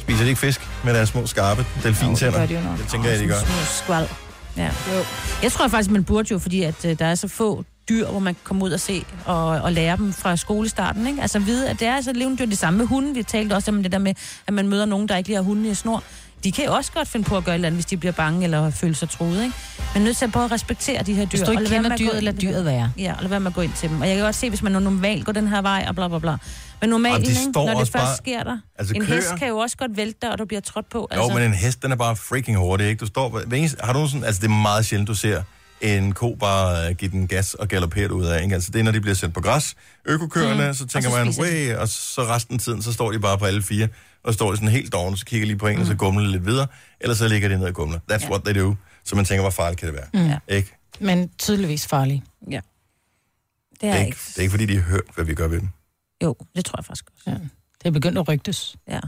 Spiser 0.00 0.22
de 0.22 0.28
ikke 0.28 0.40
fisk 0.40 0.60
med 0.84 0.94
deres 0.94 1.08
små 1.08 1.26
skarpe 1.26 1.66
delfintænder? 1.82 2.38
gør 2.38 2.46
de 2.46 2.54
jo 2.54 2.60
nok. 2.60 2.78
Det 2.78 2.88
tænker 2.88 3.10
jeg, 3.10 3.18
de 3.20 3.26
gør. 3.26 3.38
Små 3.38 3.54
skvald. 3.84 4.08
Ja. 4.56 4.64
Jo. 4.94 5.04
Jeg 5.42 5.52
tror 5.52 5.68
faktisk, 5.68 5.90
man 5.90 6.04
burde 6.04 6.28
jo, 6.30 6.38
fordi 6.38 6.62
at, 6.62 6.84
øh, 6.84 6.98
der 6.98 7.06
er 7.06 7.14
så 7.14 7.28
få 7.28 7.64
dyr, 7.88 8.06
hvor 8.06 8.18
man 8.20 8.34
kan 8.34 8.40
komme 8.44 8.64
ud 8.64 8.70
og 8.70 8.80
se 8.80 9.04
og, 9.24 9.46
og 9.48 9.72
lære 9.72 9.96
dem 9.96 10.12
fra 10.12 10.36
skolestarten. 10.36 11.06
Ikke? 11.06 11.22
Altså 11.22 11.38
vide, 11.38 11.70
at 11.70 11.80
det 11.80 11.88
er 11.88 11.94
altså 11.94 12.12
levende 12.12 12.38
dyr. 12.38 12.46
Det 12.46 12.58
samme 12.58 12.78
med 12.78 12.86
hunden. 12.86 13.14
Vi 13.14 13.22
talte 13.22 13.54
også 13.54 13.70
om 13.70 13.82
det 13.82 13.92
der 13.92 13.98
med, 13.98 14.14
at 14.46 14.54
man 14.54 14.68
møder 14.68 14.84
nogen, 14.84 15.08
der 15.08 15.16
ikke 15.16 15.28
lige 15.28 15.36
har 15.36 15.42
hunden 15.42 15.66
i 15.66 15.74
snor. 15.74 16.02
De 16.44 16.52
kan 16.52 16.64
jo 16.64 16.72
også 16.74 16.92
godt 16.92 17.08
finde 17.08 17.26
på 17.28 17.36
at 17.36 17.44
gøre 17.44 17.54
et 17.54 17.56
eller 17.56 17.66
andet, 17.66 17.76
hvis 17.76 17.86
de 17.86 17.96
bliver 17.96 18.12
bange 18.12 18.44
eller 18.44 18.70
føler 18.70 18.94
sig 18.94 19.08
truet. 19.10 19.42
Ikke? 19.42 19.54
Men 19.94 20.02
er 20.02 20.04
nødt 20.06 20.16
til 20.16 20.24
at 20.24 20.32
prøve 20.32 20.44
at 20.44 20.52
respektere 20.52 21.02
de 21.02 21.14
her 21.14 21.24
dyr. 21.24 21.28
Hvis 21.28 21.40
du 21.40 21.50
ikke 21.50 21.58
og 21.58 21.62
lade 21.62 21.72
være 21.72 21.82
kender 21.82 21.96
dyret, 21.96 22.22
lad 22.22 22.32
dyret 22.32 22.64
være. 22.64 22.92
Ja, 22.98 23.12
og 23.16 23.22
lad 23.22 23.28
være 23.30 23.40
med 23.40 23.50
at 23.50 23.54
gå 23.54 23.60
ind 23.60 23.72
til 23.72 23.88
dem. 23.88 24.00
Og 24.00 24.08
jeg 24.08 24.16
kan 24.16 24.24
godt 24.24 24.34
se, 24.34 24.48
hvis 24.48 24.62
man 24.62 24.72
normalt 24.72 25.24
går 25.24 25.32
den 25.32 25.48
her 25.48 25.62
vej, 25.62 25.84
og 25.88 25.94
bla 25.94 26.08
bla 26.08 26.18
bla. 26.18 26.36
Men 26.80 26.90
normalt, 26.90 27.26
de 27.26 27.30
ikke? 27.30 27.50
når 27.54 27.66
det 27.68 27.76
først 27.78 27.92
bare- 27.92 28.16
sker 28.16 28.42
der. 28.42 28.58
Altså, 28.78 28.94
en 28.94 29.04
køer- 29.04 29.14
hest 29.14 29.28
kan 29.38 29.48
jo 29.48 29.58
også 29.58 29.76
godt 29.76 29.96
vælte 29.96 30.18
dig, 30.22 30.30
og 30.32 30.38
du 30.38 30.44
bliver 30.44 30.60
trådt 30.60 30.88
på. 30.90 31.08
Jo, 31.16 31.28
men 31.28 31.42
en 31.42 31.52
hest, 31.54 31.82
den 31.82 31.92
er 31.92 31.96
bare 31.96 32.16
freaking 32.16 32.58
hurtig, 32.58 32.86
ikke? 32.86 33.00
Du 33.00 33.06
står, 33.06 33.28
hver 33.46 33.56
eneste, 33.56 33.78
har 33.82 33.92
du 33.92 34.06
sådan, 34.08 34.24
altså 34.24 34.40
det 34.42 34.46
er 34.46 34.54
meget 34.62 34.86
sjældent, 34.86 35.08
du 35.08 35.14
ser 35.14 35.42
en 35.80 36.12
ko 36.12 36.34
bare 36.34 36.90
uh, 36.90 36.96
give 36.96 37.10
den 37.10 37.28
gas 37.28 37.54
og 37.54 37.68
galoppere 37.68 38.12
ud 38.12 38.24
af, 38.26 38.42
ikke? 38.42 38.54
Altså 38.54 38.70
det 38.72 38.78
er, 38.78 38.82
når 38.82 38.92
de 38.92 39.00
bliver 39.00 39.14
sendt 39.14 39.34
på 39.34 39.40
græs. 39.40 39.74
Økokørende, 40.04 40.66
mm. 40.66 40.74
så 40.74 40.86
tænker 40.86 41.10
så 41.10 41.16
man, 41.16 41.34
way, 41.38 41.74
og 41.74 41.88
så 41.88 42.22
resten 42.22 42.54
af 42.54 42.60
tiden, 42.60 42.82
så 42.82 42.92
står 42.92 43.12
de 43.12 43.18
bare 43.18 43.38
på 43.38 43.44
alle 43.44 43.62
fire, 43.62 43.88
og 44.22 44.34
står 44.34 44.50
de 44.50 44.56
sådan 44.56 44.68
helt 44.68 44.92
doven, 44.92 45.16
så 45.16 45.24
kigger 45.24 45.46
lige 45.46 45.58
på 45.58 45.66
en, 45.66 45.74
mm. 45.76 45.80
og 45.80 45.86
så 45.86 45.94
gumler 45.94 46.28
lidt 46.30 46.46
videre, 46.46 46.66
eller 47.00 47.14
så 47.14 47.28
ligger 47.28 47.48
de 47.48 47.58
ned 47.58 47.66
og 47.66 47.74
gumler. 47.74 47.98
That's 48.12 48.24
ja. 48.24 48.30
what 48.30 48.42
they 48.44 48.60
do. 48.62 48.74
Så 49.04 49.16
man 49.16 49.24
tænker, 49.24 49.42
hvor 49.42 49.50
farligt 49.50 49.80
kan 49.80 49.88
det 49.88 49.96
være? 49.96 50.24
Mm. 50.24 50.28
Ja. 50.30 50.38
Ikke? 50.56 50.76
Men 51.00 51.30
tydeligvis 51.38 51.86
farlige. 51.86 52.24
Ja. 52.50 52.60
Det 53.70 53.80
Det 53.80 53.88
er 53.88 53.92
er, 53.92 53.98
ikke. 53.98 54.06
ikke, 54.06 54.18
det 54.28 54.38
er 54.38 54.42
ikke, 54.42 54.50
fordi 54.50 54.66
de 54.66 54.74
har 54.74 54.82
hørt, 54.82 55.02
hvad 55.14 55.24
vi 55.24 55.34
gør 55.34 55.48
ved 55.48 55.60
dem. 55.60 55.68
Jo, 56.22 56.36
det 56.56 56.64
tror 56.64 56.78
jeg 56.78 56.84
faktisk 56.84 57.04
også. 57.12 57.30
Ja. 57.30 57.34
Det 57.78 57.86
er 57.86 57.90
begyndt 57.90 58.18
at 58.18 58.28
rygtes. 58.28 58.76
Ja. 58.88 59.00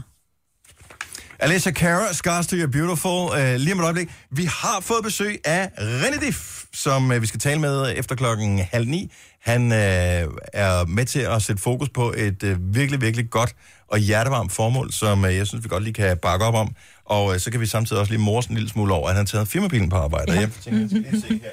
Alicia 1.39 1.71
Cara, 1.71 2.13
Scars 2.13 2.47
to 2.47 2.55
Your 2.55 2.67
Beautiful. 2.67 3.11
Uh, 3.11 3.55
lige 3.55 3.73
om 3.73 3.79
et 3.79 3.83
øjeblik. 3.83 4.09
Vi 4.31 4.45
har 4.45 4.79
fået 4.81 5.03
besøg 5.03 5.39
af 5.45 5.69
René 5.77 6.25
Diff, 6.25 6.63
som 6.73 7.11
uh, 7.11 7.21
vi 7.21 7.27
skal 7.27 7.39
tale 7.39 7.59
med 7.59 7.93
efter 7.95 8.15
klokken 8.15 8.59
halv 8.71 8.87
ni. 8.87 9.11
Han 9.41 9.61
uh, 9.71 9.77
er 10.53 10.85
med 10.85 11.05
til 11.05 11.19
at 11.19 11.41
sætte 11.41 11.61
fokus 11.61 11.89
på 11.89 12.13
et 12.17 12.43
uh, 12.43 12.75
virkelig, 12.75 13.01
virkelig 13.01 13.29
godt 13.29 13.55
og 13.87 13.99
hjertevarmt 13.99 14.51
formål, 14.51 14.91
som 14.91 15.23
uh, 15.23 15.35
jeg 15.35 15.47
synes, 15.47 15.63
vi 15.63 15.69
godt 15.69 15.83
lige 15.83 15.93
kan 15.93 16.17
bakke 16.17 16.45
op 16.45 16.53
om. 16.53 16.75
Og 17.05 17.25
uh, 17.25 17.37
så 17.37 17.51
kan 17.51 17.59
vi 17.59 17.65
samtidig 17.65 17.99
også 17.99 18.11
lige 18.13 18.21
morse 18.21 18.49
en 18.49 18.55
lille 18.55 18.69
smule 18.69 18.93
over, 18.93 19.09
at 19.09 19.15
han 19.15 19.25
har 19.25 19.25
taget 19.25 19.47
firmabilen 19.47 19.89
på 19.89 19.95
arbejde. 19.95 20.33
Ja. 20.33 20.39
Jeg 20.39 20.49
tænker, 20.63 20.79
jeg 20.79 20.89
skal 20.89 21.01
lige 21.01 21.21
se 21.21 21.27
her. 21.27 21.51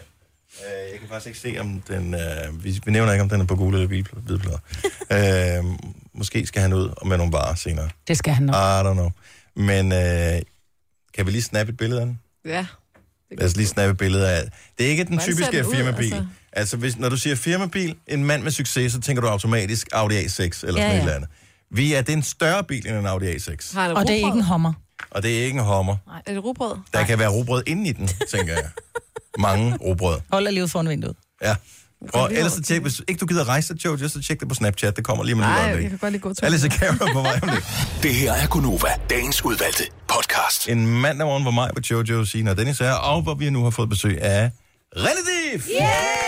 Uh, 0.58 0.92
jeg 0.92 1.00
kan 1.00 1.08
faktisk 1.08 1.26
ikke 1.26 1.38
se, 1.38 1.60
om 1.60 1.82
den... 1.88 2.14
Uh, 2.14 2.64
vi, 2.64 2.80
vi 2.84 2.92
nævner 2.92 3.12
ikke, 3.12 3.22
om 3.22 3.28
den 3.28 3.40
er 3.40 3.44
på 3.44 3.56
gule 3.56 3.76
eller 3.76 4.04
hvide 4.26 4.38
plader. 4.38 5.60
uh, 5.60 5.74
måske 6.18 6.46
skal 6.46 6.62
han 6.62 6.72
ud 6.72 7.06
med 7.06 7.16
nogle 7.16 7.32
varer 7.32 7.54
senere. 7.54 7.88
Det 8.08 8.18
skal 8.18 8.32
han 8.32 8.42
nok. 8.46 8.54
I 8.54 8.88
don't 8.88 8.92
know. 8.92 9.10
Men 9.56 9.92
øh, 9.92 10.42
kan 11.14 11.26
vi 11.26 11.30
lige 11.30 11.42
snappe 11.42 11.70
et 11.72 11.76
billede 11.76 12.00
af 12.00 12.06
den? 12.06 12.20
Ja. 12.44 12.66
Lad 13.38 13.46
os 13.46 13.56
lige 13.56 13.66
snappe 13.66 13.90
et 13.90 13.96
billede 13.96 14.30
af 14.30 14.42
Det 14.78 14.86
er 14.86 14.90
ikke 14.90 15.04
den 15.04 15.12
Hvordan 15.14 15.34
typiske 15.34 15.56
den 15.58 15.66
ud, 15.66 15.74
firmabil. 15.74 16.14
altså? 16.14 16.26
Altså, 16.52 16.76
hvis, 16.76 16.98
når 16.98 17.08
du 17.08 17.16
siger 17.16 17.36
firmabil, 17.36 17.96
en 18.06 18.24
mand 18.24 18.42
med 18.42 18.50
succes, 18.50 18.92
så 18.92 19.00
tænker 19.00 19.20
du 19.22 19.28
automatisk 19.28 19.88
Audi 19.92 20.14
A6 20.14 20.20
eller 20.40 20.46
Ja, 20.46 20.62
sådan 20.66 20.76
ja, 20.80 20.92
et 20.92 20.98
eller 20.98 21.12
andet. 21.14 21.28
Vi 21.70 21.94
er, 21.94 22.00
det 22.00 22.12
er 22.12 22.16
en 22.16 22.22
større 22.22 22.64
bil 22.64 22.86
end 22.88 22.96
en 22.96 23.06
Audi 23.06 23.26
A6. 23.34 23.74
Har 23.74 23.92
Og 23.94 24.02
det 24.02 24.10
er 24.10 24.14
ikke 24.14 24.28
en 24.28 24.44
hummer. 24.44 24.72
Og 25.10 25.22
det 25.22 25.38
er 25.40 25.44
ikke 25.44 25.58
en 25.58 25.64
Hummer. 25.64 25.96
Er 26.26 26.32
det 26.34 26.44
rugbrød? 26.44 26.76
Der 26.92 27.04
kan 27.04 27.18
være 27.18 27.28
robrød 27.28 27.62
inde 27.66 27.88
i 27.90 27.92
den, 27.92 28.08
tænker 28.30 28.52
jeg. 28.54 28.68
Mange 29.38 29.76
robrød. 29.76 30.20
Holder 30.32 30.50
livet 30.50 30.70
foran 30.70 30.88
vinduet. 30.88 31.16
Ja. 31.42 31.56
Og 32.12 32.32
ellers 32.34 32.52
så 32.52 32.62
tjek, 32.62 32.82
hvis 32.82 33.02
ikke 33.08 33.18
du 33.20 33.26
gider 33.26 33.48
rejse 33.48 33.74
dig, 33.74 33.84
Jojo, 33.84 34.08
så 34.08 34.22
tjek 34.22 34.40
det 34.40 34.48
på 34.48 34.54
Snapchat. 34.54 34.96
Det 34.96 35.04
kommer 35.04 35.24
lige 35.24 35.34
med 35.34 35.44
Nej, 35.44 35.56
lidt 35.56 35.66
jeg 35.66 35.72
øjeblik. 35.74 35.90
kan 35.90 35.98
godt 35.98 36.12
lige 36.12 36.20
gå 36.20 36.34
til. 36.34 36.44
Alice 36.44 36.68
Cara 36.68 36.96
på 37.12 37.20
vej 37.20 37.38
om 37.42 37.48
det. 37.48 37.64
Det 38.02 38.14
her 38.14 38.32
er 38.32 38.46
Gunova, 38.46 38.88
dagens 39.10 39.44
udvalgte 39.44 39.82
podcast. 40.08 40.68
En 40.68 40.86
mandag 40.86 41.26
morgen, 41.26 41.42
hvor 41.42 41.52
mig, 41.52 41.70
hvor 41.72 41.82
Jojo, 41.90 42.24
Sina 42.24 42.50
og 42.50 42.56
Dennis 42.56 42.80
er, 42.80 42.92
og 42.92 43.22
hvor 43.22 43.34
vi 43.34 43.50
nu 43.50 43.62
har 43.62 43.70
fået 43.70 43.88
besøg 43.88 44.22
af 44.22 44.50
René 44.96 45.52
Sif. 45.52 45.66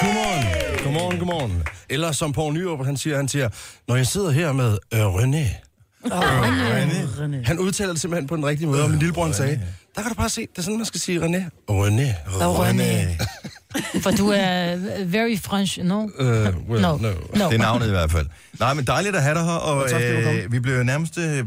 Godmorgen. 0.01 0.45
Godmorgen, 0.85 1.19
godmorgen. 1.19 1.63
Eller 1.89 2.13
som 2.13 2.33
Poul 2.33 2.55
Nyrup, 2.55 2.85
han 2.87 2.97
siger, 2.97 3.17
han 3.17 3.29
siger, 3.29 3.49
når 3.89 3.97
jeg 3.97 4.07
sidder 4.07 4.31
her 4.31 4.53
med 4.53 4.79
øh, 4.95 5.07
René. 5.07 5.63
René. 6.07 7.47
Han 7.47 7.59
udtaler 7.59 7.93
det 7.93 8.01
simpelthen 8.01 8.27
på 8.29 8.37
den 8.37 8.47
rigtige 8.47 8.69
måde, 8.69 8.83
og 8.83 8.91
min 8.91 8.99
lillebror 8.99 9.33
sagde, 9.33 9.61
der 9.97 10.03
kan 10.03 10.11
du 10.11 10.15
bare 10.15 10.29
se, 10.29 10.41
det 10.41 10.59
er 10.59 10.63
sådan, 10.63 10.77
man 10.77 10.87
skal 10.87 11.01
sige 11.01 11.21
René. 11.21 11.43
René. 11.71 12.31
René. 12.41 13.25
For 14.03 14.11
du 14.11 14.29
er 14.29 14.77
very 15.05 15.39
French, 15.39 15.79
no? 15.83 16.01
Uh, 16.03 16.09
well, 16.69 16.83
No. 16.83 16.97
no. 16.97 16.97
No. 17.35 17.45
Det 17.49 17.55
er 17.55 17.59
navnet 17.59 17.87
i 17.87 17.91
hvert 17.91 18.11
fald. 18.13 18.27
Nej, 18.61 18.75
men 18.75 18.85
dejligt 18.87 19.17
at 19.17 19.23
have 19.23 19.35
dig 19.35 19.45
her, 19.45 19.51
og 19.53 19.91
tak, 19.91 20.01
du 20.01 20.23
kom. 20.25 20.35
øh, 20.37 20.53
vi 20.53 20.61
blev 20.61 20.77
jo 20.77 20.83
nærmest 20.83 21.19
øh, 21.19 21.45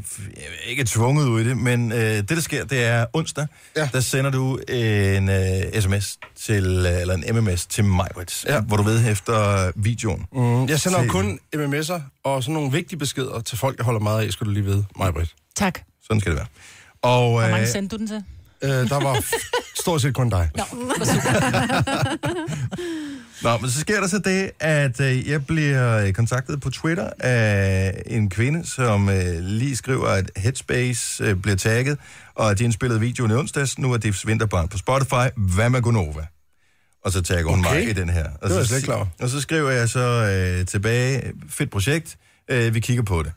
ikke 0.67 0.83
tvunget 0.83 1.25
ud 1.27 1.41
i 1.41 1.49
det, 1.49 1.57
men 1.57 1.91
øh, 1.91 1.99
det, 1.99 2.29
der 2.29 2.41
sker, 2.41 2.65
det 2.65 2.85
er 2.85 3.05
onsdag, 3.13 3.47
ja. 3.77 3.89
Der 3.93 3.99
sender 3.99 4.31
du 4.31 4.57
en 4.69 5.29
øh, 5.29 5.81
sms 5.81 6.17
til, 6.45 6.85
øh, 6.89 7.01
eller 7.01 7.13
en 7.13 7.35
MMS 7.43 7.65
til 7.65 7.83
Majbrits, 7.85 8.45
ja. 8.49 8.59
Hvor 8.61 8.77
du 8.77 8.83
ved 8.83 9.07
efter 9.11 9.71
videoen. 9.75 10.25
Mm, 10.33 10.65
jeg 10.67 10.79
sender 10.79 10.97
jo 10.99 11.03
Se. 11.03 11.09
kun 11.09 11.39
MMS'er 11.55 12.01
og 12.23 12.43
sådan 12.43 12.53
nogle 12.53 12.71
vigtige 12.71 12.99
beskeder 12.99 13.39
til 13.41 13.57
folk, 13.57 13.77
jeg 13.77 13.85
holder 13.85 13.99
meget 13.99 14.25
af, 14.25 14.31
skal 14.31 14.47
du 14.47 14.51
lige 14.51 14.63
vide, 14.65 14.85
Britt. 14.95 15.35
Tak. 15.55 15.79
Sådan 16.03 16.19
skal 16.21 16.31
det 16.31 16.37
være. 16.37 16.47
Og, 17.01 17.31
Hvor 17.31 17.41
mange 17.41 17.61
øh, 17.61 17.67
sendte 17.67 17.95
du 17.95 17.99
den 17.99 18.07
til? 18.07 18.23
Øh, 18.63 18.69
der 18.69 19.03
var 19.03 19.23
stort 19.81 20.01
set 20.01 20.13
kun 20.15 20.29
dig. 20.29 20.49
Nå, 23.43 23.57
men 23.57 23.69
så 23.69 23.79
sker 23.79 23.99
der 23.99 24.07
så 24.07 24.19
det, 24.19 24.51
at 24.59 24.99
øh, 25.01 25.29
jeg 25.29 25.45
bliver 25.45 25.97
øh, 25.97 26.13
kontaktet 26.13 26.61
på 26.61 26.69
Twitter 26.69 27.09
af 27.19 28.01
en 28.05 28.29
kvinde, 28.29 28.65
som 28.67 29.09
øh, 29.09 29.39
lige 29.39 29.75
skriver, 29.75 30.07
at 30.07 30.31
Headspace 30.37 31.23
øh, 31.23 31.35
bliver 31.35 31.55
tagget, 31.55 31.97
og 32.35 32.51
at 32.51 32.59
de 32.59 32.63
indspillede 32.63 32.99
videoen 32.99 33.31
i 33.31 33.33
onsdags. 33.33 33.79
Nu 33.79 33.93
er 33.93 33.97
det 33.97 34.27
vinterbarn 34.27 34.67
på 34.67 34.77
Spotify. 34.77 35.29
Hvad 35.37 35.69
med 35.69 35.81
Gunova? 35.81 36.25
Og 37.05 37.11
så 37.11 37.21
tagger 37.21 37.49
hun 37.49 37.65
Okay. 37.65 37.75
mig 37.79 37.89
i 37.89 37.93
den 37.93 38.09
her. 38.09 38.23
Og 38.23 38.29
Det 38.31 38.41
var 38.41 38.49
så, 38.49 38.57
jeg 38.57 38.65
slet 38.67 38.77
ikke 38.77 38.85
klar. 38.85 39.07
Og 39.21 39.29
så 39.29 39.41
skriver 39.41 39.69
jeg 39.71 39.89
så 39.89 39.99
øh, 40.59 40.65
tilbage, 40.65 41.33
fedt 41.49 41.71
projekt, 41.71 42.17
øh, 42.51 42.73
vi 42.73 42.79
kigger 42.79 43.03
på 43.03 43.23
det. 43.23 43.31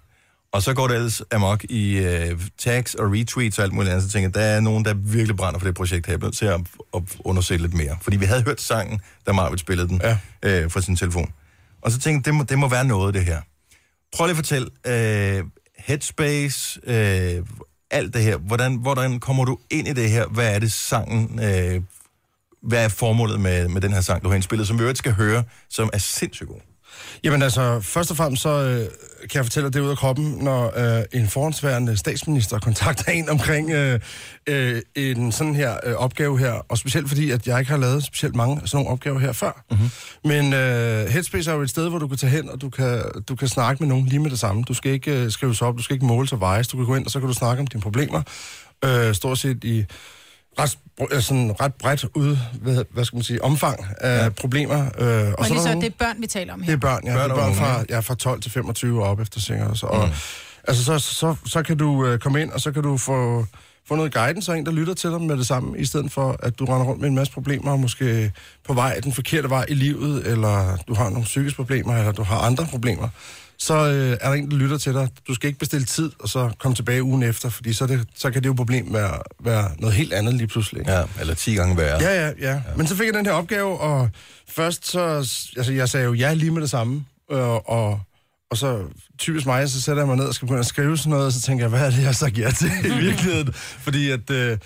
Og 0.53 0.62
så 0.62 0.74
går 0.74 0.88
det 0.88 0.94
ellers 0.96 1.22
amok 1.30 1.64
i 1.64 1.98
øh, 1.98 2.40
tags 2.59 2.94
og 2.94 3.12
retweets 3.12 3.59
og 3.59 3.64
alt 3.64 3.72
muligt 3.72 3.90
andet. 3.92 4.05
Så 4.05 4.11
tænker 4.11 4.28
jeg, 4.28 4.34
der 4.34 4.40
er 4.57 4.61
nogen, 4.61 4.84
der 4.84 4.94
virkelig 4.94 5.36
brænder 5.36 5.59
for 5.61 5.66
det 5.66 5.74
projekt 5.74 6.07
her. 6.07 6.12
Jeg 6.12 6.20
nødt 6.20 6.36
til 6.36 6.46
at, 6.46 6.61
at 6.94 7.03
undersøge 7.24 7.61
lidt 7.62 7.74
mere. 7.74 7.98
Fordi 8.03 8.16
vi 8.16 8.24
havde 8.24 8.42
hørt 8.42 8.61
sangen, 8.61 9.00
da 9.26 9.32
Marvitt 9.32 9.61
spillede 9.61 9.88
den 9.88 10.00
Ja. 10.05 10.18
øh, 10.42 10.70
fra 10.70 10.80
sin 10.80 10.96
telefon. 10.96 11.32
Og 11.82 11.92
så 11.92 11.98
tænkte 11.98 12.18
jeg, 12.18 12.24
det 12.32 12.34
må, 12.34 12.44
det 12.44 12.59
må 12.59 12.68
være 12.68 12.84
noget, 12.84 13.14
det 13.14 13.24
her. 13.24 13.40
Prøv 14.16 14.26
lige 14.26 14.30
at 14.30 14.36
fortælle, 14.36 14.68
øh, 14.86 15.44
Headspace, 15.78 16.80
øh, 16.84 17.44
alt 17.90 18.14
det 18.14 18.22
her. 18.22 18.36
Hvordan, 18.36 18.74
hvordan 18.74 19.20
kommer 19.20 19.44
du 19.44 19.59
ind 19.70 19.88
i 19.88 19.92
det 19.92 20.11
her? 20.11 20.26
Hvad 20.26 20.55
er 20.55 20.59
det 20.59 20.72
sangen, 20.72 21.40
øh, 21.44 21.82
hvad 22.62 22.84
er 22.84 22.88
formålet 22.88 23.40
med, 23.40 23.68
med 23.68 23.80
den 23.80 23.92
her 23.92 24.00
sang, 24.00 24.24
du 24.24 24.28
har 24.28 24.34
indspillet, 24.34 24.68
som 24.68 24.78
vi 24.78 24.84
ikke 24.84 24.98
skal 24.98 25.12
høre, 25.12 25.44
som 25.70 25.90
er 25.92 25.98
sindssygt 25.98 26.48
god? 26.48 26.61
Jamen 27.24 27.43
altså, 27.43 27.80
først 27.80 28.11
og 28.11 28.16
fremmest 28.16 28.43
så 28.43 28.49
øh, 28.49 28.78
kan 29.20 29.34
jeg 29.34 29.45
fortælle 29.45 29.66
dig 29.66 29.74
det 29.74 29.80
ud 29.80 29.90
af 29.90 29.97
kroppen, 29.97 30.24
når 30.40 30.72
øh, 30.99 31.05
en 31.12 31.28
forhåndsværende 31.28 31.97
statsminister 31.97 32.59
kontakter 32.59 33.12
en 33.12 33.28
omkring 33.28 33.70
øh, 33.70 34.01
øh, 34.47 34.82
en 34.95 35.32
sådan 35.32 35.55
her 35.55 35.76
øh, 35.84 35.95
opgave 35.95 36.38
her, 36.38 36.53
og 36.53 36.78
specielt 36.78 37.09
fordi, 37.09 37.30
at 37.30 37.47
jeg 37.47 37.59
ikke 37.59 37.70
har 37.70 37.78
lavet 37.78 38.05
specielt 38.05 38.36
mange 38.36 38.61
sådan 38.64 38.76
nogle 38.76 38.90
opgaver 38.90 39.18
her 39.18 39.32
før. 39.32 39.64
Mm-hmm. 39.70 39.90
Men 40.24 40.53
øh, 40.53 41.09
Headspace 41.09 41.51
er 41.51 41.55
jo 41.55 41.62
et 41.62 41.70
sted, 41.70 41.88
hvor 41.88 41.99
du 41.99 42.09
kan 42.09 42.16
tage 42.16 42.30
hen, 42.30 42.49
og 42.49 42.61
du 42.61 42.70
kan, 42.70 43.03
du 43.28 43.36
kan 43.36 43.49
snakke 43.49 43.82
med 43.82 43.88
nogen 43.88 44.07
lige 44.07 44.20
med 44.20 44.30
det 44.30 44.38
samme. 44.38 44.62
Du 44.62 44.74
skal 44.74 44.93
ikke 44.93 45.24
øh, 45.24 45.30
skrives 45.30 45.62
op, 45.62 45.78
du 45.78 45.82
skal 45.82 45.95
ikke 45.95 46.07
måles 46.07 46.32
og 46.32 46.40
vejes, 46.40 46.68
du 46.68 46.76
kan 46.76 46.86
gå 46.86 46.95
ind, 46.95 47.05
og 47.05 47.11
så 47.11 47.18
kan 47.18 47.28
du 47.28 47.34
snakke 47.34 47.61
om 47.61 47.66
dine 47.66 47.82
problemer, 47.82 48.22
øh, 48.84 49.14
stort 49.14 49.38
set 49.38 49.64
i 49.64 49.84
ret, 50.59 51.24
sådan 51.24 51.61
ret 51.61 51.74
bredt 51.74 52.05
ud, 52.14 52.36
hvad, 52.62 52.84
hvad 52.90 53.05
skal 53.05 53.16
man 53.16 53.22
sige, 53.22 53.44
omfang 53.44 53.84
af 54.00 54.24
ja. 54.24 54.28
problemer. 54.28 54.80
Øh, 54.98 55.28
og 55.28 55.38
Og 55.38 55.46
så 55.46 55.53
lige 55.53 55.62
så, 55.62 55.74
det 55.74 55.84
er 55.84 55.90
børn, 55.98 56.16
vi 56.18 56.26
taler 56.26 56.53
om 56.53 56.61
her. 56.62 56.66
det 56.66 56.72
er 56.72 56.80
børn, 56.80 57.00
ja. 57.05 57.14
Børn 57.14 57.30
og 57.30 57.36
det 57.36 57.42
er 57.42 57.46
børn 57.46 57.55
fra, 57.55 57.84
ja. 57.88 58.00
fra 58.00 58.14
12 58.14 58.40
til 58.40 58.50
25 58.50 59.03
og 59.03 59.11
op 59.11 59.20
efter 59.20 59.40
singer 59.40 59.68
også. 59.68 59.86
Og, 59.86 60.07
mm. 60.07 60.12
altså, 60.68 60.84
så, 60.84 60.98
så, 60.98 61.34
så 61.46 61.62
kan 61.62 61.76
du 61.76 62.07
øh, 62.07 62.18
komme 62.18 62.42
ind, 62.42 62.50
og 62.50 62.61
så 62.61 62.72
kan 62.72 62.82
du 62.82 62.96
få, 62.96 63.46
få 63.88 63.94
noget 63.96 64.14
guidance 64.14 64.53
og 64.53 64.59
en, 64.59 64.66
der 64.66 64.72
lytter 64.72 64.94
til 64.94 65.11
dig 65.11 65.20
med 65.20 65.36
det 65.36 65.46
samme, 65.46 65.78
i 65.78 65.84
stedet 65.84 66.12
for, 66.12 66.36
at 66.42 66.59
du 66.59 66.64
render 66.64 66.86
rundt 66.86 67.00
med 67.00 67.09
en 67.09 67.14
masse 67.14 67.32
problemer, 67.32 67.72
og 67.72 67.80
måske 67.80 68.32
på 68.66 68.72
vej 68.74 69.00
den 69.05 69.12
forkerte 69.12 69.50
vej 69.50 69.64
i 69.68 69.74
livet, 69.74 70.26
eller 70.26 70.76
du 70.88 70.94
har 70.94 71.09
nogle 71.11 71.24
psykiske 71.24 71.57
problemer, 71.57 71.96
eller 71.96 72.12
du 72.12 72.22
har 72.22 72.38
andre 72.38 72.66
problemer. 72.70 73.09
Så 73.62 73.74
øh, 73.74 74.16
er 74.20 74.28
der 74.28 74.32
en, 74.32 74.50
der 74.50 74.56
lytter 74.56 74.78
til 74.78 74.94
dig. 74.94 75.08
Du 75.28 75.34
skal 75.34 75.46
ikke 75.46 75.58
bestille 75.58 75.86
tid, 75.86 76.10
og 76.18 76.28
så 76.28 76.50
komme 76.58 76.74
tilbage 76.74 77.02
ugen 77.02 77.22
efter, 77.22 77.48
fordi 77.48 77.72
så, 77.72 77.86
det, 77.86 78.08
så 78.14 78.30
kan 78.30 78.42
det 78.42 78.48
jo 78.48 78.52
problem 78.52 78.94
være, 78.94 79.18
være 79.40 79.70
noget 79.78 79.96
helt 79.96 80.12
andet 80.12 80.34
lige 80.34 80.46
pludselig. 80.46 80.86
Ja, 80.86 81.02
eller 81.20 81.34
10 81.34 81.54
gange 81.54 81.76
værre. 81.76 82.02
Ja, 82.02 82.26
ja, 82.26 82.32
ja. 82.40 82.62
Men 82.76 82.86
så 82.86 82.96
fik 82.96 83.06
jeg 83.06 83.14
den 83.14 83.26
her 83.26 83.32
opgave, 83.32 83.80
og 83.80 84.10
først 84.48 84.86
så... 84.86 85.00
Altså, 85.56 85.72
jeg 85.72 85.88
sagde 85.88 86.06
jo 86.06 86.12
ja 86.12 86.34
lige 86.34 86.50
med 86.50 86.62
det 86.62 86.70
samme. 86.70 87.04
Og, 87.30 87.68
og, 87.68 88.00
og 88.50 88.56
så 88.56 88.82
typisk 89.18 89.46
mig, 89.46 89.70
så 89.70 89.80
sætter 89.80 90.02
jeg 90.02 90.08
mig 90.08 90.16
ned 90.16 90.24
og 90.24 90.34
skal 90.34 90.46
begynde 90.46 90.60
at 90.60 90.66
skrive 90.66 90.98
sådan 90.98 91.10
noget, 91.10 91.26
og 91.26 91.32
så 91.32 91.40
tænker 91.40 91.64
jeg, 91.64 91.70
hvad 91.70 91.80
er 91.80 91.90
det, 91.90 91.96
jeg 91.96 92.06
har 92.06 92.12
sagt 92.12 92.38
ja 92.38 92.50
til 92.50 92.70
i 92.84 92.94
virkeligheden? 93.04 93.52
Fordi 93.54 94.10
at... 94.10 94.30
Øh, 94.30 94.58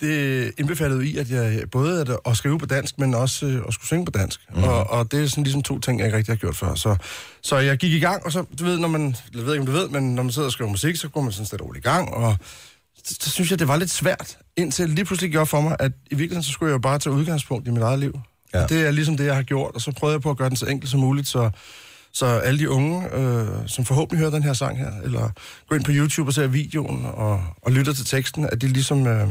det 0.00 0.52
indbefattede 0.58 1.06
i, 1.06 1.16
at 1.16 1.30
jeg 1.30 1.62
både 1.70 2.00
at, 2.00 2.10
at 2.26 2.36
skrive 2.36 2.58
på 2.58 2.66
dansk, 2.66 2.98
men 2.98 3.14
også 3.14 3.46
øh, 3.46 3.62
at 3.68 3.74
skulle 3.74 3.86
synge 3.86 4.04
på 4.04 4.10
dansk. 4.10 4.40
Mm. 4.54 4.62
Og, 4.62 4.90
og 4.90 5.12
det 5.12 5.22
er 5.22 5.26
sådan 5.26 5.44
ligesom 5.44 5.62
to 5.62 5.78
ting, 5.78 5.98
jeg 5.98 6.06
ikke 6.06 6.16
rigtig 6.16 6.32
har 6.32 6.36
gjort 6.36 6.56
før. 6.56 6.74
Så, 6.74 6.96
så 7.42 7.56
jeg 7.56 7.76
gik 7.78 7.92
i 7.92 7.98
gang, 7.98 8.24
og 8.24 8.32
så, 8.32 8.44
du 8.58 8.64
ved, 8.64 8.78
når 8.78 8.88
man, 8.88 9.16
jeg 9.34 9.46
ved 9.46 9.52
ikke, 9.52 9.60
om 9.60 9.66
du 9.66 9.72
ved, 9.72 9.88
men 9.88 10.14
når 10.14 10.22
man 10.22 10.32
sidder 10.32 10.48
og 10.48 10.52
skriver 10.52 10.70
musik, 10.70 10.96
så 10.96 11.08
går 11.08 11.20
man 11.20 11.32
sådan 11.32 11.60
og 11.60 11.66
roligt 11.66 11.84
i 11.84 11.88
gang, 11.88 12.14
og 12.14 12.36
så, 13.04 13.16
så 13.20 13.30
synes 13.30 13.50
jeg, 13.50 13.58
det 13.58 13.68
var 13.68 13.76
lidt 13.76 13.90
svært, 13.90 14.38
indtil 14.56 14.88
lige 14.88 15.04
pludselig 15.04 15.30
gjorde 15.30 15.46
for 15.46 15.60
mig, 15.60 15.76
at 15.78 15.92
i 16.10 16.14
virkeligheden, 16.14 16.42
så 16.42 16.50
skulle 16.50 16.70
jeg 16.70 16.74
jo 16.74 16.78
bare 16.78 16.98
tage 16.98 17.14
udgangspunkt 17.14 17.68
i 17.68 17.70
mit 17.70 17.82
eget 17.82 17.98
liv. 17.98 18.12
Ja. 18.14 18.58
Ja. 18.58 18.62
Og 18.62 18.68
det 18.68 18.86
er 18.86 18.90
ligesom 18.90 19.16
det, 19.16 19.24
jeg 19.26 19.34
har 19.34 19.42
gjort, 19.42 19.74
og 19.74 19.80
så 19.80 19.92
prøvede 19.92 20.14
jeg 20.14 20.22
på 20.22 20.30
at 20.30 20.36
gøre 20.36 20.48
den 20.48 20.56
så 20.56 20.66
enkelt 20.66 20.90
som 20.90 21.00
muligt, 21.00 21.28
så, 21.28 21.50
så 22.12 22.26
alle 22.26 22.60
de 22.60 22.70
unge, 22.70 23.14
øh, 23.14 23.48
som 23.66 23.84
forhåbentlig 23.84 24.18
hører 24.18 24.30
den 24.30 24.42
her 24.42 24.52
sang 24.52 24.78
her, 24.78 24.90
eller 25.04 25.30
går 25.68 25.76
ind 25.76 25.84
på 25.84 25.90
YouTube 25.94 26.28
og 26.28 26.34
ser 26.34 26.46
videoen 26.46 27.06
og, 27.06 27.44
og 27.62 27.72
lytter 27.72 27.92
til 27.92 28.04
teksten, 28.04 28.48
at 28.52 28.60
de 28.60 28.68
ligesom, 28.68 29.06
øh, 29.06 29.28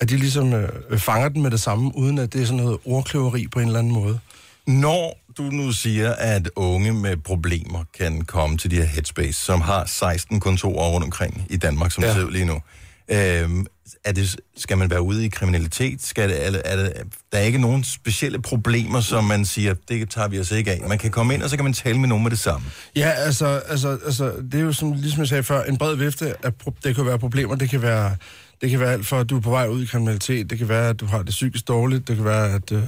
at 0.00 0.10
de 0.10 0.16
ligesom 0.16 0.52
øh, 0.52 0.98
fanger 0.98 1.28
den 1.28 1.42
med 1.42 1.50
det 1.50 1.60
samme, 1.60 1.96
uden 1.96 2.18
at 2.18 2.32
det 2.32 2.42
er 2.42 2.46
sådan 2.46 2.64
noget 2.64 2.78
ordkløveri 2.84 3.46
på 3.46 3.60
en 3.60 3.66
eller 3.66 3.78
anden 3.78 3.92
måde. 3.92 4.18
Når 4.66 5.18
du 5.38 5.42
nu 5.42 5.72
siger, 5.72 6.12
at 6.12 6.50
unge 6.56 6.92
med 6.92 7.16
problemer 7.16 7.84
kan 7.98 8.24
komme 8.24 8.58
til 8.58 8.70
de 8.70 8.76
her 8.76 8.84
Headspace, 8.84 9.40
som 9.40 9.60
har 9.60 9.84
16 9.86 10.40
kontorer 10.40 10.88
rundt 10.88 11.04
omkring 11.04 11.46
i 11.50 11.56
Danmark, 11.56 11.92
som 11.92 12.04
ja. 12.04 12.24
Ud 12.24 12.30
lige 12.30 12.44
nu, 12.44 12.60
øhm, 13.08 13.66
er 14.04 14.12
det, 14.12 14.36
skal 14.56 14.78
man 14.78 14.90
være 14.90 15.02
ude 15.02 15.24
i 15.24 15.28
kriminalitet? 15.28 16.02
Skal 16.02 16.28
det, 16.28 16.46
er, 16.46 16.50
det, 16.50 16.62
er 16.64 16.76
det, 16.76 16.92
der 17.32 17.38
er 17.38 17.42
ikke 17.42 17.58
nogen 17.58 17.84
specielle 17.84 18.42
problemer, 18.42 19.00
som 19.00 19.24
man 19.24 19.44
siger, 19.44 19.74
det 19.88 20.10
tager 20.10 20.28
vi 20.28 20.40
os 20.40 20.50
ikke 20.50 20.70
af. 20.70 20.88
Man 20.88 20.98
kan 20.98 21.10
komme 21.10 21.34
ind, 21.34 21.42
og 21.42 21.50
så 21.50 21.56
kan 21.56 21.64
man 21.64 21.72
tale 21.72 21.98
med 21.98 22.08
nogen 22.08 22.22
med 22.22 22.30
det 22.30 22.38
samme. 22.38 22.66
Ja, 22.96 23.08
altså, 23.10 23.46
altså, 23.46 23.98
altså 24.04 24.32
det 24.52 24.60
er 24.60 24.64
jo 24.64 24.72
som, 24.72 24.92
ligesom 24.92 25.20
jeg 25.20 25.28
sagde 25.28 25.42
før, 25.42 25.62
en 25.62 25.76
bred 25.76 25.96
vifte 25.96 26.34
af, 26.44 26.52
det 26.84 26.94
kan 26.94 27.06
være 27.06 27.18
problemer, 27.18 27.54
det 27.54 27.70
kan 27.70 27.82
være, 27.82 28.16
det 28.60 28.70
kan 28.70 28.80
være 28.80 28.92
alt 28.92 29.06
fra, 29.06 29.20
at 29.20 29.30
du 29.30 29.36
er 29.36 29.40
på 29.40 29.50
vej 29.50 29.68
ud 29.68 29.82
i 29.82 29.86
kriminalitet, 29.86 30.50
det 30.50 30.58
kan 30.58 30.68
være, 30.68 30.88
at 30.88 31.00
du 31.00 31.06
har 31.06 31.18
det 31.18 31.30
psykisk 31.30 31.68
dårligt, 31.68 32.08
det 32.08 32.16
kan 32.16 32.24
være, 32.24 32.52
at 32.54 32.72
øh, 32.72 32.82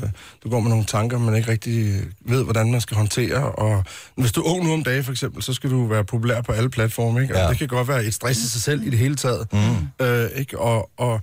du 0.44 0.50
går 0.50 0.60
med 0.60 0.70
nogle 0.70 0.84
tanker, 0.84 1.18
man 1.18 1.36
ikke 1.36 1.50
rigtig 1.50 2.02
ved, 2.20 2.44
hvordan 2.44 2.70
man 2.72 2.80
skal 2.80 2.96
håndtere, 2.96 3.52
og 3.52 3.84
hvis 4.16 4.32
du 4.32 4.40
er 4.40 4.50
ung 4.54 4.64
nu 4.64 4.72
om 4.72 4.84
dagen 4.84 5.04
for 5.04 5.12
eksempel, 5.12 5.42
så 5.42 5.52
skal 5.54 5.70
du 5.70 5.86
være 5.86 6.04
populær 6.04 6.40
på 6.40 6.52
alle 6.52 6.70
platforme, 6.70 7.22
ikke? 7.22 7.34
Og 7.34 7.40
Ja. 7.40 7.48
det 7.48 7.58
kan 7.58 7.68
godt 7.68 7.88
være 7.88 8.04
et 8.04 8.14
stress 8.14 8.40
i 8.44 8.48
sig 8.50 8.62
selv 8.62 8.82
i 8.86 8.90
det 8.90 8.98
hele 8.98 9.16
taget, 9.16 9.52
mm. 9.52 10.04
øh, 10.06 10.30
ikke? 10.34 10.58
Og, 10.58 10.90
og 10.96 11.20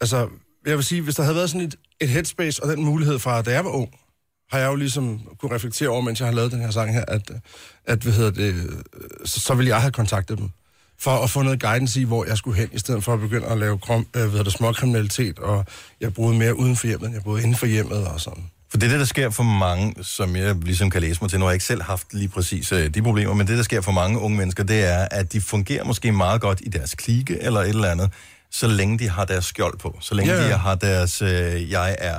altså, 0.00 0.28
jeg 0.66 0.76
vil 0.76 0.84
sige, 0.84 1.00
hvis 1.02 1.14
der 1.14 1.22
havde 1.22 1.36
været 1.36 1.50
sådan 1.50 1.66
et, 1.66 1.74
et 2.00 2.08
headspace 2.08 2.62
og 2.62 2.68
den 2.76 2.84
mulighed 2.84 3.18
fra, 3.18 3.42
da 3.42 3.50
jeg 3.52 3.64
var 3.64 3.70
ung, 3.70 3.88
har 4.50 4.58
jeg 4.58 4.68
jo 4.68 4.74
ligesom 4.74 5.20
kunne 5.40 5.54
reflektere 5.54 5.88
over, 5.88 6.00
mens 6.00 6.20
jeg 6.20 6.28
har 6.28 6.34
lavet 6.34 6.52
den 6.52 6.60
her 6.60 6.70
sang 6.70 6.92
her, 6.92 7.04
at, 7.08 7.30
at 7.86 7.98
hvad 7.98 8.12
hedder 8.12 8.30
det, 8.30 8.54
så, 9.24 9.40
så 9.40 9.54
ville 9.54 9.68
jeg 9.68 9.80
have 9.80 9.92
kontaktet 9.92 10.38
dem 10.38 10.50
for 10.98 11.10
at 11.10 11.30
få 11.30 11.42
noget 11.42 11.60
guidance 11.60 12.00
i, 12.00 12.04
hvor 12.04 12.24
jeg 12.24 12.36
skulle 12.36 12.58
hen, 12.58 12.68
i 12.72 12.78
stedet 12.78 13.04
for 13.04 13.12
at 13.12 13.20
begynde 13.20 13.46
at 13.46 13.58
lave 13.58 13.78
krom, 13.78 14.06
øh, 14.16 14.26
hvad 14.26 14.44
det, 14.44 14.52
småkriminalitet, 14.52 15.38
og 15.38 15.64
jeg 16.00 16.14
boede 16.14 16.38
mere 16.38 16.58
uden 16.58 16.76
for 16.76 16.86
hjemmet, 16.86 17.06
end 17.06 17.14
jeg 17.14 17.22
boede 17.24 17.42
inden 17.42 17.56
for 17.56 17.66
hjemmet 17.66 18.06
og 18.06 18.20
sådan. 18.20 18.44
For 18.70 18.78
det 18.78 18.86
er 18.86 18.90
det, 18.90 19.00
der 19.00 19.06
sker 19.06 19.30
for 19.30 19.42
mange, 19.42 19.94
som 20.02 20.36
jeg 20.36 20.54
ligesom 20.54 20.90
kan 20.90 21.00
læse 21.00 21.20
mig 21.20 21.30
til. 21.30 21.38
Nu 21.38 21.44
har 21.44 21.50
jeg 21.50 21.54
ikke 21.54 21.64
selv 21.64 21.82
haft 21.82 22.14
lige 22.14 22.28
præcis 22.28 22.72
øh, 22.72 22.88
de 22.94 23.02
problemer, 23.02 23.34
men 23.34 23.46
det, 23.46 23.56
der 23.56 23.62
sker 23.62 23.80
for 23.80 23.92
mange 23.92 24.18
unge 24.18 24.36
mennesker, 24.36 24.64
det 24.64 24.84
er, 24.84 25.08
at 25.10 25.32
de 25.32 25.40
fungerer 25.40 25.84
måske 25.84 26.12
meget 26.12 26.40
godt 26.40 26.60
i 26.64 26.68
deres 26.68 26.94
klike 26.94 27.42
eller 27.42 27.60
et 27.60 27.68
eller 27.68 27.90
andet, 27.90 28.10
så 28.50 28.66
længe 28.66 28.98
de 28.98 29.08
har 29.08 29.24
deres 29.24 29.44
skjold 29.44 29.78
på. 29.78 29.98
Så 30.00 30.14
længe 30.14 30.32
Ja, 30.32 30.48
de 30.48 30.58
har 30.58 30.74
deres, 30.74 31.22
øh, 31.22 31.70
jeg 31.70 31.96
er 31.98 32.18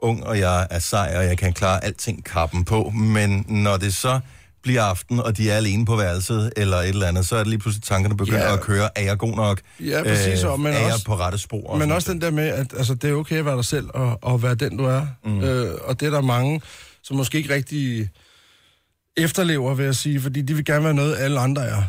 ung, 0.00 0.26
og 0.26 0.38
jeg 0.38 0.66
er 0.70 0.78
sej, 0.78 1.14
og 1.16 1.24
jeg 1.24 1.38
kan 1.38 1.52
klare 1.52 1.84
alting 1.84 2.24
kappen 2.24 2.64
på. 2.64 2.90
Men 2.90 3.44
når 3.48 3.76
det 3.76 3.94
så 3.94 4.20
bliver 4.64 4.82
aften, 4.82 5.20
og 5.20 5.36
de 5.36 5.50
er 5.50 5.56
alene 5.56 5.86
på 5.86 5.96
værelset, 5.96 6.52
eller 6.56 6.76
et 6.76 6.88
eller 6.88 7.06
andet, 7.06 7.26
så 7.26 7.34
er 7.36 7.38
det 7.38 7.46
lige 7.48 7.58
pludselig 7.58 7.82
tankerne 7.84 8.16
begynder 8.16 8.38
Ja. 8.46 8.52
at 8.52 8.60
køre. 8.60 8.98
Er 8.98 9.02
jeg 9.02 9.18
god 9.18 9.36
nok? 9.36 9.60
Ja, 9.80 10.02
præcis, 10.02 10.44
og- 10.44 10.60
men 10.60 10.72
er 10.72 10.78
jeg 10.78 10.92
også- 10.92 11.04
på 11.04 11.16
rette 11.16 11.38
spor? 11.38 11.70
og 11.70 11.78
Men 11.78 11.92
også 11.92 12.12
den 12.12 12.20
der 12.20 12.30
med, 12.30 12.44
at 12.48 12.66
altså, 12.76 12.94
det 12.94 13.10
er 13.10 13.14
okay 13.14 13.36
at 13.38 13.44
være 13.44 13.56
dig 13.56 13.64
selv, 13.64 13.86
og, 13.94 14.18
og 14.22 14.42
være 14.42 14.54
den, 14.54 14.76
du 14.76 14.84
er. 14.84 15.06
Mm. 15.24 15.40
Øh, 15.40 15.74
og 15.84 16.00
det 16.00 16.06
er 16.06 16.10
der 16.10 16.20
mange, 16.20 16.60
som 17.02 17.16
måske 17.16 17.38
ikke 17.38 17.54
rigtig 17.54 18.08
efterlever, 19.16 19.74
vil 19.74 19.84
jeg 19.84 19.94
sige, 19.94 20.20
fordi 20.20 20.42
de 20.42 20.54
vil 20.54 20.64
gerne 20.64 20.84
være 20.84 20.94
noget, 20.94 21.16
alle 21.18 21.40
andre 21.40 21.64
er. 21.66 21.82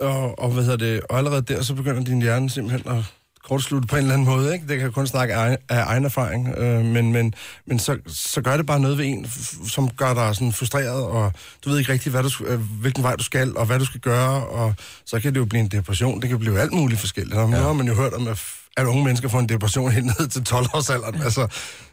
Og, 0.00 0.38
og, 0.38 0.50
hvad 0.50 0.62
hedder 0.64 0.76
det, 0.78 1.00
og 1.10 1.18
allerede 1.18 1.42
der, 1.42 1.62
så 1.62 1.74
begynder 1.74 2.04
din 2.04 2.22
hjerne 2.22 2.50
simpelthen 2.50 2.92
at 2.98 3.04
kortslutte 3.48 3.88
på 3.88 3.96
en 3.96 4.02
eller 4.02 4.14
anden 4.14 4.26
måde, 4.28 4.52
ikke? 4.54 4.66
Det 4.68 4.76
kan 4.76 4.84
jeg 4.84 4.92
kun 4.92 5.06
snakke 5.06 5.34
af, 5.34 5.58
egen 5.68 6.04
erfaring, 6.04 6.48
øh, 6.58 6.84
men, 6.84 7.12
men, 7.12 7.34
men 7.66 7.78
så, 7.78 7.98
så 8.06 8.40
gør 8.42 8.56
det 8.56 8.66
bare 8.66 8.80
noget 8.80 8.98
ved 8.98 9.04
en, 9.06 9.26
som 9.68 9.90
gør 9.90 10.14
dig 10.14 10.34
sådan 10.34 10.52
frustreret, 10.52 11.04
og 11.04 11.32
du 11.64 11.70
ved 11.70 11.78
ikke 11.78 11.92
rigtigt, 11.92 12.12
hvad 12.14 12.22
du, 12.22 12.44
øh, 12.44 12.60
hvilken 12.80 13.02
vej 13.02 13.16
du 13.16 13.22
skal, 13.24 13.56
og 13.56 13.66
hvad 13.66 13.78
du 13.78 13.84
skal 13.84 14.00
gøre, 14.00 14.46
og 14.46 14.74
så 15.06 15.20
kan 15.20 15.34
det 15.34 15.40
jo 15.40 15.44
blive 15.44 15.60
en 15.60 15.68
depression, 15.68 16.20
det 16.20 16.28
kan 16.28 16.38
blive 16.38 16.60
alt 16.60 16.72
muligt 16.72 17.00
forskelligt. 17.00 17.36
Og 17.36 17.50
nu 17.50 17.56
har 17.56 17.72
man 17.72 17.86
jo 17.86 17.94
hørt 17.94 18.12
om, 18.12 18.28
at, 18.28 18.84
unge 18.86 19.04
mennesker 19.04 19.28
får 19.28 19.38
en 19.38 19.48
depression 19.48 19.90
helt 19.92 20.06
ned 20.06 20.28
til 20.28 20.40
12-årsalderen, 20.54 21.22
altså, 21.28 21.46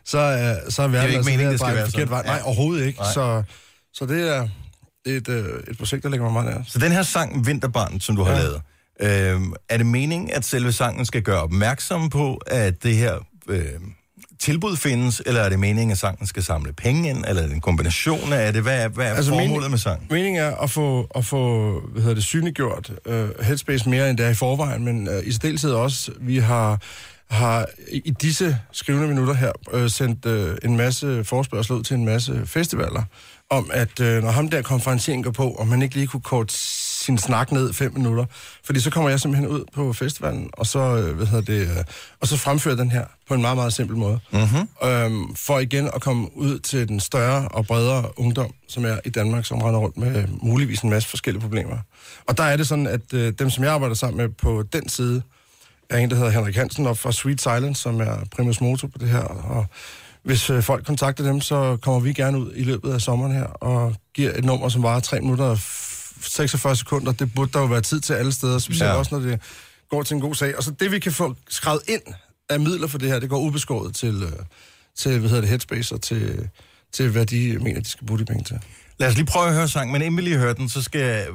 så, 0.05 0.17
øh, 0.17 0.71
så 0.71 0.81
er 0.83 0.87
verden 0.87 1.07
ikke 1.07 1.17
altså 1.17 1.29
meningen, 1.31 1.51
det 1.51 1.59
skal 1.59 1.75
være 1.75 1.89
sådan. 1.91 2.09
vej. 2.09 2.23
Nej, 2.25 2.35
Ja. 2.35 2.43
overhovedet 2.45 2.85
ikke. 2.85 2.99
Nej. 2.99 3.11
Så, 3.13 3.43
så 3.93 4.05
det 4.05 4.35
er 4.35 4.47
et, 5.05 5.29
øh, 5.29 5.45
et 5.71 5.77
projekt, 5.77 6.03
der 6.03 6.09
ligger 6.09 6.29
mig 6.31 6.33
meget 6.43 6.55
nær. 6.57 6.63
Så 6.67 6.79
den 6.79 6.91
her 6.91 7.03
sang, 7.03 7.45
Vinterbarn, 7.47 7.99
som 7.99 8.15
du 8.15 8.23
har 8.23 8.31
Ja. 8.31 8.37
lavet, 8.39 8.61
øh, 9.01 9.41
er 9.69 9.77
det 9.77 9.85
meningen, 9.85 10.31
at 10.31 10.45
selve 10.45 10.71
sangen 10.71 11.05
skal 11.05 11.21
gøre 11.21 11.41
opmærksom 11.41 12.09
på, 12.09 12.41
at 12.47 12.83
det 12.83 12.95
her 12.95 13.15
øh, 13.49 13.63
tilbud 14.39 14.77
findes, 14.77 15.21
eller 15.25 15.41
er 15.41 15.49
det 15.49 15.59
meningen, 15.59 15.91
at 15.91 15.97
sangen 15.97 16.27
skal 16.27 16.43
samle 16.43 16.73
penge 16.73 17.09
ind, 17.09 17.25
eller 17.27 17.41
er 17.41 17.47
det 17.47 17.55
en 17.55 17.61
kombination 17.61 18.33
af 18.33 18.53
det? 18.53 18.61
Hvad 18.61 18.83
er, 18.83 18.87
hvad 18.87 19.05
er 19.05 19.13
altså, 19.13 19.31
formålet 19.31 19.51
mening- 19.53 19.69
med 19.69 19.77
sangen? 19.77 20.07
Meningen 20.09 20.41
er 20.43 20.55
at 20.55 20.69
få, 20.69 21.07
at 21.15 21.25
få 21.25 21.71
hvad 21.91 22.01
hedder 22.01 22.15
det, 22.15 22.23
synliggjort 22.23 22.91
uh, 23.05 23.13
Headspace 23.45 23.89
mere, 23.89 24.09
end 24.09 24.17
det 24.17 24.25
er 24.25 24.29
i 24.29 24.33
forvejen, 24.33 24.85
men 24.85 25.07
uh, 25.07 25.27
i 25.27 25.31
særdeleshed 25.31 25.71
også, 25.71 26.11
vi 26.21 26.37
har, 26.37 26.81
har 27.29 27.65
i 27.91 28.11
disse 28.21 28.57
skrivende 28.71 29.07
minutter 29.07 29.33
her 29.33 29.51
uh, 29.73 29.87
sendt 29.89 30.25
uh, 30.25 30.55
en 30.63 30.77
masse 30.77 31.23
forspørgsel 31.23 31.75
ud 31.75 31.83
til 31.83 31.95
en 31.95 32.05
masse 32.05 32.41
festivaler, 32.45 33.03
om 33.49 33.69
at 33.73 33.99
uh, 33.99 34.07
når 34.07 34.31
ham 34.31 34.49
der 34.49 34.61
konferencieren 34.61 35.23
går 35.23 35.31
på, 35.31 35.53
om 35.53 35.67
man 35.67 35.81
ikke 35.81 35.95
lige 35.95 36.07
kunne 36.07 36.21
korte 36.21 36.53
sin 37.08 37.18
snak 37.18 37.51
ned 37.51 37.74
fem 37.74 37.93
minutter, 37.93 38.26
fordi 38.64 38.80
så 38.80 38.89
kommer 38.89 39.10
jeg 39.10 39.20
simpelthen 39.20 39.49
ud 39.49 39.64
på 39.74 39.93
festivalen, 39.93 40.49
og 40.53 40.66
så, 40.66 40.80
øh, 40.80 41.16
hvad 41.16 41.26
hedder 41.26 41.53
det, 41.53 41.62
øh, 41.62 41.84
og 42.22 42.28
så 42.28 42.38
fremfører 42.38 42.76
den 42.76 42.91
her 42.91 43.05
på 43.28 43.34
en 43.34 43.41
meget, 43.41 43.58
meget 43.58 43.74
simpel 43.74 43.97
måde. 43.97 44.20
Mm-hmm. 44.32 44.89
Øhm, 44.89 45.36
for 45.36 45.60
igen 45.60 45.89
at 45.95 46.01
komme 46.01 46.38
ud 46.38 46.60
til 46.60 46.88
den 46.88 46.99
større 46.99 47.47
og 47.47 47.66
bredere 47.66 48.20
ungdom, 48.20 48.51
som 48.68 48.86
er 48.86 48.97
i 49.05 49.10
Danmark, 49.10 49.45
som 49.45 49.62
render 49.62 49.80
rundt 49.80 49.97
med 49.97 50.28
muligvis 50.41 50.82
en 50.82 50.89
masse 50.89 51.10
forskellige 51.10 51.41
problemer. 51.41 51.78
Og 52.28 52.38
der 52.38 52.43
er 52.43 52.58
det 52.58 52.68
sådan, 52.68 52.88
at 52.88 53.14
øh, 53.14 53.34
dem, 53.39 53.49
som 53.49 53.64
jeg 53.64 53.74
arbejder 53.74 53.95
sammen 53.95 54.18
med 54.18 54.30
på 54.30 54.64
den 54.74 54.89
side, 54.89 55.22
er 55.89 55.97
en, 55.97 56.10
der 56.10 56.16
hedder 56.16 56.32
Henrik 56.32 56.55
Hansen, 56.55 56.88
og 56.88 56.97
fra 56.97 57.12
Sweet 57.12 57.41
Silence, 57.41 57.82
som 57.82 58.01
er 58.01 58.16
primus 58.36 58.62
motor 58.62 58.88
på 58.88 58.97
det 58.97 59.10
her. 59.10 59.24
Og 59.24 59.66
hvis 60.24 60.49
øh, 60.49 60.64
folk 60.64 60.86
kontakter 60.86 61.24
dem, 61.24 61.41
så 61.41 61.78
kommer 61.82 61.99
vi 61.99 62.14
gerne 62.14 62.39
ud 62.39 62.51
i 62.55 62.64
løbet 62.64 62.93
af 62.93 63.01
sommeren 63.01 63.32
her, 63.32 63.43
og 63.43 63.95
giver 64.14 64.32
et 64.36 64.45
nummer, 64.45 64.70
som 64.70 64.84
varer 64.84 64.99
3 64.99 65.20
minutter 65.22 65.45
og 65.45 65.58
46 66.22 66.76
sekunder. 66.76 67.11
Det 67.11 67.34
burde 67.36 67.51
der 67.53 67.59
jo 67.59 67.65
være 67.65 67.82
tid 67.82 67.99
til 67.99 68.13
alle 68.13 68.32
steder, 68.32 68.59
specielt 68.59 68.89
Ja. 68.89 68.95
også, 68.95 69.15
når 69.20 69.26
det 69.30 69.39
går 69.89 70.03
til 70.03 70.15
en 70.15 70.22
god 70.22 70.36
sag. 70.36 70.57
Og 70.57 70.63
så 70.63 70.72
det, 70.72 70.91
vi 70.91 70.99
kan 70.99 71.11
få 71.11 71.36
skrevet 71.49 71.82
ind 71.88 72.01
af 72.49 72.59
midler 72.59 72.88
for 72.88 72.97
det 72.97 73.09
her, 73.09 73.20
det 73.20 73.30
går 73.30 73.39
ubeskåret 73.39 73.95
til, 73.95 74.24
øh, 74.24 74.32
til 74.97 75.20
hvad 75.20 75.30
hedder 75.30 75.41
det, 75.41 75.49
Headspace 75.49 75.95
og 75.95 76.01
til, 76.01 76.49
til, 76.93 77.09
hvad 77.09 77.26
de 77.26 77.57
mener, 77.61 77.82
de 77.82 77.89
skal 77.89 78.07
bruge 78.07 78.20
de 78.20 78.26
penge 78.26 78.43
til. 78.43 78.59
Lad 78.99 79.07
os 79.09 79.15
lige 79.15 79.26
prøve 79.26 79.47
at 79.47 79.53
høre 79.53 79.68
sangen, 79.68 79.93
men 79.93 80.01
inden 80.01 80.18
vi 80.18 80.22
lige 80.22 80.38
hører 80.38 80.53
den, 80.53 80.70
så 80.70 80.82
skal 80.82 81.26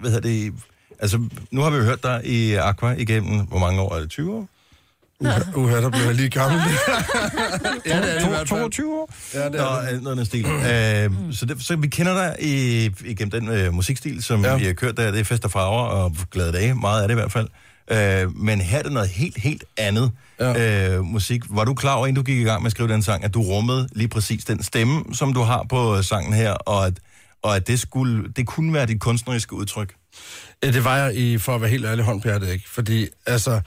hvad 0.00 0.10
hedder 0.10 0.28
det, 0.28 0.52
altså 0.98 1.20
nu 1.50 1.60
har 1.60 1.70
vi 1.70 1.76
jo 1.76 1.82
hørt 1.82 2.02
dig 2.02 2.20
i 2.24 2.54
Aqua 2.54 2.92
igennem, 2.92 3.46
hvor 3.46 3.58
mange 3.58 3.80
år 3.80 3.94
er 3.94 4.00
det, 4.00 4.10
20 4.10 4.34
år? 4.34 4.48
Uha, 5.54 5.76
der 5.80 5.90
bliver 5.90 6.04
jeg 6.04 6.14
lige 6.14 6.30
gammel. 6.30 6.60
ja, 7.86 7.96
det 8.02 8.14
er 8.14 8.18
det 8.18 8.24
i 8.24 8.28
hvert 8.28 8.48
fald. 8.48 8.48
22 8.48 8.94
år? 8.94 9.14
Ja, 9.34 9.44
det 9.44 9.52
Nå, 9.52 9.58
er 9.58 9.80
det. 9.80 9.92
øh, 9.92 10.02
noget 10.02 10.10
af 10.10 10.16
den 10.16 10.26
stil. 10.26 10.46
øh, 10.46 11.34
så, 11.34 11.46
det, 11.46 11.62
så 11.64 11.76
vi 11.76 11.88
kender 11.88 12.14
dig 12.14 12.36
i, 12.40 12.84
igennem 13.04 13.30
den 13.30 13.48
øh, 13.48 13.74
musikstil, 13.74 14.22
som 14.22 14.44
ja. 14.44 14.50
Ja. 14.50 14.56
vi 14.56 14.64
har 14.64 14.72
kørt 14.72 14.96
der. 14.96 15.10
Det 15.10 15.20
er 15.20 15.24
fest 15.24 15.44
og 15.44 15.50
farver 15.50 15.82
og 15.82 16.16
glade 16.30 16.52
dage, 16.52 16.74
meget 16.74 17.02
af 17.02 17.08
det 17.08 17.14
i 17.14 17.18
hvert 17.20 17.32
fald. 17.32 17.48
Øh, 17.90 18.36
men 18.36 18.60
her 18.60 18.78
er 18.78 18.82
det 18.82 18.92
noget 18.92 19.08
helt, 19.08 19.38
helt 19.38 19.64
andet 19.76 20.12
ja. 20.40 20.90
øh, 20.94 21.04
musik. 21.04 21.42
Var 21.50 21.64
du 21.64 21.74
klar 21.74 21.94
over, 21.94 22.06
inden 22.06 22.16
du 22.16 22.26
gik 22.26 22.38
i 22.38 22.42
gang 22.44 22.62
med 22.62 22.66
at 22.66 22.72
skrive 22.72 22.88
den 22.88 23.02
sang, 23.02 23.24
at 23.24 23.34
du 23.34 23.42
rummede 23.42 23.88
lige 23.92 24.08
præcis 24.08 24.44
den 24.44 24.62
stemme, 24.62 25.04
som 25.14 25.32
du 25.34 25.40
har 25.42 25.66
på 25.68 25.96
øh, 25.96 26.04
sangen 26.04 26.32
her, 26.32 26.52
og 26.52 26.86
at, 26.86 26.94
og 27.42 27.56
at 27.56 27.68
det, 27.68 27.80
skulle, 27.80 28.28
det 28.36 28.46
kunne 28.46 28.74
være 28.74 28.86
dit 28.86 29.00
kunstneriske 29.00 29.54
udtryk? 29.54 29.94
Ja, 30.62 30.70
det 30.70 30.84
var 30.84 30.96
jeg 30.96 31.14
i, 31.16 31.38
for 31.38 31.54
at 31.54 31.60
være 31.60 31.70
helt 31.70 31.84
ærlig, 31.86 32.04
hånd 32.04 32.22
på 32.22 32.28
hjertet, 32.28 32.48
ikke? 32.52 32.64
Fordi, 32.70 33.06
altså, 33.26 33.60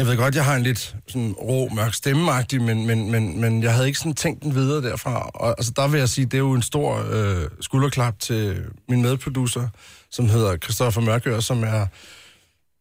jeg 0.00 0.08
ved 0.08 0.16
godt, 0.16 0.34
jeg 0.34 0.44
har 0.44 0.56
en 0.56 0.62
lidt 0.62 0.96
sådan 1.08 1.32
rå, 1.32 1.68
mørk 1.68 1.94
stemmeagtig, 1.94 2.62
men, 2.62 2.86
men, 2.86 3.10
men, 3.10 3.40
men 3.40 3.62
jeg 3.62 3.74
havde 3.74 3.86
ikke 3.86 3.98
sådan 3.98 4.14
tænkt 4.14 4.42
den 4.42 4.54
videre 4.54 4.82
derfra. 4.82 5.30
Og 5.34 5.48
altså, 5.58 5.72
der 5.76 5.88
vil 5.88 5.98
jeg 5.98 6.08
sige, 6.08 6.24
det 6.24 6.34
er 6.34 6.38
jo 6.38 6.52
en 6.52 6.62
stor 6.62 7.06
øh, 7.10 7.48
skulderklap 7.60 8.18
til 8.18 8.64
min 8.88 9.02
medproducer, 9.02 9.68
som 10.10 10.28
hedder 10.28 10.56
Christoffer 10.56 11.00
Mørkør, 11.00 11.40
som 11.40 11.62
er 11.62 11.86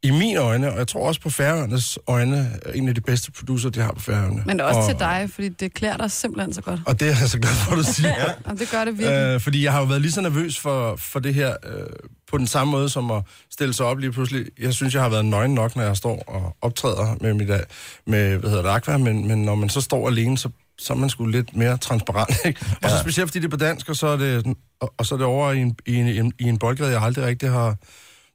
i 0.04 0.12
mine 0.12 0.40
øjne, 0.40 0.72
og 0.72 0.78
jeg 0.78 0.88
tror 0.88 1.08
også 1.08 1.22
på 1.22 1.30
Færøernes 1.30 2.00
øjne, 2.08 2.52
er 2.66 2.72
en 2.72 2.88
af 2.88 2.96
de 2.96 3.02
bedste 3.02 3.32
producer, 3.32 3.70
de 3.70 3.80
har 3.80 3.92
på 3.92 4.00
Færøerne. 4.00 4.44
Men 4.46 4.62
også 4.62 4.80
og, 4.80 4.88
til 4.88 5.00
dig, 5.00 5.30
fordi 5.34 5.50
det 5.50 5.74
klæder 5.74 5.98
dig 5.98 6.12
simpelthen 6.12 6.54
så 6.54 6.62
godt. 6.62 6.80
Og 6.86 7.00
det 7.00 7.06
er 7.10 7.16
jeg 7.20 7.30
så 7.30 7.40
glad 7.40 7.54
for, 7.54 7.72
at 7.72 7.78
du 7.78 7.84
siger. 7.84 8.16
Jamen, 8.46 8.60
det 8.60 8.70
gør 8.72 8.86
det 8.86 8.98
virkelig. 8.98 9.18
Øh, 9.18 9.40
fordi 9.40 9.64
jeg 9.64 9.72
har 9.72 9.80
jo 9.80 9.86
været 9.86 10.02
lige 10.02 10.12
så 10.12 10.22
nervøs 10.22 10.60
for, 10.60 10.96
for 10.96 11.20
det 11.20 11.34
her, 11.34 11.56
øh, 11.66 11.86
på 12.30 12.38
den 12.38 12.48
samme 12.48 12.72
måde 12.72 12.90
som 12.90 13.12
at 13.12 13.24
stille 13.52 13.74
sig 13.74 13.86
op 13.86 13.98
lige 13.98 14.12
pludselig. 14.12 14.46
Jeg 14.60 14.74
synes, 14.74 14.94
jeg 14.94 15.02
har 15.02 15.10
været 15.10 15.26
nøgen 15.26 15.54
nok, 15.54 15.76
når 15.76 15.84
jeg 15.84 15.98
står 15.98 16.24
og 16.28 16.56
optræder 16.62 17.16
med, 17.22 17.34
mit, 17.34 17.50
øh, 17.50 17.60
med 18.06 18.38
hvad 18.38 18.50
hedder 18.50 18.64
det, 18.64 18.70
Aqua, 18.70 18.98
men, 18.98 19.28
men 19.28 19.44
når 19.44 19.56
man 19.56 19.70
så 19.70 19.82
står 19.82 20.08
alene, 20.08 20.38
så, 20.38 20.50
så 20.78 20.94
er 20.94 20.98
man 20.98 21.10
sgu 21.10 21.26
lidt 21.26 21.56
mere 21.56 21.78
transparent. 21.78 22.38
Ikke? 22.46 22.66
Og 22.84 22.90
så 22.90 22.98
specielt 23.02 23.30
fordi 23.30 23.40
det 23.40 23.46
er 23.46 23.50
på 23.50 23.58
dansk, 23.58 23.90
og 23.90 23.96
så 23.96 24.08
er 24.08 24.18
det, 24.18 24.56
og, 24.80 24.94
og 24.98 25.06
så 25.06 25.16
er 25.16 25.18
det 25.18 25.28
over 25.28 25.52
i 25.52 25.60
en, 25.60 25.78
i, 25.86 25.96
en, 25.96 26.34
i 26.40 26.44
en 26.44 26.58
boldgade, 26.58 26.92
jeg 26.92 27.02
aldrig 27.02 27.26
rigtig 27.26 27.50
har 27.50 27.76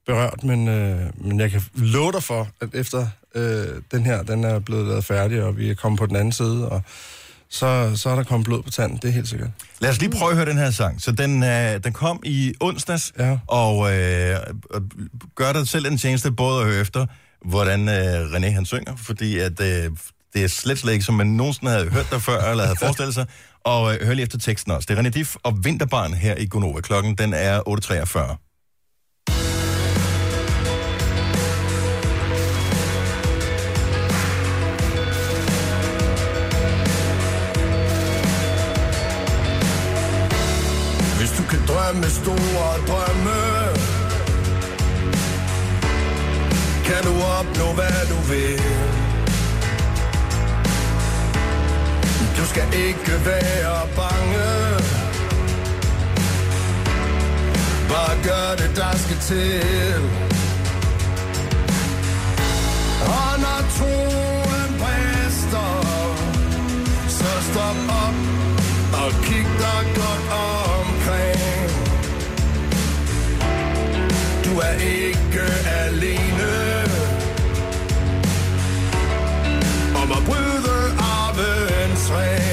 berørt, 0.07 0.45
men, 0.45 0.68
øh, 0.68 1.01
men 1.16 1.40
jeg 1.40 1.51
kan 1.51 1.62
love 1.74 2.12
dig 2.12 2.22
for, 2.22 2.49
at 2.61 2.68
efter 2.74 3.07
øh, 3.34 3.66
den 3.90 4.07
her, 4.07 4.22
den 4.22 4.45
er 4.45 4.59
blevet 4.59 4.88
lavet 4.88 5.05
færdig, 5.05 5.42
og 5.42 5.59
vi 5.59 5.70
er 5.70 5.74
kommet 5.74 5.99
på 5.99 6.07
den 6.07 6.16
anden 6.16 6.32
side, 6.32 6.68
og 6.68 6.82
så, 7.55 7.92
så 7.96 8.11
er 8.11 8.14
der 8.16 8.22
kommet 8.24 8.44
blod 8.44 8.62
på 8.62 8.70
tanden, 8.70 8.96
det 9.02 9.09
er 9.09 9.12
helt 9.12 9.28
sikkert. 9.28 9.50
Lad 9.80 9.90
os 9.90 10.00
lige 10.00 10.11
prøve 10.11 10.30
at 10.30 10.36
høre 10.36 10.46
den 10.46 10.59
her 10.59 10.70
sang. 10.70 11.02
Så 11.02 11.12
den, 11.12 11.42
øh, 11.42 11.84
den 11.84 11.92
kom 11.92 12.20
i 12.24 12.55
onsdags, 12.61 13.12
Ja. 13.18 13.38
og 13.46 13.94
øh, 13.94 14.36
og 14.70 14.82
gør 15.34 15.52
dig 15.52 15.68
selv 15.68 15.86
en 15.86 15.98
tjeneste 15.98 16.32
både 16.32 16.61
at 16.62 16.66
høre 16.68 16.80
efter, 16.80 17.07
hvordan 17.44 17.88
øh, 17.88 18.26
René 18.32 18.50
han 18.50 18.64
synger, 18.64 18.96
fordi 18.96 19.38
at, 19.38 19.61
øh, 19.61 19.90
det 20.34 20.44
er 20.44 20.48
slet, 20.48 20.78
slet 20.78 20.92
ikke, 20.92 21.05
som 21.05 21.14
man 21.14 21.26
nogensinde 21.26 21.72
havde 21.72 21.90
hørt 21.90 22.07
der 22.11 22.18
før, 22.18 22.50
eller 22.50 22.64
havde 22.64 22.78
forestillet 22.78 23.14
sig, 23.14 23.26
og 23.64 23.94
øh, 23.94 24.07
hør 24.07 24.14
lige 24.14 24.22
efter 24.24 24.38
teksten 24.38 24.72
også. 24.72 24.86
Det 24.90 24.98
er 24.98 25.02
René 25.02 25.09
Diff 25.09 25.34
og 25.42 25.64
Vinterbarn 25.64 26.14
her 26.14 26.36
i 26.36 26.46
Gonova. 26.46 26.80
Klokken 26.80 27.14
den 27.14 27.34
er 27.34 27.61
8.43. 27.68 28.53
Hvis 41.55 41.66
kan 41.66 41.74
drømme 41.74 42.11
store 42.11 42.72
drømme. 42.88 43.40
Kan 46.84 47.02
du 47.05 47.14
opnå 47.38 47.72
hvad 47.74 48.00
du 48.11 48.18
vil? 48.30 48.62
Du 52.36 52.44
skal 52.46 52.66
ikke 52.74 53.12
være 53.26 53.88
bange. 53.96 54.48
Bare 57.88 58.14
gør 58.24 58.57
det 58.57 58.76
der 58.76 58.96
skal 58.96 59.16
til. 59.16 60.00
Og 63.07 63.32
når 63.44 63.61
troen 63.76 64.70
brister 64.80 65.70
Så 67.09 67.32
stop 67.50 67.76
op 68.05 68.14
og 69.02 69.12
kig 69.22 69.46
dig 69.59 69.73
er 74.59 74.72
ikke 74.72 75.46
alene. 75.84 76.52
Om 80.02 80.12
at 80.12 80.24
bryde 80.26 80.78
arvens 80.98 82.11
ring 82.11 82.43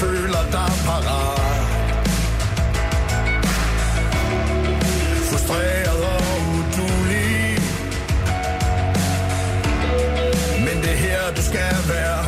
føler 0.00 0.42
dig 0.56 0.72
parat. 0.86 1.40
Frustreret 5.30 6.00
og 6.14 6.22
udulig. 6.54 7.58
Men 10.66 10.82
det 10.82 10.96
her 11.04 11.34
du 11.36 11.42
skal 11.42 11.76
være. 11.88 12.23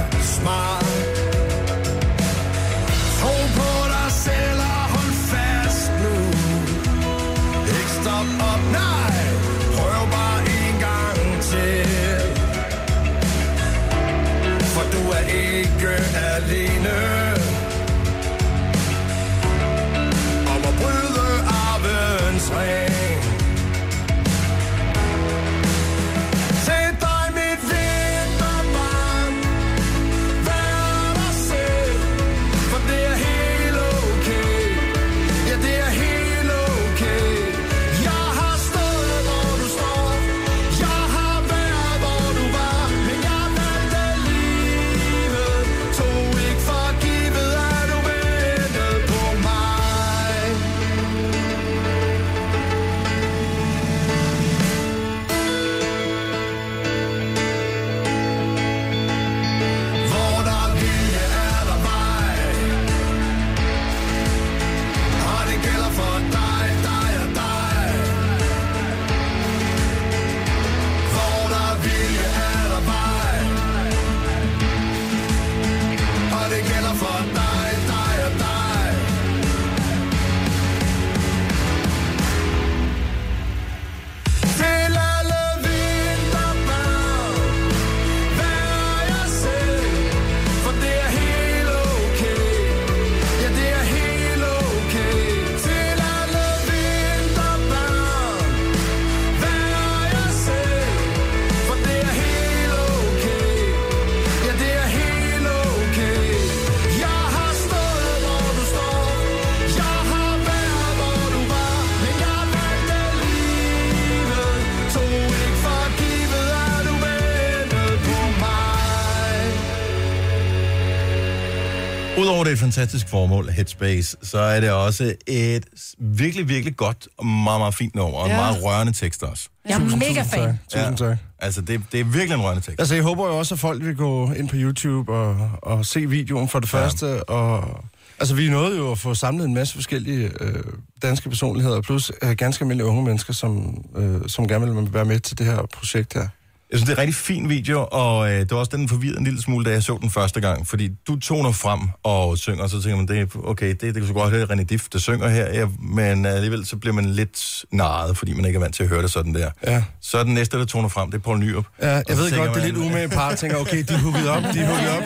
Det 122.46 122.52
er 122.52 122.56
et 122.56 122.60
fantastisk 122.60 123.08
formål, 123.08 123.48
Headspace, 123.50 124.16
så 124.22 124.38
er 124.38 124.60
det 124.60 124.70
også 124.70 125.14
et 125.26 125.64
virkelig, 125.98 126.48
virkelig 126.48 126.76
godt 126.76 127.08
og 127.18 127.26
meget, 127.26 127.60
meget 127.60 127.74
fint 127.74 127.94
nummer, 127.94 128.18
og 128.18 128.24
en 128.26 128.30
Ja. 128.30 128.36
meget 128.36 128.62
rørende 128.64 128.92
tekst 128.92 129.22
også. 129.22 129.48
Jeg 129.68 129.74
er 129.74 129.96
mega 129.96 130.22
fan. 130.22 130.58
Tusind 130.72 130.96
tak. 130.96 131.18
Altså, 131.38 131.60
det, 131.60 131.80
det 131.92 132.00
er 132.00 132.04
virkelig 132.04 132.34
en 132.34 132.42
rørende 132.42 132.62
tekst. 132.62 132.78
Altså, 132.80 132.94
jeg 132.94 133.04
håber 133.04 133.26
jo 133.26 133.38
også, 133.38 133.54
at 133.54 133.58
folk 133.58 133.84
vil 133.84 133.96
gå 133.96 134.32
ind 134.32 134.48
på 134.48 134.56
YouTube 134.58 135.12
og, 135.12 135.50
og 135.62 135.86
se 135.86 136.06
videoen 136.06 136.48
for 136.48 136.60
det 136.60 136.72
Ja. 136.72 136.78
første. 136.78 137.24
Og, 137.24 137.80
altså, 138.18 138.34
vi 138.34 138.48
nåede 138.50 138.76
jo 138.76 138.92
at 138.92 138.98
få 138.98 139.14
samlet 139.14 139.44
en 139.44 139.54
masse 139.54 139.74
forskellige 139.74 140.30
øh, 140.40 140.62
danske 141.02 141.28
personligheder, 141.28 141.80
plus 141.80 142.12
øh, 142.22 142.30
ganske 142.30 142.62
almindelige 142.62 142.86
unge 142.86 143.02
mennesker, 143.04 143.32
som, 143.32 143.84
øh, 143.96 144.20
som 144.28 144.48
gerne 144.48 144.74
vil 144.74 144.94
være 144.94 145.04
med 145.04 145.20
til 145.20 145.38
det 145.38 145.46
her 145.46 145.62
projekt 145.74 146.14
her. 146.14 146.28
Jeg 146.76 146.80
synes, 146.80 146.88
det 146.88 146.98
er 146.98 147.02
en 147.02 147.08
rigtig 147.08 147.14
fin 147.24 147.48
video, 147.48 147.86
og 147.92 148.32
øh, 148.32 148.40
det 148.40 148.50
var 148.50 148.56
også 148.56 148.76
den 148.76 148.88
forvirrede 148.88 149.18
en 149.18 149.24
lille 149.24 149.42
smule, 149.42 149.64
da 149.64 149.70
jeg 149.70 149.82
så 149.82 149.98
den 150.00 150.10
første 150.10 150.40
gang. 150.40 150.66
Fordi 150.66 150.88
du 151.08 151.16
toner 151.18 151.52
frem 151.52 151.80
og 152.02 152.38
synger, 152.38 152.62
og 152.62 152.70
så 152.70 152.82
tænker 152.82 152.96
man, 152.96 153.08
det 153.08 153.18
er, 153.20 153.26
okay, 153.44 153.68
det, 153.68 153.80
det 153.80 153.94
kan 153.94 154.06
så 154.06 154.12
godt 154.12 154.30
høre 154.30 154.46
René 154.46 154.62
Diff, 154.64 154.88
der 154.92 154.98
synger 154.98 155.28
her, 155.28 155.54
ja, 155.54 155.66
men 155.80 156.26
alligevel 156.26 156.66
så 156.66 156.76
bliver 156.76 156.94
man 156.94 157.04
lidt 157.04 157.64
narret, 157.72 158.16
fordi 158.18 158.32
man 158.34 158.44
ikke 158.44 158.56
er 158.56 158.60
vant 158.60 158.74
til 158.74 158.82
at 158.82 158.88
høre 158.88 159.02
det 159.02 159.10
sådan 159.10 159.34
der. 159.34 159.50
Ja. 159.66 159.82
Så 160.00 160.18
er 160.18 160.22
den 160.24 160.34
næste, 160.34 160.58
der 160.58 160.64
toner 160.64 160.88
frem, 160.88 161.10
det 161.10 161.18
er 161.18 161.22
Paul 161.22 161.38
Nyrup. 161.38 161.66
Ja, 161.82 161.88
jeg 161.88 162.02
ved 162.08 162.36
godt, 162.36 162.54
det 162.54 162.60
er 162.60 162.64
lidt 162.66 162.78
man- 162.78 162.86
umage 162.86 163.08
par, 163.08 163.34
tænker, 163.34 163.56
okay, 163.56 163.84
de 163.88 163.94
er 163.94 163.98
hugget 163.98 164.28
op, 164.28 164.42
de 164.42 164.60
er 164.60 164.66
hugget 164.66 164.90
op 164.96 165.02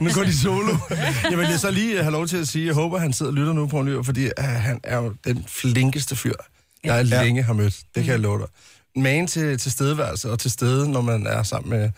nu. 0.00 0.06
Nu 0.06 0.12
går 0.14 0.22
de 0.24 0.38
solo. 0.38 0.76
Jeg 1.30 1.38
vil 1.38 1.58
så 1.58 1.70
lige 1.70 2.02
have 2.02 2.12
lov 2.12 2.26
til 2.26 2.36
at 2.36 2.48
sige, 2.48 2.66
jeg 2.66 2.74
håber, 2.74 2.98
han 2.98 3.12
sidder 3.12 3.32
og 3.32 3.36
lytter 3.36 3.52
nu 3.52 3.66
på 3.66 3.80
en 3.80 4.04
fordi 4.04 4.24
uh, 4.24 4.44
han 4.44 4.80
er 4.84 4.96
jo 4.96 5.12
den 5.26 5.44
flinkeste 5.48 6.16
fyr, 6.16 6.32
jeg 6.84 7.06
Ja. 7.10 7.22
længe 7.22 7.42
har 7.42 7.52
mødt. 7.52 7.74
Det 7.94 8.04
kan 8.04 8.12
jeg 8.12 8.20
love 8.20 8.38
dig. 8.38 8.46
Man 8.96 9.26
til, 9.26 9.58
til 9.58 9.72
stedeværelse 9.72 10.30
og 10.30 10.38
til 10.38 10.50
stede, 10.50 10.90
når 10.90 11.00
man 11.00 11.26
er 11.26 11.42
sammen 11.42 11.70
med, 11.70 11.90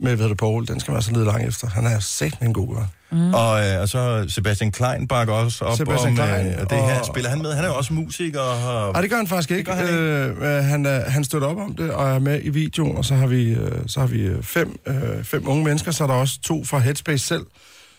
med 0.00 0.16
hvad 0.16 0.28
det, 0.28 0.36
Paul, 0.36 0.66
den 0.66 0.80
skal 0.80 0.90
man 0.92 0.96
altså 0.96 1.12
lede 1.12 1.24
langt 1.24 1.48
efter. 1.48 1.68
Han 1.68 1.86
er 1.86 1.98
sæt 2.00 2.38
en 2.42 2.52
god 2.54 2.74
gør. 2.76 2.84
Mm. 3.12 3.34
Og, 3.34 3.66
øh, 3.66 3.80
og 3.80 3.88
så 3.88 4.24
Sebastian 4.28 4.72
Klein 4.72 5.08
bakker 5.08 5.34
også 5.34 5.64
op 5.64 5.76
Sebastian 5.76 6.08
om 6.10 6.14
Klein, 6.16 6.46
øh, 6.46 6.60
det 6.60 6.70
her. 6.72 6.98
og- 7.00 7.06
Spiller 7.06 7.30
han 7.30 7.42
med? 7.42 7.52
Han 7.54 7.64
er 7.64 7.68
jo 7.68 7.74
også 7.76 7.92
musiker. 7.92 8.40
Og... 8.40 8.92
Nej, 8.92 9.00
det 9.00 9.10
gør 9.10 9.16
han 9.16 9.26
faktisk 9.26 9.50
ikke. 9.50 9.64
gør 9.64 9.72
han 9.74 9.88
ikke. 9.88 9.98
Øh, 10.00 10.56
øh, 10.58 10.64
han, 10.64 10.86
er, 10.86 11.10
han 11.10 11.24
støtter 11.24 11.48
op 11.48 11.56
om 11.56 11.74
det 11.76 11.90
og 11.90 12.10
er 12.10 12.18
med 12.18 12.40
i 12.44 12.48
videoen, 12.48 12.96
og 12.96 13.04
så 13.04 13.14
har 13.14 13.26
vi, 13.26 13.42
øh, 13.50 13.72
så 13.86 14.00
har 14.00 14.06
vi 14.06 14.20
øh, 14.20 14.42
fem, 14.42 14.80
øh, 14.86 15.24
fem 15.24 15.48
unge 15.48 15.64
mennesker, 15.64 15.90
så 15.90 16.02
er 16.04 16.08
der 16.08 16.14
også 16.14 16.40
to 16.42 16.64
fra 16.64 16.78
Headspace 16.78 17.26
selv, 17.26 17.46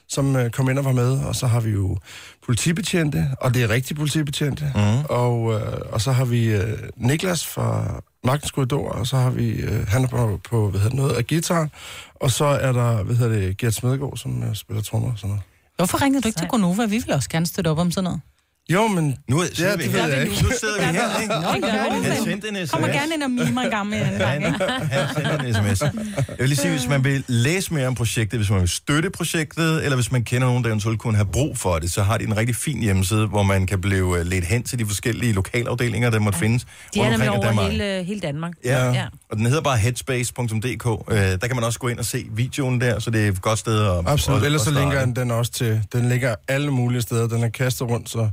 som 0.09 0.35
øh, 0.35 0.49
kom 0.51 0.69
ind 0.69 0.79
og 0.79 0.85
var 0.85 0.91
med, 0.91 1.11
og 1.11 1.35
så 1.35 1.47
har 1.47 1.59
vi 1.59 1.69
jo 1.71 1.97
politibetjente, 2.45 3.27
og 3.41 3.53
det 3.53 3.63
er 3.63 3.69
rigtige 3.69 3.97
politibetjente, 3.97 4.71
Mhm. 4.75 5.05
og, 5.09 5.53
øh, 5.53 5.77
og 5.91 6.01
så 6.01 6.11
har 6.11 6.25
vi 6.25 6.45
øh, 6.45 6.77
Niklas 6.95 7.47
fra 7.47 8.01
Magtens 8.23 8.51
Korridor, 8.51 8.89
og 8.89 9.07
så 9.07 9.17
har 9.17 9.29
vi, 9.29 9.49
øh, 9.49 9.87
han 9.87 10.03
er 10.03 10.07
på, 10.07 10.39
på 10.49 10.69
hvad 10.69 10.79
hedder 10.79 10.89
det, 10.95 10.97
noget 10.97 11.15
af 11.15 11.27
guitar, 11.27 11.69
og 12.15 12.31
så 12.31 12.45
er 12.45 12.71
der, 12.71 13.03
hvad 13.03 13.15
hedder 13.15 13.39
det, 13.39 13.57
Gert 13.57 13.73
Smedegaard, 13.73 14.17
som 14.17 14.43
øh, 14.43 14.55
spiller 14.55 14.83
trommer 14.83 15.11
og 15.11 15.17
sådan 15.17 15.29
noget. 15.29 15.43
Hvorfor 15.75 16.01
ringede 16.01 16.21
du 16.21 16.27
ikke 16.27 16.39
til 16.39 16.47
Gonova? 16.47 16.85
Vi 16.85 16.97
vil 16.97 17.11
også 17.13 17.29
gerne 17.29 17.45
støtte 17.45 17.67
op 17.69 17.77
om 17.77 17.91
sådan 17.91 18.03
noget. 18.03 18.21
Jo, 18.69 18.87
men 18.87 19.17
Nu 19.29 19.41
Ja, 19.41 19.47
sidder 19.53 19.77
vi 19.77 19.83
det 19.83 19.93
ved 19.93 19.99
her. 20.01 20.07
jeg 20.07 20.25
Nu 20.25 20.31
ikke. 20.31 20.37
sidder 20.59 20.77
vi 20.79 20.97
her, 20.97 21.21
ikke? 21.21 21.33
Nå, 21.33 21.67
det. 21.67 22.05
Han 22.13 22.23
sendte 22.23 22.49
en 22.49 22.55
sms. 22.67 22.71
Kommer 22.71 22.87
gerne 22.87 23.13
ind 23.13 23.23
og 23.23 23.31
mimer 23.31 23.61
en 23.61 23.69
gang 23.69 23.89
med 23.89 23.97
en 23.97 24.17
gang. 24.19 24.43
Han, 24.43 24.53
ikke? 24.53 24.65
han 24.65 25.15
sender 25.15 25.37
en 25.37 25.75
sms. 25.75 25.81
Jeg 25.81 25.91
vil 26.39 26.47
lige 26.49 26.55
sige, 26.57 26.71
hvis 26.71 26.87
man 26.87 27.03
vil 27.03 27.23
læse 27.27 27.73
mere 27.73 27.87
om 27.87 27.95
projektet, 27.95 28.39
hvis 28.39 28.49
man 28.49 28.59
vil 28.59 28.69
støtte 28.69 29.09
projektet, 29.09 29.83
eller 29.83 29.95
hvis 29.95 30.11
man 30.11 30.23
kender 30.23 30.47
nogen, 30.47 30.63
der 30.63 30.69
eventuelt 30.69 30.99
kunne 30.99 31.15
have 31.15 31.25
brug 31.25 31.57
for 31.57 31.79
det, 31.79 31.91
så 31.91 32.03
har 32.03 32.17
de 32.17 32.23
en 32.23 32.37
rigtig 32.37 32.55
fin 32.55 32.81
hjemmeside, 32.81 33.27
hvor 33.27 33.43
man 33.43 33.67
kan 33.67 33.81
blive 33.81 34.19
øh, 34.19 34.25
ledt 34.25 34.45
hen 34.45 34.63
til 34.63 34.79
de 34.79 34.85
forskellige 34.85 35.33
lokalafdelinger, 35.33 36.09
der 36.09 36.19
måtte 36.19 36.39
findes. 36.39 36.65
De 36.93 36.99
er 36.99 37.09
nemlig 37.09 37.29
over 37.29 37.41
Danmark. 37.41 37.71
hele, 37.71 38.03
hele 38.03 38.19
Danmark. 38.19 38.53
Ja. 38.65 38.91
ja. 38.91 39.05
og 39.31 39.37
den 39.37 39.45
hedder 39.45 39.61
bare 39.61 39.77
headspace.dk. 39.77 41.11
Øh, 41.11 41.17
der 41.17 41.37
kan 41.47 41.55
man 41.55 41.63
også 41.63 41.79
gå 41.79 41.87
ind 41.87 41.99
og 41.99 42.05
se 42.05 42.25
videoen 42.35 42.81
der, 42.81 42.99
så 42.99 43.09
det 43.11 43.23
er 43.25 43.27
et 43.31 43.41
godt 43.41 43.59
sted 43.59 43.85
at 43.85 44.03
Absolut, 44.05 44.39
at- 44.39 44.45
ellers 44.45 44.61
at 44.67 44.73
så 44.73 44.79
linker 44.79 45.05
den, 45.05 45.15
den 45.15 45.31
også 45.31 45.51
til, 45.51 45.81
den 45.93 46.09
ligger 46.09 46.35
alle 46.47 46.71
mulige 46.71 47.01
steder, 47.01 47.27
den 47.27 47.43
er 47.43 47.49
kastet 47.49 47.87
rundt, 47.89 48.09
så, 48.09 48.29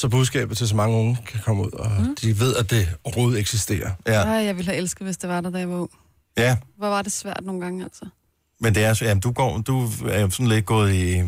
så 0.00 0.08
budskabet 0.08 0.56
til 0.56 0.68
så 0.68 0.76
mange 0.76 0.96
unge 0.96 1.18
kan 1.26 1.40
komme 1.44 1.62
ud, 1.62 1.72
og 1.72 1.90
mm. 2.00 2.16
de 2.22 2.40
ved, 2.40 2.56
at 2.56 2.70
det 2.70 2.88
overhovedet 3.04 3.40
eksisterer. 3.40 3.90
Ja, 4.06 4.12
Ej, 4.12 4.30
jeg 4.30 4.56
ville 4.56 4.70
have 4.70 4.78
elsket, 4.78 5.06
hvis 5.06 5.16
det 5.16 5.28
var 5.28 5.40
der, 5.40 5.50
da 5.50 5.58
jeg 5.58 5.68
var 5.68 5.76
ung. 5.76 5.90
ja. 6.36 6.56
Hvor 6.76 6.88
var 6.88 7.02
det 7.02 7.12
svært 7.12 7.44
nogle 7.44 7.60
gange, 7.60 7.84
altså. 7.84 8.04
Men 8.60 8.74
det 8.74 8.84
er 8.84 8.94
så, 8.94 9.04
jamen, 9.04 9.20
du, 9.20 9.32
går, 9.32 9.58
du 9.58 9.88
er 10.08 10.20
jo 10.20 10.30
sådan 10.30 10.46
lidt 10.46 10.66
gået 10.66 10.94
i, 10.94 11.22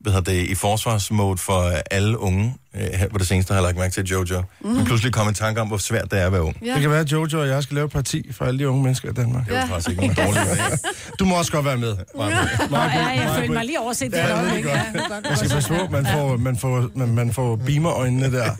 hvad 0.00 0.12
hedder 0.12 0.32
det, 0.32 0.50
i 0.50 0.54
forsvarsmode 0.54 1.38
for 1.38 1.60
alle 1.90 2.18
unge, 2.18 2.54
øh, 2.76 2.82
her 2.94 3.08
på 3.08 3.18
det 3.18 3.26
seneste 3.26 3.52
har 3.54 3.60
jeg 3.60 3.62
lagt 3.66 3.76
mærke 3.78 3.92
til 3.94 4.04
Jojo. 4.04 4.42
Mm. 4.60 4.74
Du 4.74 4.80
er 4.80 4.84
pludselig 4.84 5.12
kommet 5.12 5.32
i 5.32 5.36
tanke 5.38 5.60
om, 5.60 5.68
hvor 5.68 5.76
svært 5.76 6.10
det 6.10 6.20
er 6.20 6.26
at 6.26 6.32
være 6.32 6.42
ung. 6.42 6.56
Ja. 6.66 6.72
Det 6.72 6.80
kan 6.80 6.90
være, 6.90 7.00
at 7.00 7.12
Jojo 7.12 7.40
og 7.40 7.48
jeg 7.48 7.62
skal 7.62 7.74
lave 7.74 7.84
et 7.84 7.92
parti 7.92 8.32
for 8.32 8.44
alle 8.44 8.58
de 8.58 8.68
unge 8.68 8.82
mennesker 8.82 9.10
i 9.10 9.12
Danmark. 9.12 9.48
Det 9.48 9.56
er 9.56 9.66
faktisk 9.66 9.88
ikke 9.90 10.00
nogen 10.00 10.16
dårlig 10.16 10.42
idé. 10.42 10.88
Du 11.18 11.24
må 11.24 11.34
også 11.38 11.52
godt 11.52 11.64
være 11.64 11.76
med. 11.76 11.96
Nå, 12.14 12.24
ja, 12.24 13.06
jeg 13.06 13.32
følte 13.36 13.52
mig 13.52 13.64
lige 13.64 13.80
overset 13.80 14.10
det 14.12 14.18
Ja, 14.18 14.26
ja, 14.28 14.34
det 14.34 14.42
ved 14.42 14.50
øjeblik. 14.50 14.64
jeg 14.64 14.92
Ja, 15.24 15.30
er 15.30 15.34
skal 15.34 15.50
passe 15.50 15.68
på, 15.68 15.86
man 15.90 16.06
får, 16.06 16.36
man 16.36 16.56
får, 16.56 16.90
man, 16.94 17.08
man 17.14 17.32
får 17.32 17.56
beamer-øjnene 17.56 18.32
der. 18.32 18.50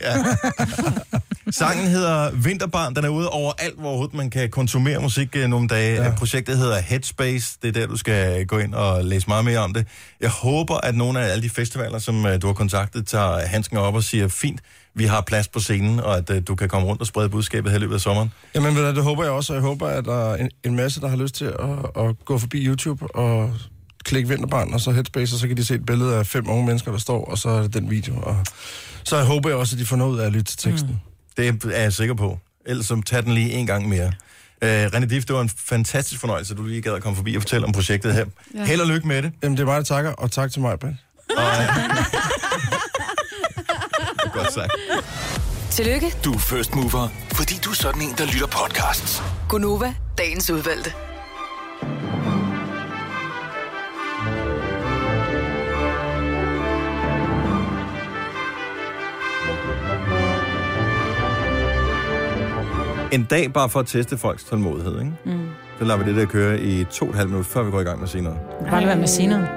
Sangen 1.51 1.87
hedder 1.89 2.31
Vinterbarn. 2.31 2.95
Den 2.97 3.05
er 3.05 3.09
ude 3.09 3.29
over 3.29 3.53
alt, 3.59 3.81
hvor 3.81 4.11
man 4.13 4.31
kan 4.31 4.51
konsumere 4.51 5.01
musik 5.01 5.37
øh, 5.37 5.49
nogle 5.49 5.69
dage. 5.69 6.03
Ja. 6.03 6.11
Projektet 6.11 6.59
hedder 6.59 6.79
Headspace. 6.81 7.59
Det 7.63 7.69
er 7.69 7.73
der, 7.81 7.87
du 7.87 7.97
skal 7.97 8.47
gå 8.47 8.59
ind 8.59 8.75
og 8.75 9.05
læse 9.05 9.29
meget 9.29 9.45
mere 9.45 9.59
om 9.59 9.75
det. 9.75 9.87
Jeg 10.21 10.31
håber, 10.31 10.77
at 10.77 10.95
nogle 10.95 11.21
af 11.21 11.33
alle 11.33 11.43
de 11.43 11.51
festivaler, 11.51 11.99
som 11.99 12.27
øh, 12.27 12.43
du 12.43 12.47
har 12.47 12.55
kontaktet, 12.55 13.07
tager 13.07 13.47
handsken 13.47 13.77
op 13.77 13.95
og 13.95 14.02
siger, 14.05 14.29
fint, 14.29 14.61
vi 14.95 15.05
har 15.05 15.21
plads 15.21 15.49
på 15.49 15.61
scenen, 15.61 16.01
og 16.01 16.17
at 16.17 16.31
øh, 16.31 16.43
du 16.47 16.55
kan 16.55 16.69
komme 16.69 16.89
rundt 16.89 17.01
og 17.01 17.07
sprede 17.07 17.29
budskabet 17.29 17.71
her 17.71 17.79
i 17.79 17.81
løbet 17.81 17.95
af 17.95 18.01
sommeren. 18.01 18.33
Jamen, 18.55 18.77
ved 18.77 18.83
du, 18.91 18.97
det 18.97 19.05
håber 19.05 19.23
jeg 19.23 19.33
også, 19.33 19.53
og 19.53 19.55
jeg 19.55 19.63
håber, 19.63 19.89
at 19.89 20.05
der 20.05 20.33
er 20.33 20.37
en, 20.37 20.51
en 20.65 20.77
masse, 20.77 21.01
der 21.01 21.09
har 21.09 21.17
lyst 21.17 21.35
til 21.35 21.45
at, 21.45 22.05
at 22.05 22.25
gå 22.25 22.39
forbi 22.39 22.67
YouTube 22.67 23.17
og 23.17 23.55
klikke 24.05 24.29
Vinterbarn, 24.29 24.75
og 24.75 24.81
så 24.81 24.91
Headspace, 24.91 25.35
og 25.35 25.39
så 25.39 25.49
kan 25.49 25.57
de 25.57 25.65
se 25.65 25.75
et 25.75 25.87
billede 25.87 26.17
af 26.17 26.27
fem 26.27 26.51
unge 26.51 26.67
mennesker, 26.67 26.91
der 26.91 26.99
står, 26.99 27.25
og 27.25 27.39
så 27.39 27.49
er 27.49 27.63
det 27.63 27.75
den 27.75 27.91
video. 27.91 28.21
Og 28.23 28.47
så 29.05 29.17
jeg 29.17 29.27
håber 29.27 29.49
jeg 29.49 29.59
også, 29.59 29.77
at 29.77 29.81
de 29.81 29.87
får 29.87 29.97
noget 29.97 30.13
ud 30.13 30.19
af 30.19 30.27
at 30.27 30.33
lytte 30.33 30.45
til 30.45 30.59
teksten. 30.59 30.91
Mm. 30.91 31.45
Det 31.45 31.65
er 31.75 31.81
jeg 31.83 31.93
sikker 31.93 32.15
på. 32.15 32.39
Ellers 32.67 32.87
så 32.87 33.03
tag 33.07 33.23
den 33.23 33.35
lige 33.35 33.53
en 33.53 33.67
gang 33.67 33.89
mere. 33.89 34.13
Uh, 34.63 34.69
René 34.69 35.07
Diff, 35.07 35.27
det 35.27 35.37
var 35.37 35.43
en 35.43 35.51
fantastisk 35.59 36.21
fornøjelse, 36.21 36.55
at 36.55 36.59
du 36.59 36.65
lige 36.65 36.83
gad 36.83 36.93
at 36.93 37.03
komme 37.03 37.17
forbi 37.17 37.35
og 37.35 37.43
fortælle 37.43 37.67
om 37.67 37.73
projektet 37.73 38.15
her. 38.15 38.25
Ja. 38.55 38.65
Held 38.65 38.81
og 38.81 38.87
lykke 38.87 39.09
med 39.09 39.23
det. 39.23 39.33
Jamen, 39.43 39.57
det 39.57 39.63
er 39.63 39.67
mig, 39.67 39.77
der 39.77 39.83
takker, 39.83 40.13
og 40.13 40.31
tak 40.31 40.53
til 40.53 40.61
mig, 40.61 40.79
Ben. 40.79 40.99
Godt 44.33 44.53
sagt. 44.53 44.73
Tillykke, 45.71 46.15
Du 46.25 46.33
er 46.33 46.39
first 46.39 46.75
mover, 46.75 47.09
fordi 47.33 47.55
du 47.65 47.71
er 47.71 47.75
sådan 47.75 48.03
en, 48.03 48.15
der 48.19 48.25
lytter 48.27 48.47
podcasts. 48.47 49.23
Gunova, 49.49 49.95
dagens 50.19 50.51
udvalgte. 50.51 50.93
En 63.13 63.25
dag 63.25 63.53
bare 63.53 63.69
for 63.69 63.81
at 63.81 63.87
teste 63.87 64.19
folks 64.19 64.45
tålmodighed, 64.45 64.99
ikke? 64.99 65.13
Mm. 65.25 65.49
Så 65.79 65.85
lader 65.85 65.99
vi 65.99 66.11
det 66.11 66.17
der 66.17 66.27
køre 66.27 66.61
i 66.61 66.85
to 66.85 67.05
og 67.05 67.11
et 67.11 67.17
halvt 67.17 67.31
minut, 67.31 67.47
før 67.47 67.63
vi 67.63 67.71
går 67.71 67.81
i 67.81 67.85
gang 67.85 67.99
med 67.99 68.05
at 68.05 68.11
sige 68.11 68.23
noget. 68.23 68.39
Bare 68.71 68.71
lade 68.81 68.87
være 68.87 68.97
med 68.97 69.05
at 69.05 69.11
sige 69.11 69.27
noget. 69.29 69.49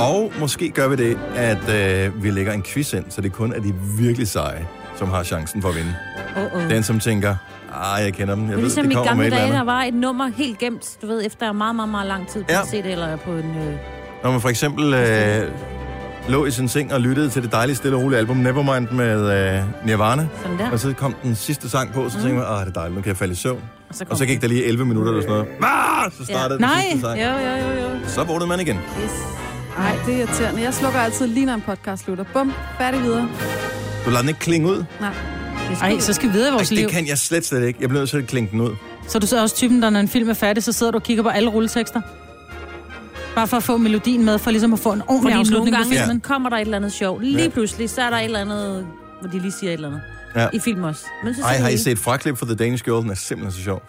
Og 0.00 0.32
måske 0.40 0.68
gør 0.70 0.88
vi 0.88 0.96
det, 0.96 1.18
at 1.36 1.68
øh, 2.06 2.22
vi 2.22 2.30
lægger 2.30 2.52
en 2.52 2.62
quiz 2.62 2.92
ind, 2.92 3.04
så 3.08 3.20
det 3.20 3.32
kun 3.32 3.52
er 3.52 3.60
de 3.60 3.74
virkelig 3.98 4.28
seje, 4.28 4.66
som 4.98 5.08
har 5.10 5.22
chancen 5.22 5.62
for 5.62 5.68
at 5.68 5.74
vinde. 5.76 5.94
Oh, 6.36 6.54
oh. 6.64 6.70
Den, 6.70 6.82
som 6.82 7.00
tænker, 7.00 7.36
ah, 7.74 8.04
jeg 8.04 8.12
kender 8.14 8.34
dem, 8.34 8.42
jeg 8.44 8.48
Det 8.48 8.52
er 8.52 8.56
ved, 8.56 8.62
ligesom 8.64 8.84
det 8.84 8.90
i 8.90 8.94
kommer 8.94 9.14
med 9.14 9.24
gamle 9.24 9.36
et 9.36 9.42
eller 9.42 9.46
dage, 9.46 9.58
der 9.58 9.64
var 9.72 9.82
et 9.82 9.94
nummer 9.94 10.30
helt 10.36 10.58
gemt, 10.58 10.96
du 11.02 11.06
ved, 11.06 11.26
efter 11.26 11.52
meget, 11.52 11.76
meget, 11.76 11.88
meget 11.88 12.06
lang 12.06 12.28
tid 12.28 12.40
på 12.42 12.46
Ja. 12.50 12.58
ja. 12.58 12.64
CD 12.82 12.86
eller 12.86 13.16
på 13.16 13.30
en... 13.30 13.38
Øh... 13.38 13.74
Når 14.24 14.30
man 14.30 14.40
for 14.40 14.48
eksempel 14.48 14.94
øh, 14.94 15.48
lå 16.28 16.46
i 16.46 16.50
sin 16.50 16.68
seng 16.68 16.92
og 16.94 17.00
lyttede 17.00 17.30
til 17.30 17.42
det 17.42 17.52
dejlige, 17.52 17.76
stille 17.76 17.96
og 17.96 18.02
rolige 18.02 18.18
album 18.18 18.36
Nevermind 18.36 18.88
med 18.90 19.54
øh, 19.56 19.62
Nirvana, 19.86 20.28
Sådan 20.42 20.58
der. 20.58 20.70
og 20.70 20.78
så 20.78 20.92
kom 20.92 21.14
den 21.22 21.34
sidste 21.34 21.68
sang 21.70 21.92
på, 21.92 22.08
så 22.08 22.14
tænkte 22.16 22.34
man, 22.34 22.44
ah, 22.48 22.60
det 22.60 22.68
er 22.68 22.72
dejligt, 22.72 22.94
nu 22.96 23.02
kan 23.02 23.08
jeg 23.08 23.16
falde 23.16 23.32
i 23.32 23.36
søvn. 23.36 23.62
Og 23.88 23.94
så, 23.94 24.04
Og 24.10 24.16
så 24.16 24.26
gik 24.26 24.42
der 24.42 24.48
lige 24.48 24.64
11 24.64 24.84
minutter 24.84 25.12
eller 25.12 25.22
sådan 25.22 25.36
noget. 25.36 25.48
Ah, 26.04 26.12
så 26.12 26.24
startede 26.24 26.58
den 26.58 26.60
Nej. 26.60 26.82
sidste 26.90 27.00
sang. 27.00 27.20
Jo, 27.20 27.24
jo, 27.26 27.56
jo, 27.66 27.80
jo. 27.82 28.08
Så 28.08 28.24
vågnede 28.24 28.46
man 28.48 28.60
igen. 28.60 28.76
Yes. 29.04 29.10
Nej, 29.78 29.96
det 30.06 30.14
er 30.14 30.18
irriterende. 30.18 30.62
Jeg 30.62 30.74
slukker 30.74 31.00
altid 31.00 31.26
lige 31.26 31.46
når 31.46 31.54
en 31.54 31.60
podcast 31.66 32.04
slutter. 32.04 32.24
Bum, 32.32 32.52
færdig 32.78 33.02
videre. 33.02 33.28
Du 34.04 34.10
lader 34.10 34.20
den 34.20 34.28
ikke 34.28 34.40
klinge 34.40 34.68
ud. 34.68 34.84
Nej. 35.00 35.12
Ej, 35.82 35.98
så 36.00 36.12
skal 36.12 36.28
vi 36.28 36.32
videre 36.32 36.48
i 36.48 36.52
vores 36.52 36.70
Ej, 36.70 36.74
liv. 36.76 36.84
det 36.86 36.92
kan 36.94 37.06
jeg 37.06 37.18
slet, 37.18 37.46
slet 37.46 37.66
ikke. 37.66 37.78
Jeg 37.80 37.88
bliver 37.88 38.00
nødt 38.00 38.10
til 38.10 38.18
at 38.18 38.26
klinge 38.26 38.50
den 38.50 38.60
ud. 38.60 38.70
Så 39.08 39.18
er 39.18 39.20
du 39.20 39.26
så 39.26 39.42
også 39.42 39.56
typen, 39.56 39.82
der 39.82 39.90
når 39.90 40.00
en 40.00 40.08
film 40.08 40.28
er 40.30 40.34
færdig, 40.34 40.62
så 40.62 40.72
sidder 40.72 40.92
du 40.92 40.96
og 40.98 41.02
kigger 41.02 41.22
på 41.22 41.28
alle 41.28 41.50
rulletekster? 41.50 42.00
Bare 43.34 43.48
for 43.48 43.56
at 43.56 43.62
få 43.62 43.76
melodien 43.76 44.24
med, 44.24 44.38
for 44.38 44.50
ligesom 44.50 44.72
at 44.72 44.78
få 44.78 44.92
en 44.92 45.02
ordentlig 45.02 45.18
Fordi 45.22 45.30
nogle 45.32 45.38
afslutning 45.40 45.76
på 45.76 45.82
gange 45.82 45.96
filmen. 45.98 46.16
ja. 46.16 46.28
kommer 46.28 46.48
der 46.48 46.56
et 46.56 46.60
eller 46.60 46.76
andet 46.76 46.92
sjov. 46.92 47.20
Lige 47.20 47.42
Ja. 47.42 47.48
pludselig, 47.48 47.90
så 47.90 48.02
er 48.02 48.10
der 48.10 48.16
et 48.16 48.24
eller 48.24 48.38
andet, 48.40 48.86
hvor 49.20 49.30
de 49.30 49.38
lige 49.38 49.52
siger 49.52 49.70
et 49.70 49.74
eller 49.74 49.88
andet. 49.88 50.00
Ja. 50.36 50.46
I 50.52 50.58
film 50.58 50.84
også. 50.84 51.04
Men 51.24 51.34
så 51.34 51.42
Ej, 51.42 51.56
har 51.56 51.68
I 51.68 51.76
set 51.76 51.98
fraklip 51.98 52.36
for 52.38 52.46
The 52.46 52.54
Danish 52.54 52.84
Girl? 52.84 53.02
Den 53.02 53.10
er 53.10 53.14
simpelthen 53.14 53.52
så 53.58 53.64
sjov. 53.64 53.82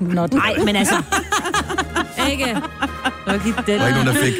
Nej, 0.32 0.56
men 0.64 0.76
altså... 0.76 0.94
ikke? 2.30 2.56
Har 3.26 3.38
givet 3.38 3.56
den. 3.56 3.74
Der 3.74 3.78
var 3.78 3.86
ikke 3.86 4.04
nogen, 4.04 4.16
der 4.16 4.24
fik 4.24 4.34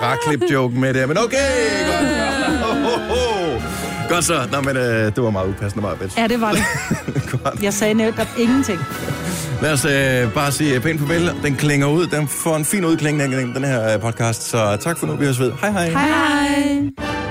fraklip-joken 0.00 0.80
med 0.80 0.94
der, 0.94 1.06
men 1.06 1.18
okay! 1.18 1.36
Godt, 2.62 3.62
godt 4.08 4.24
så. 4.24 4.48
Nå, 4.52 4.60
men 4.60 4.76
øh, 4.76 4.84
det 5.14 5.22
var 5.22 5.30
meget 5.30 5.48
upassende, 5.48 5.82
meget 5.82 5.98
bedst. 5.98 6.18
Ja, 6.18 6.26
det 6.26 6.40
var 6.40 6.52
det. 6.52 6.62
Godt. 7.42 7.62
Jeg 7.62 7.72
sagde 7.74 7.94
netop 7.94 8.28
ingenting. 8.38 8.78
Lad 9.62 9.72
os 9.72 9.84
øh, 9.84 10.32
bare 10.34 10.52
sige 10.52 10.80
pænt 10.80 11.00
farvel. 11.00 11.30
Den 11.42 11.56
klinger 11.56 11.86
ud. 11.86 12.06
Den 12.06 12.28
får 12.28 12.56
en 12.56 12.64
fin 12.64 12.84
udkling, 12.84 13.20
den, 13.20 13.54
den 13.54 13.64
her 13.64 13.94
øh, 13.94 14.00
podcast. 14.00 14.42
Så 14.42 14.76
tak 14.80 14.98
for 14.98 15.06
nu. 15.06 15.16
Vi 15.16 15.24
høres 15.24 15.40
ved. 15.40 15.52
Hej 15.60 15.70
hej. 15.70 15.88
Hej 15.88 16.06
hej. 16.06 17.25